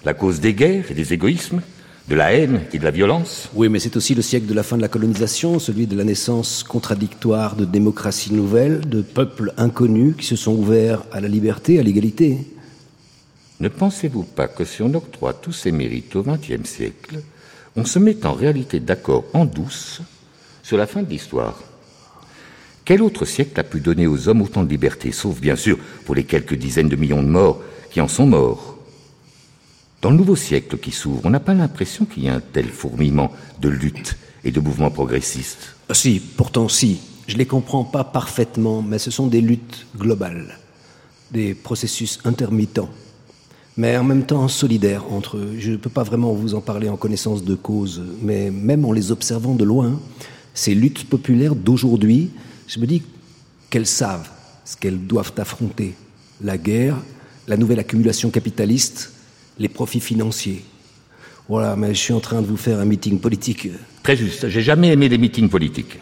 La 0.05 0.13
cause 0.13 0.41
des 0.41 0.53
guerres 0.53 0.91
et 0.91 0.95
des 0.95 1.15
égoïsmes, 1.15 1.63
de 2.11 2.17
la 2.17 2.33
haine 2.33 2.63
et 2.73 2.79
de 2.79 2.85
la 2.85 2.91
violence. 2.91 3.49
Oui, 3.55 3.69
mais 3.69 3.79
c'est 3.79 3.97
aussi 3.97 4.17
le 4.17 4.23
siècle 4.23 4.47
de 4.47 4.55
la 4.55 4.65
fin 4.65 4.77
de 4.77 4.83
la 4.83 4.89
colonisation, 4.89 5.61
celui 5.61 5.87
de 5.87 5.97
la 5.97 6.03
naissance 6.03 6.65
contradictoire 6.65 7.55
de 7.55 7.65
démocraties 7.65 8.35
nouvelles, 8.35 8.81
de 8.81 9.01
peuples 9.01 9.55
inconnus 9.57 10.17
qui 10.19 10.27
se 10.27 10.35
sont 10.35 10.53
ouverts 10.53 11.05
à 11.13 11.21
la 11.21 11.29
liberté, 11.29 11.79
à 11.79 11.85
l'égalité. 11.85 12.39
Ne 13.61 13.69
pensez-vous 13.69 14.25
pas 14.25 14.49
que 14.49 14.65
si 14.65 14.83
on 14.83 14.93
octroie 14.93 15.35
tous 15.35 15.53
ces 15.53 15.71
mérites 15.71 16.17
au 16.17 16.25
XXe 16.25 16.69
siècle, 16.69 17.23
on 17.77 17.85
se 17.85 18.01
met 18.01 18.27
en 18.27 18.33
réalité 18.33 18.81
d'accord 18.81 19.27
en 19.33 19.45
douce 19.45 20.01
sur 20.65 20.77
la 20.77 20.89
fin 20.89 21.05
de 21.05 21.11
l'histoire? 21.11 21.63
Quel 22.85 23.03
autre 23.03 23.25
siècle 23.25 23.61
a 23.61 23.63
pu 23.63 23.79
donner 23.79 24.09
aux 24.09 24.29
hommes 24.29 24.43
autant 24.43 24.65
de 24.65 24.69
liberté, 24.69 25.13
sauf 25.13 25.39
bien 25.41 25.55
sûr 25.55 25.79
pour 26.05 26.17
les 26.17 26.25
quelques 26.25 26.57
dizaines 26.57 26.89
de 26.89 26.97
millions 26.97 27.23
de 27.23 27.29
morts 27.29 27.63
qui 27.93 28.01
en 28.01 28.09
sont 28.09 28.27
morts? 28.27 28.70
Dans 30.03 30.11
le 30.11 30.17
nouveau 30.17 30.37
siècle 30.37 30.79
qui 30.79 30.93
s'ouvre, 30.93 31.21
on 31.25 31.31
n'a 31.31 31.41
pas 31.41 31.55
l'impression 31.55 32.05
qu'il 32.05 32.25
y 32.25 32.29
a 32.29 32.35
un 32.35 32.41
tel 32.41 32.67
fourmillement 32.67 33.33
de 33.61 33.69
lutte 33.69 34.17
et 34.45 34.51
de 34.51 34.61
mouvements 34.61 34.91
progressistes. 34.91 35.75
Ah, 35.89 35.95
si, 35.95 36.21
pourtant 36.21 36.69
si. 36.69 37.01
Je 37.27 37.35
ne 37.35 37.39
les 37.39 37.47
comprends 37.47 37.85
pas 37.85 38.03
parfaitement, 38.03 38.83
mais 38.83 38.99
ce 38.99 39.11
sont 39.11 39.27
des 39.27 39.41
luttes 39.41 39.87
globales, 39.97 40.59
des 41.31 41.55
processus 41.55 42.19
intermittents, 42.25 42.89
mais 43.77 43.97
en 43.97 44.03
même 44.03 44.25
temps 44.25 44.49
solidaires 44.49 45.05
entre 45.13 45.37
eux. 45.37 45.55
Je 45.59 45.73
ne 45.73 45.77
peux 45.77 45.91
pas 45.91 46.03
vraiment 46.03 46.33
vous 46.33 46.55
en 46.55 46.61
parler 46.61 46.89
en 46.89 46.97
connaissance 46.97 47.45
de 47.45 47.55
cause, 47.55 48.03
mais 48.23 48.51
même 48.51 48.85
en 48.85 48.93
les 48.93 49.13
observant 49.13 49.55
de 49.55 49.65
loin, 49.65 50.01
ces 50.55 50.75
luttes 50.75 51.09
populaires 51.09 51.55
d'aujourd'hui, 51.55 52.31
je 52.67 52.81
me 52.81 52.87
dis 52.87 53.03
qu'elles 53.69 53.87
savent 53.87 54.29
ce 54.65 54.77
qu'elles 54.77 55.07
doivent 55.07 55.35
affronter. 55.37 55.95
La 56.43 56.59
guerre, 56.59 56.97
la 57.47 57.57
nouvelle 57.57 57.79
accumulation 57.79 58.31
capitaliste, 58.31 59.13
les 59.61 59.69
profits 59.69 60.01
financiers. 60.01 60.65
Voilà, 61.49 61.77
mais 61.77 61.95
je 61.95 62.01
suis 62.01 62.13
en 62.13 62.21
train 62.21 62.41
de 62.41 62.47
vous 62.47 62.57
faire 62.57 62.81
un 62.81 62.85
meeting 62.85 63.21
politique. 63.21 63.69
Très 64.03 64.17
juste. 64.17 64.49
J'ai 64.49 64.63
jamais 64.63 64.89
aimé 64.89 65.09
les 65.09 65.19
meetings 65.19 65.51
politiques. 65.51 66.01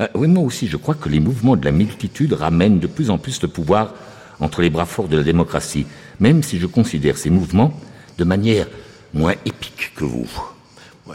Euh, 0.00 0.08
oui, 0.14 0.26
moi 0.26 0.42
aussi, 0.42 0.66
je 0.66 0.76
crois 0.76 0.94
que 0.94 1.08
les 1.08 1.20
mouvements 1.20 1.56
de 1.56 1.64
la 1.64 1.70
multitude 1.70 2.32
ramènent 2.32 2.80
de 2.80 2.86
plus 2.86 3.08
en 3.08 3.18
plus 3.18 3.40
le 3.40 3.48
pouvoir 3.48 3.94
entre 4.40 4.62
les 4.62 4.70
bras 4.70 4.86
forts 4.86 5.08
de 5.08 5.16
la 5.16 5.22
démocratie, 5.22 5.86
même 6.18 6.42
si 6.42 6.58
je 6.58 6.66
considère 6.66 7.16
ces 7.18 7.30
mouvements 7.30 7.72
de 8.18 8.24
manière 8.24 8.66
moins 9.14 9.34
épique 9.44 9.92
que 9.94 10.04
vous. 10.04 10.28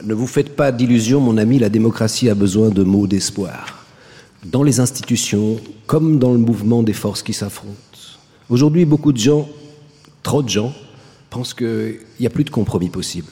Ne 0.04 0.14
vous 0.14 0.28
faites 0.28 0.56
pas 0.56 0.72
d'illusions, 0.72 1.20
mon 1.20 1.38
ami, 1.38 1.60
la 1.60 1.70
démocratie 1.70 2.30
a 2.30 2.36
besoin 2.36 2.70
de 2.70 2.84
mots 2.84 3.08
d'espoir. 3.08 3.86
Dans 4.46 4.64
les 4.64 4.80
institutions, 4.80 5.60
comme 5.88 6.20
dans 6.20 6.32
le 6.32 6.38
mouvement 6.38 6.84
des 6.84 6.94
forces 6.94 7.24
qui 7.24 7.34
s'affrontent. 7.34 7.74
Aujourd'hui, 8.50 8.86
beaucoup 8.86 9.12
de 9.12 9.18
gens, 9.18 9.50
trop 10.22 10.44
de 10.44 10.50
gens, 10.50 10.74
pense 11.36 11.54
qu'il 11.54 12.00
n'y 12.22 12.28
a 12.28 12.30
plus 12.30 12.46
de 12.46 12.50
compromis 12.50 12.88
possible. 12.88 13.28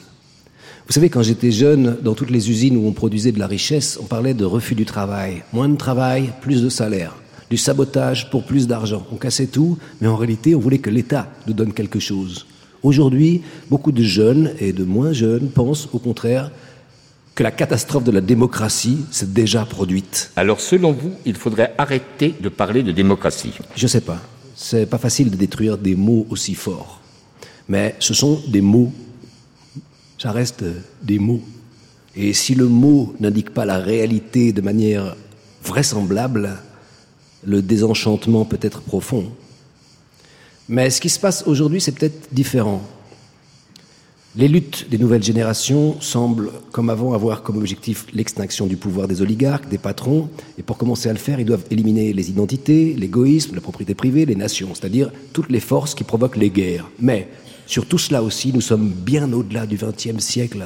Vous 0.86 0.92
savez, 0.92 1.08
quand 1.08 1.22
j'étais 1.22 1.50
jeune, 1.50 1.96
dans 2.02 2.12
toutes 2.12 2.28
les 2.28 2.50
usines 2.50 2.76
où 2.76 2.86
on 2.86 2.92
produisait 2.92 3.32
de 3.32 3.38
la 3.38 3.46
richesse, 3.46 3.98
on 3.98 4.04
parlait 4.04 4.34
de 4.34 4.44
refus 4.44 4.74
du 4.74 4.84
travail. 4.84 5.42
Moins 5.54 5.70
de 5.70 5.76
travail, 5.78 6.30
plus 6.42 6.60
de 6.62 6.68
salaire. 6.68 7.16
Du 7.48 7.56
sabotage 7.56 8.28
pour 8.28 8.44
plus 8.44 8.66
d'argent. 8.66 9.06
On 9.10 9.16
cassait 9.16 9.46
tout, 9.46 9.78
mais 10.02 10.08
en 10.08 10.16
réalité, 10.16 10.54
on 10.54 10.58
voulait 10.58 10.80
que 10.80 10.90
l'État 10.90 11.32
nous 11.46 11.54
donne 11.54 11.72
quelque 11.72 11.98
chose. 11.98 12.44
Aujourd'hui, 12.82 13.40
beaucoup 13.70 13.90
de 13.90 14.02
jeunes 14.02 14.52
et 14.60 14.74
de 14.74 14.84
moins 14.84 15.14
jeunes 15.14 15.48
pensent 15.48 15.88
au 15.94 15.98
contraire 15.98 16.50
que 17.34 17.42
la 17.42 17.52
catastrophe 17.52 18.04
de 18.04 18.12
la 18.12 18.20
démocratie 18.20 18.98
s'est 19.10 19.32
déjà 19.32 19.64
produite. 19.64 20.30
Alors, 20.36 20.60
selon 20.60 20.92
vous, 20.92 21.12
il 21.24 21.36
faudrait 21.36 21.72
arrêter 21.78 22.34
de 22.38 22.50
parler 22.50 22.82
de 22.82 22.92
démocratie? 22.92 23.54
Je 23.74 23.84
ne 23.84 23.88
sais 23.88 24.02
pas. 24.02 24.20
C'est 24.54 24.84
pas 24.84 24.98
facile 24.98 25.30
de 25.30 25.36
détruire 25.36 25.78
des 25.78 25.94
mots 25.94 26.26
aussi 26.28 26.54
forts. 26.54 27.00
Mais 27.68 27.94
ce 27.98 28.14
sont 28.14 28.40
des 28.48 28.60
mots. 28.60 28.92
Ça 30.18 30.32
reste 30.32 30.64
des 31.02 31.18
mots. 31.18 31.42
Et 32.16 32.32
si 32.32 32.54
le 32.54 32.68
mot 32.68 33.14
n'indique 33.20 33.50
pas 33.50 33.64
la 33.64 33.78
réalité 33.78 34.52
de 34.52 34.60
manière 34.60 35.16
vraisemblable, 35.64 36.58
le 37.44 37.62
désenchantement 37.62 38.44
peut 38.44 38.58
être 38.60 38.80
profond. 38.80 39.26
Mais 40.68 40.90
ce 40.90 41.00
qui 41.00 41.08
se 41.08 41.18
passe 41.18 41.44
aujourd'hui, 41.46 41.80
c'est 41.80 41.92
peut-être 41.92 42.32
différent. 42.32 42.82
Les 44.36 44.48
luttes 44.48 44.88
des 44.90 44.98
nouvelles 44.98 45.22
générations 45.22 46.00
semblent, 46.00 46.50
comme 46.72 46.90
avant, 46.90 47.12
avoir 47.12 47.42
comme 47.42 47.56
objectif 47.56 48.06
l'extinction 48.12 48.66
du 48.66 48.76
pouvoir 48.76 49.06
des 49.06 49.22
oligarques, 49.22 49.68
des 49.68 49.78
patrons, 49.78 50.28
et 50.58 50.62
pour 50.62 50.76
commencer 50.76 51.08
à 51.08 51.12
le 51.12 51.20
faire, 51.20 51.38
ils 51.38 51.46
doivent 51.46 51.66
éliminer 51.70 52.12
les 52.12 52.30
identités, 52.30 52.94
l'égoïsme, 52.94 53.54
la 53.54 53.60
propriété 53.60 53.94
privée, 53.94 54.26
les 54.26 54.34
nations, 54.34 54.74
c'est-à-dire 54.74 55.12
toutes 55.32 55.50
les 55.50 55.60
forces 55.60 55.94
qui 55.94 56.02
provoquent 56.02 56.36
les 56.36 56.50
guerres. 56.50 56.90
Mais 56.98 57.28
sur 57.66 57.86
tout 57.86 57.98
cela 57.98 58.22
aussi, 58.22 58.52
nous 58.52 58.60
sommes 58.60 58.90
bien 58.90 59.32
au-delà 59.32 59.66
du 59.66 59.76
XXe 59.76 60.22
siècle, 60.22 60.64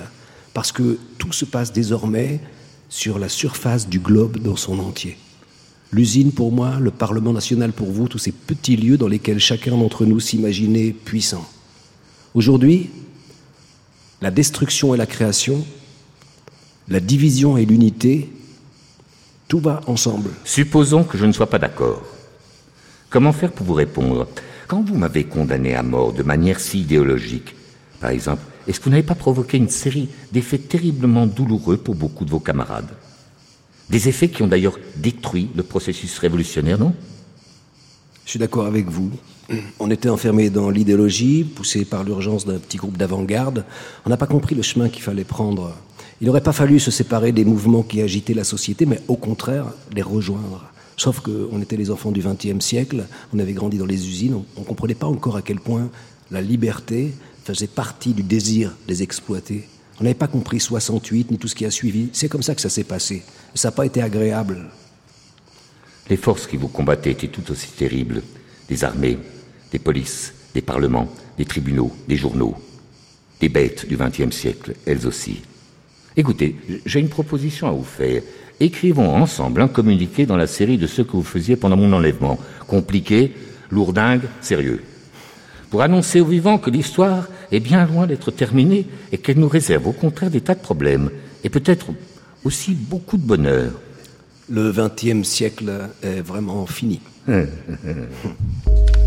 parce 0.55 0.73
que 0.73 0.99
tout 1.19 1.33
se 1.33 1.45
passe 1.45 1.73
désormais 1.73 2.41
sur 2.89 3.19
la 3.19 3.29
surface 3.29 3.89
du 3.89 3.99
globe 3.99 4.39
dans 4.39 4.57
son 4.57 4.79
entier. 4.79 5.17
L'usine 5.93 6.33
pour 6.33 6.53
moi, 6.53 6.79
le 6.81 6.91
Parlement 6.91 7.33
national 7.33 7.73
pour 7.73 7.91
vous, 7.91 8.09
tous 8.09 8.19
ces 8.19 8.33
petits 8.33 8.77
lieux 8.77 8.99
dans 8.99 9.09
lesquels 9.09 9.39
chacun 9.39 9.77
d'entre 9.77 10.05
nous 10.05 10.21
s'imaginait 10.21 10.93
puissant. 10.93 11.49
Aujourd'hui, 12.35 12.91
la 14.21 14.31
destruction 14.31 14.95
et 14.95 14.99
la 14.99 15.07
création, 15.07 15.65
la 16.89 17.01
division 17.01 17.57
et 17.57 17.65
l'unité, 17.65 18.31
tout 19.47 19.61
va 19.61 19.81
ensemble. 19.87 20.31
Supposons 20.45 21.05
que 21.05 21.17
je 21.17 21.25
ne 21.25 21.33
sois 21.33 21.49
pas 21.49 21.59
d'accord. 21.59 22.03
Comment 23.09 23.33
faire 23.33 23.53
pour 23.53 23.67
vous 23.67 23.75
répondre? 23.75 24.29
Quand 24.69 24.83
vous 24.83 24.99
m'avez 24.99 25.25
condamné 25.25 25.75
à 25.75 25.83
mort 25.83 26.13
de 26.13 26.23
manière 26.23 26.61
si 26.61 26.83
idéologique, 26.83 27.57
par 28.01 28.11
exemple, 28.11 28.43
est-ce 28.69 28.79
que 28.79 28.85
vous 28.85 28.91
n'avez 28.91 29.03
pas 29.03 29.15
provoqué 29.15 29.57
une 29.57 29.71
série 29.71 30.11
d'effets 30.31 30.59
terriblement 30.59 31.27
douloureux 31.27 31.79
pour 31.79 31.95
beaucoup 31.95 32.27
de 32.27 32.31
vos 32.31 32.39
camarades? 32.39 32.91
Des 33.89 34.09
effets 34.09 34.29
qui 34.29 34.43
ont 34.43 34.47
d'ailleurs 34.47 34.79
détruit 34.97 35.49
le 35.57 35.63
processus 35.63 36.19
révolutionnaire, 36.19 36.79
non? 36.79 36.95
Je 38.27 38.31
suis 38.31 38.39
d'accord 38.39 38.67
avec 38.67 38.89
vous. 38.89 39.11
On 39.81 39.91
était 39.91 40.11
enfermés 40.11 40.51
dans 40.51 40.69
l'idéologie, 40.69 41.45
poussés 41.45 41.87
par 41.87 42.05
l'urgence 42.05 42.45
d'un 42.45 42.59
petit 42.59 42.77
groupe 42.77 42.99
d'avant-garde. 42.99 43.65
On 44.05 44.11
n'a 44.11 44.19
pas 44.19 44.27
compris 44.27 44.55
le 44.55 44.61
chemin 44.61 44.91
qu'il 44.91 45.03
fallait 45.03 45.25
prendre. 45.25 45.75
Il 46.21 46.27
n'aurait 46.27 46.43
pas 46.43 46.53
fallu 46.53 46.79
se 46.79 46.91
séparer 46.91 47.33
des 47.33 47.47
mouvements 47.47 47.83
qui 47.83 48.03
agitaient 48.03 48.35
la 48.35 48.45
société, 48.45 48.85
mais 48.85 49.01
au 49.09 49.17
contraire, 49.17 49.65
les 49.95 50.03
rejoindre. 50.03 50.71
Sauf 50.99 51.21
qu'on 51.21 51.63
était 51.63 51.77
les 51.77 51.93
enfants 51.93 52.11
du 52.11 52.21
XXe 52.21 52.63
siècle, 52.63 53.07
on 53.33 53.39
avait 53.39 53.53
grandi 53.53 53.79
dans 53.79 53.87
les 53.87 54.09
usines, 54.09 54.43
on 54.57 54.61
ne 54.61 54.67
comprenait 54.67 54.97
pas 54.97 55.07
encore 55.07 55.37
à 55.37 55.43
quel 55.43 55.61
point 55.61 55.89
la 56.33 56.43
liberté 56.43 57.15
faisait 57.45 57.69
partie 57.69 58.13
du 58.13 58.25
désir 58.25 58.77
des 58.89 59.03
exploités. 59.03 59.69
On 60.01 60.05
n'avait 60.05 60.15
pas 60.15 60.27
compris 60.27 60.59
68 60.59 61.31
ni 61.31 61.39
tout 61.39 61.47
ce 61.47 61.55
qui 61.55 61.65
a 61.65 61.71
suivi. 61.71 62.09
C'est 62.13 62.29
comme 62.29 62.43
ça 62.43 62.55
que 62.55 62.61
ça 62.61 62.69
s'est 62.69 62.85
passé. 62.85 63.23
Ça 63.55 63.69
n'a 63.69 63.73
pas 63.73 63.87
été 63.87 64.03
agréable. 64.03 64.67
Les 66.11 66.17
forces 66.17 66.49
qui 66.49 66.57
vous 66.57 66.69
combattaient 66.69 67.13
étaient 67.13 67.29
tout 67.29 67.49
aussi 67.51 67.69
terribles. 67.69 68.23
Des 68.69 68.83
armées, 68.83 69.19
des 69.71 69.79
polices, 69.79 70.35
des 70.53 70.63
parlements, 70.63 71.09
des 71.37 71.45
tribunaux, 71.45 71.93
des 72.09 72.17
journaux. 72.17 72.57
Des 73.41 73.49
bêtes 73.49 73.87
du 73.87 73.97
XXe 73.97 74.35
siècle, 74.35 74.75
elles 74.85 75.07
aussi. 75.07 75.43
Écoutez, 76.17 76.57
j'ai 76.85 76.99
une 76.99 77.09
proposition 77.09 77.69
à 77.69 77.71
vous 77.71 77.85
faire. 77.85 78.23
Écrivons 78.61 79.15
ensemble 79.15 79.61
un 79.63 79.69
communiqué 79.69 80.27
dans 80.27 80.37
la 80.37 80.49
série 80.49 80.79
de 80.79 80.87
ce 80.87 81.03
que 81.03 81.13
vous 81.13 81.23
faisiez 81.23 81.57
pendant 81.57 81.77
mon 81.77 81.93
enlèvement. 81.93 82.39
Compliqué, 82.67 83.33
lourdingue, 83.71 84.23
sérieux. 84.41 84.83
Pour 85.71 85.83
annoncer 85.83 86.21
aux 86.21 86.27
vivants 86.27 86.59
que 86.59 86.71
l'histoire 86.71 87.29
est 87.53 87.61
bien 87.61 87.87
loin 87.87 88.07
d'être 88.07 88.31
terminée 88.31 88.87
et 89.13 89.19
qu'elle 89.19 89.39
nous 89.39 89.49
réserve 89.49 89.87
au 89.87 89.93
contraire 89.93 90.31
des 90.31 90.41
tas 90.41 90.55
de 90.55 90.61
problèmes 90.61 91.11
et 91.45 91.51
peut-être 91.51 91.87
aussi 92.45 92.75
beaucoup 92.75 93.17
de 93.17 93.27
bonheur. 93.27 93.73
Le 94.51 94.73
XXe 94.73 95.29
siècle 95.29 95.71
est 96.03 96.21
vraiment 96.21 96.67
fini. 96.67 97.01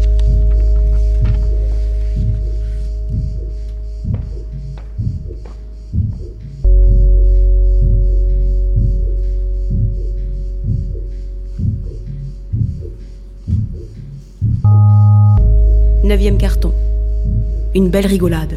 Neuvième 16.03 16.37
carton. 16.37 16.73
Une 17.75 17.89
belle 17.89 18.07
rigolade. 18.07 18.55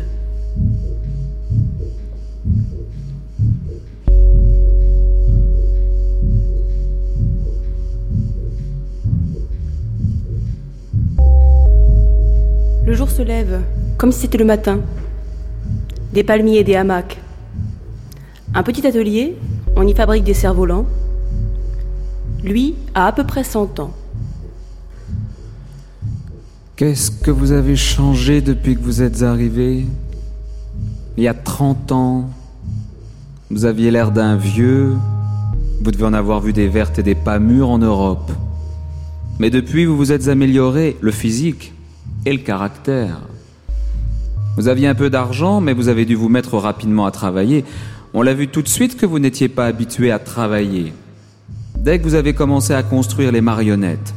Le 12.86 12.94
jour 12.94 13.10
se 13.10 13.20
lève, 13.20 13.60
comme 13.98 14.10
si 14.10 14.20
c'était 14.20 14.38
le 14.38 14.46
matin. 14.46 14.80
Des 16.14 16.24
palmiers 16.24 16.60
et 16.60 16.64
des 16.64 16.76
hamacs. 16.76 17.20
Un 18.54 18.62
petit 18.62 18.86
atelier, 18.86 19.36
on 19.76 19.86
y 19.86 19.92
fabrique 19.92 20.24
des 20.24 20.32
cerfs-volants. 20.32 20.86
Lui 22.42 22.74
a 22.94 23.06
à 23.06 23.12
peu 23.12 23.24
près 23.24 23.44
100 23.44 23.80
ans. 23.80 23.90
Qu'est-ce 26.76 27.12
que 27.12 27.30
vous 27.30 27.52
avez 27.52 27.76
changé 27.76 28.40
depuis 28.40 28.74
que 28.74 28.82
vous 28.82 29.00
êtes 29.00 29.22
arrivé? 29.22 29.86
Il 31.16 31.22
y 31.22 31.28
a 31.28 31.34
30 31.34 31.92
ans, 31.92 32.30
vous 33.48 33.64
aviez 33.64 33.92
l'air 33.92 34.10
d'un 34.10 34.34
vieux, 34.34 34.96
vous 35.80 35.90
devez 35.92 36.04
en 36.04 36.12
avoir 36.12 36.40
vu 36.40 36.52
des 36.52 36.66
vertes 36.66 36.98
et 36.98 37.04
des 37.04 37.14
pas 37.14 37.38
mûres 37.38 37.70
en 37.70 37.78
Europe. 37.78 38.32
Mais 39.38 39.50
depuis, 39.50 39.84
vous 39.84 39.96
vous 39.96 40.10
êtes 40.10 40.26
amélioré, 40.26 40.96
le 41.00 41.12
physique 41.12 41.72
et 42.26 42.32
le 42.32 42.40
caractère. 42.40 43.20
Vous 44.56 44.66
aviez 44.66 44.88
un 44.88 44.96
peu 44.96 45.10
d'argent, 45.10 45.60
mais 45.60 45.74
vous 45.74 45.86
avez 45.86 46.04
dû 46.04 46.16
vous 46.16 46.28
mettre 46.28 46.58
rapidement 46.58 47.06
à 47.06 47.12
travailler. 47.12 47.64
On 48.14 48.22
l'a 48.22 48.34
vu 48.34 48.48
tout 48.48 48.62
de 48.62 48.68
suite 48.68 48.96
que 48.96 49.06
vous 49.06 49.20
n'étiez 49.20 49.48
pas 49.48 49.66
habitué 49.66 50.10
à 50.10 50.18
travailler. 50.18 50.92
Dès 51.78 52.00
que 52.00 52.02
vous 52.02 52.14
avez 52.14 52.34
commencé 52.34 52.74
à 52.74 52.82
construire 52.82 53.30
les 53.30 53.42
marionnettes. 53.42 54.12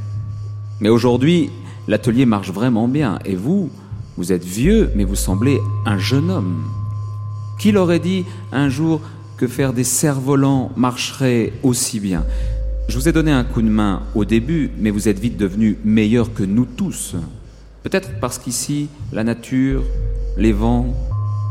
Mais 0.80 0.90
aujourd'hui, 0.90 1.52
l'atelier 1.88 2.26
marche 2.26 2.52
vraiment 2.52 2.88
bien. 2.88 3.20
Et 3.26 3.36
vous, 3.36 3.70
vous 4.18 4.32
êtes 4.32 4.44
vieux, 4.44 4.92
mais 4.96 5.04
vous 5.04 5.16
semblez 5.16 5.60
un 5.86 5.98
jeune 5.98 6.30
homme. 6.30 6.64
Qui 7.60 7.72
l'aurait 7.72 8.00
dit 8.00 8.26
un 8.52 8.70
jour 8.70 9.02
que 9.38 9.48
faire 9.48 9.74
des 9.74 9.84
cerfs-volants 9.84 10.72
marcherait 10.76 11.54
aussi 11.64 12.00
bien? 12.00 12.26
Je 12.88 12.98
vous 12.98 13.10
ai 13.10 13.12
donné 13.12 13.32
un 13.32 13.44
coup 13.44 13.62
de 13.62 13.70
main 13.70 14.04
au 14.16 14.26
début, 14.26 14.72
mais 14.80 14.92
vous 14.92 15.10
êtes 15.10 15.20
vite 15.20 15.38
devenu 15.38 15.78
meilleur 15.84 16.34
que 16.34 16.44
nous 16.44 16.66
tous. 16.66 17.16
Peut-être 17.84 18.20
parce 18.20 18.38
qu'ici, 18.40 18.90
la 19.12 19.24
nature, 19.24 19.84
les 20.38 20.54
vents, 20.54 20.94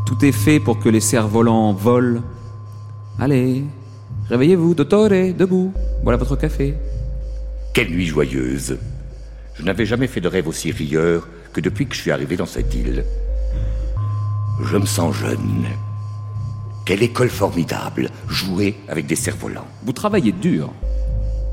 tout 0.06 0.24
est 0.24 0.32
fait 0.32 0.60
pour 0.60 0.78
que 0.78 0.88
les 0.88 1.00
cerfs-volants 1.00 1.72
volent. 1.72 2.22
Allez, 3.18 3.64
réveillez-vous, 4.28 4.74
dottore, 4.74 5.08
debout, 5.08 5.72
voilà 6.02 6.16
votre 6.16 6.36
café. 6.36 6.74
Quelle 7.74 7.90
nuit 7.90 8.06
joyeuse 8.06 8.78
Je 9.58 9.64
n'avais 9.64 9.86
jamais 9.86 10.06
fait 10.06 10.20
de 10.20 10.28
rêve 10.28 10.48
aussi 10.48 10.70
rieur 10.70 11.28
que 11.52 11.60
depuis 11.60 11.86
que 11.86 11.94
je 11.94 12.00
suis 12.00 12.10
arrivé 12.10 12.36
dans 12.36 12.46
cette 12.46 12.74
île. 12.74 13.04
Je 14.62 14.76
me 14.76 14.86
sens 14.86 15.14
jeune. 15.14 15.64
Quelle 16.84 17.02
école 17.02 17.30
formidable, 17.30 18.10
jouer 18.28 18.76
avec 18.88 19.06
des 19.06 19.16
cerfs-volants. 19.16 19.66
Vous 19.82 19.92
travaillez 19.92 20.32
dur. 20.32 20.72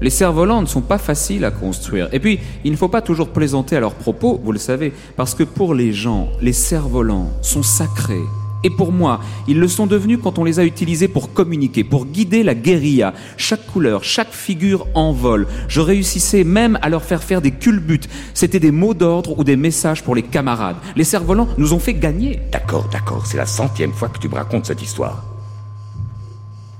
Les 0.02 0.10
cerfs-volants 0.10 0.62
ne 0.62 0.68
sont 0.68 0.82
pas 0.82 0.98
faciles 0.98 1.46
à 1.46 1.52
construire. 1.52 2.10
Et 2.12 2.20
puis, 2.20 2.40
il 2.66 2.72
ne 2.72 2.78
faut 2.78 2.90
pas 2.90 3.02
toujours 3.02 3.30
plaisanter 3.30 3.78
à 3.78 3.80
leurs 3.80 3.96
propos, 3.96 4.40
vous 4.44 4.52
le 4.52 4.60
savez, 4.60 4.92
parce 5.16 5.34
que 5.34 5.44
pour 5.44 5.74
les 5.74 5.94
gens, 5.94 6.30
les 6.42 6.54
cerfs-volants 6.54 7.32
sont 7.42 7.64
sacrés. 7.64 8.28
Et 8.64 8.70
pour 8.70 8.92
moi, 8.92 9.20
ils 9.48 9.60
le 9.60 9.68
sont 9.68 9.88
devenus 9.88 10.20
quand 10.24 10.40
on 10.40 10.44
les 10.44 10.60
a 10.60 10.64
utilisés 10.64 11.08
pour 11.08 11.34
communiquer, 11.34 11.84
pour 11.84 12.06
guider 12.06 12.44
la 12.44 12.56
guérilla. 12.56 13.14
Chaque 13.36 13.66
couleur, 13.68 14.04
chaque 14.04 14.32
figure 14.32 14.88
en 14.94 15.12
vol. 15.12 15.48
Je 15.68 15.82
réussissais 15.82 16.44
même 16.44 16.80
à 16.82 16.90
leur 16.90 17.04
faire 17.04 17.24
faire 17.24 17.42
des 17.42 17.52
culbutes. 17.52 18.08
C'était 18.34 18.60
des 18.60 18.72
mots 18.72 18.94
d'ordre 18.94 19.38
ou 19.38 19.44
des 19.44 19.58
messages 19.58 20.04
pour 20.04 20.16
les 20.16 20.24
camarades. 20.24 20.78
Les 20.96 21.04
cerfs-volants 21.04 21.50
nous 21.58 21.74
ont 21.74 21.80
fait 21.80 21.94
gagner. 21.94 22.40
D'accord, 22.52 22.88
d'accord, 22.90 23.26
c'est 23.26 23.38
la 23.38 23.46
centième 23.46 23.92
fois 23.92 24.10
que 24.10 24.20
tu 24.20 24.30
me 24.30 24.36
racontes 24.36 24.66
cette 24.66 24.82
histoire. 24.82 25.26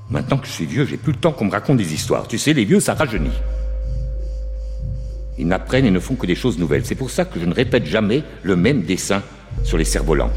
Maintenant 0.10 0.38
que 0.38 0.48
je 0.48 0.52
suis 0.52 0.66
vieux, 0.66 0.86
j'ai 0.86 0.98
plus 0.98 1.12
le 1.12 1.20
temps 1.20 1.32
qu'on 1.32 1.46
me 1.46 1.52
raconte 1.52 1.78
des 1.78 1.94
histoires. 1.94 2.28
Tu 2.28 2.38
sais, 2.38 2.54
les 2.54 2.66
vieux, 2.66 2.80
ça 2.80 2.94
rajeunit. 2.94 3.32
Ils 5.40 5.48
n'apprennent 5.48 5.86
et 5.86 5.92
ne 5.92 6.00
font 6.00 6.16
que 6.16 6.28
des 6.28 6.36
choses 6.36 6.60
nouvelles. 6.60 6.86
C'est 6.86 6.96
pour 6.96 7.10
ça 7.10 7.26
que 7.26 7.40
je 7.40 7.46
ne 7.46 7.54
répète 7.54 7.86
jamais 7.86 8.24
le 8.44 8.56
même 8.56 8.84
dessin 8.84 9.24
sur 9.64 9.78
les 9.78 9.86
cerfs-volants. 9.86 10.32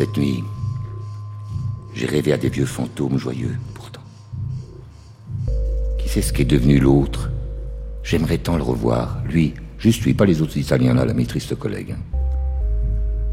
Cette 0.00 0.16
nuit, 0.16 0.42
j'ai 1.92 2.06
rêvé 2.06 2.32
à 2.32 2.38
des 2.38 2.48
vieux 2.48 2.64
fantômes 2.64 3.18
joyeux, 3.18 3.58
pourtant. 3.74 4.00
Qui 5.98 6.08
sait 6.08 6.22
ce 6.22 6.32
qu'est 6.32 6.46
devenu 6.46 6.78
l'autre? 6.78 7.28
J'aimerais 8.02 8.38
tant 8.38 8.56
le 8.56 8.62
revoir, 8.62 9.22
lui, 9.26 9.52
juste 9.78 10.02
lui, 10.04 10.14
pas 10.14 10.24
les 10.24 10.40
autres 10.40 10.56
Italiens 10.56 10.94
là, 10.94 11.04
la 11.04 11.12
mes 11.12 11.26
tristes 11.26 11.54
collègues. 11.54 11.96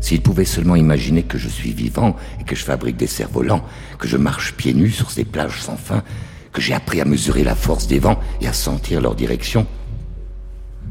S'il 0.02 0.22
pouvait 0.22 0.44
seulement 0.44 0.76
imaginer 0.76 1.24
que 1.24 1.38
je 1.38 1.48
suis 1.48 1.72
vivant 1.72 2.18
et 2.42 2.44
que 2.44 2.54
je 2.54 2.66
fabrique 2.66 2.98
des 2.98 3.08
cerfs-volants, 3.08 3.64
que 3.98 4.10
je 4.10 4.18
marche 4.18 4.54
pieds 4.56 4.74
nus 4.74 4.92
sur 4.92 5.10
ces 5.10 5.24
plages 5.24 5.62
sans 5.62 5.78
fin, 5.78 6.04
que 6.52 6.60
j'ai 6.60 6.74
appris 6.74 7.00
à 7.00 7.06
mesurer 7.06 7.46
la 7.46 7.56
force 7.56 7.88
des 7.88 8.00
vents 8.00 8.20
et 8.42 8.48
à 8.50 8.52
sentir 8.52 9.00
leur 9.00 9.16
direction. 9.16 9.66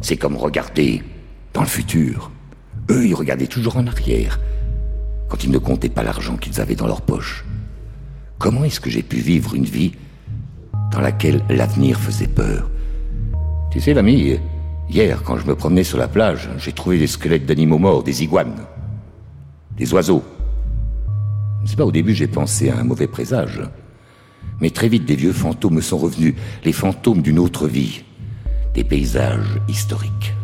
C'est 0.01 0.17
comme 0.17 0.37
regarder 0.37 1.03
dans 1.53 1.61
le 1.61 1.67
futur. 1.67 2.31
Eux, 2.89 3.07
ils 3.07 3.15
regardaient 3.15 3.47
toujours 3.47 3.77
en 3.77 3.87
arrière, 3.87 4.41
quand 5.29 5.45
ils 5.45 5.51
ne 5.51 5.59
comptaient 5.59 5.89
pas 5.89 6.03
l'argent 6.03 6.37
qu'ils 6.37 6.61
avaient 6.61 6.75
dans 6.75 6.87
leur 6.87 7.03
poche. 7.03 7.45
Comment 8.39 8.65
est-ce 8.65 8.81
que 8.81 8.91
j'ai 8.91 9.03
pu 9.03 9.17
vivre 9.17 9.55
une 9.55 9.65
vie 9.65 9.93
dans 10.93 11.01
laquelle 11.01 11.43
l'avenir 11.49 11.99
faisait 11.99 12.29
peur? 12.29 12.71
Tu 13.71 13.81
sais, 13.81 13.95
l'ami, 13.95 14.39
hier, 14.89 15.23
quand 15.23 15.39
je 15.39 15.47
me 15.47 15.55
promenais 15.55 15.85
sur 15.85 15.99
la 15.99 16.09
plage, 16.09 16.49
j'ai 16.59 16.73
trouvé 16.73 16.99
des 16.99 17.07
squelettes 17.07 17.47
d'animaux 17.47 17.79
morts, 17.79 18.03
des 18.03 18.23
iguanes, 18.23 18.65
des 19.77 19.93
oiseaux. 19.93 20.23
Je 21.65 21.71
sais 21.71 21.77
pas, 21.77 21.85
au 21.85 21.93
début, 21.93 22.15
j'ai 22.15 22.29
pensé 22.29 22.71
à 22.71 22.79
un 22.79 22.85
mauvais 22.85 23.07
présage. 23.07 23.63
Mais 24.61 24.71
très 24.71 24.89
vite, 24.89 25.05
des 25.05 25.17
vieux 25.17 25.33
fantômes 25.33 25.75
me 25.75 25.81
sont 25.81 25.99
revenus, 25.99 26.35
les 26.65 26.73
fantômes 26.73 27.23
d'une 27.23 27.39
autre 27.39 27.67
vie, 27.67 28.05
des 28.75 28.85
paysages 28.85 29.61
historiques. 29.69 30.35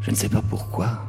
Je 0.00 0.10
ne 0.10 0.16
sais 0.16 0.28
pas 0.28 0.42
pourquoi. 0.48 1.07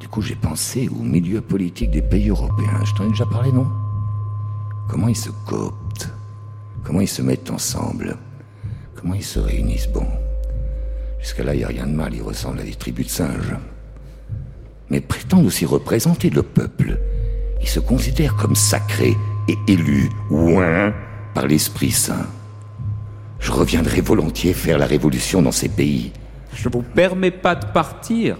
Du 0.00 0.08
coup, 0.08 0.22
j'ai 0.22 0.34
pensé 0.34 0.88
au 0.88 1.02
milieu 1.02 1.40
politique 1.40 1.90
des 1.90 2.02
pays 2.02 2.28
européens. 2.28 2.84
Je 2.84 2.94
t'en 2.94 3.04
ai 3.04 3.08
déjà 3.08 3.26
parlé, 3.26 3.50
non? 3.50 3.66
Comment 4.88 5.08
ils 5.08 5.16
se 5.16 5.30
cooptent? 5.46 6.10
Comment 6.84 7.00
ils 7.00 7.08
se 7.08 7.22
mettent 7.22 7.50
ensemble? 7.50 8.16
Comment 8.94 9.14
ils 9.14 9.24
se 9.24 9.38
réunissent? 9.38 9.88
Bon, 9.88 10.06
jusqu'à 11.20 11.44
là, 11.44 11.54
il 11.54 11.58
n'y 11.58 11.64
a 11.64 11.68
rien 11.68 11.86
de 11.86 11.94
mal, 11.94 12.14
ils 12.14 12.22
ressemblent 12.22 12.60
à 12.60 12.64
des 12.64 12.74
tribus 12.74 13.06
de 13.06 13.10
singes. 13.10 13.56
Mais 14.90 15.00
prétendent 15.00 15.46
aussi 15.46 15.66
représenter 15.66 16.30
le 16.30 16.42
peuple. 16.42 17.00
Ils 17.60 17.68
se 17.68 17.80
considèrent 17.80 18.36
comme 18.36 18.54
sacrés 18.54 19.16
et 19.48 19.56
élus, 19.66 20.10
ouin, 20.30 20.94
par 21.34 21.46
l'Esprit 21.46 21.90
Saint. 21.90 22.26
Je 23.40 23.50
reviendrai 23.50 24.00
volontiers 24.00 24.54
faire 24.54 24.78
la 24.78 24.86
révolution 24.86 25.42
dans 25.42 25.52
ces 25.52 25.68
pays. 25.68 26.12
Je 26.54 26.68
vous 26.68 26.82
permets 26.82 27.30
pas 27.30 27.54
de 27.54 27.66
partir. 27.66 28.36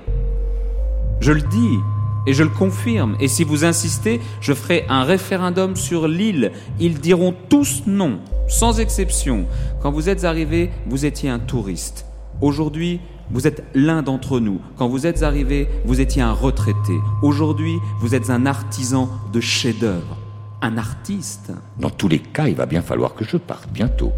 Je 1.21 1.33
le 1.33 1.43
dis 1.43 1.79
et 2.27 2.33
je 2.33 2.43
le 2.43 2.51
confirme. 2.51 3.17
Et 3.21 3.29
si 3.29 3.45
vous 3.45 3.65
insistez, 3.65 4.21
je 4.41 4.53
ferai 4.53 4.85
un 4.89 5.05
référendum 5.05 5.77
sur 5.77 6.09
l'île. 6.09 6.53
Ils 6.81 7.01
diront 7.01 7.35
tous 7.49 7.85
non, 7.87 8.19
sans 8.49 8.81
exception. 8.81 9.47
Quand 9.81 9.91
vous 9.91 10.09
êtes 10.09 10.25
arrivé, 10.25 10.71
vous 10.87 11.07
étiez 11.07 11.31
un 11.31 11.39
touriste. 11.39 12.07
Aujourd'hui, 12.41 13.01
vous 13.31 13.47
êtes 13.47 13.65
l'un 13.75 14.03
d'entre 14.03 14.41
nous. 14.41 14.61
Quand 14.77 14.89
vous 14.89 15.07
êtes 15.07 15.23
arrivé, 15.23 15.69
vous 15.85 16.01
étiez 16.01 16.23
un 16.23 16.33
retraité. 16.33 16.99
Aujourd'hui, 17.23 17.77
vous 18.01 18.15
êtes 18.15 18.31
un 18.31 18.47
artisan 18.47 19.09
de 19.33 19.41
chef-d'œuvre. 19.41 20.19
Un 20.63 20.79
artiste. 20.79 21.53
Dans 21.79 21.91
tous 21.91 22.09
les 22.09 22.19
cas, 22.19 22.49
il 22.49 22.55
va 22.55 22.67
bien 22.67 22.83
falloir 22.83 23.15
que 23.15 23.25
je 23.25 23.37
parte 23.37 23.71
bientôt. 23.71 24.13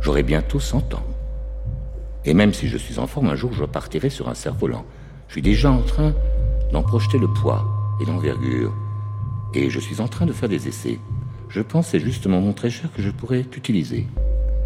J'aurai 0.00 0.22
bientôt 0.22 0.60
100 0.60 0.94
ans. 0.94 1.06
Et 2.24 2.34
même 2.34 2.52
si 2.52 2.68
je 2.68 2.76
suis 2.76 2.98
en 2.98 3.06
forme, 3.06 3.28
un 3.28 3.34
jour 3.34 3.52
je 3.52 3.64
partirai 3.64 4.10
sur 4.10 4.28
un 4.28 4.34
cerf-volant. 4.34 4.84
Je 5.28 5.32
suis 5.32 5.42
déjà 5.42 5.70
en 5.70 5.82
train 5.82 6.14
d'en 6.72 6.82
projeter 6.82 7.18
le 7.18 7.28
poids 7.28 7.64
et 8.00 8.04
l'envergure. 8.04 8.72
Et 9.54 9.70
je 9.70 9.80
suis 9.80 10.00
en 10.00 10.08
train 10.08 10.26
de 10.26 10.32
faire 10.32 10.48
des 10.48 10.68
essais. 10.68 10.98
Je 11.48 11.60
pense 11.60 11.88
c'est 11.88 12.00
justement 12.00 12.40
mon 12.40 12.52
très 12.52 12.70
cher 12.70 12.90
que 12.92 13.02
je 13.02 13.10
pourrais 13.10 13.44
t'utiliser 13.44 14.06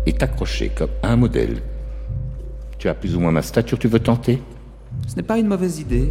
et 0.07 0.13
t'accrocher 0.13 0.71
comme 0.71 0.91
un 1.03 1.17
modèle. 1.17 1.63
Tu 2.79 2.89
as 2.89 2.95
plus 2.95 3.17
ou 3.17 3.21
moins 3.21 3.33
ma 3.33 3.43
stature, 3.43 3.79
tu 3.79 3.89
veux 3.89 4.01
tenter? 4.01 4.41
Ce 5.07 5.17
n'est 5.17 5.23
pas 5.23 5.39
une 5.39 5.49
mauvaise 5.49 5.81
idée. 5.81 6.11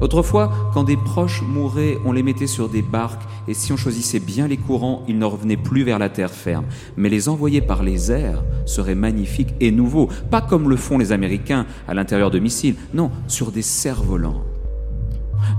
Autrefois, 0.00 0.52
quand 0.72 0.84
des 0.84 0.96
proches 0.96 1.42
mouraient, 1.42 1.98
on 2.04 2.12
les 2.12 2.22
mettait 2.22 2.46
sur 2.46 2.68
des 2.68 2.82
barques, 2.82 3.22
et 3.46 3.54
si 3.54 3.72
on 3.72 3.76
choisissait 3.76 4.20
bien 4.20 4.48
les 4.48 4.56
courants, 4.56 5.02
ils 5.08 5.18
ne 5.18 5.24
revenaient 5.24 5.56
plus 5.56 5.84
vers 5.84 5.98
la 5.98 6.08
terre 6.08 6.30
ferme. 6.30 6.64
Mais 6.96 7.08
les 7.08 7.28
envoyer 7.28 7.60
par 7.60 7.82
les 7.82 8.10
airs 8.10 8.42
serait 8.66 8.94
magnifique 8.94 9.54
et 9.60 9.70
nouveau, 9.70 10.08
pas 10.30 10.40
comme 10.40 10.68
le 10.68 10.76
font 10.76 10.98
les 10.98 11.12
Américains 11.12 11.66
à 11.86 11.94
l'intérieur 11.94 12.30
de 12.30 12.38
missiles, 12.38 12.76
non, 12.92 13.10
sur 13.28 13.52
des 13.52 13.62
cerfs-volants. 13.62 14.42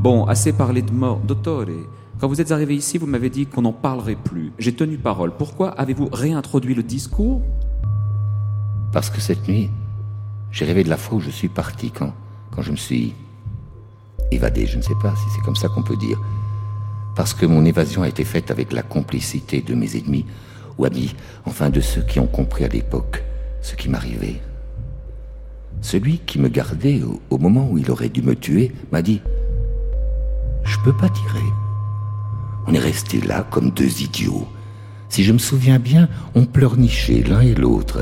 Bon, 0.01 0.25
assez 0.25 0.51
parlé 0.51 0.81
de 0.81 0.91
mort. 0.91 1.19
Dottore, 1.19 1.65
quand 2.19 2.27
vous 2.27 2.41
êtes 2.41 2.51
arrivé 2.51 2.75
ici, 2.75 2.97
vous 2.97 3.07
m'avez 3.07 3.29
dit 3.29 3.45
qu'on 3.45 3.61
n'en 3.61 3.73
parlerait 3.73 4.15
plus. 4.15 4.51
J'ai 4.57 4.73
tenu 4.73 4.97
parole. 4.97 5.31
Pourquoi 5.37 5.69
avez-vous 5.69 6.09
réintroduit 6.11 6.73
le 6.73 6.83
discours? 6.83 7.41
Parce 8.91 9.09
que 9.09 9.19
cette 9.19 9.47
nuit, 9.47 9.69
j'ai 10.51 10.65
rêvé 10.65 10.83
de 10.83 10.89
la 10.89 10.97
fois 10.97 11.17
où 11.17 11.21
je 11.21 11.29
suis 11.29 11.49
parti, 11.49 11.91
quand, 11.91 12.13
quand 12.51 12.61
je 12.61 12.71
me 12.71 12.77
suis 12.77 13.13
évadé, 14.31 14.65
je 14.65 14.77
ne 14.77 14.81
sais 14.81 14.95
pas 15.01 15.13
si 15.15 15.23
c'est 15.33 15.41
comme 15.41 15.55
ça 15.55 15.67
qu'on 15.67 15.83
peut 15.83 15.97
dire. 15.97 16.19
Parce 17.15 17.33
que 17.33 17.45
mon 17.45 17.63
évasion 17.65 18.03
a 18.03 18.07
été 18.07 18.23
faite 18.25 18.51
avec 18.51 18.73
la 18.73 18.81
complicité 18.81 19.61
de 19.61 19.73
mes 19.73 19.95
ennemis, 19.95 20.25
ou 20.77 20.85
amis, 20.85 21.15
enfin 21.45 21.69
de 21.69 21.79
ceux 21.79 22.01
qui 22.01 22.19
ont 22.19 22.27
compris 22.27 22.65
à 22.65 22.67
l'époque 22.67 23.23
ce 23.61 23.75
qui 23.75 23.89
m'arrivait. 23.89 24.41
celui 25.81 26.19
qui 26.19 26.39
me 26.39 26.49
gardait 26.49 27.01
au, 27.29 27.37
moment 27.37 27.67
où 27.69 27.77
il 27.77 27.91
aurait 27.91 28.09
dû 28.09 28.21
me 28.21 28.35
tuer 28.35 28.71
m'a 28.91 29.01
dit 29.01 29.21
Je 30.63 30.77
peux 30.83 30.95
pas 30.95 31.09
tirer. 31.09 31.45
On 32.67 32.73
est 32.73 32.79
restés 32.79 33.21
là 33.21 33.45
comme 33.49 33.71
deux 33.71 34.01
idiots. 34.01 34.47
Si 35.09 35.23
je 35.23 35.33
me 35.33 35.37
souviens 35.37 35.79
bien, 35.79 36.09
on 36.33 36.45
pleurnichait 36.45 37.23
l'un 37.23 37.41
et 37.41 37.55
l'autre. 37.55 37.99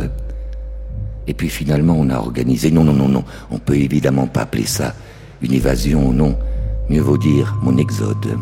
Et 1.28 1.34
puis 1.34 1.50
finalement, 1.50 1.96
on 1.98 2.10
a 2.10 2.18
organisé. 2.18 2.72
Non, 2.72 2.84
non, 2.84 2.94
non, 2.94 3.10
non. 3.10 3.24
On 3.52 3.60
peut 3.60 3.76
évidemment 3.76 4.28
pas 4.28 4.42
appeler 4.42 4.66
ça 4.66 4.94
une 5.44 5.54
évasion, 5.54 6.14
non. 6.14 6.38
Mieux 6.90 7.02
vaut 7.02 7.18
dire 7.18 7.58
mon 7.62 7.78
exode. 7.78 8.38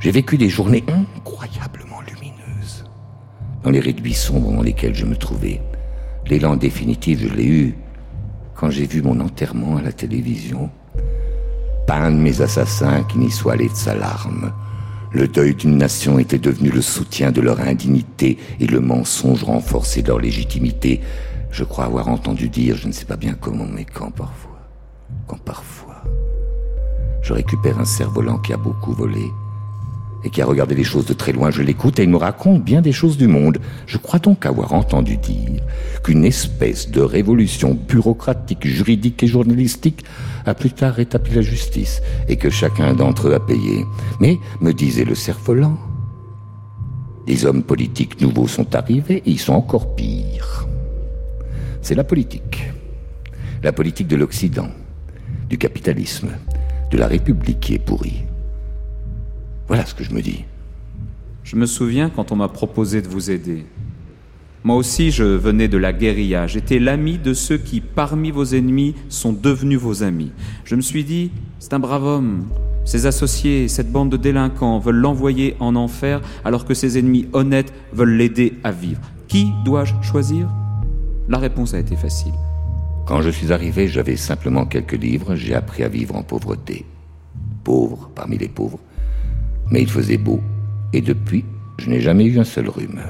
J'ai 0.00 0.10
vécu 0.10 0.38
des 0.38 0.48
journées 0.48 0.84
incroyablement 0.88 2.00
lumineuses. 2.00 2.84
Dans 3.62 3.70
les 3.70 3.80
réduits 3.80 4.14
sombres 4.14 4.52
dans 4.52 4.62
lesquels 4.62 4.94
je 4.94 5.04
me 5.04 5.16
trouvais. 5.16 5.60
L'élan 6.26 6.56
définitif, 6.56 7.20
je 7.20 7.34
l'ai 7.34 7.46
eu 7.46 7.74
quand 8.54 8.70
j'ai 8.70 8.86
vu 8.86 9.02
mon 9.02 9.20
enterrement 9.20 9.76
à 9.76 9.82
la 9.82 9.92
télévision. 9.92 10.70
Pas 11.86 11.96
un 11.96 12.10
de 12.10 12.16
mes 12.16 12.40
assassins 12.40 13.02
qui 13.04 13.18
n'y 13.18 13.30
soit 13.30 13.54
allé 13.54 13.68
de 13.68 13.74
sa 13.74 13.94
larme. 13.94 14.52
Le 15.12 15.26
deuil 15.26 15.54
d'une 15.54 15.78
nation 15.78 16.18
était 16.18 16.38
devenu 16.38 16.70
le 16.70 16.82
soutien 16.82 17.32
de 17.32 17.40
leur 17.40 17.60
indignité 17.60 18.36
et 18.60 18.66
le 18.66 18.80
mensonge 18.80 19.44
renforçait 19.44 20.02
leur 20.02 20.18
légitimité. 20.18 21.00
Je 21.50 21.64
crois 21.64 21.86
avoir 21.86 22.08
entendu 22.08 22.48
dire, 22.48 22.76
je 22.76 22.88
ne 22.88 22.92
sais 22.92 23.06
pas 23.06 23.16
bien 23.16 23.34
comment, 23.34 23.66
mais 23.66 23.86
quand 23.86 24.10
parfois, 24.10 24.47
quand 25.28 25.38
parfois, 25.38 26.02
je 27.22 27.32
récupère 27.32 27.78
un 27.78 27.84
cerf-volant 27.84 28.38
qui 28.38 28.52
a 28.52 28.56
beaucoup 28.56 28.92
volé, 28.92 29.30
et 30.24 30.30
qui 30.30 30.42
a 30.42 30.46
regardé 30.46 30.74
les 30.74 30.84
choses 30.84 31.06
de 31.06 31.14
très 31.14 31.32
loin. 31.32 31.50
Je 31.50 31.62
l'écoute 31.62 31.98
et 31.98 32.02
il 32.02 32.10
me 32.10 32.16
raconte 32.16 32.64
bien 32.64 32.80
des 32.80 32.92
choses 32.92 33.16
du 33.16 33.28
monde. 33.28 33.58
Je 33.86 33.98
crois 33.98 34.18
donc 34.18 34.46
avoir 34.46 34.72
entendu 34.72 35.16
dire 35.16 35.62
qu'une 36.02 36.24
espèce 36.24 36.90
de 36.90 37.00
révolution 37.00 37.74
bureaucratique, 37.74 38.66
juridique 38.66 39.22
et 39.22 39.28
journalistique 39.28 40.04
a 40.46 40.54
plus 40.54 40.70
tard 40.70 40.94
rétabli 40.94 41.34
la 41.34 41.42
justice 41.42 42.02
et 42.28 42.36
que 42.36 42.50
chacun 42.50 42.94
d'entre 42.94 43.28
eux 43.28 43.34
a 43.34 43.40
payé. 43.40 43.86
Mais, 44.20 44.38
me 44.60 44.72
disait 44.72 45.04
le 45.04 45.14
cerf-volant, 45.14 45.78
des 47.26 47.44
hommes 47.44 47.62
politiques 47.62 48.20
nouveaux 48.20 48.48
sont 48.48 48.74
arrivés 48.74 49.22
et 49.24 49.30
ils 49.30 49.38
sont 49.38 49.52
encore 49.52 49.94
pires. 49.94 50.66
C'est 51.82 51.94
la 51.94 52.04
politique. 52.04 52.72
La 53.62 53.72
politique 53.72 54.08
de 54.08 54.16
l'Occident, 54.16 54.68
du 55.48 55.58
capitalisme, 55.58 56.30
de 56.90 56.98
la 56.98 57.06
République 57.06 57.60
qui 57.60 57.74
est 57.74 57.78
pourrie. 57.78 58.24
Voilà 59.66 59.84
ce 59.84 59.94
que 59.94 60.04
je 60.04 60.12
me 60.12 60.22
dis. 60.22 60.44
Je 61.44 61.56
me 61.56 61.66
souviens 61.66 62.10
quand 62.10 62.32
on 62.32 62.36
m'a 62.36 62.48
proposé 62.48 63.02
de 63.02 63.08
vous 63.08 63.30
aider. 63.30 63.66
Moi 64.64 64.76
aussi, 64.76 65.10
je 65.10 65.24
venais 65.24 65.68
de 65.68 65.78
la 65.78 65.92
guérilla. 65.92 66.46
J'étais 66.46 66.78
l'ami 66.78 67.16
de 67.16 67.32
ceux 67.32 67.58
qui, 67.58 67.80
parmi 67.80 68.30
vos 68.30 68.44
ennemis, 68.44 68.94
sont 69.08 69.32
devenus 69.32 69.78
vos 69.78 70.02
amis. 70.02 70.32
Je 70.64 70.74
me 70.74 70.80
suis 70.80 71.04
dit, 71.04 71.30
c'est 71.58 71.72
un 71.74 71.78
brave 71.78 72.04
homme. 72.04 72.46
Ses 72.84 73.06
associés, 73.06 73.68
cette 73.68 73.92
bande 73.92 74.10
de 74.10 74.16
délinquants 74.16 74.78
veulent 74.78 74.96
l'envoyer 74.96 75.56
en 75.60 75.76
enfer 75.76 76.20
alors 76.44 76.64
que 76.64 76.74
ses 76.74 76.98
ennemis 76.98 77.28
honnêtes 77.32 77.72
veulent 77.92 78.16
l'aider 78.16 78.54
à 78.64 78.72
vivre. 78.72 79.00
Qui 79.28 79.52
dois-je 79.64 79.94
choisir? 80.02 80.48
La 81.28 81.38
réponse 81.38 81.74
a 81.74 81.78
été 81.78 81.96
facile. 81.96 82.32
Quand 83.08 83.22
je 83.22 83.30
suis 83.30 83.52
arrivé, 83.52 83.88
j'avais 83.88 84.16
simplement 84.16 84.66
quelques 84.66 84.92
livres. 84.92 85.34
J'ai 85.34 85.54
appris 85.54 85.82
à 85.82 85.88
vivre 85.88 86.14
en 86.14 86.22
pauvreté. 86.22 86.84
Pauvre 87.64 88.10
parmi 88.14 88.38
les 88.38 88.48
pauvres 88.48 88.78
mais 89.70 89.82
il 89.82 89.90
faisait 89.90 90.18
beau, 90.18 90.40
et 90.92 91.00
depuis, 91.00 91.44
je 91.78 91.90
n'ai 91.90 92.00
jamais 92.00 92.24
eu 92.24 92.38
un 92.38 92.44
seul 92.44 92.68
rhume. 92.68 93.02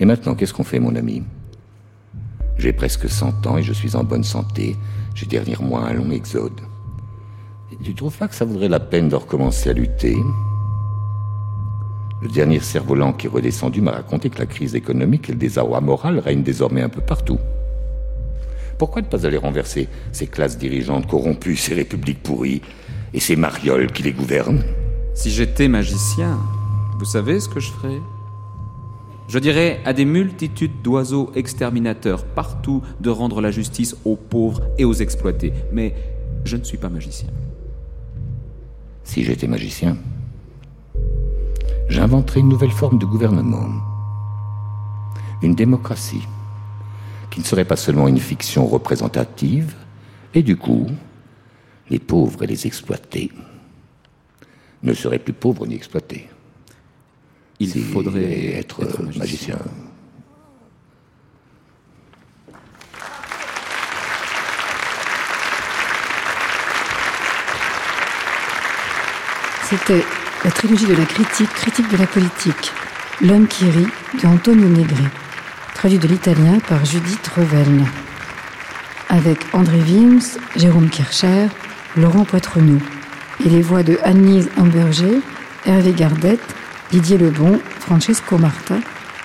Et 0.00 0.04
maintenant, 0.04 0.34
qu'est-ce 0.34 0.54
qu'on 0.54 0.64
fait, 0.64 0.80
mon 0.80 0.96
ami? 0.96 1.22
J'ai 2.56 2.72
presque 2.72 3.08
100 3.08 3.46
ans 3.46 3.58
et 3.58 3.62
je 3.62 3.72
suis 3.72 3.96
en 3.96 4.04
bonne 4.04 4.24
santé. 4.24 4.76
J'ai 5.14 5.26
derrière 5.26 5.62
moi 5.62 5.86
un 5.88 5.92
long 5.92 6.10
exode. 6.10 6.60
Et 7.72 7.76
tu 7.82 7.94
trouves 7.94 8.16
pas 8.16 8.28
que 8.28 8.34
ça 8.34 8.44
vaudrait 8.44 8.68
la 8.68 8.80
peine 8.80 9.08
de 9.08 9.16
recommencer 9.16 9.70
à 9.70 9.72
lutter? 9.72 10.16
Le 12.22 12.28
dernier 12.28 12.60
cerf-volant 12.60 13.12
qui 13.12 13.26
est 13.26 13.30
redescendu 13.30 13.80
m'a 13.80 13.92
raconté 13.92 14.30
que 14.30 14.38
la 14.38 14.46
crise 14.46 14.74
économique 14.74 15.28
et 15.28 15.32
le 15.32 15.38
désarroi 15.38 15.80
moral 15.80 16.18
règnent 16.18 16.42
désormais 16.42 16.82
un 16.82 16.88
peu 16.88 17.02
partout. 17.02 17.38
Pourquoi 18.78 19.02
ne 19.02 19.06
pas 19.06 19.26
aller 19.26 19.36
renverser 19.36 19.88
ces 20.12 20.26
classes 20.26 20.58
dirigeantes 20.58 21.06
corrompues, 21.06 21.56
ces 21.56 21.74
républiques 21.74 22.22
pourries 22.22 22.62
et 23.12 23.20
ces 23.20 23.36
marioles 23.36 23.92
qui 23.92 24.02
les 24.02 24.12
gouvernent? 24.12 24.62
Si 25.14 25.30
j'étais 25.30 25.68
magicien, 25.68 26.38
vous 26.98 27.04
savez 27.04 27.40
ce 27.40 27.48
que 27.48 27.60
je 27.60 27.70
ferais? 27.70 28.00
Je 29.28 29.38
dirais 29.38 29.80
à 29.84 29.92
des 29.92 30.04
multitudes 30.04 30.82
d'oiseaux 30.82 31.30
exterminateurs 31.34 32.24
partout 32.24 32.82
de 33.00 33.10
rendre 33.10 33.40
la 33.40 33.50
justice 33.50 33.96
aux 34.04 34.16
pauvres 34.16 34.62
et 34.76 34.84
aux 34.84 34.92
exploités. 34.92 35.52
Mais 35.72 35.94
je 36.44 36.56
ne 36.56 36.64
suis 36.64 36.76
pas 36.76 36.90
magicien. 36.90 37.28
Si 39.02 39.24
j'étais 39.24 39.46
magicien, 39.46 39.96
j'inventerais 41.88 42.40
une 42.40 42.48
nouvelle 42.48 42.70
forme 42.70 42.98
de 42.98 43.06
gouvernement. 43.06 43.68
Une 45.42 45.54
démocratie 45.54 46.26
qui 47.34 47.40
ne 47.40 47.44
serait 47.44 47.64
pas 47.64 47.74
seulement 47.74 48.06
une 48.06 48.20
fiction 48.20 48.64
représentative, 48.64 49.74
et 50.34 50.44
du 50.44 50.56
coup, 50.56 50.86
les 51.90 51.98
pauvres 51.98 52.44
et 52.44 52.46
les 52.46 52.64
exploités 52.68 53.32
ne 54.84 54.94
serait 54.94 55.18
plus 55.18 55.32
pauvre 55.32 55.66
ni 55.66 55.74
exploité. 55.74 56.28
Il 57.58 57.72
faudrait 57.72 58.54
être, 58.54 58.84
magicien. 59.18 59.58
C'était 69.68 70.04
la 70.44 70.52
trilogie 70.52 70.86
de 70.86 70.94
la 70.94 71.04
critique, 71.04 71.50
critique 71.50 71.90
de 71.90 71.96
la 71.96 72.06
politique, 72.06 72.70
L'homme 73.22 73.48
qui 73.48 73.64
rit 73.64 73.86
de 74.20 74.26
Antonio 74.26 74.68
Negri, 74.68 75.04
traduit 75.84 75.98
de 75.98 76.08
l'italien 76.08 76.60
par 76.60 76.82
Judith 76.86 77.30
Revel, 77.36 77.84
avec 79.10 79.38
André 79.52 79.76
Wims, 79.82 80.38
Jérôme 80.56 80.88
Kircher, 80.88 81.48
Laurent 81.94 82.24
Poitrenaud 82.24 82.80
et 83.44 83.50
les 83.50 83.60
voix 83.60 83.82
de 83.82 83.98
Annelise 84.02 84.48
Amberger, 84.56 85.20
Hervé 85.66 85.92
Gardette, 85.92 86.40
Didier 86.90 87.18
Lebon, 87.18 87.60
Francesco 87.80 88.38
Marta, 88.38 88.76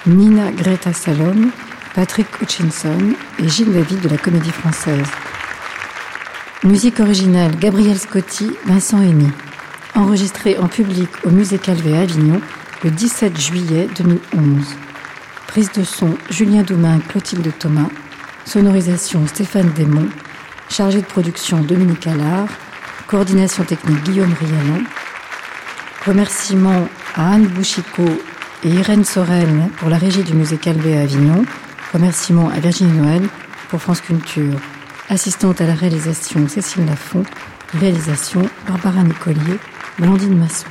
Nina 0.05 0.51
Greta 0.51 0.91
Salom, 0.91 1.51
Patrick 1.95 2.27
Hutchinson 2.41 3.13
et 3.41 3.47
Gilles 3.47 3.71
David 3.71 4.01
de 4.01 4.09
la 4.09 4.17
Comédie 4.17 4.51
Française. 4.51 5.07
Musique 6.65 6.99
originale 6.99 7.55
Gabriel 7.55 7.97
Scotti, 7.97 8.51
Vincent 8.65 9.01
Henny. 9.01 9.31
Enregistré 9.95 10.57
en 10.57 10.67
public 10.67 11.07
au 11.23 11.29
Musée 11.29 11.57
Calvé 11.57 11.95
à 11.95 12.01
Avignon 12.01 12.41
le 12.83 12.91
17 12.91 13.39
juillet 13.39 13.87
2011. 13.97 14.88
Prise 15.49 15.71
de 15.71 15.83
son 15.83 16.15
Julien 16.29 16.61
Doumain, 16.61 16.99
Clotilde 16.99 17.51
Thomas. 17.57 17.89
Sonorisation 18.45 19.25
Stéphane 19.25 19.71
Desmond. 19.71 20.09
Chargé 20.69 21.01
de 21.01 21.07
production 21.07 21.61
Dominique 21.61 22.05
Allard. 22.05 22.47
Coordination 23.07 23.63
technique 23.63 24.03
Guillaume 24.03 24.31
Rianon. 24.39 24.83
Remerciements 26.05 26.87
à 27.15 27.31
Anne 27.33 27.47
Bouchicot 27.47 28.21
et 28.63 28.69
Irène 28.69 29.03
Sorel 29.03 29.49
pour 29.77 29.89
la 29.89 29.97
régie 29.97 30.21
du 30.21 30.35
musée 30.35 30.57
Calvé 30.57 30.95
à 30.95 31.01
Avignon. 31.01 31.43
Remerciements 31.93 32.49
à 32.49 32.59
Virginie 32.59 32.95
Noël 32.99 33.23
pour 33.69 33.81
France 33.81 34.01
Culture. 34.01 34.59
Assistante 35.09 35.61
à 35.61 35.65
la 35.65 35.73
réalisation 35.73 36.47
Cécile 36.47 36.85
Lafont. 36.85 37.23
Réalisation 37.73 38.47
Barbara 38.67 39.01
Nicolier, 39.01 39.57
Blandine 39.97 40.37
Masson. 40.37 40.67